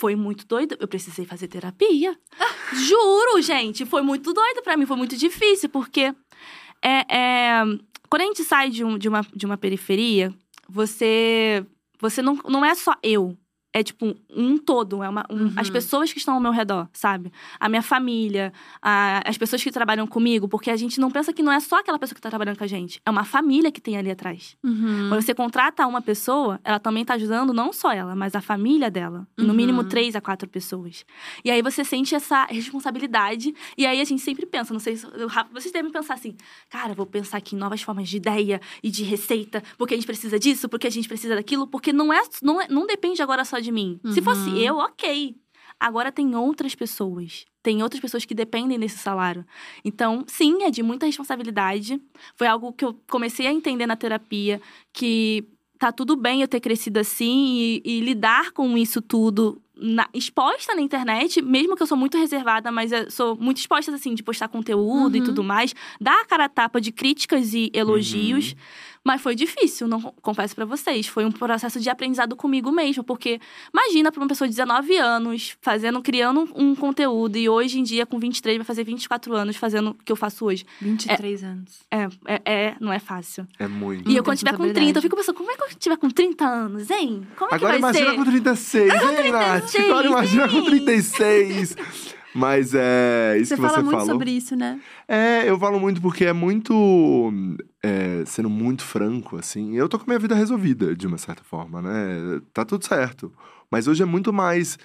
Foi 0.00 0.16
muito 0.16 0.46
doido. 0.46 0.76
Eu 0.80 0.88
precisei 0.88 1.26
fazer 1.26 1.46
terapia. 1.46 2.16
Juro, 2.72 3.42
gente. 3.42 3.84
Foi 3.84 4.00
muito 4.00 4.32
doido 4.32 4.62
pra 4.62 4.74
mim. 4.74 4.86
Foi 4.86 4.96
muito 4.96 5.14
difícil, 5.14 5.68
porque 5.68 6.14
é, 6.82 7.14
é, 7.14 7.62
quando 8.08 8.22
a 8.22 8.24
gente 8.24 8.42
sai 8.42 8.70
de, 8.70 8.82
um- 8.82 8.96
de 8.96 9.08
uma, 9.10 9.20
de 9.36 9.44
uma 9.44 9.58
periferia, 9.58 10.32
você, 10.66 11.62
você 12.00 12.22
não, 12.22 12.34
não 12.48 12.64
é 12.64 12.74
só 12.74 12.94
eu. 13.02 13.36
É 13.72 13.82
tipo 13.82 14.14
um 14.30 14.58
todo, 14.58 15.02
é 15.02 15.08
uma, 15.08 15.24
um, 15.30 15.44
Uhum. 15.44 15.52
as 15.56 15.70
pessoas 15.70 16.12
que 16.12 16.18
estão 16.18 16.34
ao 16.34 16.40
meu 16.40 16.50
redor, 16.52 16.88
sabe? 16.92 17.32
A 17.58 17.68
minha 17.68 17.82
família, 17.82 18.52
a- 18.82 19.22
as 19.28 19.38
pessoas 19.38 19.62
que 19.62 19.70
trabalham 19.70 20.06
comigo, 20.06 20.48
porque 20.48 20.70
a 20.70 20.76
gente 20.76 20.98
não 21.00 21.10
pensa 21.10 21.32
que 21.32 21.42
não 21.42 21.52
é 21.52 21.60
só 21.60 21.78
aquela 21.78 21.98
pessoa 21.98 22.14
que 22.16 22.20
tá 22.20 22.28
trabalhando 22.28 22.58
com 22.58 22.64
a 22.64 22.66
gente, 22.66 23.00
é 23.06 23.10
uma 23.10 23.24
família 23.24 23.70
que 23.70 23.80
tem 23.80 23.96
ali 23.96 24.10
atrás. 24.10 24.56
Uhum. 24.64 25.08
Quando 25.08 25.22
você 25.22 25.34
contrata 25.34 25.86
uma 25.86 26.02
pessoa, 26.02 26.60
ela 26.64 26.80
também 26.80 27.04
tá 27.04 27.14
ajudando 27.14 27.52
não 27.52 27.72
só 27.72 27.92
ela, 27.92 28.14
mas 28.16 28.34
a 28.34 28.40
família 28.40 28.90
dela. 28.90 29.26
No 29.38 29.48
Uhum. 29.48 29.54
mínimo 29.54 29.84
três 29.84 30.16
a 30.16 30.20
quatro 30.20 30.48
pessoas. 30.48 31.04
E 31.44 31.50
aí 31.50 31.62
você 31.62 31.84
sente 31.84 32.14
essa 32.14 32.46
responsabilidade. 32.46 33.54
E 33.76 33.86
aí 33.86 34.00
a 34.00 34.04
gente 34.04 34.22
sempre 34.22 34.46
pensa, 34.46 34.72
não 34.72 34.80
sei 34.80 34.96
se. 34.96 35.06
Vocês 35.52 35.72
devem 35.72 35.90
pensar 35.92 36.14
assim, 36.14 36.36
cara, 36.68 36.94
vou 36.94 37.06
pensar 37.06 37.38
aqui 37.38 37.54
em 37.54 37.58
novas 37.58 37.82
formas 37.82 38.08
de 38.08 38.16
ideia 38.16 38.60
e 38.82 38.90
de 38.90 39.04
receita, 39.04 39.62
porque 39.78 39.94
a 39.94 39.96
gente 39.96 40.06
precisa 40.06 40.38
disso, 40.38 40.68
porque 40.68 40.86
a 40.86 40.90
gente 40.90 41.06
precisa 41.06 41.34
daquilo, 41.34 41.66
porque 41.66 41.92
não 41.92 42.12
é, 42.12 42.20
não, 42.42 42.60
é, 42.60 42.66
não 42.68 42.86
depende 42.86 43.22
agora 43.22 43.44
só 43.44 43.59
de 43.60 43.70
mim. 43.72 44.00
Se 44.12 44.20
fosse 44.22 44.50
Uhum. 44.50 44.56
eu, 44.56 44.76
ok. 44.78 45.36
Agora 45.78 46.12
tem 46.12 46.34
outras 46.36 46.74
pessoas. 46.74 47.46
Tem 47.62 47.82
outras 47.82 48.00
pessoas 48.00 48.24
que 48.24 48.34
dependem 48.34 48.78
desse 48.78 48.98
salário. 48.98 49.44
Então, 49.84 50.24
sim, 50.26 50.62
é 50.62 50.70
de 50.70 50.82
muita 50.82 51.06
responsabilidade. 51.06 52.00
Foi 52.36 52.46
algo 52.46 52.72
que 52.72 52.84
eu 52.84 52.98
comecei 53.10 53.46
a 53.46 53.52
entender 53.52 53.86
na 53.86 53.96
terapia, 53.96 54.60
que 54.92 55.44
tá 55.78 55.90
tudo 55.90 56.16
bem 56.16 56.42
eu 56.42 56.48
ter 56.48 56.60
crescido 56.60 56.98
assim 57.00 57.54
e, 57.56 57.82
e 57.84 58.00
lidar 58.00 58.50
com 58.52 58.76
isso 58.76 59.00
tudo 59.00 59.62
na- 59.74 60.08
exposta 60.12 60.74
na 60.74 60.82
internet, 60.82 61.40
mesmo 61.40 61.74
que 61.74 61.82
eu 61.82 61.86
sou 61.86 61.96
muito 61.96 62.18
reservada, 62.18 62.70
mas 62.70 62.90
sou 63.08 63.34
muito 63.34 63.56
exposta, 63.56 63.90
assim, 63.94 64.14
de 64.14 64.22
postar 64.22 64.48
conteúdo 64.48 65.16
e 65.16 65.20
Uhum. 65.20 65.24
tudo 65.24 65.42
mais, 65.42 65.74
dar 65.98 66.20
a 66.20 66.24
cara 66.26 66.44
a 66.44 66.48
tapa 66.50 66.78
de 66.82 66.92
críticas 66.92 67.54
e 67.54 67.70
elogios. 67.72 68.54
Mas 69.04 69.22
foi 69.22 69.34
difícil, 69.34 69.88
não 69.88 70.00
confesso 70.20 70.54
pra 70.54 70.64
vocês. 70.66 71.06
Foi 71.06 71.24
um 71.24 71.32
processo 71.32 71.80
de 71.80 71.88
aprendizado 71.88 72.36
comigo 72.36 72.70
mesmo, 72.70 73.02
porque 73.02 73.40
imagina 73.72 74.12
pra 74.12 74.20
uma 74.20 74.28
pessoa 74.28 74.46
de 74.46 74.54
19 74.54 74.96
anos 74.98 75.56
fazendo, 75.62 76.02
criando 76.02 76.48
um 76.54 76.74
conteúdo 76.74 77.36
e 77.36 77.48
hoje 77.48 77.80
em 77.80 77.82
dia 77.82 78.04
com 78.04 78.18
23 78.18 78.58
vai 78.58 78.64
fazer 78.64 78.84
24 78.84 79.34
anos 79.34 79.56
fazendo 79.56 79.90
o 79.90 79.94
que 79.94 80.12
eu 80.12 80.16
faço 80.16 80.44
hoje. 80.44 80.66
23 80.82 81.44
anos. 81.44 81.80
É, 81.90 82.08
é, 82.26 82.42
é 82.44 82.76
não 82.78 82.92
é 82.92 82.98
fácil. 82.98 83.46
É 83.58 83.66
muito. 83.66 84.10
E 84.10 84.16
eu 84.16 84.22
quando 84.22 84.36
tiver 84.36 84.50
com 84.50 84.64
responsabilidade. 84.64 84.92
30, 84.92 84.98
eu 84.98 85.02
fico 85.02 85.16
pensando, 85.16 85.36
como 85.36 85.50
é 85.50 85.56
que 85.56 85.62
eu 85.62 85.68
tiver 85.78 85.96
com 85.96 86.10
30 86.10 86.44
anos, 86.44 86.90
hein? 86.90 87.26
Como 87.36 87.50
é 87.50 87.54
Agora 87.54 87.76
que 87.76 87.80
vai 87.80 87.90
imagina 87.90 88.10
ser? 88.10 88.16
com 88.16 88.24
36, 88.24 88.92
hein, 88.92 89.32
Nath? 89.32 89.76
Agora 89.76 90.06
imagina 90.06 90.48
com 90.48 90.56
hein? 90.56 90.64
36. 90.66 91.76
Mas 92.34 92.74
é 92.74 93.36
isso 93.38 93.48
Você 93.48 93.56
que 93.56 93.60
fala 93.62 93.74
você 93.74 93.82
muito 93.82 93.98
falou. 93.98 94.12
sobre 94.12 94.30
isso, 94.30 94.54
né? 94.54 94.80
É, 95.08 95.48
eu 95.48 95.58
falo 95.58 95.80
muito 95.80 96.00
porque 96.00 96.24
é 96.24 96.32
muito. 96.32 97.32
é, 97.82 98.22
sendo 98.26 98.48
muito 98.48 98.84
franco, 98.84 99.36
assim. 99.36 99.76
Eu 99.76 99.88
tô 99.88 99.98
com 99.98 100.04
a 100.04 100.06
minha 100.08 100.18
vida 100.18 100.34
resolvida, 100.34 100.94
de 100.94 101.06
uma 101.06 101.18
certa 101.18 101.42
forma, 101.42 101.82
né? 101.82 102.40
Tá 102.52 102.64
tudo 102.64 102.84
certo. 102.86 103.32
Mas 103.70 103.88
hoje 103.88 104.02
é 104.02 104.06
muito 104.06 104.32
mais 104.32 104.78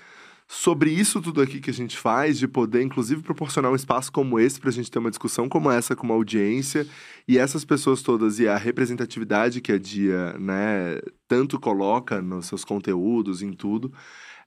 sobre 0.47 0.91
isso 0.91 1.19
tudo 1.21 1.41
aqui 1.41 1.59
que 1.59 1.71
a 1.71 1.73
gente 1.73 1.97
faz, 1.97 2.37
de 2.37 2.47
poder, 2.47 2.83
inclusive, 2.83 3.21
proporcionar 3.23 3.71
um 3.71 3.75
espaço 3.75 4.11
como 4.11 4.39
esse 4.39 4.59
pra 4.59 4.69
gente 4.69 4.91
ter 4.91 4.99
uma 4.99 5.09
discussão 5.09 5.49
como 5.49 5.71
essa 5.71 5.95
com 5.95 6.05
uma 6.05 6.13
audiência. 6.15 6.85
E 7.27 7.37
essas 7.37 7.65
pessoas 7.65 8.01
todas 8.01 8.39
e 8.39 8.47
a 8.47 8.55
representatividade 8.57 9.59
que 9.61 9.71
a 9.71 9.79
Dia, 9.79 10.33
né, 10.39 10.99
tanto 11.27 11.59
coloca 11.59 12.21
nos 12.21 12.45
seus 12.45 12.63
conteúdos, 12.63 13.41
em 13.41 13.51
tudo. 13.51 13.91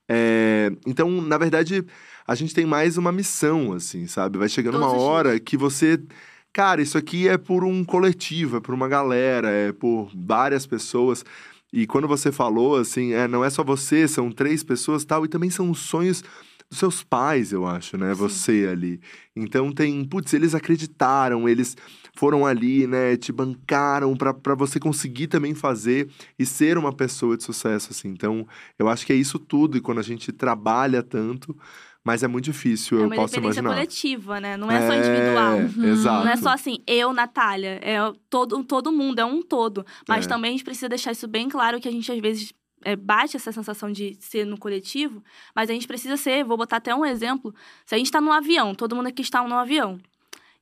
É, 0.08 0.72
então, 0.86 1.10
na 1.20 1.36
verdade, 1.36 1.84
a 2.26 2.34
gente 2.34 2.54
tem 2.54 2.64
mais 2.64 2.96
uma 2.96 3.12
missão, 3.12 3.72
assim, 3.72 4.06
sabe? 4.06 4.38
Vai 4.38 4.48
chegando 4.48 4.78
Todos 4.78 4.92
uma 4.92 5.00
hora 5.00 5.38
que 5.38 5.56
você. 5.56 6.00
Cara, 6.52 6.80
isso 6.80 6.96
aqui 6.96 7.28
é 7.28 7.36
por 7.36 7.62
um 7.62 7.84
coletivo, 7.84 8.56
é 8.56 8.60
por 8.60 8.74
uma 8.74 8.88
galera, 8.88 9.50
é 9.50 9.72
por 9.72 10.10
várias 10.14 10.66
pessoas. 10.66 11.24
E 11.72 11.86
quando 11.86 12.08
você 12.08 12.32
falou, 12.32 12.76
assim, 12.76 13.12
é, 13.12 13.28
não 13.28 13.44
é 13.44 13.50
só 13.50 13.62
você, 13.62 14.08
são 14.08 14.32
três 14.32 14.64
pessoas 14.64 15.04
tal, 15.04 15.24
e 15.24 15.28
também 15.28 15.50
são 15.50 15.70
os 15.70 15.80
sonhos 15.80 16.24
dos 16.70 16.78
seus 16.78 17.02
pais, 17.02 17.52
eu 17.52 17.66
acho, 17.66 17.96
né? 17.96 18.14
Sim. 18.14 18.20
Você 18.20 18.68
ali. 18.70 19.00
Então 19.36 19.70
tem, 19.72 20.04
putz, 20.04 20.32
eles 20.32 20.54
acreditaram, 20.54 21.48
eles 21.48 21.76
foram 22.18 22.44
ali, 22.44 22.86
né? 22.86 23.16
Te 23.16 23.30
bancaram 23.30 24.14
pra 24.16 24.54
você 24.56 24.80
conseguir 24.80 25.28
também 25.28 25.54
fazer 25.54 26.10
e 26.38 26.44
ser 26.44 26.76
uma 26.76 26.92
pessoa 26.92 27.36
de 27.36 27.44
sucesso, 27.44 27.88
assim. 27.92 28.08
Então, 28.08 28.46
eu 28.78 28.88
acho 28.88 29.06
que 29.06 29.12
é 29.12 29.16
isso 29.16 29.38
tudo, 29.38 29.76
e 29.76 29.80
quando 29.80 29.98
a 29.98 30.02
gente 30.02 30.32
trabalha 30.32 31.02
tanto, 31.02 31.56
mas 32.04 32.22
é 32.22 32.26
muito 32.28 32.46
difícil, 32.46 32.98
É 32.98 33.02
eu 33.02 33.06
uma 33.06 33.14
posso 33.16 33.38
imaginar. 33.38 33.70
coletiva, 33.70 34.40
né? 34.40 34.56
Não 34.56 34.70
é 34.70 34.86
só 34.86 34.94
individual. 34.94 35.58
É, 35.86 35.90
Exato. 35.90 36.24
Não 36.24 36.32
é 36.32 36.36
só 36.36 36.48
assim, 36.50 36.78
eu, 36.86 37.12
Natália. 37.12 37.78
É 37.82 37.98
todo, 38.28 38.64
todo 38.64 38.90
mundo, 38.90 39.18
é 39.20 39.24
um 39.24 39.40
todo. 39.42 39.84
Mas 40.08 40.24
É. 40.24 40.28
também 40.28 40.48
a 40.48 40.52
gente 40.52 40.64
precisa 40.64 40.88
deixar 40.88 41.12
isso 41.12 41.28
bem 41.28 41.48
claro 41.48 41.80
que 41.80 41.86
a 41.86 41.92
gente, 41.92 42.10
às 42.10 42.18
vezes, 42.18 42.52
é, 42.84 42.96
bate 42.96 43.36
essa 43.36 43.52
sensação 43.52 43.92
de 43.92 44.16
ser 44.20 44.44
no 44.46 44.58
coletivo, 44.58 45.22
mas 45.54 45.68
a 45.70 45.72
gente 45.72 45.86
precisa 45.86 46.16
ser, 46.16 46.44
vou 46.44 46.56
botar 46.56 46.76
até 46.78 46.94
um 46.94 47.04
exemplo. 47.04 47.54
Se 47.86 47.94
a 47.94 47.98
gente 47.98 48.10
tá 48.10 48.20
num 48.20 48.32
avião, 48.32 48.74
todo 48.74 48.96
mundo 48.96 49.06
aqui 49.08 49.22
está 49.22 49.42
num 49.46 49.56
avião. 49.58 49.98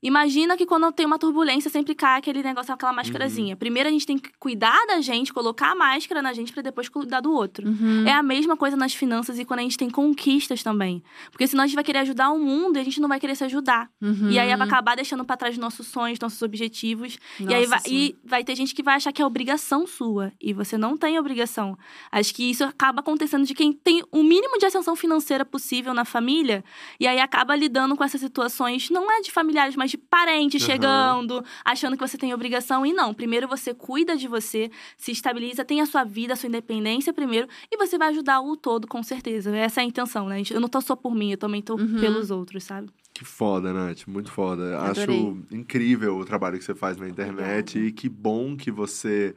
Imagina 0.03 0.57
que 0.57 0.67
quando 0.67 0.93
tem 0.93 1.07
uma 1.07 1.19
turbulência, 1.19 1.71
sempre 1.71 1.95
cai 1.95 2.19
aquele 2.19 2.43
negócio, 2.43 2.73
aquela 2.73 2.93
máscarazinha. 2.93 3.57
Primeiro 3.57 3.89
a 3.89 3.93
gente 3.93 4.07
tem 4.07 4.19
que 4.19 4.31
cuidar 4.39 4.87
da 4.87 5.01
gente, 5.01 5.33
colocar 5.33 5.73
a 5.73 5.75
máscara 5.75 6.21
na 6.21 6.33
gente, 6.33 6.53
pra 6.53 6.63
depois 6.63 6.89
cuidar 6.89 7.21
do 7.21 7.33
outro. 7.33 7.67
Uhum. 7.67 8.07
É 8.07 8.13
a 8.13 8.23
mesma 8.23 8.57
coisa 8.57 8.77
nas 8.77 8.95
finanças 8.95 9.39
e 9.39 9.45
quando 9.45 9.61
a 9.61 9.63
gente 9.63 9.79
tem 9.79 9.89
conquistas 9.89 10.63
também. 10.63 11.03
Porque 11.31 11.47
senão 11.47 11.65
a 11.65 11.67
gente 11.67 11.75
vai 11.75 11.85
querer 11.85 12.01
ajudar 12.01 12.31
o 12.31 12.39
mundo 12.39 12.77
e 12.77 12.81
a 12.81 12.85
gente 12.85 13.01
não 13.01 13.09
vai 13.09 13.19
querer 13.19 13.35
se 13.35 13.45
ajudar. 13.45 13.91
Uhum. 14.01 14.31
E 14.31 14.39
aí 14.39 14.55
vai 14.55 14.67
acabar 14.67 14.97
deixando 14.97 15.25
pra 15.25 15.37
trás 15.37 15.57
nossos 15.57 15.87
sonhos, 15.87 16.19
nossos 16.21 16.43
objetivos. 16.43 17.19
e 17.41 17.55
aí 17.55 17.67
Nossa, 17.67 17.83
vai, 17.83 17.93
e 17.93 18.17
vai 18.25 18.45
ter 18.45 18.55
gente 18.55 18.75
que 18.75 18.83
vai 18.83 18.97
achar 18.97 19.13
que 19.13 19.23
é 19.23 19.27
obrigação 19.27 19.87
sua. 19.87 20.33
E 20.41 20.53
você 20.53 20.77
não 20.77 20.97
tem 20.97 21.19
obrigação. 21.19 21.77
Acho 22.13 22.35
que 22.35 22.51
isso 22.51 22.65
acaba 22.65 23.01
acontecendo 23.01 23.45
de 23.45 23.55
quem 23.55 23.73
tem 23.73 24.05
o 24.13 24.23
mínimo 24.23 24.59
de 24.59 24.67
ascensão 24.67 24.95
financeira 24.95 25.45
possível 25.45 25.95
na 25.95 26.05
família. 26.05 26.63
E 27.01 27.07
aí 27.07 27.19
acaba 27.19 27.57
lidando 27.57 27.97
com 27.97 28.05
essas 28.05 28.21
situações, 28.21 28.91
não 28.91 29.11
é 29.11 29.21
de 29.21 29.33
familiares, 29.33 29.75
mas 29.75 29.86
de 29.91 29.97
parentes 29.99 30.63
Aham. 30.63 30.67
chegando, 30.67 31.45
achando 31.65 31.97
que 31.97 32.07
você 32.07 32.19
tem 32.19 32.33
obrigação. 32.35 32.85
E 32.85 32.93
não, 32.93 33.13
primeiro 33.15 33.49
você 33.49 33.73
cuida 33.75 34.17
de 34.17 34.29
você, 34.29 34.71
se 34.97 35.13
estabiliza, 35.13 35.65
tem 35.65 35.81
a 35.81 35.87
sua 35.87 36.05
vida, 36.05 36.33
a 36.33 36.37
sua 36.37 36.49
independência 36.49 37.13
primeiro. 37.13 37.49
E 37.71 37.77
você 37.77 37.97
vai 37.99 38.09
ajudar 38.09 38.41
o 38.41 38.57
todo, 38.57 38.87
com 38.87 39.03
certeza. 39.03 39.55
Essa 39.57 39.81
é 39.81 39.85
a 39.85 39.87
intenção, 39.87 40.29
né? 40.29 40.43
Eu 40.51 40.61
não 40.61 40.69
tô 40.69 40.81
só 40.81 40.95
por 40.97 41.15
mim, 41.15 41.33
eu 41.33 41.39
também 41.39 41.63
tô 41.63 41.77
Uhum. 41.77 42.01
pelos 42.01 42.31
outros, 42.31 42.65
sabe? 42.65 42.89
Que 43.13 43.25
foda, 43.25 43.73
Nath, 43.73 44.07
muito 44.07 44.31
foda. 44.31 44.79
Adorei. 44.79 45.03
Acho 45.03 45.39
incrível 45.51 46.17
o 46.19 46.25
trabalho 46.25 46.59
que 46.59 46.65
você 46.65 46.75
faz 46.75 46.97
na 46.97 47.09
internet 47.09 47.79
e 47.79 47.91
que 47.93 48.09
bom 48.09 48.57
que 48.57 48.71
você 48.71 49.35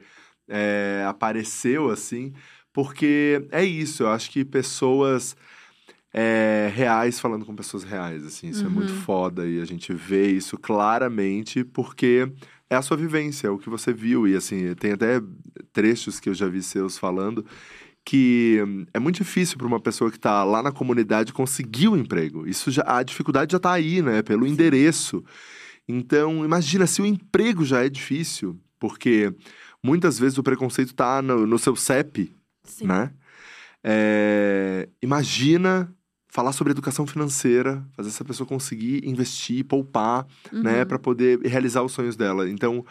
é, 0.48 1.04
apareceu 1.08 1.90
assim, 1.90 2.32
porque 2.72 3.46
é 3.50 3.64
isso, 3.64 4.02
eu 4.02 4.10
acho 4.10 4.30
que 4.30 4.44
pessoas 4.44 5.36
é, 6.12 6.70
reais 6.74 7.20
falando 7.20 7.44
com 7.46 7.54
pessoas 7.54 7.84
reais, 7.84 8.24
assim, 8.26 8.48
isso 8.48 8.64
é 8.64 8.68
muito 8.68 8.92
Uhum. 8.92 9.00
foda 9.00 9.46
e 9.46 9.60
a 9.60 9.64
gente 9.64 9.92
vê 9.92 10.30
isso 10.30 10.58
claramente 10.58 11.62
porque 11.64 12.30
é 12.68 12.76
a 12.76 12.82
sua 12.82 12.96
vivência, 12.96 13.46
é 13.46 13.50
o 13.50 13.58
que 13.58 13.70
você 13.70 13.92
viu 13.92 14.26
e 14.26 14.34
assim, 14.34 14.74
tem 14.74 14.92
até 14.92 15.20
trechos 15.72 16.18
que 16.18 16.28
eu 16.28 16.34
já 16.34 16.48
vi 16.48 16.62
seus 16.62 16.98
falando 16.98 17.44
que 18.04 18.58
é 18.94 18.98
muito 18.98 19.16
difícil 19.18 19.58
para 19.58 19.66
uma 19.66 19.78
pessoa 19.78 20.10
que 20.10 20.16
está 20.16 20.42
lá 20.42 20.62
na 20.62 20.72
comunidade 20.72 21.32
conseguir 21.34 21.88
o 21.88 21.96
emprego. 21.96 22.46
Isso 22.48 22.70
já 22.70 22.82
a 22.86 23.02
dificuldade 23.02 23.52
já 23.52 23.58
está 23.58 23.72
aí, 23.72 24.00
né? 24.00 24.22
Pelo 24.22 24.46
endereço. 24.46 25.22
Então, 25.86 26.42
imagina 26.44 26.86
se 26.86 27.02
o 27.02 27.06
emprego 27.06 27.62
já 27.64 27.84
é 27.84 27.90
difícil, 27.90 28.58
porque 28.78 29.32
muitas 29.82 30.18
vezes 30.18 30.38
o 30.38 30.42
preconceito 30.42 30.90
está 30.92 31.20
no, 31.20 31.46
no 31.46 31.58
seu 31.58 31.76
CEP, 31.76 32.34
Sim. 32.64 32.86
né? 32.86 33.12
É, 33.84 34.88
imagina 35.02 35.94
falar 36.30 36.52
sobre 36.52 36.70
educação 36.70 37.06
financeira, 37.06 37.84
fazer 37.96 38.08
essa 38.08 38.24
pessoa 38.24 38.46
conseguir 38.46 39.06
investir, 39.06 39.64
poupar, 39.64 40.26
né, 40.52 40.80
Uhum. 40.80 40.86
para 40.86 40.98
poder 40.98 41.40
realizar 41.40 41.82
os 41.82 41.92
sonhos 41.92 42.16
dela. 42.16 42.48
Então, 42.48 42.84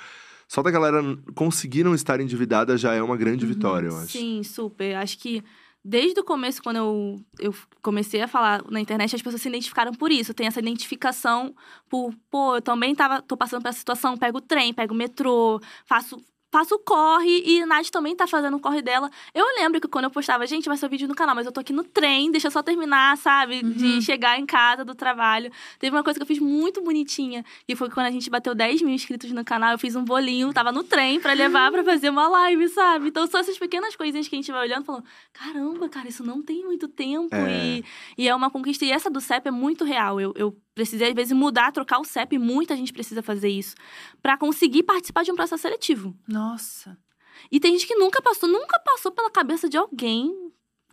só 0.48 0.62
da 0.62 0.70
galera 0.72 1.02
conseguir 1.36 1.84
não 1.84 1.96
estar 1.96 2.20
endividada 2.20 2.78
já 2.78 2.94
é 2.94 3.02
uma 3.02 3.16
grande 3.16 3.46
Uhum. 3.46 3.52
vitória, 3.54 3.88
eu 3.88 3.98
acho. 3.98 4.18
Sim, 4.18 4.42
super. 4.44 4.96
Acho 4.96 5.18
que 5.20 5.44
desde 5.86 6.20
o 6.20 6.24
começo, 6.24 6.62
quando 6.62 6.76
eu, 6.78 7.16
eu 7.40 7.56
comecei 7.82 8.22
a 8.22 8.28
falar 8.28 8.62
na 8.70 8.82
internet, 8.82 9.16
as 9.16 9.22
pessoas 9.22 9.42
se 9.42 9.48
identificaram 9.48 9.94
por 9.94 10.12
isso. 10.12 10.34
Tem 10.34 10.48
essa 10.48 10.60
identificação 10.60 11.56
por, 11.90 12.14
pô, 12.30 12.56
eu 12.58 12.62
também 12.62 12.94
tava, 12.94 13.22
tô 13.22 13.38
passando 13.38 13.62
por 13.62 13.70
essa 13.70 13.80
situação, 13.80 14.18
pego 14.18 14.40
o 14.40 14.42
trem, 14.42 14.74
pego 14.74 14.94
o 14.94 14.98
metrô, 14.98 15.62
faço. 15.86 16.18
Faço 16.52 16.76
o 16.76 16.80
corre 16.80 17.44
e 17.46 17.62
a 17.62 17.66
Nath 17.66 17.90
também 17.90 18.16
tá 18.16 18.26
fazendo 18.26 18.58
o 18.58 18.60
corre 18.60 18.82
dela. 18.82 19.10
Eu 19.34 19.46
lembro 19.60 19.80
que 19.80 19.88
quando 19.88 20.06
eu 20.06 20.12
postava, 20.12 20.48
gente, 20.48 20.68
vai 20.68 20.78
ser 20.78 20.90
vídeo 20.90 21.08
no 21.08 21.14
canal, 21.14 21.36
mas 21.36 21.46
eu 21.46 21.52
tô 21.52 21.60
aqui 21.60 21.72
no 21.72 21.84
trem, 21.84 22.32
deixa 22.32 22.48
eu 22.48 22.52
só 22.52 22.64
terminar, 22.64 23.18
sabe? 23.18 23.62
Uhum. 23.64 23.72
De 23.72 24.02
chegar 24.02 24.40
em 24.40 24.46
casa 24.46 24.84
do 24.84 24.96
trabalho. 24.96 25.52
Teve 25.78 25.96
uma 25.96 26.04
coisa 26.04 26.20
que 26.20 26.24
eu 26.24 26.28
fiz 26.28 26.40
muito 26.40 26.82
bonitinha, 26.82 27.46
que 27.68 27.76
foi 27.76 27.90
quando 27.90 28.08
a 28.08 28.12
gente 28.12 28.30
bateu 28.30 28.56
10 28.56 28.82
mil 28.82 28.94
inscritos 28.94 29.32
no 29.32 29.46
canal, 29.46 29.72
eu 29.74 29.80
fiz 29.80 29.96
um 29.96 30.04
bolinho, 30.04 30.52
tava 30.52 30.72
no 30.72 30.84
trem 30.84 31.20
pra 31.20 31.34
levar 31.34 31.72
pra 31.72 31.84
fazer 31.84 32.10
uma 32.10 32.28
live, 32.28 32.68
sabe? 32.70 33.10
Então 33.10 33.28
são 33.28 33.40
essas 33.40 33.58
pequenas 33.58 33.96
coisinhas 33.96 34.28
que 34.28 34.36
a 34.36 34.40
gente 34.40 34.52
vai 34.52 34.62
olhando 34.62 34.84
e 34.84 34.86
falando: 34.86 35.06
caramba, 35.34 35.88
cara, 35.88 36.08
isso 36.08 36.24
não 36.24 36.42
tem 36.42 36.64
muito 36.64 36.88
tempo. 36.88 37.36
É. 37.36 37.78
E, 37.78 37.86
e 38.18 38.28
é 38.28 38.36
uma 38.36 38.50
conquista. 38.50 38.86
E 38.86 38.92
essa 38.92 39.10
do 39.10 39.22
CEP 39.22 39.48
é 39.48 39.52
muito 39.52 39.84
real. 39.84 40.20
Eu, 40.20 40.34
eu 40.36 40.58
precisei, 40.80 41.10
às 41.10 41.14
vezes, 41.14 41.34
mudar, 41.34 41.74
trocar 41.74 42.00
o 42.00 42.06
CEP, 42.06 42.38
muita 42.38 42.74
gente 42.74 42.94
precisa 42.94 43.22
fazer 43.22 43.50
isso, 43.50 43.76
pra 44.22 44.38
conseguir 44.38 44.84
participar 44.84 45.24
de 45.24 45.32
um 45.32 45.36
processo 45.36 45.62
seletivo. 45.62 46.16
Nossa. 46.26 46.98
E 47.52 47.60
tem 47.60 47.74
gente 47.74 47.86
que 47.86 47.96
nunca 47.96 48.22
passou, 48.22 48.48
nunca 48.48 48.80
passou 48.80 49.12
pela 49.12 49.30
cabeça 49.30 49.68
de 49.68 49.76
alguém 49.78 50.34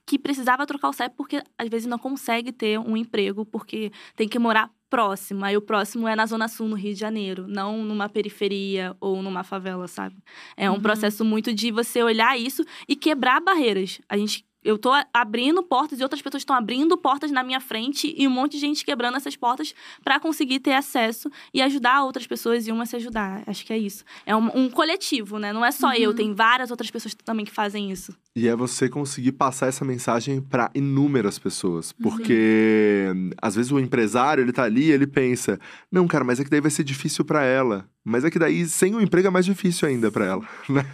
que 0.04 0.18
precisava 0.18 0.66
trocar 0.66 0.88
o 0.88 0.92
CEP 0.92 1.14
porque 1.16 1.40
às 1.56 1.68
vezes 1.68 1.86
não 1.86 1.98
consegue 1.98 2.50
ter 2.52 2.78
um 2.80 2.96
emprego 2.96 3.44
porque 3.44 3.92
tem 4.16 4.28
que 4.28 4.38
morar 4.40 4.70
próximo. 4.90 5.44
Aí 5.44 5.56
o 5.56 5.60
próximo 5.62 6.06
é 6.08 6.14
na 6.16 6.26
Zona 6.26 6.48
Sul, 6.48 6.66
no 6.68 6.76
Rio 6.76 6.94
de 6.94 7.00
Janeiro, 7.00 7.46
não 7.48 7.84
numa 7.84 8.08
periferia 8.08 8.96
ou 9.00 9.22
numa 9.22 9.42
favela, 9.44 9.86
sabe? 9.88 10.16
É 10.56 10.68
um 10.70 10.74
Uhum. 10.74 10.80
processo 10.80 11.24
muito 11.24 11.52
de 11.52 11.70
você 11.72 12.02
olhar 12.02 12.36
isso 12.38 12.64
e 12.88 12.94
quebrar 12.96 13.40
barreiras. 13.40 14.00
A 14.08 14.16
gente 14.16 14.44
eu 14.66 14.76
tô 14.76 14.90
abrindo 15.14 15.62
portas 15.62 16.00
e 16.00 16.02
outras 16.02 16.20
pessoas 16.20 16.40
estão 16.40 16.56
abrindo 16.56 16.98
portas 16.98 17.30
na 17.30 17.42
minha 17.44 17.60
frente 17.60 18.12
e 18.16 18.26
um 18.26 18.30
monte 18.30 18.52
de 18.52 18.58
gente 18.58 18.84
quebrando 18.84 19.16
essas 19.16 19.36
portas 19.36 19.72
para 20.02 20.18
conseguir 20.18 20.58
ter 20.58 20.72
acesso 20.72 21.30
e 21.54 21.62
ajudar 21.62 22.02
outras 22.02 22.26
pessoas 22.26 22.66
e 22.66 22.72
uma 22.72 22.84
se 22.84 22.96
ajudar. 22.96 23.44
Acho 23.46 23.64
que 23.64 23.72
é 23.72 23.78
isso. 23.78 24.04
É 24.26 24.34
um, 24.34 24.50
um 24.54 24.68
coletivo, 24.68 25.38
né? 25.38 25.52
Não 25.52 25.64
é 25.64 25.70
só 25.70 25.94
eu, 25.94 26.12
tem 26.12 26.34
várias 26.34 26.70
outras 26.70 26.90
pessoas 26.90 27.14
também 27.14 27.46
que 27.46 27.52
fazem 27.52 27.90
isso. 27.92 28.12
E 28.34 28.48
é 28.48 28.56
você 28.56 28.88
conseguir 28.88 29.32
passar 29.32 29.68
essa 29.68 29.84
mensagem 29.84 30.40
para 30.40 30.70
inúmeras 30.74 31.38
pessoas. 31.38 31.92
Porque 31.92 33.06
às 33.40 33.54
vezes 33.54 33.70
o 33.70 33.78
empresário, 33.78 34.42
ele 34.42 34.52
tá 34.52 34.64
ali, 34.64 34.90
ele 34.90 35.06
pensa: 35.06 35.60
"Não, 35.90 36.08
cara, 36.08 36.24
mas 36.24 36.40
é 36.40 36.44
que 36.44 36.50
daí 36.50 36.60
vai 36.60 36.70
ser 36.70 36.82
difícil 36.84 37.24
para 37.24 37.44
ela". 37.44 37.88
Mas 38.08 38.24
é 38.24 38.30
que 38.30 38.38
daí 38.38 38.64
sem 38.66 38.94
o 38.94 39.00
emprego 39.00 39.26
é 39.26 39.30
mais 39.32 39.44
difícil 39.44 39.88
ainda 39.88 40.12
para 40.12 40.24
ela, 40.24 40.48
né? 40.70 40.86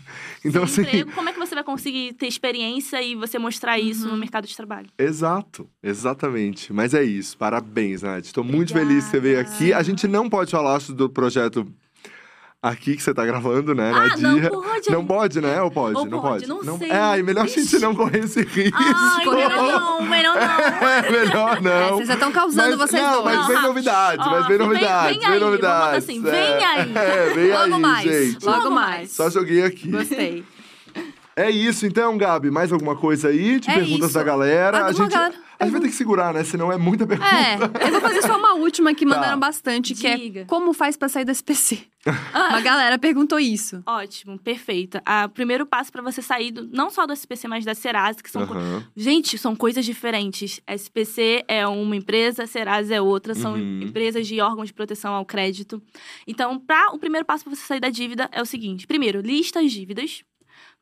Então 0.43 0.67
Sem 0.67 0.83
assim, 0.83 0.97
emprego, 0.97 1.13
como 1.13 1.29
é 1.29 1.33
que 1.35 1.39
você 1.39 1.55
vai 1.55 1.63
conseguir 1.63 2.15
ter 2.15 2.27
experiência 2.27 3.03
e 3.03 3.15
você 3.15 3.39
mostrar 3.39 3.79
isso 3.79 4.09
no 4.09 4.17
mercado 4.17 4.47
de 4.47 4.57
trabalho? 4.57 4.89
Exato, 4.99 5.69
exatamente. 5.83 6.73
Mas 6.73 6.95
é 6.95 7.05
isso. 7.05 7.37
Parabéns, 7.37 8.01
Nath. 8.01 8.25
Estou 8.25 8.43
muito 8.43 8.73
feliz 8.73 9.05
que 9.05 9.11
você 9.11 9.21
veio 9.21 9.39
aqui. 9.39 9.75
A 9.75 9.83
gente 9.83 10.09
não 10.09 10.31
pode 10.31 10.51
falar 10.51 10.81
do 10.81 11.11
projeto 11.11 11.71
aqui 12.63 12.95
que 12.97 13.03
você 13.03 13.13
tá 13.13 13.27
gravando, 13.27 13.75
né? 13.75 13.91
na 13.91 14.05
Ah, 14.05 14.17
não 14.19 14.35
Dia. 14.41 14.49
pode. 14.51 14.91
Não 14.91 15.05
pode, 15.05 15.41
né? 15.41 15.61
Ou 15.61 15.71
pode? 15.71 15.97
Ou 15.99 16.07
não 16.07 16.21
pode, 16.21 16.47
pode. 16.47 16.65
não 16.65 16.79
sei. 16.79 16.91
É, 16.91 16.97
ai, 16.97 17.23
melhor 17.23 17.45
a 17.45 17.49
gente 17.49 17.59
Ixi. 17.63 17.79
não 17.81 17.95
correr 17.95 18.21
esse 18.21 18.43
risco. 18.43 18.79
Ai, 18.79 19.27
melhor 19.27 19.51
não, 19.81 20.03
melhor 20.03 20.37
não. 20.37 20.43
É, 20.89 21.11
melhor 21.11 21.61
não. 21.61 21.71
É, 21.73 21.89
vocês 21.91 22.09
já 22.09 22.15
estão 22.15 22.31
causando 22.31 22.79
Mas- 22.79 22.91
vocês 22.91 23.03
não, 23.03 23.23
dois. 23.23 23.37
mas 23.37 23.47
vem 23.49 23.63
novidades, 23.63 24.27
ó, 24.27 24.31
mas 24.31 24.47
vem 24.47 24.59
vem- 24.59 24.67
novidades, 24.69 25.17
vem 25.19 25.27
aí, 25.27 25.39
vamos 25.41 25.57
botar 25.57 25.69
novidades. 25.79 26.05
assim, 26.05 26.23
vem 26.23 26.33
É, 26.33 26.65
aí. 26.65 26.93
É, 26.97 27.35
vem 27.35 27.51
Logo 27.53 27.75
aí, 27.75 27.81
mais. 27.81 28.03
gente. 28.05 28.45
Logo 28.47 28.71
mais. 28.71 29.11
Só 29.11 29.29
joguei 29.29 29.65
aqui. 29.65 29.91
Gostei. 29.91 30.45
É 31.35 31.51
isso, 31.51 31.87
então, 31.87 32.17
Gabi. 32.19 32.51
Mais 32.51 32.71
alguma 32.73 32.95
coisa 32.95 33.29
aí 33.29 33.59
de 33.59 33.71
É 33.71 33.75
perguntas 33.75 34.09
isso. 34.11 34.15
da 34.19 34.23
galera? 34.23 34.77
A 34.79 34.87
Alguma 34.89 35.05
gente, 35.05 35.13
galera- 35.13 35.35
a 35.63 35.65
gente 35.67 35.73
vai 35.73 35.81
ter 35.81 35.89
que 35.89 35.95
segurar, 35.95 36.35
né? 36.35 36.45
Senão 36.45 36.71
é 36.73 36.77
muita 36.77 37.07
pergunta. 37.07 37.31
É, 37.31 37.55
eu 37.87 37.91
vou 37.93 38.01
fazer 38.01 38.23
só 38.23 38.37
uma 38.39 38.55
última 38.55 38.95
que 38.95 39.05
Tá. 39.07 39.15
mandaram 39.15 39.39
bastante, 39.39 39.95
que 39.95 40.17
Diga. 40.17 40.41
é 40.41 40.45
como 40.45 40.73
faz 40.73 40.97
pra 40.97 41.09
sair 41.09 41.25
do 41.25 41.31
SPC. 41.31 41.79
Uma 42.35 42.61
galera 42.61 42.99
perguntou 42.99 43.39
isso. 43.39 43.81
Ótimo, 43.87 44.37
perfeito. 44.37 44.99
O 45.25 45.29
primeiro 45.29 45.65
passo 45.65 45.93
para 45.93 46.03
você 46.03 46.21
sair 46.21 46.51
do- 46.51 46.67
não 46.73 46.91
só 46.91 47.07
do 47.07 47.13
SPC, 47.13 47.47
mas 47.47 47.65
da 47.65 47.75
Serasa, 47.77 48.21
que 48.21 48.29
são 48.29 48.45
co- 48.45 48.55
Aham. 48.55 48.85
Gente, 48.97 49.39
são 49.39 49.55
coisas 49.55 49.85
diferentes. 49.85 50.61
SPC 50.67 51.45
é 51.47 51.65
uma 51.65 51.95
empresa, 51.95 52.45
Serasa 52.45 52.93
é 52.93 53.01
outra, 53.01 53.35
são 53.37 53.53
Uhum. 53.55 53.83
empresas 53.83 54.27
de 54.27 54.41
órgãos 54.41 54.67
de 54.67 54.75
proteção 54.75 55.15
ao 55.15 55.25
crédito. 55.25 55.81
Então, 56.27 56.59
pra, 56.59 56.89
o 56.93 56.99
primeiro 56.99 57.25
passo 57.25 57.45
para 57.45 57.55
você 57.55 57.65
sair 57.65 57.79
da 57.81 57.89
dívida 57.89 58.29
é 58.33 58.43
o 58.43 58.47
seguinte: 58.47 58.85
primeiro, 58.85 59.21
lista 59.21 59.61
as 59.61 59.71
dívidas. 59.71 60.25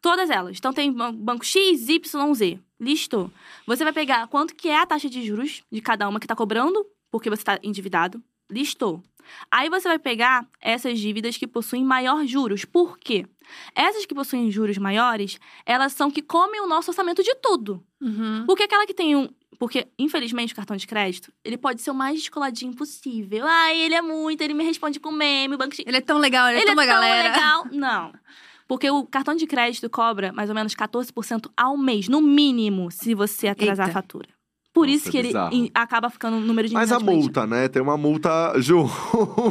Todas 0.01 0.31
elas. 0.31 0.57
Então, 0.59 0.73
tem 0.73 0.91
ban- 0.93 1.13
banco 1.15 1.45
X, 1.45 1.89
Y, 1.89 2.35
Z. 2.35 2.59
Listou. 2.79 3.31
Você 3.67 3.85
vai 3.85 3.93
pegar 3.93 4.27
quanto 4.29 4.55
que 4.55 4.69
é 4.69 4.79
a 4.79 4.87
taxa 4.87 5.09
de 5.11 5.23
juros 5.23 5.63
de 5.71 5.81
cada 5.83 6.09
uma 6.09 6.19
que 6.19 6.25
está 6.25 6.35
cobrando, 6.35 6.87
porque 7.11 7.29
você 7.29 7.43
está 7.43 7.59
endividado. 7.63 8.23
Listou. 8.51 9.03
Aí 9.51 9.69
você 9.69 9.87
vai 9.87 9.99
pegar 9.99 10.47
essas 10.61 10.99
dívidas 10.99 11.37
que 11.37 11.47
possuem 11.47 11.85
maior 11.85 12.25
juros. 12.27 12.65
Por 12.65 12.99
quê? 12.99 13.27
Essas 13.75 14.07
que 14.07 14.15
possuem 14.15 14.51
juros 14.51 14.79
maiores, 14.79 15.39
elas 15.67 15.93
são 15.93 16.11
que 16.11 16.23
comem 16.23 16.61
o 16.63 16.67
nosso 16.67 16.91
orçamento 16.91 17.23
de 17.23 17.35
tudo. 17.37 17.85
Uhum. 18.01 18.45
Porque 18.47 18.63
aquela 18.63 18.87
que 18.87 18.95
tem 18.95 19.15
um. 19.15 19.29
Porque, 19.59 19.87
infelizmente, 19.99 20.55
o 20.55 20.57
cartão 20.57 20.75
de 20.75 20.87
crédito, 20.87 21.31
ele 21.45 21.59
pode 21.59 21.83
ser 21.83 21.91
o 21.91 21.95
mais 21.95 22.19
descoladinho 22.19 22.75
possível. 22.75 23.45
Ah, 23.47 23.75
ele 23.75 23.95
é 23.95 24.01
muito, 24.01 24.41
ele 24.41 24.55
me 24.55 24.65
responde 24.65 24.99
com 24.99 25.13
meme, 25.13 25.55
o 25.55 25.59
banco 25.59 25.75
X. 25.75 25.85
Ele 25.87 25.99
é 25.99 26.01
tão 26.01 26.17
legal, 26.17 26.49
ele, 26.49 26.61
é 26.61 26.65
tão 26.65 26.73
uma 26.73 26.87
galera. 26.87 27.31
legal. 27.35 27.67
Não. 27.71 28.11
Porque 28.71 28.89
o 28.89 29.05
cartão 29.05 29.35
de 29.35 29.49
crédito 29.49 29.91
cobra 29.91 30.33
mais 30.33 30.49
ou 30.49 30.55
menos 30.55 30.77
14% 30.77 31.51
ao 31.57 31.77
mês, 31.77 32.07
no 32.09 32.21
mínimo, 32.21 32.89
se 32.93 33.17
você 33.17 33.49
atrasar 33.49 33.89
Eita. 33.89 33.99
a 33.99 34.01
fatura. 34.01 34.29
Por 34.73 34.87
Nossa, 34.87 34.97
isso 34.97 35.09
é 35.09 35.11
que 35.11 35.17
ele 35.19 35.27
bizarro. 35.27 35.53
in- 35.57 35.71
acaba 35.75 36.09
ficando 36.09 36.37
um 36.37 36.41
número 36.41 36.69
de 36.69 36.75
Mas 36.75 36.93
a 36.93 37.01
multa, 37.01 37.45
né? 37.49 37.67
Tem 37.67 37.83
uma 37.83 37.97
multa 37.97 38.53
junto. 38.63 38.93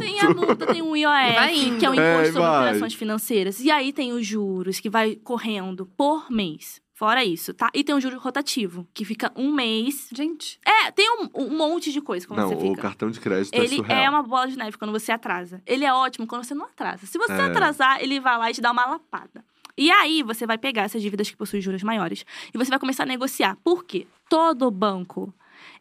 Tem 0.00 0.18
a 0.20 0.30
multa, 0.32 0.66
tem 0.66 0.80
o 0.80 0.96
IOF, 0.96 1.76
que 1.78 1.84
é 1.84 1.90
o 1.90 1.92
Imposto 1.92 2.00
É, 2.00 2.24
sobre 2.24 2.40
vai. 2.40 2.60
Operações 2.68 2.94
Financeiras. 2.94 3.60
E 3.60 3.70
aí 3.70 3.92
tem 3.92 4.14
os 4.14 4.26
juros, 4.26 4.80
que 4.80 4.88
vai 4.88 5.16
correndo 5.16 5.84
por 5.98 6.30
mês. 6.30 6.80
Fora 7.00 7.24
isso, 7.24 7.54
tá? 7.54 7.70
E 7.72 7.82
tem 7.82 7.94
o 7.94 8.00
juro 8.00 8.18
rotativo, 8.18 8.86
que 8.92 9.06
fica 9.06 9.32
um 9.34 9.50
mês. 9.50 10.10
Gente, 10.14 10.60
É, 10.66 10.90
tem 10.90 11.08
um, 11.10 11.30
um 11.34 11.56
monte 11.56 11.90
de 11.90 11.98
coisa 11.98 12.26
quando 12.26 12.40
Não, 12.40 12.48
você 12.50 12.54
o 12.56 12.60
fica. 12.60 12.82
cartão 12.82 13.10
de 13.10 13.18
crédito 13.18 13.54
é 13.54 13.58
Ele 13.58 13.76
surreal. 13.76 13.98
é 14.02 14.10
uma 14.10 14.22
bola 14.22 14.46
de 14.48 14.58
neve 14.58 14.76
quando 14.76 14.90
você 14.92 15.10
atrasa. 15.10 15.62
Ele 15.66 15.86
é 15.86 15.94
ótimo 15.94 16.26
quando 16.26 16.44
você 16.44 16.52
não 16.54 16.66
atrasa. 16.66 17.06
Se 17.06 17.16
você 17.16 17.32
É. 17.32 17.40
atrasar, 17.46 18.02
ele 18.02 18.20
vai 18.20 18.36
lá 18.36 18.50
e 18.50 18.52
te 18.52 18.60
dá 18.60 18.70
uma 18.70 18.84
lapada. 18.84 19.42
E 19.78 19.90
aí, 19.90 20.22
você 20.22 20.46
vai 20.46 20.58
pegar 20.58 20.82
essas 20.82 21.00
dívidas 21.00 21.30
que 21.30 21.36
possuem 21.38 21.62
juros 21.62 21.82
maiores 21.82 22.22
e 22.52 22.58
você 22.58 22.68
vai 22.68 22.78
começar 22.78 23.04
a 23.04 23.06
negociar. 23.06 23.56
Por 23.64 23.82
quê? 23.86 24.06
Todo 24.28 24.70
banco, 24.70 25.32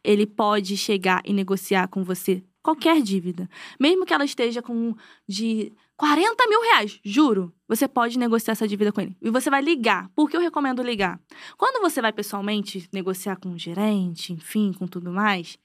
ele 0.01 0.25
pode 0.25 0.77
chegar 0.77 1.21
e 1.25 1.33
negociar 1.33 1.89
com 1.89 2.01
você 2.01 2.41
qualquer 2.63 3.01
dívida. 3.01 3.49
Mesmo 3.77 4.05
que 4.05 4.13
ela 4.13 4.23
esteja 4.23 4.61
com 4.61 4.95
de 5.27 5.73
40 5.99 6.47
mil 6.47 6.61
reais, 6.61 6.97
juro. 7.03 7.53
Você 7.67 7.85
pode 7.85 8.17
negociar 8.17 8.53
essa 8.53 8.65
dívida 8.65 8.89
com 8.89 9.01
ele. 9.01 9.17
E 9.21 9.29
você 9.29 9.49
vai 9.49 9.61
ligar. 9.61 10.09
Por 10.15 10.29
que 10.29 10.37
eu 10.37 10.39
recomendo 10.39 10.81
ligar? 10.81 11.19
Quando 11.57 11.81
você 11.81 12.01
vai 12.01 12.13
pessoalmente 12.13 12.87
negociar 12.93 13.35
com 13.35 13.49
o 13.49 13.59
gerente, 13.59 14.31
enfim, 14.31 14.71
com 14.71 14.87
tudo 14.87 15.11
mais, 15.11 15.59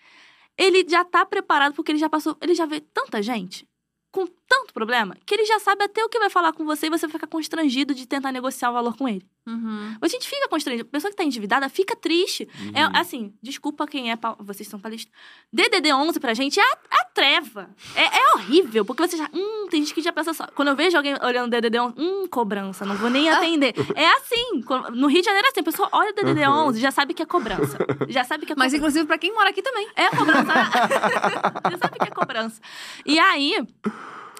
ele 0.59 0.85
já 0.89 1.05
tá 1.05 1.24
preparado 1.24 1.73
porque 1.74 1.93
ele 1.93 2.01
já 2.01 2.11
passou, 2.11 2.36
ele 2.40 2.52
já 2.52 2.66
vê 2.66 2.81
tanta 2.81 3.23
gente 3.23 3.65
com 4.11 4.27
tanto 4.49 4.73
problema 4.75 5.16
que 5.25 5.35
ele 5.35 5.45
já 5.45 5.59
sabe 5.59 5.85
até 5.85 6.05
o 6.05 6.09
que 6.09 6.19
vai 6.19 6.29
falar 6.31 6.53
com 6.53 6.65
você 6.65 6.87
e 6.87 6.91
você 6.91 7.07
vai 7.07 7.12
ficar 7.12 7.27
constrangido 7.27 7.95
de 7.95 8.07
tentar 8.07 8.31
negociar 8.33 8.71
o 8.71 8.75
valor 8.75 8.97
com 8.97 9.09
ele. 9.09 9.25
uhum. 9.47 9.97
A 10.01 10.09
gente 10.09 10.29
fica 10.29 10.49
constrangido. 10.49 10.87
A 10.89 10.93
pessoa 10.93 11.11
que 11.11 11.16
tá 11.16 11.25
endividada 11.25 11.69
fica 11.69 11.97
triste. 11.97 12.49
Uhum. 12.61 12.73
É 12.75 12.99
assim, 13.01 13.33
desculpa 13.43 13.87
quem 13.87 14.11
é. 14.11 14.16
pa- 14.16 14.37
Vocês 14.41 14.69
são 14.69 14.79
palestrantes. 14.79 15.19
DDD 15.53 15.93
11 15.93 16.21
pra 16.21 16.35
gente 16.35 16.61
é 16.61 16.62
a, 16.62 16.79
a 17.01 17.05
treva. 17.07 17.71
É, 17.97 18.05
é 18.19 18.33
horrível, 18.35 18.85
porque 18.85 19.07
você 19.07 19.16
já. 19.16 19.29
Hum, 19.33 19.66
tem 19.71 19.81
gente 19.83 19.95
que 19.95 20.03
já 20.03 20.12
pensa 20.12 20.35
só. 20.35 20.47
Quando 20.55 20.69
eu 20.69 20.77
vejo 20.77 20.97
alguém 20.97 21.15
olhando 21.23 21.51
DDD 21.51 21.79
11, 21.79 21.95
hum, 21.99 22.27
cobrança, 22.29 22.85
não 22.85 22.97
vou 22.97 23.09
nem 23.11 23.29
atender. 23.31 23.75
é 23.95 24.07
assim. 24.15 24.62
No 24.93 25.07
Rio 25.07 25.21
de 25.21 25.27
Janeiro 25.27 25.47
é 25.47 25.51
assim, 25.51 25.61
a 25.61 25.65
pessoa 25.65 25.89
olha 25.93 26.11
o 26.11 26.15
DDD 26.15 26.47
Uhum. 26.47 26.66
11 26.69 26.81
já 26.81 26.91
sabe 26.91 27.15
que 27.15 27.23
é 27.23 27.27
cobrança. 27.27 27.79
Já 28.09 28.25
sabe 28.25 28.45
que 28.47 28.53
é 28.53 28.57
Mas 28.57 28.66
cobrança. 28.73 28.77
inclusive 28.77 29.07
pra 29.07 29.19
quem 29.19 29.33
mora 29.33 29.49
aqui 29.51 29.62
também. 29.62 29.89
É 29.97 30.11
cobrança. 30.11 30.53
Você 31.71 31.79
sabe 31.79 31.99
que 31.99 32.09
é 32.09 32.11
cobrança. 32.15 32.61
E 33.07 33.19
aí, 33.19 33.57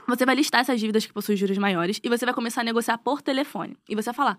você 0.07 0.25
vai 0.27 0.35
listar 0.35 0.61
essas 0.61 0.79
dívidas 0.81 1.07
que 1.07 1.13
possuem 1.13 1.37
juros 1.37 1.57
maiores 1.59 2.01
e 2.03 2.09
você 2.09 2.25
vai 2.25 2.35
começar 2.35 2.61
a 2.61 2.65
negociar 2.65 2.99
por 2.99 3.23
telefone. 3.23 3.77
E 3.89 3.95
você 3.95 4.07
vai 4.07 4.15
falar. 4.15 4.39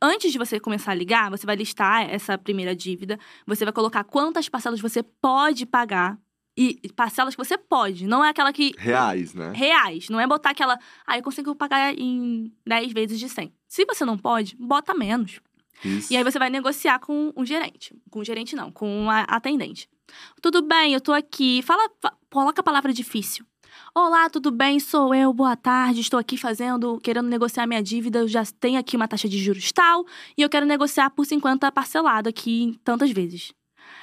Antes 0.00 0.30
de 0.30 0.38
você 0.38 0.60
começar 0.60 0.92
a 0.92 0.94
ligar, 0.94 1.30
você 1.30 1.46
vai 1.46 1.56
listar 1.56 2.02
essa 2.10 2.36
primeira 2.36 2.76
dívida, 2.76 3.18
você 3.46 3.64
vai 3.64 3.72
colocar 3.72 4.04
quantas 4.04 4.48
parcelas 4.48 4.80
você 4.80 5.02
pode 5.02 5.64
pagar. 5.64 6.18
E 6.58 6.80
parcelas 6.96 7.34
que 7.34 7.44
você 7.44 7.58
pode, 7.58 8.06
não 8.06 8.24
é 8.24 8.30
aquela 8.30 8.50
que. 8.50 8.72
Reais, 8.78 9.34
né? 9.34 9.52
Reais. 9.54 10.08
Não 10.08 10.18
é 10.18 10.26
botar 10.26 10.50
aquela. 10.50 10.78
Ah, 11.06 11.18
eu 11.18 11.22
consigo 11.22 11.54
pagar 11.54 11.92
em 11.98 12.50
10 12.66 12.92
vezes 12.94 13.18
de 13.18 13.28
100. 13.28 13.52
Se 13.68 13.84
você 13.84 14.06
não 14.06 14.16
pode, 14.16 14.56
bota 14.58 14.94
menos. 14.94 15.38
Isso. 15.84 16.10
E 16.10 16.16
aí 16.16 16.24
você 16.24 16.38
vai 16.38 16.48
negociar 16.48 16.98
com 16.98 17.30
o 17.36 17.44
gerente. 17.44 17.94
Com 18.10 18.20
o 18.20 18.24
gerente 18.24 18.56
não, 18.56 18.72
com 18.72 19.10
a 19.10 19.20
atendente. 19.24 19.86
Tudo 20.40 20.62
bem, 20.62 20.94
eu 20.94 21.00
tô 21.00 21.12
aqui. 21.12 21.60
Fala, 21.60 21.90
fa- 22.00 22.14
coloca 22.30 22.60
a 22.62 22.64
palavra 22.64 22.90
difícil. 22.90 23.44
Olá, 23.94 24.28
tudo 24.28 24.50
bem? 24.50 24.78
Sou 24.78 25.14
eu, 25.14 25.32
boa 25.32 25.56
tarde. 25.56 26.00
Estou 26.00 26.18
aqui 26.18 26.36
fazendo, 26.36 27.00
querendo 27.00 27.28
negociar 27.28 27.66
minha 27.66 27.82
dívida. 27.82 28.18
Eu 28.20 28.28
já 28.28 28.44
tenho 28.60 28.78
aqui 28.78 28.96
uma 28.96 29.08
taxa 29.08 29.28
de 29.28 29.38
juros 29.38 29.72
tal 29.72 30.04
e 30.36 30.42
eu 30.42 30.48
quero 30.48 30.66
negociar 30.66 31.10
por 31.10 31.24
50 31.24 31.70
parcelado 31.72 32.28
aqui 32.28 32.78
tantas 32.84 33.10
vezes. 33.10 33.52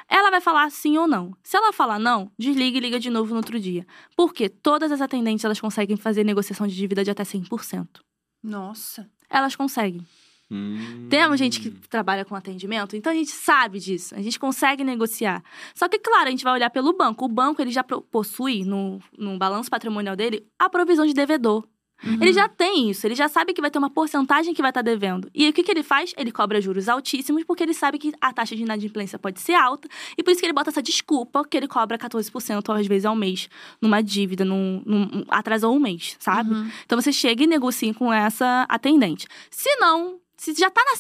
Ela 0.08 0.30
vai 0.30 0.42
falar 0.42 0.70
sim 0.72 0.98
ou 0.98 1.08
não. 1.08 1.36
Se 1.44 1.58
ela 1.58 1.74
falar 1.74 2.00
não, 2.00 2.32
desliga 2.38 2.78
e 2.78 2.82
liga 2.82 3.00
de 3.00 3.10
novo 3.10 3.32
no 3.32 3.38
outro 3.38 3.60
dia. 3.60 3.86
Porque 4.16 4.50
todas 4.50 4.92
as 4.92 5.02
atendentes 5.02 5.46
elas 5.46 5.60
conseguem 5.60 5.98
fazer 5.98 6.24
negociação 6.24 6.68
de 6.68 6.76
dívida 6.76 7.04
de 7.04 7.12
até 7.12 7.24
100%. 7.24 8.02
Nossa. 8.42 9.10
Elas 9.30 9.56
conseguem. 9.56 10.06
Hum. 10.54 11.08
Temos 11.10 11.40
gente 11.40 11.60
que 11.60 11.72
trabalha 11.90 12.24
com 12.24 12.36
atendimento, 12.36 12.96
então 12.96 13.12
a 13.12 13.16
gente 13.16 13.32
sabe 13.32 13.80
disso, 13.80 14.14
a 14.16 14.22
gente 14.22 14.40
consegue 14.40 14.84
negociar. 14.84 15.44
Só 15.74 15.88
que, 15.90 15.98
claro, 15.98 16.28
a 16.28 16.32
gente 16.32 16.44
vai 16.44 16.54
olhar 16.54 16.70
pelo 16.70 16.94
banco. 16.94 17.26
O 17.26 17.28
banco 17.30 17.62
ele 17.62 17.72
já 17.72 17.84
possui 17.84 18.64
no, 18.64 19.00
no 19.18 19.38
balanço 19.38 19.70
patrimonial 19.70 20.16
dele 20.16 20.46
a 20.60 20.70
provisão 20.70 21.06
de 21.06 21.14
devedor. 21.14 21.68
Uhum. 22.06 22.18
Ele 22.22 22.34
já 22.34 22.50
tem 22.50 22.90
isso, 22.90 23.08
ele 23.08 23.16
já 23.16 23.30
sabe 23.30 23.54
que 23.54 23.62
vai 23.62 23.72
ter 23.72 23.80
uma 23.80 23.90
porcentagem 23.90 24.54
que 24.54 24.62
vai 24.62 24.72
estar 24.72 24.82
devendo. 24.82 25.30
E 25.34 25.48
o 25.48 25.54
que, 25.54 25.64
que 25.64 25.72
ele 25.72 25.84
faz? 25.84 26.14
Ele 26.18 26.32
cobra 26.34 26.60
juros 26.60 26.90
altíssimos, 26.90 27.46
porque 27.46 27.64
ele 27.64 27.74
sabe 27.74 27.98
que 27.98 28.12
a 28.20 28.34
taxa 28.34 28.56
de 28.58 28.64
inadimplência 28.64 29.18
pode 29.18 29.40
ser 29.40 29.54
alta, 29.54 29.88
e 30.18 30.22
por 30.22 30.32
isso 30.32 30.42
que 30.42 30.46
ele 30.46 30.54
bota 30.54 30.70
essa 30.70 30.82
desculpa 30.82 31.46
que 31.46 31.56
ele 31.56 31.68
cobra 31.68 31.98
14% 31.98 32.78
às 32.78 32.88
vezes 32.88 33.06
ao 33.06 33.16
mês 33.16 33.48
numa 33.82 34.02
dívida, 34.02 34.44
num, 34.44 34.82
num- 34.86 35.24
atrasou 35.30 35.74
um 35.74 35.80
mês, 35.80 36.18
sabe? 36.20 36.54
Uhum. 36.54 36.70
Então 36.86 37.00
você 37.00 37.14
chega 37.14 37.44
e 37.44 37.48
negocia 37.48 37.94
com 37.94 38.12
essa 38.12 38.66
atendente. 38.68 39.26
Se 39.50 39.74
não, 39.78 40.20
se 40.44 40.60
já 40.60 40.70
tá, 40.70 40.82
na, 40.84 40.96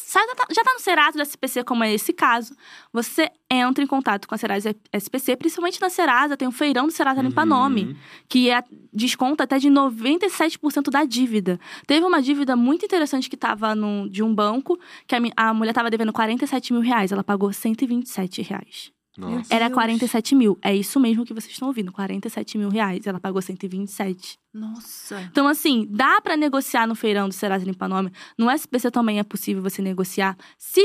já 0.53 0.63
tá, 0.63 0.73
no 0.73 0.79
Serasa 0.79 1.17
do 1.17 1.21
SPC, 1.21 1.65
como 1.65 1.83
é 1.83 1.93
esse 1.93 2.13
caso, 2.13 2.55
você 2.93 3.29
entra 3.51 3.83
em 3.83 3.87
contato 3.87 4.25
com 4.25 4.33
a 4.33 4.37
Serasa 4.37 4.73
SPC, 4.93 5.35
principalmente 5.35 5.81
na 5.81 5.89
Serasa, 5.89 6.37
tem 6.37 6.47
o 6.47 6.51
feirão 6.51 6.85
do 6.85 6.93
Serasa 6.93 7.21
Limpa 7.21 7.45
Nome, 7.45 7.83
Uhum. 7.87 7.95
que 8.29 8.49
é 8.49 8.63
desconta 8.93 9.43
até 9.43 9.59
de 9.59 9.69
97% 9.69 10.89
da 10.89 11.03
dívida. 11.03 11.59
Teve 11.85 12.05
uma 12.05 12.21
dívida 12.21 12.55
muito 12.55 12.85
interessante 12.85 13.29
que 13.29 13.35
tava 13.35 13.75
no, 13.75 14.09
de 14.09 14.23
um 14.23 14.33
banco, 14.33 14.79
que 15.05 15.13
a, 15.13 15.19
a 15.35 15.53
mulher 15.53 15.73
tava 15.73 15.89
devendo 15.89 16.13
47 16.13 16.71
mil 16.71 16.81
reais, 16.81 17.11
ela 17.11 17.23
pagou 17.23 17.51
127 17.51 18.41
reais. 18.43 18.92
Nossa. 19.17 19.53
Era 19.53 19.67
Deus. 19.67 19.75
47 19.75 20.35
mil. 20.35 20.57
É 20.61 20.75
isso 20.75 20.99
mesmo 20.99 21.25
que 21.25 21.33
vocês 21.33 21.51
estão 21.51 21.67
ouvindo, 21.67 21.91
47 21.91 22.57
mil 22.57 22.69
reais. 22.69 23.05
Ela 23.05 23.19
pagou 23.19 23.41
127. 23.41 24.39
Nossa. 24.53 25.21
Então, 25.31 25.47
assim, 25.47 25.87
dá 25.89 26.19
pra 26.21 26.35
negociar 26.35 26.87
no 26.87 26.95
feirão 26.95 27.27
do 27.27 27.33
Serasa 27.33 27.65
Limpa 27.65 27.87
Nome. 27.87 28.11
No 28.37 28.49
SPC 28.49 28.89
também 28.89 29.19
é 29.19 29.23
possível 29.23 29.61
você 29.61 29.81
negociar. 29.81 30.35
Se, 30.57 30.83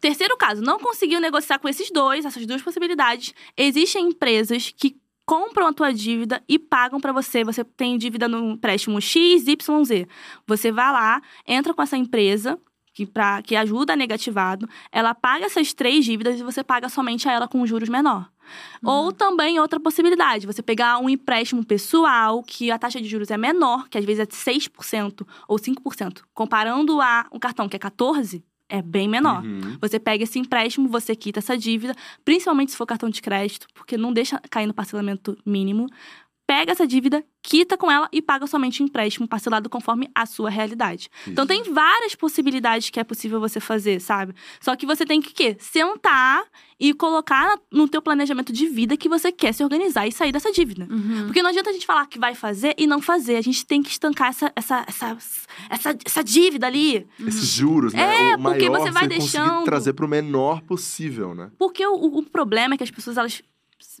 terceiro 0.00 0.36
caso, 0.36 0.62
não 0.62 0.78
conseguiu 0.78 1.20
negociar 1.20 1.58
com 1.58 1.68
esses 1.68 1.90
dois, 1.90 2.24
essas 2.24 2.46
duas 2.46 2.62
possibilidades, 2.62 3.34
existem 3.56 4.08
empresas 4.08 4.72
que 4.76 4.96
compram 5.26 5.66
a 5.66 5.72
tua 5.72 5.92
dívida 5.92 6.42
e 6.48 6.58
pagam 6.58 7.00
pra 7.00 7.12
você. 7.12 7.42
Você 7.42 7.64
tem 7.64 7.98
dívida 7.98 8.28
no 8.28 8.52
empréstimo 8.52 9.00
XYZ. 9.00 10.06
Você 10.46 10.70
vai 10.70 10.92
lá, 10.92 11.20
entra 11.46 11.74
com 11.74 11.82
essa 11.82 11.96
empresa 11.96 12.58
que, 12.96 13.04
pra, 13.04 13.42
que 13.42 13.54
ajuda 13.54 13.92
a 13.92 13.96
negativado, 13.96 14.66
ela 14.90 15.14
paga 15.14 15.44
essas 15.44 15.74
três 15.74 16.02
dívidas 16.02 16.40
e 16.40 16.42
você 16.42 16.64
paga 16.64 16.88
somente 16.88 17.28
a 17.28 17.32
ela 17.32 17.46
com 17.46 17.66
juros 17.66 17.90
menor. 17.90 18.26
Ou 18.82 19.12
também 19.12 19.60
outra 19.60 19.78
possibilidade, 19.78 20.46
você 20.46 20.62
pegar 20.62 20.98
um 20.98 21.10
empréstimo 21.10 21.62
pessoal, 21.62 22.42
que 22.42 22.70
a 22.70 22.78
taxa 22.78 22.98
de 22.98 23.06
juros 23.06 23.30
é 23.30 23.36
menor, 23.36 23.86
que 23.90 23.98
às 23.98 24.04
vezes 24.04 24.20
é 24.20 24.26
6% 24.26 25.26
ou 25.46 25.58
5%. 25.58 26.22
Comparando 26.32 26.98
a 27.02 27.26
um 27.30 27.38
cartão 27.38 27.68
que 27.68 27.76
é 27.76 27.78
14%, 27.78 28.42
é 28.66 28.80
bem 28.80 29.06
menor. 29.08 29.44
Uhum. 29.44 29.76
Você 29.78 30.00
pega 30.00 30.24
esse 30.24 30.38
empréstimo, 30.38 30.88
você 30.88 31.14
quita 31.14 31.40
essa 31.40 31.56
dívida, 31.56 31.94
principalmente 32.24 32.72
se 32.72 32.78
for 32.78 32.86
cartão 32.86 33.10
de 33.10 33.20
crédito, 33.20 33.66
porque 33.74 33.98
não 33.98 34.10
deixa 34.10 34.40
cair 34.50 34.66
no 34.66 34.74
parcelamento 34.74 35.36
mínimo. 35.44 35.86
Pega 36.46 36.70
essa 36.72 36.86
dívida, 36.86 37.24
quita 37.42 37.76
com 37.76 37.90
ela 37.90 38.08
e 38.12 38.22
paga 38.22 38.46
somente 38.46 38.80
o 38.80 38.84
empréstimo 38.84 39.26
parcelado 39.26 39.68
conforme 39.68 40.08
a 40.14 40.24
sua 40.26 40.48
realidade. 40.48 41.08
Então 41.26 41.44
tem 41.46 41.64
várias 41.72 42.14
possibilidades 42.14 42.88
que 42.88 43.00
é 43.00 43.04
possível 43.04 43.40
você 43.40 43.58
fazer, 43.58 44.00
sabe? 44.00 44.32
Só 44.60 44.76
que 44.76 44.86
você 44.86 45.04
tem 45.04 45.20
que 45.20 45.32
quê? 45.32 45.56
Sentar 45.58 46.44
e 46.78 46.94
colocar 46.94 47.58
no 47.72 47.88
teu 47.88 48.00
planejamento 48.00 48.52
de 48.52 48.66
vida 48.68 48.96
que 48.96 49.08
você 49.08 49.32
quer 49.32 49.52
se 49.52 49.64
organizar 49.64 50.06
e 50.06 50.12
sair 50.12 50.30
dessa 50.30 50.52
dívida. 50.52 50.86
Uhum. 50.88 51.24
Porque 51.26 51.42
não 51.42 51.50
adianta 51.50 51.70
a 51.70 51.72
gente 51.72 51.86
falar 51.86 52.06
que 52.06 52.18
vai 52.18 52.34
fazer 52.34 52.74
e 52.78 52.86
não 52.86 53.00
fazer. 53.02 53.36
A 53.36 53.42
gente 53.42 53.66
tem 53.66 53.82
que 53.82 53.90
estancar 53.90 54.28
essa, 54.28 54.52
essa, 54.54 54.84
essa, 54.86 55.18
essa, 55.68 55.98
essa 56.04 56.22
dívida 56.22 56.66
ali. 56.68 57.06
Esses 57.26 57.48
juros, 57.48 57.92
né? 57.92 58.30
É, 58.30 58.36
o 58.36 58.38
porque 58.40 58.68
maior 58.70 58.84
você 58.84 58.90
vai 58.92 59.08
conseguir 59.08 59.18
deixando- 59.20 59.64
trazer 59.64 59.94
pro 59.94 60.06
menor 60.06 60.60
possível, 60.62 61.34
né? 61.34 61.50
Porque 61.58 61.84
o, 61.84 61.92
o- 61.94 62.18
o 62.18 62.22
problema 62.22 62.74
é 62.74 62.78
que 62.78 62.84
as 62.84 62.90
pessoas, 62.90 63.16
elas 63.16 63.42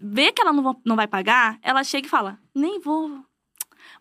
vê 0.02 0.32
que 0.32 0.40
ela 0.42 0.52
não, 0.52 0.76
não 0.84 0.96
vai 0.96 1.06
pagar, 1.06 1.58
ela 1.62 1.82
chega 1.84 2.06
e 2.06 2.10
fala: 2.10 2.38
nem 2.54 2.78
vou. 2.80 3.10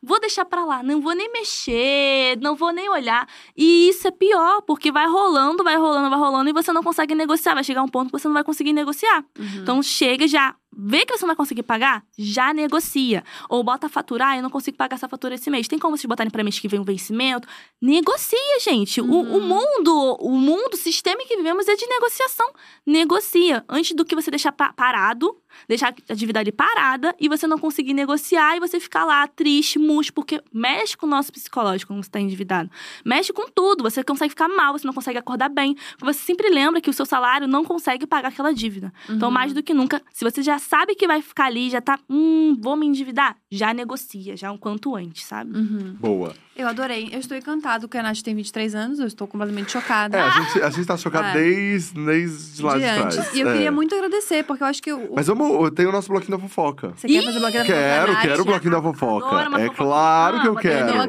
Vou 0.01 0.19
deixar 0.19 0.45
pra 0.45 0.63
lá, 0.65 0.83
não 0.83 1.01
vou 1.01 1.15
nem 1.15 1.31
mexer, 1.31 2.37
não 2.39 2.55
vou 2.55 2.71
nem 2.71 2.87
olhar. 2.89 3.27
E 3.55 3.89
isso 3.89 4.07
é 4.07 4.11
pior, 4.11 4.61
porque 4.61 4.91
vai 4.91 5.07
rolando, 5.07 5.63
vai 5.63 5.77
rolando, 5.77 6.09
vai 6.09 6.19
rolando 6.19 6.49
e 6.49 6.53
você 6.53 6.71
não 6.71 6.83
consegue 6.83 7.15
negociar. 7.15 7.53
Vai 7.55 7.63
chegar 7.63 7.81
um 7.81 7.87
ponto 7.87 8.07
que 8.11 8.19
você 8.19 8.27
não 8.27 8.33
vai 8.33 8.43
conseguir 8.43 8.73
negociar. 8.73 9.23
Uhum. 9.39 9.61
Então 9.61 9.81
chega 9.81 10.27
já, 10.27 10.55
vê 10.75 11.05
que 11.05 11.15
você 11.15 11.23
não 11.23 11.29
vai 11.29 11.35
conseguir 11.35 11.63
pagar, 11.63 12.03
já 12.17 12.53
negocia. 12.53 13.23
Ou 13.49 13.63
bota 13.63 13.87
a 13.87 13.89
fatura, 13.89 14.27
ah, 14.29 14.37
eu 14.37 14.43
não 14.43 14.49
consigo 14.49 14.77
pagar 14.77 14.95
essa 14.95 15.07
fatura 15.07 15.35
esse 15.35 15.49
mês. 15.49 15.67
Tem 15.67 15.79
como 15.79 15.97
vocês 15.97 16.05
botarem 16.07 16.29
pra 16.31 16.43
mês 16.43 16.59
que 16.59 16.67
vem 16.67 16.79
um 16.79 16.83
vencimento? 16.83 17.47
Negocia, 17.81 18.59
gente. 18.61 19.01
O- 19.01 19.05
O, 19.05 19.37
Uhum. 19.37 19.41
mundo, 19.47 20.17
o 20.19 20.31
mundo, 20.37 20.73
o 20.73 20.77
sistema 20.77 21.21
em 21.21 21.25
que 21.27 21.37
vivemos 21.37 21.67
é 21.67 21.75
de 21.75 21.87
negociação. 21.87 22.51
Negocia. 22.85 23.63
Antes 23.69 23.95
do 23.95 24.05
que 24.05 24.13
você 24.15 24.29
deixar 24.29 24.51
pa- 24.51 24.73
parado, 24.73 25.35
deixar 25.67 25.93
a 26.09 26.13
dívida 26.13 26.39
ali 26.39 26.51
parada 26.51 27.15
e 27.19 27.27
você 27.29 27.47
não 27.47 27.57
conseguir 27.57 27.93
negociar 27.93 28.55
e 28.55 28.59
você 28.59 28.79
ficar 28.79 29.05
lá 29.05 29.27
triste, 29.27 29.79
murcho, 29.79 30.13
porque 30.13 30.41
mexe 30.53 30.95
com 30.97 31.05
o 31.05 31.09
nosso 31.09 31.31
psicológico 31.31 31.93
quando 31.93 32.03
você 32.03 32.09
tá 32.09 32.19
endividado. 32.19 32.69
Mexe 33.03 33.31
com 33.33 33.47
tudo. 33.49 33.83
Você 33.83 34.03
consegue 34.03 34.29
ficar 34.29 34.47
mal, 34.47 34.73
você 34.77 34.85
não 34.85 34.93
consegue 34.93 35.17
acordar 35.17 35.49
bem. 35.49 35.75
Você 35.99 36.19
sempre 36.19 36.49
lembra 36.49 36.79
que 36.81 36.89
o 36.89 36.93
seu 36.93 37.05
salário 37.05 37.47
não 37.47 37.63
consegue 37.63 38.05
pagar 38.07 38.29
aquela 38.29 38.53
dívida. 38.53 38.93
Então, 39.09 39.29
Uhum. 39.29 39.33
mais 39.33 39.53
do 39.53 39.61
que 39.63 39.73
nunca, 39.73 40.01
se 40.13 40.23
você 40.23 40.41
já 40.43 40.57
sabe 40.59 40.95
que 40.95 41.07
vai 41.07 41.21
ficar 41.21 41.45
ali, 41.45 41.69
já 41.69 41.81
tá, 41.81 41.99
hum, 42.09 42.57
vou 42.61 42.75
me 42.75 42.85
endividar, 42.85 43.37
já 43.51 43.73
negocia, 43.73 44.35
já 44.37 44.51
um 44.51 44.57
quanto 44.57 44.95
antes, 44.95 45.23
sabe? 45.25 45.57
Uhum. 45.57 45.93
Boa. 45.99 46.35
Eu 46.55 46.69
adorei. 46.69 47.09
Eu 47.11 47.19
estou 47.19 47.35
encantado 47.35 47.85
que 47.89 47.97
a 47.97 48.03
Nath 48.03 48.21
tem 48.21 48.33
23 48.33 48.73
anos. 48.75 48.99
Eu 48.99 49.07
estou 49.07 49.27
completamente 49.27 49.73
chocada. 49.73 50.17
É, 50.17 50.21
a 50.21 50.29
gente, 50.29 50.61
a 50.61 50.69
gente 50.69 50.85
tá 50.87 50.95
chocado 50.95 51.27
É. 51.27 51.33
desde, 51.33 52.05
desde 52.05 52.63
lá 52.63 52.77
de, 52.77 52.79
de 52.79 52.85
trás. 53.13 53.33
E 53.35 53.41
eu 53.41 53.49
É. 53.49 53.53
queria 53.53 53.71
muito 53.73 53.93
agradecer, 53.93 54.43
porque 54.45 54.63
eu 54.63 54.67
acho 54.67 54.81
que 54.81 54.93
o. 54.93 55.15
Mas 55.15 55.27
vamos, 55.27 55.49
eu 55.51 55.69
tenho 55.69 55.89
o 55.89 55.91
nosso 55.91 56.07
bloquinho 56.07 56.37
da 56.37 56.41
fofoca. 56.41 56.93
Você 56.95 57.07
quer 57.09 57.23
fazer 57.25 57.39
bloqueio 57.39 57.63
da 57.63 57.65
Quero, 57.73 58.13
Nath? 58.13 58.21
quero 58.21 58.41
o 58.41 58.45
bloquinho 58.45 58.71
da 58.71 58.81
fofoca. 58.81 59.25
Adoro 59.27 59.57
É 59.57 59.59
fofoca. 59.65 59.75
claro 59.77 60.39
que 60.41 60.47
eu 60.47 60.51
Amo, 60.51 60.59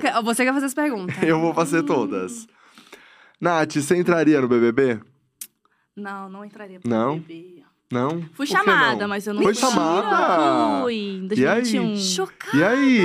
quero. 0.01 0.23
Você 0.25 0.45
quer 0.45 0.53
fazer 0.53 0.67
as 0.67 0.75
perguntas. 0.75 1.23
Eu 1.23 1.41
vou 1.41 1.55
fazer 1.55 1.85
todas. 1.85 2.49
Nath, 3.41 3.77
você 3.77 3.97
entraria 3.97 4.41
no 4.41 4.49
BBB? 4.49 4.99
Não, 5.97 6.29
não 6.29 6.45
entraria 6.45 6.81
pra 6.81 6.91
Não? 6.91 7.19
BBB. 7.21 7.63
Não? 7.93 8.25
Fui 8.35 8.47
chamada, 8.49 9.03
não? 9.03 9.09
mas 9.09 9.29
eu 9.29 9.33
não 9.35 9.43
Foi 9.45 9.55
fui. 9.55 9.61
chamada? 9.71 10.83
Fui, 10.83 10.95
em 10.95 11.29
E 11.37 11.47
aí? 11.47 11.61
2021. 11.63 11.97
Chocada. 11.99 12.57
E 12.57 12.65
aí? 12.65 13.01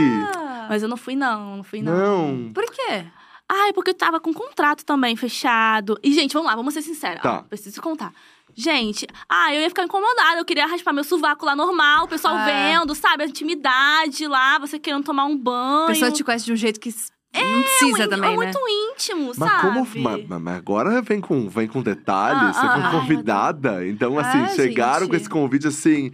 Mas 0.72 0.82
eu 0.82 0.88
não 0.88 0.96
fui, 0.96 1.18
não, 1.18 1.58
não 1.58 1.64
fui, 1.66 1.82
não. 1.82 2.32
Não. 2.32 2.54
Por 2.54 2.64
quê? 2.72 3.04
Ah, 3.50 3.68
é 3.68 3.74
porque 3.74 3.90
eu 3.90 3.94
tava 3.94 4.22
com 4.22 4.30
um 4.30 4.34
contrato 4.34 4.86
também 4.86 5.18
fechado. 5.18 6.00
E, 6.02 6.14
gente, 6.14 6.32
vamos 6.32 6.48
lá, 6.50 6.56
vamos 6.56 6.74
ser 6.74 6.82
sinceros. 6.82 7.22
Tá. 7.22 7.40
Ó, 7.40 7.42
preciso 7.44 7.82
contar. 7.82 8.14
Gente, 8.56 9.06
ah, 9.28 9.54
eu 9.54 9.60
ia 9.60 9.68
ficar 9.68 9.84
incomodada. 9.84 10.38
Eu 10.40 10.46
queria 10.46 10.66
raspar 10.66 10.94
meu 10.94 11.04
sovaco 11.04 11.46
lá 11.46 11.54
normal, 11.58 12.06
o 12.06 12.08
pessoal 12.08 12.36
Ah. 12.38 12.46
vendo, 12.46 12.96
sabe? 12.96 13.24
A 13.24 13.28
intimidade 13.28 14.26
lá, 14.28 14.58
você 14.60 14.80
querendo 14.80 15.04
tomar 15.04 15.26
um 15.26 15.38
banho. 15.38 15.84
A 15.84 15.88
pessoa 15.88 16.10
te 16.10 16.24
conhece 16.24 16.46
de 16.46 16.54
um 16.54 16.56
jeito 16.56 16.80
que 16.80 16.88
s- 16.88 17.12
não 17.36 17.62
precisa 17.64 18.04
é, 18.04 18.08
também, 18.08 18.30
é 18.34 18.38
né? 18.38 18.46
muito 18.46 18.60
íntimo, 18.94 19.34
Mas 19.38 19.50
sabe? 19.52 19.62
como. 19.62 19.88
Mas, 19.96 20.28
mas 20.28 20.58
agora 20.58 21.02
vem 21.02 21.20
com, 21.20 21.50
vem 21.50 21.68
com 21.68 21.82
detalhes. 21.82 22.56
Ah, 22.58 22.62
você 22.62 22.66
ah, 22.66 22.92
foi 22.92 23.00
convidada. 23.02 23.86
Então, 23.88 24.18
assim, 24.18 24.40
Ah, 24.44 24.48
chegaram 24.50 25.02
gente. 25.02 25.10
com 25.10 25.16
esse 25.18 25.30
convite 25.30 25.68
assim. 25.68 26.12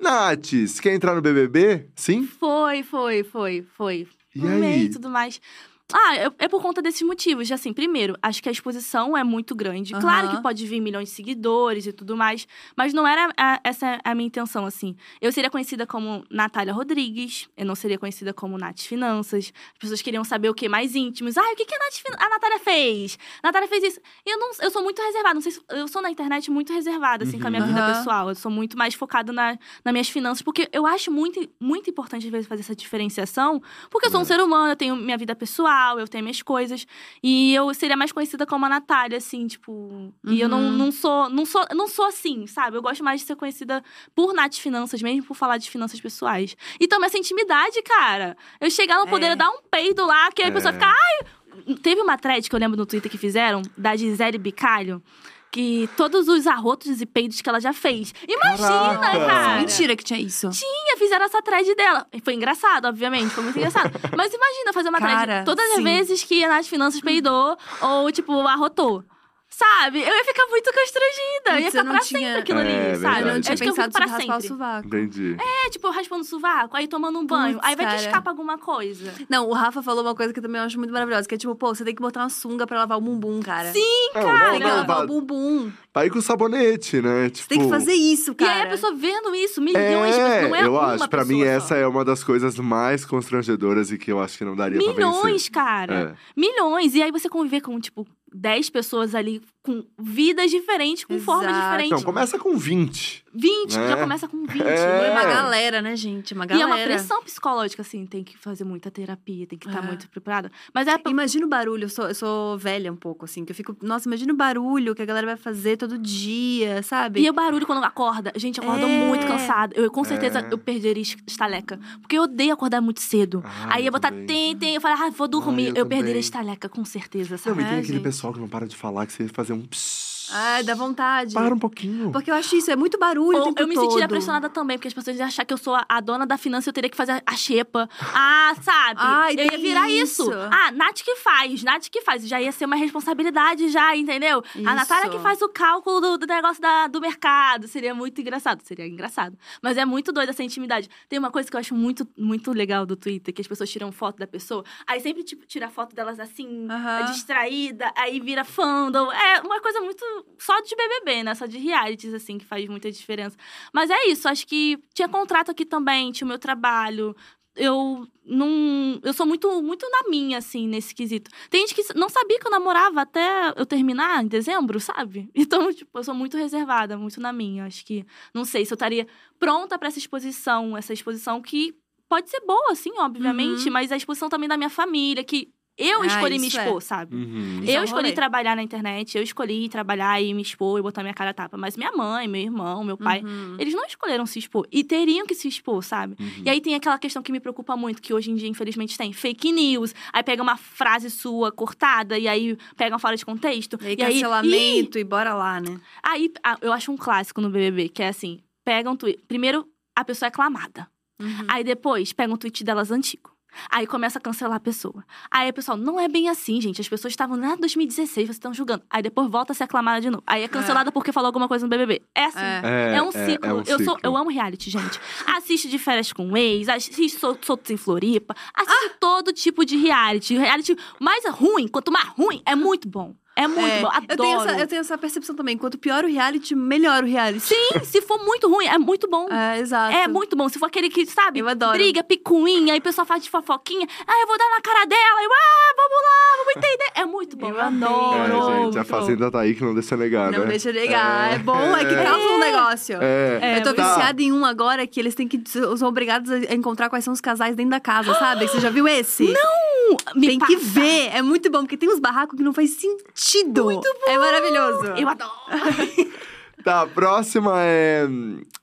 Nath, 0.00 0.52
você 0.52 0.80
quer 0.80 0.94
entrar 0.94 1.14
no 1.14 1.20
BBB? 1.22 1.86
Sim? 1.94 2.26
Foi, 2.26 2.82
foi, 2.82 3.24
foi, 3.24 3.66
foi. 3.76 4.06
E 4.34 4.40
Amei 4.46 4.72
aí? 4.72 4.84
e 4.84 4.90
tudo 4.90 5.08
mais. 5.08 5.40
Ah, 5.90 6.16
é, 6.16 6.30
é 6.40 6.48
por 6.48 6.60
conta 6.60 6.82
desses 6.82 7.00
motivos. 7.00 7.50
Assim, 7.50 7.72
primeiro, 7.72 8.14
acho 8.22 8.42
que 8.42 8.48
a 8.48 8.52
exposição 8.52 9.16
é 9.16 9.24
muito 9.24 9.54
grande. 9.54 9.94
Claro 9.94 10.26
Aham. 10.26 10.36
que 10.36 10.42
pode 10.42 10.66
vir 10.66 10.80
milhões 10.80 11.08
de 11.08 11.14
seguidores 11.14 11.86
e 11.86 11.92
tudo 11.94 12.14
mais, 12.14 12.46
mas 12.76 12.92
não 12.92 13.06
era 13.06 13.32
a- 13.38 13.58
essa 13.64 13.98
a 14.04 14.14
minha 14.14 14.26
intenção, 14.26 14.66
assim. 14.66 14.94
Eu 15.18 15.32
seria 15.32 15.48
conhecida 15.48 15.86
como 15.86 16.24
Natália 16.30 16.74
Rodrigues, 16.74 17.48
eu 17.56 17.64
não 17.64 17.74
seria 17.74 17.98
conhecida 17.98 18.34
como 18.34 18.58
Nath 18.58 18.80
Finanças. 18.80 19.50
As 19.72 19.78
pessoas 19.78 20.02
queriam 20.02 20.22
saber 20.24 20.50
o 20.50 20.54
que 20.54 20.68
mais 20.68 20.94
íntimos. 20.94 21.38
Ah, 21.38 21.52
o 21.52 21.56
que, 21.56 21.64
que 21.64 21.74
a, 21.74 21.78
Nath, 21.78 22.20
a 22.20 22.28
Natália 22.28 22.58
fez? 22.58 23.18
A 23.42 23.46
Natália 23.48 23.66
fez 23.68 23.82
isso. 23.84 24.00
Eu, 24.26 24.38
não, 24.38 24.50
eu 24.60 24.70
sou 24.70 24.82
muito 24.82 25.00
reservada, 25.00 25.34
não 25.34 25.40
sei 25.40 25.52
se, 25.52 25.60
eu 25.70 25.88
sou 25.88 26.02
na 26.02 26.10
internet 26.10 26.50
muito 26.50 26.70
reservada, 26.70 27.24
assim, 27.24 27.38
com 27.38 27.46
a 27.46 27.50
minha 27.50 27.62
Uhum. 27.62 27.68
vida 27.68 27.80
Aham. 27.80 27.94
pessoal. 27.94 28.28
Eu 28.28 28.34
sou 28.34 28.50
muito 28.50 28.76
mais 28.76 28.92
focada 28.94 29.32
na, 29.32 29.58
nas 29.82 29.92
minhas 29.92 30.08
finanças, 30.10 30.42
porque 30.42 30.68
eu 30.70 30.86
acho 30.86 31.10
muito, 31.10 31.48
muito 31.58 31.88
importante, 31.88 32.26
às 32.26 32.30
vezes, 32.32 32.46
fazer 32.46 32.60
essa 32.60 32.76
diferenciação, 32.76 33.62
porque 33.90 34.06
eu 34.06 34.10
sou 34.10 34.20
um 34.20 34.24
É. 34.24 34.26
ser 34.26 34.38
humano, 34.40 34.72
eu 34.72 34.76
tenho 34.76 34.94
minha 34.94 35.16
vida 35.16 35.34
pessoal, 35.34 35.77
eu 35.98 36.06
tenho 36.08 36.24
minhas 36.24 36.42
coisas. 36.42 36.86
E 37.22 37.54
eu 37.54 37.72
seria 37.74 37.96
mais 37.96 38.12
conhecida 38.12 38.44
como 38.46 38.64
a 38.66 38.68
Natália, 38.68 39.18
assim, 39.18 39.46
tipo. 39.46 40.12
E 40.26 40.40
eu 40.40 40.48
não, 40.48 40.58
Uhum. 40.60 40.70
não 40.72 40.92
sou. 40.92 41.28
Não 41.28 41.44
sou 41.46 41.64
não 41.74 41.86
sou 41.88 42.06
assim, 42.06 42.46
sabe? 42.46 42.76
Eu 42.76 42.82
gosto 42.82 43.02
mais 43.04 43.20
de 43.20 43.26
ser 43.26 43.36
conhecida 43.36 43.82
por 44.14 44.32
Nath 44.32 44.54
Finanças, 44.56 45.00
mesmo 45.02 45.24
por 45.24 45.34
falar 45.34 45.58
de 45.58 45.70
finanças 45.70 46.00
pessoais. 46.00 46.56
E 46.80 46.86
também 46.88 47.06
essa 47.06 47.18
intimidade, 47.18 47.80
cara. 47.82 48.36
Eu 48.60 48.70
chegar 48.70 48.98
no 48.98 49.06
poder 49.08 49.26
É. 49.32 49.36
dar 49.36 49.50
um 49.50 49.60
peido 49.70 50.04
lá, 50.06 50.30
que 50.32 50.42
aí 50.42 50.48
a 50.48 50.50
É. 50.50 50.54
pessoa 50.54 50.72
fica. 50.72 50.86
Ai! 50.86 51.74
Teve 51.82 52.00
uma 52.00 52.16
thread 52.16 52.48
que 52.48 52.54
eu 52.54 52.58
lembro 52.60 52.76
no 52.76 52.86
Twitter 52.86 53.10
que 53.10 53.18
fizeram, 53.18 53.62
da 53.76 53.96
Gisele 53.96 54.38
Bicalho. 54.38 55.02
Que 55.50 55.88
todos 55.96 56.28
os 56.28 56.46
arrotos 56.46 57.00
e 57.00 57.06
peidos 57.06 57.40
que 57.40 57.48
ela 57.48 57.58
já 57.60 57.72
fez. 57.72 58.12
Imagina, 58.28 58.98
Caraca! 58.98 59.26
cara! 59.26 59.58
Mentira 59.60 59.96
que 59.96 60.04
tinha 60.04 60.20
isso. 60.20 60.50
Tinha, 60.50 60.96
fizeram 60.98 61.24
essa 61.24 61.40
thread 61.40 61.74
dela. 61.74 62.06
Foi 62.22 62.34
engraçado, 62.34 62.84
obviamente, 62.86 63.30
foi 63.30 63.42
muito 63.44 63.56
engraçado. 63.56 63.90
Mas 64.16 64.32
imagina 64.32 64.72
fazer 64.74 64.90
uma 64.90 64.98
Cara, 64.98 65.22
thread 65.22 65.44
todas 65.46 65.64
as 65.70 65.76
sim. 65.76 65.84
vezes 65.84 66.22
que 66.22 66.44
a 66.44 66.48
Nath 66.48 66.66
Finanças 66.66 67.00
peidou 67.00 67.56
ou, 67.80 68.12
tipo, 68.12 68.32
arrotou. 68.46 69.02
Sabe? 69.50 70.00
Eu 70.02 70.14
ia 70.14 70.24
ficar 70.24 70.46
muito 70.46 70.70
constrangida. 70.72 71.60
Ia 71.60 71.66
eu 71.66 71.70
ficar 71.70 71.84
pra 71.84 71.98
tinha- 72.00 72.20
sempre 72.20 72.40
aquilo 72.40 72.58
É, 72.58 72.62
ali, 72.62 72.70
verdade. 72.72 73.00
sabe? 73.00 73.20
Eu 73.20 73.24
não 73.26 73.32
Acho 73.32 73.40
tinha 73.42 73.56
que 73.56 73.64
eu 73.68 73.74
fico 73.74 73.90
pra 73.90 74.06
raspar 74.06 74.36
o 74.36 74.40
sempre. 74.40 74.48
sovaco. 74.48 74.86
Entendi. 74.86 75.36
É, 75.66 75.70
tipo, 75.70 75.90
raspando 75.90 76.20
o 76.20 76.24
sovaco, 76.24 76.76
aí 76.76 76.86
tomando 76.86 77.18
um 77.18 77.26
banho. 77.26 77.54
Putz, 77.54 77.66
aí 77.66 77.74
vai 77.74 77.86
que 77.86 77.92
cara. 77.92 78.02
escapa 78.06 78.30
alguma 78.30 78.58
coisa. 78.58 79.12
Não, 79.28 79.48
o 79.48 79.52
Rafa 79.52 79.82
falou 79.82 80.02
uma 80.04 80.14
coisa 80.14 80.32
que 80.32 80.38
eu 80.38 80.42
também 80.42 80.60
acho 80.60 80.78
muito 80.78 80.92
maravilhosa, 80.92 81.26
que 81.26 81.34
é 81.34 81.38
tipo, 81.38 81.54
pô, 81.56 81.74
você 81.74 81.84
tem 81.84 81.94
que 81.94 82.00
botar 82.02 82.20
uma 82.20 82.28
sunga 82.28 82.66
pra 82.66 82.78
lavar 82.78 82.98
o 82.98 83.00
bumbum, 83.00 83.40
cara. 83.40 83.72
Sim, 83.72 84.10
Não, 84.14 84.22
cara. 84.22 84.38
não, 84.44 84.50
Tem 84.52 84.60
que 84.60 84.66
não, 84.68 84.76
lavar 84.76 85.04
o 85.04 85.06
bumbum. 85.06 85.72
Vai 85.94 86.06
ir 86.06 86.10
com 86.10 86.20
sabonete, 86.20 87.00
né? 87.02 87.28
Tipo, 87.30 87.42
Você 87.42 87.48
tem 87.48 87.60
que 87.62 87.68
fazer 87.68 87.94
isso, 87.94 88.30
E 88.30 88.34
cara. 88.36 88.52
aí 88.52 88.62
a 88.62 88.66
pessoa 88.68 88.94
vendo 88.94 89.34
isso, 89.34 89.60
milhões 89.60 90.14
de 90.14 90.20
É, 90.20 90.34
pessoas. 90.42 90.50
Não 90.50 90.56
é 90.56 90.64
eu 90.66 90.72
uma 90.74 90.92
acho. 90.94 91.08
Pra 91.08 91.24
mim, 91.24 91.38
pessoa 91.40 91.50
essa 91.56 91.68
só. 91.68 91.74
é 91.74 91.86
uma 91.86 92.04
das 92.04 92.22
coisas 92.22 92.56
mais 92.58 93.04
constrangedoras 93.04 93.90
e 93.90 93.98
que 93.98 94.12
eu 94.12 94.20
acho 94.20 94.38
que 94.38 94.44
não 94.44 94.54
daria 94.54 94.78
pra 94.78 94.86
vencer. 94.92 95.04
Milhões, 95.04 95.48
cara. 95.48 96.14
É. 96.14 96.40
Milhões. 96.40 96.94
E 96.94 97.02
aí 97.02 97.10
você 97.10 97.28
conviver 97.28 97.60
com, 97.62 97.80
tipo, 97.80 98.06
10 98.34 98.70
pessoas 98.70 99.14
ali 99.14 99.40
com 99.68 99.84
vidas 99.98 100.50
diferentes, 100.50 101.04
com 101.04 101.18
formas 101.18 101.50
Exato. 101.50 101.62
diferentes. 101.64 101.90
Não, 101.90 102.02
começa 102.02 102.38
com 102.38 102.56
20. 102.56 103.24
20, 103.34 103.78
É. 103.78 103.88
já 103.88 103.96
começa 103.98 104.26
com 104.26 104.46
20. 104.46 104.62
É. 104.62 104.98
Foi 104.98 105.10
uma 105.10 105.22
galera, 105.24 105.82
né, 105.82 105.94
gente? 105.94 106.32
Uma 106.32 106.44
E 106.44 106.48
galera. 106.48 106.70
é 106.70 106.74
uma 106.74 106.82
pressão 106.84 107.22
psicológica, 107.22 107.82
assim, 107.82 108.06
tem 108.06 108.24
que 108.24 108.36
fazer 108.38 108.64
muita 108.64 108.90
terapia, 108.90 109.46
tem 109.46 109.58
que 109.58 109.68
estar 109.68 109.84
É. 109.84 109.86
muito 109.86 110.08
preparada. 110.08 110.50
Mas 110.72 110.88
é 110.88 110.96
pra... 110.96 111.12
Imagina 111.12 111.44
o 111.44 111.48
barulho, 111.48 111.84
eu 111.84 111.88
sou, 111.90 112.08
eu 112.08 112.14
sou 112.14 112.56
velha 112.58 112.90
um 112.90 112.96
pouco, 112.96 113.26
assim, 113.26 113.44
que 113.44 113.52
eu 113.52 113.56
fico. 113.56 113.76
Nossa, 113.82 114.08
imagina 114.08 114.32
o 114.32 114.36
barulho 114.36 114.94
que 114.94 115.02
a 115.02 115.04
galera 115.04 115.26
vai 115.26 115.36
fazer 115.36 115.76
todo 115.76 115.98
dia, 115.98 116.82
sabe? 116.82 117.20
E 117.20 117.28
o 117.28 117.32
barulho 117.34 117.66
quando 117.66 117.84
acorda. 117.84 118.32
Gente, 118.36 118.58
acorda 118.60 118.86
É. 118.88 119.06
muito 119.06 119.26
cansada. 119.26 119.74
Eu 119.78 119.90
com 119.90 120.02
certeza 120.04 120.40
É. 120.40 120.48
eu 120.50 120.56
perderia 120.58 121.02
es- 121.02 121.16
estaleca. 121.26 121.78
Porque 122.00 122.16
eu 122.16 122.22
odeio 122.22 122.54
acordar 122.54 122.80
muito 122.80 123.00
cedo. 123.02 123.42
Ah, 123.44 123.74
Aí 123.74 123.86
eu 123.86 123.92
vou 123.92 123.98
estar 123.98 124.10
também. 124.10 124.26
tem, 124.26 124.56
tem. 124.56 124.74
Eu 124.76 124.80
falo, 124.80 125.00
ah, 125.02 125.10
vou 125.10 125.28
dormir. 125.28 125.66
Ah, 125.68 125.70
eu 125.70 125.76
eu 125.78 125.86
perderia 125.86 126.20
estaleca, 126.20 126.68
com 126.68 126.84
certeza, 126.84 127.30
Não, 127.32 127.38
sabe? 127.38 127.60
e 127.60 127.64
tem 127.64 127.74
É, 127.74 127.78
aquele 127.78 127.92
gente. 127.94 128.02
pessoal 128.02 128.32
que 128.32 128.38
não 128.40 128.48
para 128.48 128.66
de 128.66 128.76
falar 128.76 129.06
que 129.06 129.12
você 129.12 129.24
ia 129.24 129.28
fazer 129.28 129.52
um 129.52 129.57
Um, 129.58 129.68
Psst. 129.70 130.17
Ai, 130.32 130.62
dá 130.62 130.74
vontade. 130.74 131.34
Para 131.34 131.54
um 131.54 131.58
pouquinho. 131.58 132.10
Porque 132.12 132.30
eu 132.30 132.34
acho 132.34 132.56
isso, 132.56 132.70
é 132.70 132.76
muito 132.76 132.98
barulho 132.98 133.38
o 133.38 133.40
Ou 133.40 133.46
tempo 133.46 133.60
eu 133.62 133.66
me 133.68 133.74
sentiria 133.76 134.00
todo. 134.02 134.08
pressionada 134.10 134.48
também, 134.48 134.76
porque 134.78 134.88
as 134.88 134.94
pessoas 134.94 135.16
iam 135.16 135.26
achar 135.26 135.44
que 135.44 135.52
eu 135.52 135.58
sou 135.58 135.74
a, 135.74 135.84
a 135.88 136.00
dona 136.00 136.26
da 136.26 136.36
finança 136.38 136.68
e 136.68 136.70
eu 136.70 136.74
teria 136.74 136.90
que 136.90 136.96
fazer 136.96 137.22
a 137.24 137.36
xepa. 137.36 137.88
Ah, 138.14 138.54
sabe? 138.62 139.00
Ai, 139.00 139.34
eu 139.38 139.44
ia 139.52 139.58
virar 139.58 139.88
isso. 139.90 140.22
isso. 140.22 140.32
Ah, 140.50 140.70
Nath 140.72 141.02
que 141.02 141.16
faz, 141.16 141.62
Nath 141.62 141.88
que 141.90 142.00
faz. 142.02 142.26
Já 142.26 142.40
ia 142.40 142.50
ser 142.52 142.64
uma 142.64 142.76
responsabilidade 142.76 143.68
já, 143.68 143.94
entendeu? 143.96 144.42
A 144.54 144.58
Isso. 144.58 144.62
Natália 144.64 145.10
que 145.10 145.18
faz 145.18 145.40
o 145.42 145.48
cálculo 145.48 146.00
do, 146.00 146.18
do 146.18 146.26
negócio 146.26 146.60
da- 146.60 146.86
do 146.86 147.00
mercado. 147.00 147.68
Seria 147.68 147.94
muito 147.94 148.20
engraçado. 148.20 148.60
Seria 148.62 148.86
engraçado. 148.86 149.36
Mas 149.62 149.76
é 149.76 149.84
muito 149.84 150.10
doida 150.12 150.30
essa 150.30 150.42
intimidade. 150.42 150.88
Tem 151.08 151.18
uma 151.18 151.30
coisa 151.30 151.48
que 151.50 151.56
eu 151.56 151.60
acho 151.60 151.74
muito, 151.74 152.06
muito 152.16 152.52
legal 152.52 152.84
do 152.86 152.96
Twitter, 152.96 153.32
que 153.34 153.40
as 153.40 153.46
pessoas 153.46 153.70
tiram 153.70 153.92
foto 153.92 154.18
da 154.18 154.26
pessoa. 154.26 154.64
Aí 154.86 155.00
sempre, 155.00 155.22
tipo, 155.22 155.46
tira 155.46 155.68
foto 155.68 155.94
delas 155.94 156.18
assim, 156.18 156.66
distraída. 157.12 157.92
Aí 157.96 158.20
vira 158.20 158.44
fandom. 158.44 159.10
É 159.12 159.40
uma 159.40 159.60
coisa 159.60 159.80
muito... 159.80 160.04
Só 160.38 160.60
de 160.60 160.74
BBB, 160.74 161.22
né? 161.24 161.34
Só 161.34 161.46
de 161.46 161.58
realities, 161.58 162.14
assim, 162.14 162.38
que 162.38 162.44
faz 162.44 162.66
muita 162.68 162.90
diferença. 162.90 163.36
Mas 163.72 163.90
é 163.90 164.06
isso. 164.08 164.28
Acho 164.28 164.46
que 164.46 164.78
tinha 164.94 165.08
contrato 165.08 165.50
aqui 165.50 165.64
também. 165.64 166.12
Tinha 166.12 166.26
o 166.26 166.28
meu 166.28 166.38
trabalho 166.38 167.14
eu 167.58 168.06
não. 168.24 169.00
Eu 169.02 169.12
sou 169.12 169.26
muito, 169.26 169.60
muito 169.62 169.88
na 169.90 170.08
minha, 170.08 170.38
assim, 170.38 170.66
nesse 170.68 170.94
quesito. 170.94 171.30
Tem 171.50 171.66
gente 171.66 171.74
que 171.74 171.94
não 171.98 172.08
sabia 172.08 172.38
que 172.38 172.46
eu 172.46 172.50
namorava 172.50 173.02
até 173.02 173.52
eu 173.56 173.66
terminar 173.66 174.22
em 174.24 174.28
dezembro, 174.28 174.80
sabe? 174.80 175.28
Então, 175.34 175.72
tipo, 175.72 175.98
eu 175.98 176.04
sou 176.04 176.14
muito 176.14 176.36
reservada, 176.36 176.96
muito 176.96 177.20
na 177.20 177.32
minha. 177.32 177.66
Acho 177.66 177.84
que. 177.84 178.06
Não 178.32 178.44
sei 178.44 178.64
se 178.64 178.72
eu 178.72 178.76
estaria 178.76 179.06
pronta 179.38 179.78
para 179.78 179.88
essa 179.88 179.98
exposição, 179.98 180.76
essa 180.76 180.92
exposição 180.92 181.42
que 181.42 181.74
pode 182.08 182.30
ser 182.30 182.40
boa, 182.40 182.72
assim, 182.72 182.92
obviamente, 182.98 183.66
Uhum. 183.66 183.72
mas 183.72 183.92
a 183.92 183.96
exposição 183.96 184.28
também 184.28 184.48
da 184.48 184.56
minha 184.56 184.70
família, 184.70 185.22
que 185.22 185.52
eu 185.78 186.02
Ah, 186.02 186.06
escolhi 186.06 186.38
me 186.38 186.46
é. 186.46 186.48
expor, 186.48 186.82
sabe? 186.82 187.14
Uhum. 187.14 187.62
É 187.66 187.76
Eu 187.76 187.80
um 187.82 187.84
escolhi 187.84 188.12
trabalhar 188.12 188.56
na 188.56 188.62
internet, 188.62 189.16
eu 189.16 189.22
escolhi 189.22 189.68
trabalhar 189.68 190.20
e 190.20 190.34
me 190.34 190.42
expor 190.42 190.78
e 190.78 190.82
botar 190.82 191.02
minha 191.02 191.14
cara 191.14 191.30
a 191.30 191.34
tapa. 191.34 191.56
Mas 191.56 191.76
minha 191.76 191.92
mãe, 191.92 192.26
meu 192.26 192.40
irmão, 192.40 192.82
meu 192.82 192.96
pai, 192.96 193.22
Uhum. 193.22 193.56
eles 193.58 193.72
não 193.74 193.84
escolheram 193.84 194.26
se 194.26 194.38
expor. 194.38 194.66
E 194.72 194.82
teriam 194.82 195.26
que 195.26 195.34
se 195.34 195.46
expor, 195.48 195.82
sabe? 195.84 196.16
Uhum. 196.18 196.42
E 196.44 196.50
aí 196.50 196.60
tem 196.60 196.74
aquela 196.74 196.98
questão 196.98 197.22
que 197.22 197.30
me 197.30 197.38
preocupa 197.40 197.76
muito, 197.76 198.02
que 198.02 198.12
hoje 198.12 198.30
em 198.30 198.34
dia, 198.34 198.48
infelizmente, 198.48 198.98
tem 198.98 199.12
fake 199.12 199.52
news. 199.52 199.94
Aí 200.12 200.22
pega 200.22 200.42
uma 200.42 200.56
frase 200.56 201.10
sua 201.10 201.52
cortada 201.52 202.18
e 202.18 202.26
aí 202.26 202.56
pegam 202.76 202.98
fora 202.98 203.16
de 203.16 203.24
contexto. 203.24 203.78
E 203.82 203.86
aí, 203.86 203.96
e 203.98 204.02
aí, 204.02 204.10
Ih! 204.10 204.20
cancelamento 204.20 204.98
e 204.98 205.04
bora 205.04 205.32
lá, 205.34 205.60
né? 205.60 205.80
aí 206.02 206.32
ah, 206.42 206.58
eu 206.60 206.72
acho 206.72 206.90
um 206.90 206.96
clássico 206.96 207.40
no 207.40 207.50
BBB, 207.50 207.88
que 207.88 208.02
é 208.02 208.08
assim: 208.08 208.40
pegam 208.64 208.94
um 208.94 208.96
tweet. 208.96 209.20
Primeiro, 209.28 209.66
a 209.96 210.04
pessoa 210.04 210.26
é 210.26 210.30
aclamada. 210.30 210.88
Uhum. 211.20 211.46
Aí 211.48 211.62
depois, 211.64 212.12
pega 212.12 212.32
um 212.32 212.36
tweet 212.36 212.62
delas 212.64 212.90
antigo. 212.90 213.30
Aí 213.70 213.86
começa 213.86 214.18
a 214.18 214.22
cancelar 214.22 214.56
a 214.56 214.60
pessoa. 214.60 215.04
Aí 215.30 215.52
pessoal, 215.52 215.76
não 215.76 215.98
é 215.98 216.08
bem 216.08 216.28
assim, 216.28 216.60
gente. 216.60 216.80
As 216.80 216.88
pessoas 216.88 217.12
estavam 217.12 217.38
lá 217.38 217.54
em 217.54 217.58
2016, 217.60 218.26
vocês 218.26 218.36
estão 218.36 218.52
julgando. 218.54 218.82
Aí 218.90 219.02
depois 219.02 219.28
volta 219.30 219.52
a 219.52 219.54
ser 219.54 219.64
aclamada 219.64 220.00
de 220.00 220.10
novo. 220.10 220.22
Aí 220.26 220.42
é 220.42 220.48
cancelada 220.48 220.90
porque 220.92 221.12
falou 221.12 221.26
alguma 221.26 221.48
coisa 221.48 221.64
no 221.64 221.70
BBB. 221.70 222.02
É 222.14 222.24
assim. 222.24 222.38
É. 222.64 222.94
É, 222.96 223.02
um 223.02 223.12
ciclo. 223.12 223.48
é 223.48 223.52
um 223.54 223.58
eu, 223.58 223.64
Sou, 223.64 223.78
ciclo. 223.78 223.98
eu 224.02 224.16
amo 224.16 224.30
reality, 224.30 224.70
gente. 224.70 225.00
Assiste 225.26 225.68
de 225.68 225.78
férias 225.78 226.12
com 226.12 226.36
ex, 226.36 226.68
assiste 226.68 227.08
Sol- 227.18 227.38
Soltos 227.42 227.70
em 227.70 227.76
Floripa. 227.76 228.34
Assiste 228.54 228.90
Ah! 228.92 228.96
todo 229.00 229.32
tipo 229.32 229.64
de 229.64 229.76
reality. 229.76 230.36
Reality 230.36 230.76
mais 231.00 231.24
ruim, 231.30 231.68
quanto 231.68 231.90
mais 231.92 232.08
ruim, 232.08 232.42
é 232.46 232.54
muito 232.54 232.88
bom. 232.88 233.14
É 233.38 233.46
muito 233.46 233.68
É, 233.68 233.80
bom. 233.80 233.86
Adoro. 233.88 234.06
Eu 234.08 234.16
tenho, 234.16 234.40
essa, 234.40 234.60
eu 234.60 234.66
tenho 234.66 234.80
essa 234.80 234.98
percepção 234.98 235.34
também. 235.36 235.56
Quanto 235.56 235.78
pior 235.78 236.02
o 236.04 236.08
reality, 236.08 236.56
melhor 236.56 237.04
o 237.04 237.06
reality. 237.06 237.40
Sim, 237.40 237.84
se 237.84 238.00
for 238.02 238.18
muito 238.24 238.48
ruim, 238.48 238.66
é 238.66 238.76
muito 238.78 239.08
bom. 239.08 239.28
É, 239.30 239.60
exato. 239.60 239.94
É 239.94 240.08
muito 240.08 240.34
bom. 240.36 240.48
Se 240.48 240.58
for 240.58 240.66
aquele 240.66 240.88
que, 240.90 241.06
sabe, 241.06 241.38
Eu 241.38 241.48
adoro. 241.48 241.72
briga, 241.78 242.02
picuinha, 242.02 242.72
aí 242.72 242.80
o 242.80 242.82
pessoal 242.82 243.06
faz 243.06 243.22
de 243.22 243.30
fofoquinha. 243.30 243.86
Ah, 244.06 244.20
eu 244.20 244.26
vou 244.26 244.36
dar 244.36 244.48
na 244.50 244.60
cara 244.60 244.84
dela. 244.86 245.22
Eu, 245.22 245.30
ah, 245.30 245.74
vamos 245.76 246.02
lá, 246.02 246.36
vamos 246.38 246.56
entender. 246.56 246.90
É 246.96 247.04
muito 247.06 247.36
bom. 247.36 247.48
Eu 247.48 247.60
adoro. 247.60 248.50
É, 248.50 248.64
gente, 248.64 248.78
a 248.78 248.84
Fazenda 248.84 249.30
tá 249.30 249.40
aí 249.40 249.54
que 249.54 249.62
não 249.62 249.72
deixa 249.72 249.96
negar, 249.96 250.32
Não 250.32 250.40
né? 250.40 250.46
deixa 250.46 250.72
negar. 250.72 251.34
É, 251.34 251.38
bom, 251.38 251.76
é 251.76 251.84
que 251.84 251.94
causa 251.94 252.26
um 252.28 252.38
negócio. 252.40 252.98
É. 253.00 253.38
É, 253.40 253.58
eu 253.58 253.62
tô 253.62 253.72
tá. 253.72 253.94
viciada 253.94 254.20
em 254.20 254.32
um 254.32 254.44
agora 254.44 254.84
que 254.84 254.98
eles 254.98 255.14
têm 255.14 255.28
que. 255.28 255.40
São 255.48 255.86
obrigados 255.88 256.30
a 256.32 256.54
encontrar 256.54 256.88
quais 256.90 257.04
são 257.04 257.12
os 257.14 257.20
casais 257.20 257.54
dentro 257.54 257.70
da 257.70 257.80
casa, 257.80 258.12
sabe? 258.14 258.48
Você 258.48 258.58
já 258.58 258.70
viu 258.70 258.88
esse? 258.88 259.24
Não! 259.32 259.68
Me 260.14 260.26
Tem 260.26 260.38
que 260.38 260.54
passa. 260.54 260.68
ver. 260.68 261.10
É 261.14 261.22
muito 261.22 261.50
bom, 261.50 261.60
porque 261.60 261.76
tem 261.76 261.88
uns 261.88 261.98
barracos 261.98 262.36
que 262.36 262.42
não 262.42 262.52
faz 262.52 262.70
sentido. 262.72 263.04
Muito 263.36 263.82
bom. 263.82 264.10
É 264.12 264.18
maravilhoso. 264.18 264.86
Eu 264.96 265.08
adoro. 265.08 265.32
Tá, 266.64 266.82
a 266.82 266.86
próxima 266.86 267.52
é 267.62 268.04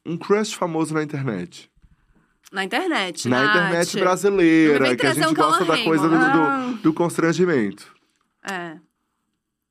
um 0.06 0.18
crush 0.18 0.54
famoso 0.54 0.94
na 0.94 1.02
internet. 1.02 1.72
Na 2.52 2.64
internet. 2.64 3.28
Na 3.30 3.42
Nath. 3.44 3.56
internet 3.56 4.00
brasileira, 4.00 4.96
que 4.98 5.08
a 5.08 5.14
gente 5.14 5.28
um 5.28 5.34
gosta 5.34 5.64
da 5.66 5.82
coisa 5.82 6.08
do, 6.10 6.18
do, 6.18 6.74
do 6.84 6.94
constrangimento. 6.94 7.96
É, 8.48 8.78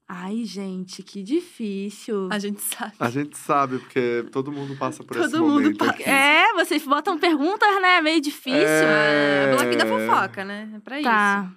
Ai, 0.09 0.45
gente, 0.45 1.03
que 1.03 1.23
difícil. 1.23 2.29
a 2.31 2.39
gente 2.39 2.61
sabe. 2.63 2.93
A 3.01 3.11
gente 3.11 3.37
sabe, 3.39 3.79
porque 3.79 4.27
todo 4.31 4.53
mundo 4.53 4.77
passa 4.77 5.03
por 5.03 5.17
esse 5.17 5.31
Todo 5.31 5.43
mundo 5.43 5.63
momento 5.63 5.79
passa. 5.79 5.93
aqui. 5.93 6.03
É, 6.03 6.53
vocês 6.55 6.85
botam 6.85 7.19
perguntas, 7.19 7.81
né? 7.81 8.01
Meio 8.01 8.21
difícil. 8.21 8.59
É. 8.67 9.53
É, 9.53 9.57
Black 9.57 9.77
da 9.77 9.87
fofoca, 9.87 10.45
né? 10.45 10.69
É 10.75 10.79
pra 10.81 11.03
Tá. 11.03 11.51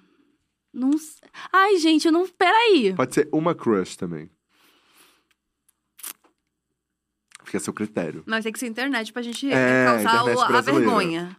Não 0.72 0.90
Ai, 1.52 1.76
gente, 1.78 2.06
eu 2.06 2.12
não. 2.12 2.26
Peraí. 2.28 2.92
Pode 2.94 3.14
ser 3.14 3.28
uma 3.32 3.54
crush 3.54 3.96
também. 3.96 4.30
Fica 7.44 7.56
a 7.56 7.60
seu 7.62 7.72
critério. 7.72 8.22
Mas 8.26 8.44
tem 8.44 8.52
que 8.52 8.58
ser 8.58 8.66
internet 8.66 9.10
pra 9.10 9.22
gente 9.22 9.50
É, 9.50 9.86
causar 9.86 10.24
o- 10.24 10.40
a 10.54 10.60
vergonha. 10.60 11.34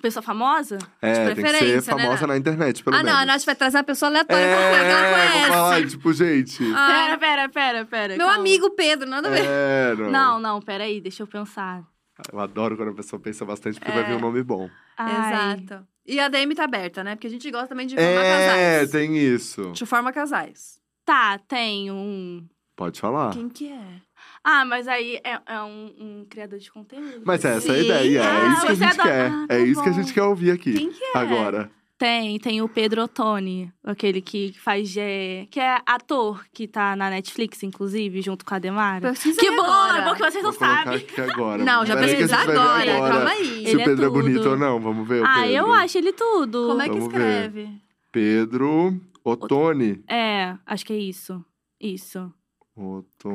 Pessoa 0.00 0.22
famosa? 0.22 0.78
É, 1.02 1.12
tem 1.12 1.12
que 1.12 1.26
ser 1.28 1.34
preferência, 1.34 1.94
né, 1.94 2.02
famosa 2.02 2.20
Nath? 2.22 2.28
na 2.28 2.36
internet, 2.38 2.82
pelo 2.82 2.96
ah, 2.96 3.02
não, 3.02 3.04
menos. 3.12 3.22
a 3.22 3.26
Nath 3.26 3.44
vai 3.44 3.54
trazer 3.54 3.76
a 3.78 3.84
pessoa 3.84 4.08
aleatória 4.08 4.42
É, 4.42 4.70
que 4.70 4.90
ela 4.90 5.08
vou 5.10 5.28
conhece. 5.28 5.48
falar, 5.50 5.86
tipo, 5.86 6.12
gente... 6.14 6.72
Ah, 6.74 6.86
Pera, 6.86 7.18
pera, 7.18 7.48
pera, 7.50 7.84
pera. 7.84 8.16
meu 8.16 8.26
calma. 8.26 8.40
amigo 8.40 8.70
Pedro, 8.70 9.06
nada 9.06 9.28
a 9.28 9.30
ver. 9.30 9.44
É, 9.44 9.94
não. 9.96 10.10
Não, 10.10 10.40
não, 10.40 10.62
peraí, 10.62 10.98
deixa 10.98 11.22
eu 11.22 11.26
pensar. 11.26 11.84
Eu 12.32 12.40
adoro 12.40 12.74
quando 12.78 12.90
a 12.92 12.94
pessoa 12.94 13.20
pensa 13.20 13.44
bastante, 13.44 13.78
porque 13.78 13.92
É. 13.92 13.94
vai 13.94 14.04
vir 14.04 14.16
um 14.16 14.20
nome 14.20 14.42
bom. 14.42 14.70
Ai. 14.96 15.56
Exato. 15.58 15.86
E 16.06 16.18
a 16.18 16.28
DM 16.28 16.54
tá 16.54 16.64
aberta, 16.64 17.04
né? 17.04 17.14
Porque 17.14 17.26
a 17.26 17.30
gente 17.30 17.50
gosta 17.50 17.68
também 17.68 17.86
de 17.86 17.94
formar 17.94 18.10
É, 18.24 18.78
casais. 18.78 18.90
tem 18.90 19.16
isso. 19.18 19.62
Gente 19.64 19.86
forma 19.86 20.12
casais. 20.12 20.80
Tá, 21.04 21.38
tem 21.38 21.90
um. 21.90 22.46
Pode 22.76 22.98
falar. 23.00 23.32
Quem 23.34 23.48
que 23.48 23.68
é? 23.70 24.00
Ah, 24.42 24.64
mas 24.64 24.88
aí 24.88 25.20
é, 25.22 25.38
é 25.46 25.60
um, 25.62 25.94
um 25.98 26.26
criador 26.28 26.58
de 26.58 26.70
conteúdo. 26.72 27.22
Mas 27.24 27.44
essa 27.44 27.68
é 27.68 27.72
a 27.72 27.74
Sim. 27.78 27.84
ideia, 27.84 28.18
é 28.20 28.22
Ah, 28.26 28.48
isso 28.52 28.60
que 28.66 28.72
a 28.72 28.74
gente 28.74 28.84
adora- 29.00 29.08
quer. 29.08 29.30
Ah, 29.30 29.46
tá 29.48 29.54
é 29.54 29.60
isso 29.60 29.82
que 29.82 29.88
a 29.88 29.92
bom. 29.92 29.98
gente 30.00 30.14
quer 30.14 30.22
ouvir 30.22 30.50
aqui. 30.52 30.72
Quem 30.72 30.90
que 30.90 31.04
é? 31.04 31.18
Agora. 31.18 31.70
Tem, 32.00 32.38
tem 32.38 32.62
o 32.62 32.68
Pedro 32.68 33.02
Ottoni, 33.02 33.70
aquele 33.84 34.22
que 34.22 34.54
faz. 34.58 34.96
é, 34.96 35.46
que 35.50 35.60
é 35.60 35.82
ator, 35.84 36.42
que 36.50 36.66
tá 36.66 36.96
na 36.96 37.10
Netflix, 37.10 37.62
inclusive, 37.62 38.22
junto 38.22 38.42
com 38.42 38.54
a 38.54 38.58
Demara. 38.58 39.12
Que 39.12 39.50
bom, 39.54 39.86
é 39.94 40.02
bom 40.06 40.14
que 40.14 40.22
vocês 40.22 40.42
não 40.42 40.50
sabem. 40.50 41.06
agora. 41.30 41.62
Não, 41.62 41.84
já 41.84 41.94
Peraí 41.94 42.16
que 42.16 42.22
a 42.22 42.26
precisa 42.26 42.36
gente 42.38 42.46
vai 42.46 42.54
ver 42.54 42.58
agora. 42.58 42.96
agora 42.96 43.14
Calma 43.16 43.30
aí. 43.32 43.44
Se 43.44 43.68
Ele 43.68 43.76
o 43.76 43.80
é 43.80 43.84
Pedro 43.84 44.04
é, 44.04 44.08
tudo. 44.08 44.22
bonito 44.22 44.48
ou 44.48 44.56
não, 44.56 44.80
vamos 44.80 45.06
ver 45.06 45.20
o 45.20 45.26
Ah, 45.26 45.34
Pedro. 45.42 45.50
eu 45.50 45.72
acho 45.74 45.98
ele 45.98 46.12
tudo. 46.14 46.66
Como 46.68 46.80
é 46.80 46.88
que 46.88 46.94
Vamos 46.94 47.12
ver. 47.12 47.18
escreve? 47.20 47.82
Pedro 48.10 49.00
Ottoni. 49.22 50.02
É, 50.08 50.56
acho 50.64 50.86
que 50.86 50.94
é 50.94 50.98
isso. 50.98 51.44
Isso. 51.78 52.32
Otto... 52.74 53.28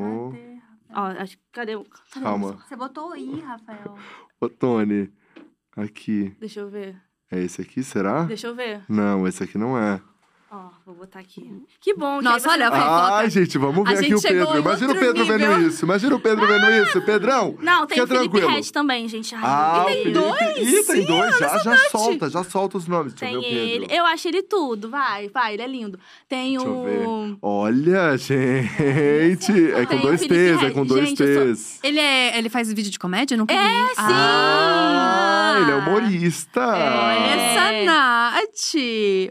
Ó, 0.91 1.01
acho, 1.19 1.37
cadê 1.51 1.75
o. 1.75 1.85
Calma. 2.19 2.53
Você 2.67 2.75
botou 2.75 3.11
aí, 3.11 3.41
Rafael. 3.41 3.95
Ottoni. 4.41 5.11
Aqui. 5.77 6.35
Deixa 6.39 6.61
eu 6.61 6.69
ver. 6.69 6.95
É 7.35 7.41
esse 7.41 7.61
aqui, 7.61 7.83
será? 7.83 8.23
Deixa 8.23 8.47
eu 8.47 8.55
ver. 8.55 8.81
Não, 8.87 9.27
esse 9.27 9.43
aqui 9.43 9.57
não 9.57 9.77
é. 9.77 9.99
Ó, 10.57 10.69
vou 10.85 10.95
botar 10.95 11.19
aqui. 11.19 11.51
Que 11.81 11.93
bom. 11.95 12.19
que 12.19 12.23
Nossa, 12.23 12.39
você- 12.39 12.49
olha, 12.49 12.71
fofoca. 12.71 13.13
Ai, 13.15 13.29
gente, 13.29 13.57
vamos 13.57 13.85
A 13.85 13.89
ver 13.89 13.95
aqui 13.97 14.03
gente 14.03 14.15
o 14.15 14.19
chegou 14.21 14.45
Pedro. 14.45 14.57
em 14.57 14.61
Imagina 14.61 14.87
o 14.87 14.89
outro 14.95 15.05
Pedro 15.05 15.21
nível. 15.23 15.37
vendo 15.57 15.67
isso. 15.67 15.85
Imagina 15.85 16.15
o 16.15 16.19
Pedro 16.19 16.47
vendo 16.47 16.71
isso. 16.83 17.01
Pedrão, 17.01 17.57
Não, 17.61 17.85
tem 17.85 17.95
Fica 17.97 18.03
o 18.03 18.07
Felipe 18.07 18.29
tranquilo. 18.39 18.47
Red 18.63 18.71
também, 18.71 19.07
gente. 19.09 19.35
Ai, 19.35 19.41
Ah, 19.43 19.75
e 19.77 19.81
o 19.81 19.85
Felipe. 19.97 20.11
dois? 20.11 20.57
Ih, 20.57 20.83
tem 20.83 21.01
Sim, 21.01 21.05
dois. 21.05 21.37
Já, 21.37 21.57
já 21.57 21.77
solta, 21.89 22.29
já 22.29 22.43
solta 22.45 22.77
os 22.77 22.87
nomes. 22.87 23.13
Deixa 23.13 23.35
eu 23.35 23.41
Tem 23.41 23.49
ver 23.51 23.57
o 23.57 23.59
Pedro. 23.69 23.85
ele. 23.91 23.99
Eu 23.99 24.05
acho 24.05 24.27
ele 24.29 24.43
tudo. 24.43 24.89
Vai, 24.89 25.27
vai, 25.29 25.55
ele 25.55 25.63
é 25.63 25.67
lindo. 25.67 25.99
Tem 26.29 26.51
Deixa 26.53 26.65
eu 26.65 26.71
o. 26.73 27.37
Olha, 27.41 28.17
gente. 28.17 29.71
É 29.73 29.81
com 29.81 29.87
Tem 29.87 29.99
o 29.99 30.01
dois 30.03 30.21
Felipe 30.21 30.35
T's, 30.35 30.61
é 30.63 30.65
Red. 30.67 30.71
com 30.71 30.85
dois 30.85 31.09
Gente, 31.09 31.21
eu 31.23 31.33
sou- 31.33 31.53
T's. 31.53 31.79
Ele, 31.83 31.99
é, 31.99 32.37
ele 32.37 32.49
faz 32.49 32.71
vídeo 32.71 32.91
de 32.91 32.99
comédia? 32.99 33.35
Eu 33.35 33.39
nunca 33.39 33.53
É, 33.53 33.87
sim! 33.87 33.93
Ah, 33.97 35.59
ele 35.61 35.71
é 35.71 35.75
humorista. 35.75 36.61
Olha 36.61 37.25
essa 37.35 37.65
É. 37.73 37.85
Nath! 37.85 38.45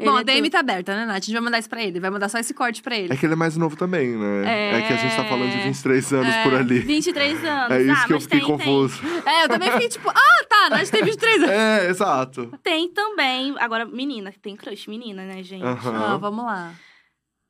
Bom, 0.05 0.17
é 0.19 0.21
a 0.21 0.23
DM 0.23 0.43
tudo. 0.43 0.51
tá 0.53 0.61
aberta, 0.61 0.95
né, 0.95 1.07
Nath? 1.07 1.14
A 1.16 1.20
gente 1.20 1.32
vai 1.32 1.41
mandar 1.41 1.59
isso 1.59 1.69
pra 1.69 1.82
ele. 1.82 1.99
Vai 1.99 2.11
mandar 2.11 2.28
só 2.28 2.39
esse 2.39 2.53
corte 2.53 2.82
pra 2.82 2.97
ele. 2.97 3.12
É 3.12 3.16
que 3.16 3.24
ele 3.27 3.32
é 3.32 3.36
mais 3.36 3.57
novo 3.57 3.77
também, 3.77 4.16
né? 4.16 4.78
É, 4.78 4.82
que 4.82 4.93
a 4.93 4.97
gente 4.97 5.16
tá 5.16 5.24
falando 5.24 5.51
de 5.51 5.59
23 5.59 6.12
anos 6.12 6.36
por 6.36 6.55
ali. 6.55 6.78
23 6.81 7.43
anos. 7.45 7.70
É 7.70 7.82
isso 7.82 7.93
ah, 7.93 8.07
que 8.07 8.12
eu 8.12 8.16
mas 8.16 8.23
fiquei 8.24 8.41
tem, 8.41 8.49
confuso. 8.49 9.01
É, 9.24 9.45
eu 9.45 9.49
também 9.49 9.70
fiquei 9.73 9.89
tipo, 9.89 10.11
ah, 10.11 10.45
tá, 10.49 10.66
a 10.66 10.70
Nath 10.70 10.89
tem 10.91 11.03
23 11.05 11.36
anos. 11.36 11.51
É, 11.51 11.89
exato. 11.89 12.47
Tem. 12.62 12.74
Tem 12.74 12.89
também. 12.89 13.55
Agora, 13.61 13.86
menina, 13.86 14.35
tem 14.43 14.57
crush 14.57 14.89
menina, 14.89 15.24
né, 15.24 15.43
gente? 15.43 15.65
Aham. 15.65 16.15
Ah, 16.15 16.16
vamos 16.16 16.45
lá. 16.45 16.73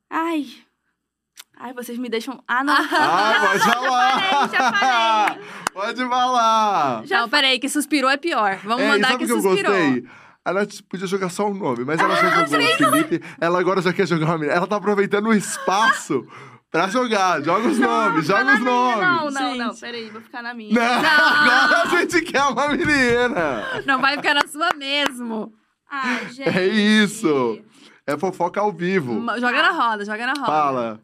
Ai. 0.09 0.45
Ai, 1.57 1.73
vocês 1.73 1.97
me 1.97 2.09
deixam. 2.09 2.43
Ah, 2.47 2.63
não. 2.63 2.73
Ah, 2.73 3.47
pode 3.47 3.63
falar! 3.63 4.19
falei, 4.19 4.49
já 4.51 4.73
falei. 4.73 5.43
Pode 5.73 6.07
falar! 6.07 7.05
Já 7.05 7.21
não, 7.21 7.29
peraí, 7.29 7.59
que 7.59 7.67
suspirou 7.67 8.09
é 8.09 8.15
pior. 8.15 8.59
Vamos 8.63 8.83
é, 8.83 8.87
mandar 8.87 9.07
sabe 9.09 9.19
que 9.19 9.25
que 9.25 9.31
eu 9.31 9.41
suspirou. 9.41 9.73
gostei? 9.73 10.05
A 10.45 10.53
Nath 10.53 10.81
podia 10.87 11.07
jogar 11.07 11.29
só 11.29 11.49
o 11.49 11.53
nome, 11.55 11.83
mas 11.83 11.99
ela 11.99 12.13
Ah, 12.13 12.17
já 12.21 12.29
jogou 12.45 12.59
o 12.59 12.77
Felipe. 12.77 13.21
Ela 13.41 13.59
agora 13.59 13.81
já 13.81 13.91
quer 13.91 14.07
jogar 14.07 14.27
uma 14.27 14.37
menina. 14.37 14.53
Ela 14.55 14.67
tá 14.67 14.75
aproveitando 14.75 15.25
o 15.27 15.33
espaço 15.33 16.23
pra 16.71 16.87
jogar. 16.87 17.41
Joga 17.41 17.67
os 17.67 17.79
nomes, 17.79 18.27
Não, 18.27 18.37
joga 18.37 18.43
na 18.43 18.53
os 18.53 18.59
minha, 18.59 18.71
nomes. 18.71 18.99
Não, 19.01 19.31
não, 19.31 19.55
não. 19.55 19.69
Gente. 19.71 19.79
Peraí, 19.81 20.09
vou 20.11 20.21
ficar 20.21 20.43
na 20.43 20.53
minha. 20.53 20.73
Não, 20.73 20.83
agora 20.83 21.97
a 21.97 21.99
gente 22.01 22.21
quer 22.21 22.43
uma 22.43 22.67
menina. 22.69 23.81
Não 23.87 23.99
vai 23.99 24.17
ficar 24.17 24.35
na 24.35 24.47
sua 24.47 24.69
mesmo. 24.75 25.51
Ai, 25.89 26.29
gente. 26.29 26.49
É 26.57 26.65
isso. 26.67 27.59
É 28.05 28.15
fofoca 28.15 28.61
ao 28.61 28.71
vivo. 28.71 29.15
Joga 29.39 29.63
na 29.63 29.71
roda, 29.71 30.05
joga 30.05 30.27
na 30.27 30.33
roda. 30.33 30.45
Fala. 30.45 30.99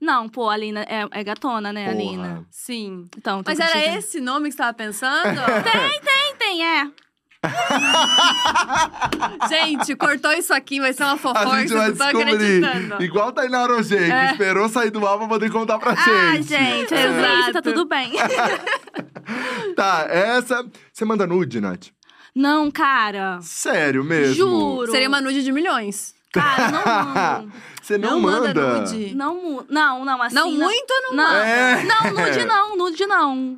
Não, 0.00 0.28
pô, 0.28 0.48
a 0.48 0.54
Alina 0.54 0.80
é, 0.88 1.06
é 1.12 1.22
gatona, 1.22 1.72
né, 1.72 1.84
Porra. 1.84 1.94
Alina? 1.96 2.46
Sim. 2.50 3.04
Então, 3.16 3.42
Mas 3.46 3.60
era 3.60 3.98
esse 3.98 4.18
nome 4.20 4.46
que 4.48 4.52
você 4.52 4.58
tava 4.58 4.74
pensando? 4.74 5.22
Tem, 6.02 6.34
tem, 6.38 6.66
é. 6.66 6.90
Gente, 9.48 9.94
cortou 9.96 10.32
isso 10.32 10.52
aqui, 10.52 10.80
vai 10.80 10.92
ser 10.92 11.04
uma 11.04 11.16
fofoca. 11.16 11.48
A 11.48 11.60
gente 11.60 11.72
vai 11.72 12.12
não 12.12 12.20
acreditando. 12.20 13.02
Igual 13.02 13.32
tá 13.32 13.42
Rogê, 13.66 13.96
que 13.96 14.12
É. 14.12 14.32
esperou 14.32 14.68
sair 14.68 14.90
do 14.90 15.06
ar 15.06 15.18
pra 15.18 15.26
poder 15.26 15.50
contar 15.50 15.78
pra 15.78 15.92
Ah, 15.92 16.34
gente. 16.36 16.48
gente, 16.48 16.94
É. 16.94 16.98
é 16.98 17.08
isso, 17.08 17.20
tá 17.24 17.48
Exato. 17.50 17.62
tudo 17.62 17.84
bem. 17.86 18.12
Tá, 19.76 20.06
essa... 20.08 20.66
Você 20.92 21.04
manda 21.04 21.24
nude, 21.26 21.60
Nath? 21.60 21.88
Não, 22.34 22.68
cara. 22.70 23.38
Sério 23.40 24.02
mesmo? 24.02 24.34
Juro. 24.34 24.90
Seria 24.90 25.06
uma 25.08 25.20
nude 25.20 25.44
de 25.44 25.52
milhões. 25.52 26.14
Cara, 26.32 26.68
não 26.70 26.82
mando. 27.40 27.52
Você 27.80 27.96
não, 27.98 28.20
manda? 28.20 28.80
nude. 28.80 29.14
Não, 29.14 29.64
não, 29.68 30.04
não, 30.04 30.22
assim. 30.22 30.34
não 30.34 30.50
muito 30.50 30.90
ou 30.90 31.02
não? 31.14 31.24
Não, 31.24 31.36
É. 31.36 31.84
não, 31.84 32.10
nude 32.12 32.44
não, 32.44 32.76
nude 32.76 33.06
não. 33.06 33.56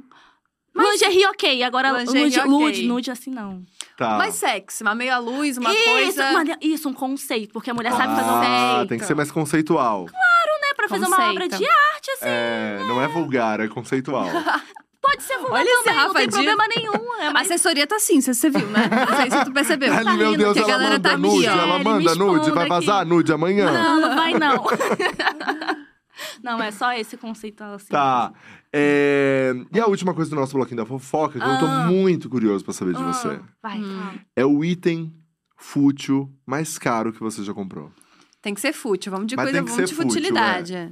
Lingerie 0.76 1.26
ok, 1.26 1.62
agora 1.62 1.90
Lingerie 1.92 2.24
nude, 2.24 2.38
ok. 2.40 2.50
nude, 2.50 2.82
nude 2.88 3.10
assim 3.10 3.30
não. 3.30 3.62
Tá. 3.96 4.16
Mais 4.18 4.34
sexy, 4.34 4.82
uma 4.82 4.94
meia 4.94 5.18
luz, 5.18 5.58
uma 5.58 5.72
isso, 5.72 5.84
coisa... 5.84 6.32
mano, 6.32 6.56
isso, 6.60 6.88
um 6.88 6.94
conceito, 6.94 7.52
porque 7.52 7.70
a 7.70 7.74
mulher 7.74 7.92
sabe 7.92 8.14
fazer 8.16 8.30
um 8.30 8.34
Ah, 8.34 8.86
tem 8.88 8.98
que 8.98 9.04
ser 9.04 9.14
mais 9.14 9.30
conceitual. 9.30 10.06
né? 10.06 10.74
Pra 10.76 10.88
fazer 10.88 11.06
uma 11.06 11.30
obra 11.30 11.48
de 11.48 11.68
arte, 11.68 12.10
assim. 12.12 12.24
É, 12.26 12.78
não 12.88 13.00
é 13.02 13.06
vulgar, 13.06 13.60
é 13.60 13.68
conceitual. 13.68 14.26
Pode 15.02 15.20
ser 15.24 15.36
vulgar 15.38 15.60
Olha 15.60 15.70
também, 15.84 15.96
não 15.96 16.14
tem 16.14 16.28
Dias. 16.28 16.34
problema 16.34 16.64
nenhum. 16.76 17.14
É 17.20 17.26
A 17.26 17.32
mais... 17.34 17.50
assessoria 17.50 17.86
tá 17.88 17.96
assim, 17.96 18.20
você 18.20 18.48
viu, 18.48 18.66
né? 18.68 18.88
Não 18.88 19.16
sei 19.16 19.30
se 19.32 19.44
tu 19.44 19.52
percebeu. 19.52 19.92
Ali, 19.92 20.16
meu 20.16 20.30
rindo, 20.30 20.38
Deus, 20.44 20.52
que 20.54 20.58
a 20.60 20.62
ela 20.62 20.70
galera 20.72 20.90
manda 20.92 21.08
tá 21.08 21.14
aqui, 21.14 21.22
nude, 21.22 21.48
ó. 21.48 21.52
ela 21.52 21.78
manda 21.80 22.14
nude, 22.14 22.50
vai 22.52 22.68
vazar 22.68 23.00
aqui. 23.00 23.08
nude 23.10 23.32
amanhã? 23.32 23.70
Não, 23.72 24.00
não 24.00 24.14
vai 24.16 24.32
não. 24.34 24.64
não, 26.42 26.62
é 26.62 26.70
só 26.70 26.92
esse 26.92 27.16
conceito 27.16 27.62
assim. 27.64 27.88
Tá. 27.88 28.32
É, 28.74 29.52
E 29.72 29.78
a 29.80 29.86
última 29.86 30.14
coisa 30.14 30.30
do 30.30 30.36
nosso 30.36 30.54
bloquinho 30.56 30.78
da 30.78 30.86
fofoca, 30.86 31.38
que 31.38 31.44
eu 31.44 31.58
tô 31.58 31.66
Ah. 31.66 31.86
muito 31.86 32.28
curioso 32.30 32.64
pra 32.64 32.72
saber 32.72 32.94
de 32.94 33.02
Ah, 33.02 33.12
você. 33.12 33.40
Vai, 33.62 33.78
Hum. 33.78 34.00
fala. 34.00 34.14
É 34.34 34.44
o 34.46 34.64
item 34.64 35.12
fútil 35.56 36.32
mais 36.46 36.78
caro 36.78 37.12
que 37.12 37.20
você 37.20 37.44
já 37.44 37.52
comprou. 37.52 37.92
Tem 38.40 38.54
que 38.54 38.60
ser 38.60 38.72
fútil, 38.72 39.12
vamos 39.12 39.26
de 39.28 39.36
Mas 39.36 39.44
coisa, 39.46 39.58
tem 39.58 39.64
que 39.64 39.70
vamos 39.70 39.88
ser 39.90 39.94
de 39.94 40.02
fútil, 40.02 40.10
futilidade. 40.20 40.74
é. 40.74 40.90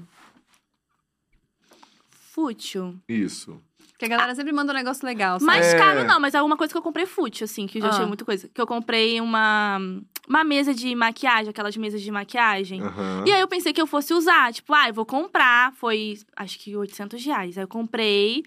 Fútil. 2.10 2.96
Isso. 3.08 3.60
Porque 3.92 4.04
a 4.04 4.08
galera 4.08 4.34
sempre 4.34 4.52
manda 4.52 4.72
um 4.72 4.76
negócio 4.76 5.04
legal, 5.04 5.38
sabe? 5.40 5.46
Mais 5.46 5.66
É. 5.74 5.76
caro 5.78 6.04
não, 6.04 6.18
mas 6.20 6.32
é 6.34 6.38
alguma 6.38 6.56
coisa 6.56 6.72
que 6.72 6.78
eu 6.78 6.82
comprei 6.82 7.04
fútil, 7.06 7.44
assim, 7.44 7.66
que 7.66 7.78
eu 7.78 7.82
já 7.82 7.88
Ah. 7.88 7.90
achei 7.90 8.06
muita 8.06 8.24
coisa. 8.24 8.48
Que 8.48 8.60
eu 8.60 8.66
comprei 8.66 9.20
uma, 9.20 9.78
uma 10.28 10.44
mesa 10.44 10.72
de 10.74 10.94
maquiagem, 10.94 11.50
aquelas 11.50 11.76
mesas 11.76 12.00
de 12.02 12.10
maquiagem. 12.10 12.82
Aham. 12.82 13.24
E 13.26 13.32
aí 13.32 13.40
eu 13.40 13.48
pensei 13.48 13.72
que 13.72 13.80
eu 13.80 13.86
fosse 13.86 14.14
usar, 14.14 14.52
tipo, 14.52 14.72
ah, 14.72 14.88
eu 14.88 14.94
vou 14.94 15.06
comprar, 15.06 15.72
foi 15.74 16.18
acho 16.36 16.58
que 16.58 16.76
800 16.76 17.24
reais. 17.24 17.58
Aí 17.58 17.64
eu 17.64 17.68
comprei, 17.68 18.42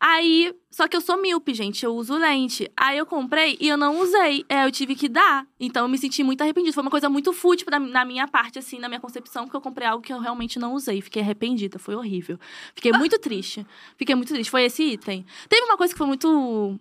aí, 0.00 0.54
só 0.70 0.88
que 0.88 0.96
eu 0.96 1.00
sou 1.00 1.20
míope, 1.20 1.54
gente, 1.54 1.84
eu 1.84 1.94
uso 1.94 2.16
lente. 2.16 2.70
Aí 2.76 2.98
eu 2.98 3.06
comprei 3.06 3.56
e 3.60 3.68
eu 3.68 3.76
não 3.76 4.00
usei, 4.00 4.44
é, 4.48 4.64
eu 4.64 4.72
tive 4.72 4.94
que 4.94 5.08
dar. 5.08 5.46
Então 5.58 5.84
eu 5.84 5.88
me 5.88 5.98
senti 5.98 6.22
muito 6.22 6.42
arrependida, 6.42 6.72
foi 6.72 6.82
uma 6.82 6.90
coisa 6.90 7.08
muito 7.08 7.32
fútil 7.32 7.66
pra, 7.66 7.78
na 7.78 8.04
minha 8.04 8.26
parte, 8.26 8.58
assim, 8.58 8.78
na 8.78 8.88
minha 8.88 9.00
concepção, 9.00 9.44
porque 9.44 9.56
eu 9.56 9.60
comprei 9.60 9.86
algo 9.86 10.02
que 10.02 10.12
eu 10.12 10.18
realmente 10.18 10.58
não 10.58 10.74
usei. 10.74 11.00
Fiquei 11.00 11.22
arrependida, 11.22 11.78
foi 11.78 11.94
horrível. 11.94 12.38
Fiquei 12.74 12.92
muito 12.92 13.18
triste, 13.18 13.66
fiquei 13.96 14.14
muito 14.14 14.32
triste, 14.32 14.50
foi 14.50 14.64
esse 14.64 14.82
item. 14.82 15.24
Teve 15.48 15.64
uma 15.64 15.76
coisa 15.76 15.92
que 15.92 15.98
foi 15.98 16.06
muito... 16.06 16.78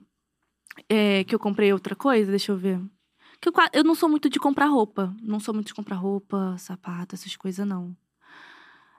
é, 0.89 1.23
que 1.23 1.33
eu 1.33 1.39
comprei 1.39 1.71
outra 1.73 1.95
coisa, 1.95 2.29
deixa 2.29 2.51
eu 2.51 2.57
ver. 2.57 2.79
Que 3.41 3.49
eu, 3.49 3.53
eu 3.73 3.83
não 3.83 3.95
sou 3.95 4.09
muito 4.09 4.29
de 4.29 4.39
comprar 4.39 4.67
roupa. 4.67 5.15
Não 5.21 5.39
sou 5.39 5.53
muito 5.53 5.67
de 5.67 5.73
comprar 5.73 5.95
roupa, 5.95 6.55
sapato, 6.57 7.15
essas 7.15 7.35
coisas, 7.35 7.65
não. 7.65 7.95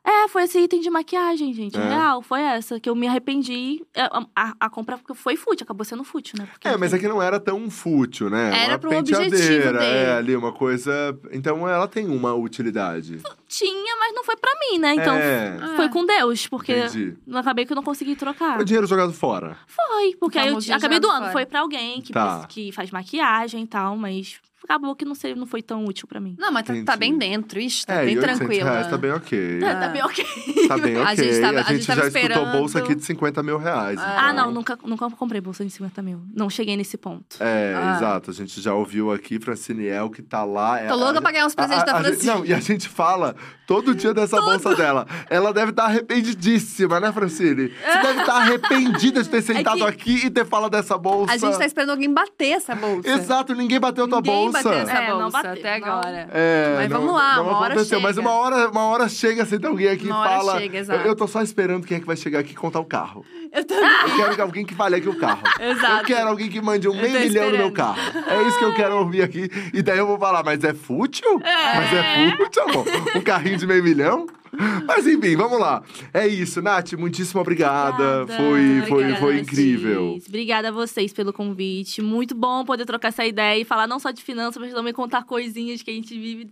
É, 0.09 0.29
foi 0.29 0.45
esse 0.45 0.57
item 0.61 0.81
de 0.81 0.89
maquiagem, 0.89 1.53
gente. 1.53 1.77
É. 1.77 1.89
Real, 1.89 2.23
foi 2.23 2.41
essa. 2.41 2.79
Que 2.79 2.89
eu 2.89 2.95
me 2.95 3.09
arrependi. 3.09 3.85
É, 3.93 4.03
A, 4.03 4.25
a, 4.37 4.55
a 4.61 4.71
compra 4.71 5.01
foi 5.15 5.35
fútil, 5.37 5.65
acabou 5.65 5.85
sendo 5.85 6.05
fútil, 6.05 6.37
né? 6.39 6.47
Porque 6.51 6.69
É, 6.69 6.77
mas 6.77 6.95
é 6.95 6.99
que 6.99 7.09
não 7.09 7.21
era 7.21 7.41
tão 7.41 7.69
fútil, 7.69 8.31
né? 8.31 8.53
Era 8.57 8.73
uma 8.75 8.79
pro 8.79 8.97
objetivo 8.97 9.31
penteadeira, 9.31 9.79
dele. 9.81 9.85
É, 9.85 10.13
ali, 10.17 10.37
uma 10.37 10.53
coisa... 10.53 10.93
Então 11.33 11.69
ela 11.69 11.89
tem 11.89 12.07
uma 12.09 12.35
utilidade. 12.35 13.19
Tinha, 13.49 13.97
mas 13.99 14.15
não 14.15 14.23
foi 14.23 14.37
pra 14.37 14.51
mim, 14.61 14.79
né? 14.79 14.95
Então, 14.95 15.15
É, 15.17 15.75
foi 15.75 15.89
com 15.89 16.07
Deus. 16.07 16.47
Porque 16.47 16.73
entendi. 16.73 17.17
acabei 17.35 17.67
que 17.67 17.73
eu 17.73 17.77
não 17.77 17.83
consegui 17.83 18.15
trocar. 18.15 18.61
O 18.61 18.65
dinheiro 18.65 18.87
jogado 18.87 19.13
fora. 19.13 19.57
Foi, 19.67 20.15
porque 20.21 20.39
aí 20.39 20.49
eu 20.49 20.59
acabei 20.75 21.01
doando. 21.01 21.19
fora. 21.21 21.33
Foi 21.33 21.47
pra 21.47 21.61
alguém 21.61 22.01
que, 22.01 22.13
Tá. 22.13 22.47
que 22.49 22.71
faz 22.71 22.91
maquiagem 22.93 23.65
e 23.65 23.67
tal, 23.67 23.97
mas 23.97 24.37
acabou 24.65 24.95
que 24.97 25.05
não, 25.05 25.15
sei, 25.15 25.35
não 25.35 25.47
foi 25.47 25.63
tão 25.63 25.85
útil 25.85 26.07
pra 26.09 26.19
mim. 26.21 26.35
Não, 26.39 26.51
mas 26.53 26.67
tá, 26.67 26.75
tá 26.85 26.97
bem 26.97 27.17
dentro, 27.17 27.59
ixi, 27.61 27.87
tá 27.87 27.95
é, 27.95 28.05
bem 28.07 28.17
800 28.17 28.39
tranquila. 28.39 28.71
reais 28.71 28.87
tá 28.89 28.97
bem 28.99 29.11
ok. 29.13 29.59
Tá, 29.61 29.75
tá 29.81 29.89
bem 29.89 30.03
ok. 30.03 30.25
Tá 30.69 30.79
bem 30.79 30.97
ok. 30.99 31.07
A 31.07 31.15
gente 31.15 31.41
tava- 31.41 31.61
a 31.61 31.63
gente 31.63 31.87
tava 31.87 32.01
já 32.01 32.07
escutou 32.09 32.23
esperando- 32.29 32.53
bolsa 32.53 32.79
aqui 32.79 32.95
de 32.95 33.05
50 33.05 33.43
mil 33.43 33.59
reais. 33.59 33.99
Ah, 34.01 34.31
então- 34.33 34.47
não, 34.47 34.53
nunca, 34.53 34.79
nunca 34.85 35.11
comprei 35.11 35.41
bolsa 35.41 35.65
de 35.65 35.71
50 35.71 36.03
mil. 36.03 36.21
Não 36.35 36.49
cheguei 36.51 36.77
nesse 36.77 36.97
ponto. 36.97 37.37
É, 37.41 37.75
Ah. 37.77 37.97
exato. 37.97 38.31
A 38.31 38.35
gente 38.35 38.61
já 38.61 38.75
ouviu 38.75 39.13
aqui 39.13 39.39
Franciniel 39.39 40.11
que 40.11 40.23
tá 40.23 40.45
lá. 40.45 40.81
é- 40.81 40.89
Tô 40.89 40.97
louca 40.97 41.19
a- 41.19 41.23
pra 41.23 41.31
ganhar 41.33 41.47
uns 41.47 41.55
presentes 41.55 41.83
a- 41.83 41.87
da 41.87 41.93
a 41.99 42.03
gente- 42.03 42.07
Francine. 42.23 42.35
Não, 42.35 42.45
e 42.47 42.53
a 42.55 42.61
gente 42.61 42.89
fala 42.89 43.37
todo 43.67 43.95
dia 43.95 44.13
dessa 44.15 44.41
bolsa 44.41 44.75
dela. 44.75 45.07
Ela 45.31 45.53
deve 45.53 45.71
estar 45.71 45.85
arrependidíssima, 45.85 46.99
né, 47.01 47.13
Francine? 47.13 47.69
Você 47.69 48.03
deve 48.03 48.21
estar 48.21 48.35
arrependida 48.37 49.23
de 49.23 49.29
ter 49.29 49.43
sentado 49.43 49.79
que- 49.79 49.85
aqui 49.85 50.27
e 50.27 50.31
ter 50.31 50.45
falado 50.45 50.73
dessa 50.73 50.97
bolsa. 50.99 51.33
A 51.33 51.37
gente 51.37 51.57
tá 51.59 51.67
esperando 51.67 51.91
alguém 51.91 52.13
bater 52.13 52.51
essa 52.53 52.75
bolsa. 52.75 53.09
Exato, 53.09 53.55
ninguém 53.55 53.79
bateu 53.79 54.09
tua 54.09 54.19
Ninguém 54.21 54.47
bolsa. 54.63 54.69
bateu 54.69 54.83
essa 54.83 54.93
É, 55.03 55.09
não 55.11 55.19
bolsa 55.21 55.33
bateu, 55.43 55.53
até 55.53 55.79
não. 55.81 55.87
agora. 55.89 56.29
É, 56.33 56.75
Mas 56.77 56.91
não- 56.91 56.99
vamos 57.01 57.15
lá, 57.15 57.37
não 57.37 57.43
uma 57.49 57.59
hora 57.59 57.75
aconteceu. 57.75 58.01
Mas 58.01 58.17
chega. 58.17 58.29
uma 58.29 58.37
hora, 58.39 58.69
uma 58.71 58.85
hora 58.87 59.09
chega, 59.09 59.45
senta 59.45 59.69
alguém 59.69 59.89
aqui 59.89 60.07
Uma 60.07 60.17
e 60.17 60.19
hora 60.19 60.31
fala. 60.31 60.59
chega, 60.61 60.79
exato. 60.79 61.01
eu, 61.01 61.07
eu 61.07 61.17
tô 61.17 61.27
só 61.27 61.43
esperando 61.43 61.87
quem 61.87 61.97
é 61.97 62.01
que 62.01 62.07
vai 62.07 62.17
chegar 62.17 62.39
aqui 62.41 62.53
e 62.53 62.57
contar 62.57 62.81
o 62.81 62.85
carro. 62.85 63.25
Eu 63.53 63.65
também. 63.65 63.85
Eu 63.85 64.17
quero 64.17 64.35
que 64.35 64.41
alguém 64.41 64.65
que 64.67 64.75
fale 64.75 64.97
aqui 64.97 65.09
o 65.09 65.15
carro. 65.17 65.43
Exato. 65.61 65.97
Eu 66.01 66.05
quero 66.05 66.29
alguém 66.29 66.49
que 66.49 66.61
mande 66.61 66.89
um 66.89 66.95
Eu 66.95 67.01
meio 67.03 67.21
milhão 67.21 67.51
no 67.51 67.57
meu 67.59 67.73
carro. 67.73 67.97
É 68.27 68.43
isso 68.49 68.59
que 68.59 68.65
eu 68.65 68.75
quero 68.75 68.97
ouvir 68.99 69.23
aqui. 69.23 69.51
E 69.73 69.83
daí 69.83 69.99
eu 69.99 70.07
vou 70.07 70.19
falar, 70.19 70.43
mas 70.45 70.63
é 70.65 70.75
fútil? 70.75 71.41
Mas 71.43 71.93
é 71.93 72.37
fútil, 72.37 72.63
amor? 72.63 72.85
Um 73.15 73.21
carrinho 73.21 73.57
de 73.57 73.67
meio 73.67 73.83
milhão? 73.83 74.27
Mas 74.87 75.07
enfim, 75.07 75.37
vamos 75.37 75.59
lá. 75.59 75.83
É 76.13 76.27
isso, 76.27 76.61
Nath, 76.63 76.93
muitíssimo 76.95 77.41
obrigada. 77.41 78.23
Obrigada. 78.23 78.27
Foi, 78.27 78.83
foi, 78.89 78.93
Obrigada, 78.93 79.17
foi 79.21 79.33
Nath. 79.35 79.43
incrível. 79.43 80.19
Obrigada 80.29 80.69
a 80.69 80.73
vocês 80.73 81.13
pelo 81.13 81.33
convite. 81.33 82.01
Muito 82.03 82.35
bom 82.35 82.65
poder 82.65 82.85
trocar 82.85 83.09
essa 83.09 83.25
ideia 83.25 83.61
e 83.61 83.65
falar 83.65 83.87
não 83.87 83.99
só 83.99 84.11
de 84.11 84.23
finanças, 84.23 84.61
mas 84.61 84.73
também 84.73 84.93
contar 84.93 85.25
coisinhas 85.25 85.83
que 85.83 85.91
a 85.91 85.95
gente 85.95 86.19
vive. 86.19 86.51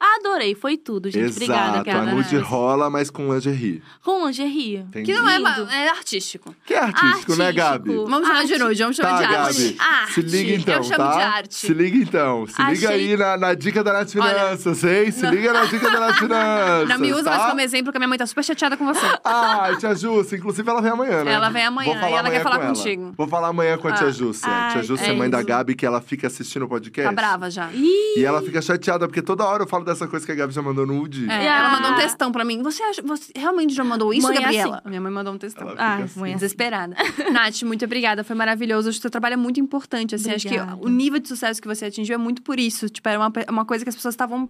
Adorei, 0.00 0.54
foi 0.54 0.76
tudo, 0.76 1.10
gente. 1.10 1.30
Obrigada, 1.32 1.76
Exato, 1.78 1.90
a 1.90 1.92
cara. 1.92 2.14
nude 2.14 2.36
rola, 2.38 2.90
mas 2.90 3.10
com 3.10 3.32
lingerie. 3.32 3.82
Com 4.02 4.26
lingerie. 4.26 4.76
Entendi. 4.78 5.12
Que 5.12 5.18
não 5.18 5.28
é, 5.28 5.40
é 5.84 5.88
artístico. 5.88 6.54
Que 6.64 6.74
é 6.74 6.78
artístico, 6.80 7.36
né, 7.36 7.52
Gabi? 7.52 7.90
Artístico. 7.90 8.10
Vamos 8.10 8.26
chamar 8.28 8.44
de 8.44 8.58
nude, 8.58 8.82
vamos 8.82 8.96
chamar 8.96 9.10
Tá, 9.10 9.18
de 9.18 9.34
arte. 9.34 9.62
Gabi. 9.62 9.76
Arte. 9.78 10.12
Se 10.14 10.20
liga 10.22 10.54
então, 10.54 10.74
Eu 10.74 10.82
chamo 10.82 10.96
tá? 10.96 11.12
de 11.16 11.22
arte. 11.22 11.54
Se 11.54 11.72
liga 11.74 11.96
então. 11.96 12.46
Se 12.46 12.62
liga 12.62 12.88
Achei- 12.88 13.10
aí 13.10 13.16
na, 13.16 13.36
na 13.36 13.54
dica 13.54 13.84
da 13.84 13.92
Nath 13.92 14.14
Olha, 14.16 14.28
Finanças, 14.34 14.84
hein? 14.84 15.10
Se 15.10 15.26
liga 15.26 15.52
na 15.52 15.64
dica 15.66 15.90
da 15.90 16.00
Nath 16.00 16.16
Finanças. 16.18 16.88
Não 16.88 16.98
me 16.98 17.12
usa 17.12 17.24
tá? 17.24 17.43
Isso 17.44 17.50
como 17.50 17.60
exemplo, 17.60 17.92
que 17.92 17.98
a 17.98 18.00
minha 18.00 18.08
mãe 18.08 18.18
tá 18.18 18.26
super 18.26 18.44
chateada 18.44 18.76
com 18.76 18.84
você. 18.84 19.06
Ai, 19.24 19.76
tia 19.78 19.94
Júcia, 19.94 20.36
inclusive 20.36 20.68
ela 20.68 20.80
vem 20.80 20.90
amanhã, 20.92 21.24
né? 21.24 21.32
Ela 21.32 21.48
vem 21.50 21.64
amanhã, 21.64 21.92
Vou 21.92 22.00
falar 22.00 22.08
e 22.10 22.12
ela 22.12 22.20
amanhã 22.20 22.36
quer 22.36 22.42
falar 22.42 22.56
com 22.58 22.64
ela. 22.64 22.74
contigo. 22.74 23.14
Vou 23.16 23.28
falar 23.28 23.48
amanhã 23.48 23.78
com 23.78 23.88
a 23.88 23.92
tia 23.92 24.06
Ah. 24.06 24.10
Júcia. 24.10 24.48
Ai, 24.50 24.72
tia 24.72 24.82
Júcia, 24.82 25.06
é 25.06 25.12
mãe 25.12 25.28
da 25.30 25.38
isso. 25.38 25.46
Gabi, 25.48 25.74
que 25.74 25.86
ela 25.86 26.00
fica 26.00 26.26
assistindo 26.26 26.64
o 26.64 26.68
podcast. 26.68 27.08
Tá 27.08 27.14
brava 27.14 27.50
já. 27.50 27.70
Ih, 27.72 28.18
E 28.18 28.24
ela 28.24 28.40
fica 28.42 28.60
chateada, 28.62 29.06
porque 29.06 29.22
toda 29.22 29.44
hora 29.44 29.62
eu 29.62 29.66
falo 29.66 29.84
dessa 29.84 30.06
coisa 30.06 30.24
que 30.24 30.32
a 30.32 30.34
Gabi 30.34 30.52
já 30.52 30.62
mandou 30.62 30.86
nude. 30.86 31.28
É, 31.30 31.48
Ah. 31.48 31.58
ela 31.58 31.70
mandou 31.70 31.90
um 31.92 31.96
textão 31.96 32.30
pra 32.32 32.44
mim. 32.44 32.62
Você, 32.62 32.82
acha, 32.82 33.02
você 33.02 33.32
realmente 33.36 33.74
já 33.74 33.84
mandou 33.84 34.12
isso, 34.12 34.26
Mãe 34.26 34.36
é 34.36 34.40
Gabriela? 34.40 34.82
Minha 34.86 35.00
mãe 35.00 35.12
mandou 35.12 35.34
um 35.34 35.38
textão. 35.38 35.68
Ela 35.70 35.76
Ah, 35.78 35.96
assim. 35.96 36.20
mãe 36.20 36.30
é 36.32 36.34
assim. 36.34 36.44
Desesperada. 36.44 36.96
Nath, 37.32 37.62
muito 37.62 37.84
obrigada. 37.84 38.22
Foi 38.24 38.36
maravilhoso. 38.36 38.88
Acho 38.88 38.98
que 38.98 39.00
o 39.00 39.02
seu 39.02 39.10
trabalho 39.10 39.34
é 39.34 39.36
muito 39.36 39.60
importante. 39.60 40.14
Assim, 40.14 40.30
acho 40.30 40.46
que 40.46 40.54
Obrigada. 40.58 40.78
o 40.84 40.88
nível 40.88 41.18
de 41.18 41.28
sucesso 41.28 41.60
que 41.60 41.68
você 41.68 41.86
atingiu 41.86 42.14
é 42.14 42.18
muito 42.18 42.42
por 42.42 42.58
isso. 42.58 42.88
Tipo, 42.88 43.08
era 43.08 43.18
uma, 43.18 43.32
uma 43.48 43.64
coisa 43.64 43.84
que 43.84 43.88
as 43.88 43.94
pessoas 43.94 44.14
estavam 44.14 44.48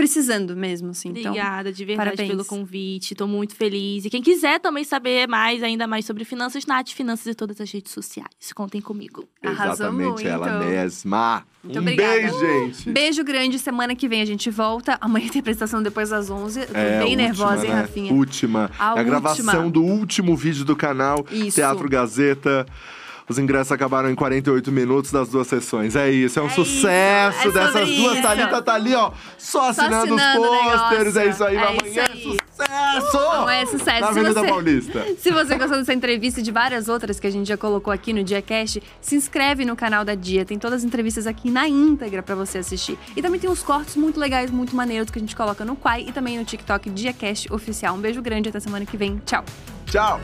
precisando 0.00 0.56
mesmo, 0.56 0.90
assim. 0.90 1.10
Então, 1.10 1.32
Obrigada 1.32 1.70
de 1.72 1.84
verdade 1.84 2.10
parabéns. 2.10 2.30
pelo 2.30 2.44
convite. 2.44 3.14
Tô 3.14 3.26
muito 3.26 3.54
feliz. 3.54 4.04
E 4.06 4.10
quem 4.10 4.22
quiser 4.22 4.58
também 4.58 4.82
saber 4.82 5.28
mais, 5.28 5.62
ainda 5.62 5.86
mais 5.86 6.06
sobre 6.06 6.24
finanças, 6.24 6.64
Nath 6.64 6.88
Finanças 6.90 7.26
em 7.26 7.34
todas 7.34 7.60
as 7.60 7.70
redes 7.70 7.92
sociais. 7.92 8.52
Contem 8.54 8.80
comigo. 8.80 9.28
Arrasou 9.44 9.86
Exatamente, 9.88 10.08
muito. 10.12 10.26
ela 10.28 10.58
mesma. 10.60 11.44
Muito 11.62 11.78
um 11.78 11.82
obrigada. 11.82 12.12
beijo, 12.14 12.38
gente. 12.40 12.90
beijo 12.90 13.22
grande. 13.24 13.58
Semana 13.58 13.94
que 13.94 14.08
vem 14.08 14.22
a 14.22 14.24
gente 14.24 14.48
volta. 14.48 14.96
Amanhã 15.00 15.28
tem 15.28 15.40
apresentação 15.40 15.82
depois 15.82 16.08
das 16.08 16.30
11. 16.30 16.60
Eu 16.60 16.66
tô 16.68 16.72
É, 16.78 16.98
bem 17.00 17.10
última, 17.10 17.22
nervosa, 17.22 17.66
hein, 17.66 17.72
né? 17.72 17.80
Rafinha? 17.82 18.12
Última. 18.14 18.70
A 18.78 18.96
É 18.96 19.00
a 19.00 19.02
gravação 19.02 19.64
última. 19.66 19.70
do 19.70 19.82
último 19.84 20.34
vídeo 20.36 20.64
do 20.64 20.74
canal 20.74 21.26
Isso. 21.30 21.56
Teatro 21.56 21.86
Gazeta. 21.88 22.66
Os 23.30 23.38
ingressos 23.38 23.70
acabaram 23.70 24.10
em 24.10 24.14
48 24.16 24.72
minutos 24.72 25.12
das 25.12 25.28
duas 25.28 25.46
sessões. 25.46 25.94
É 25.94 26.10
isso, 26.10 26.40
é 26.40 26.42
um 26.42 26.46
É 26.46 26.50
sucesso 26.50 27.38
isso, 27.48 27.48
é 27.48 27.52
dessas 27.52 27.88
duas. 27.88 28.12
isso. 28.14 28.22
Thalita 28.22 28.60
tá 28.60 28.74
ali, 28.74 28.92
ó, 28.92 29.12
só 29.38 29.68
assinando, 29.70 30.16
assinando 30.16 30.50
os 30.50 30.80
pôsteres. 30.80 31.16
É 31.16 31.26
isso 31.28 31.44
aí, 31.44 31.56
É 31.56 31.62
amanhã 31.62 31.78
isso 31.86 32.00
é 32.00 32.02
aí. 32.10 32.22
sucesso! 32.22 33.18
Amanhã 33.30 33.60
é 33.62 33.66
sucesso. 33.66 34.00
Na 34.00 34.08
Avenida 34.08 34.34
você- 34.40 34.48
Paulista. 34.48 35.06
Se 35.20 35.30
você 35.30 35.56
gostou 35.56 35.78
dessa 35.78 35.94
entrevista 35.94 36.40
e 36.40 36.42
de 36.42 36.50
várias 36.50 36.88
outras 36.88 37.20
que 37.20 37.26
a 37.28 37.30
gente 37.30 37.46
já 37.46 37.56
colocou 37.56 37.92
aqui 37.92 38.12
no 38.12 38.24
DiaCast, 38.24 38.82
se 39.00 39.14
inscreve 39.14 39.64
no 39.64 39.76
canal 39.76 40.04
da 40.04 40.16
Dia. 40.16 40.44
Tem 40.44 40.58
todas 40.58 40.78
as 40.80 40.84
entrevistas 40.84 41.24
aqui 41.28 41.52
na 41.52 41.68
íntegra 41.68 42.24
pra 42.24 42.34
você 42.34 42.58
assistir. 42.58 42.98
E 43.16 43.22
também 43.22 43.38
tem 43.38 43.48
uns 43.48 43.62
cortes 43.62 43.94
muito 43.94 44.18
legais, 44.18 44.50
muito 44.50 44.74
maneiros 44.74 45.08
que 45.08 45.18
a 45.18 45.22
gente 45.22 45.36
coloca 45.36 45.64
no 45.64 45.76
Quai 45.76 46.04
e 46.08 46.12
também 46.12 46.36
no 46.36 46.44
TikTok 46.44 46.90
DiaCast 46.90 47.52
Oficial. 47.52 47.94
Um 47.94 48.00
beijo 48.00 48.20
grande, 48.20 48.48
até 48.48 48.58
semana 48.58 48.84
que 48.84 48.96
vem. 48.96 49.22
Tchau! 49.24 49.44
Tchau! 49.86 50.20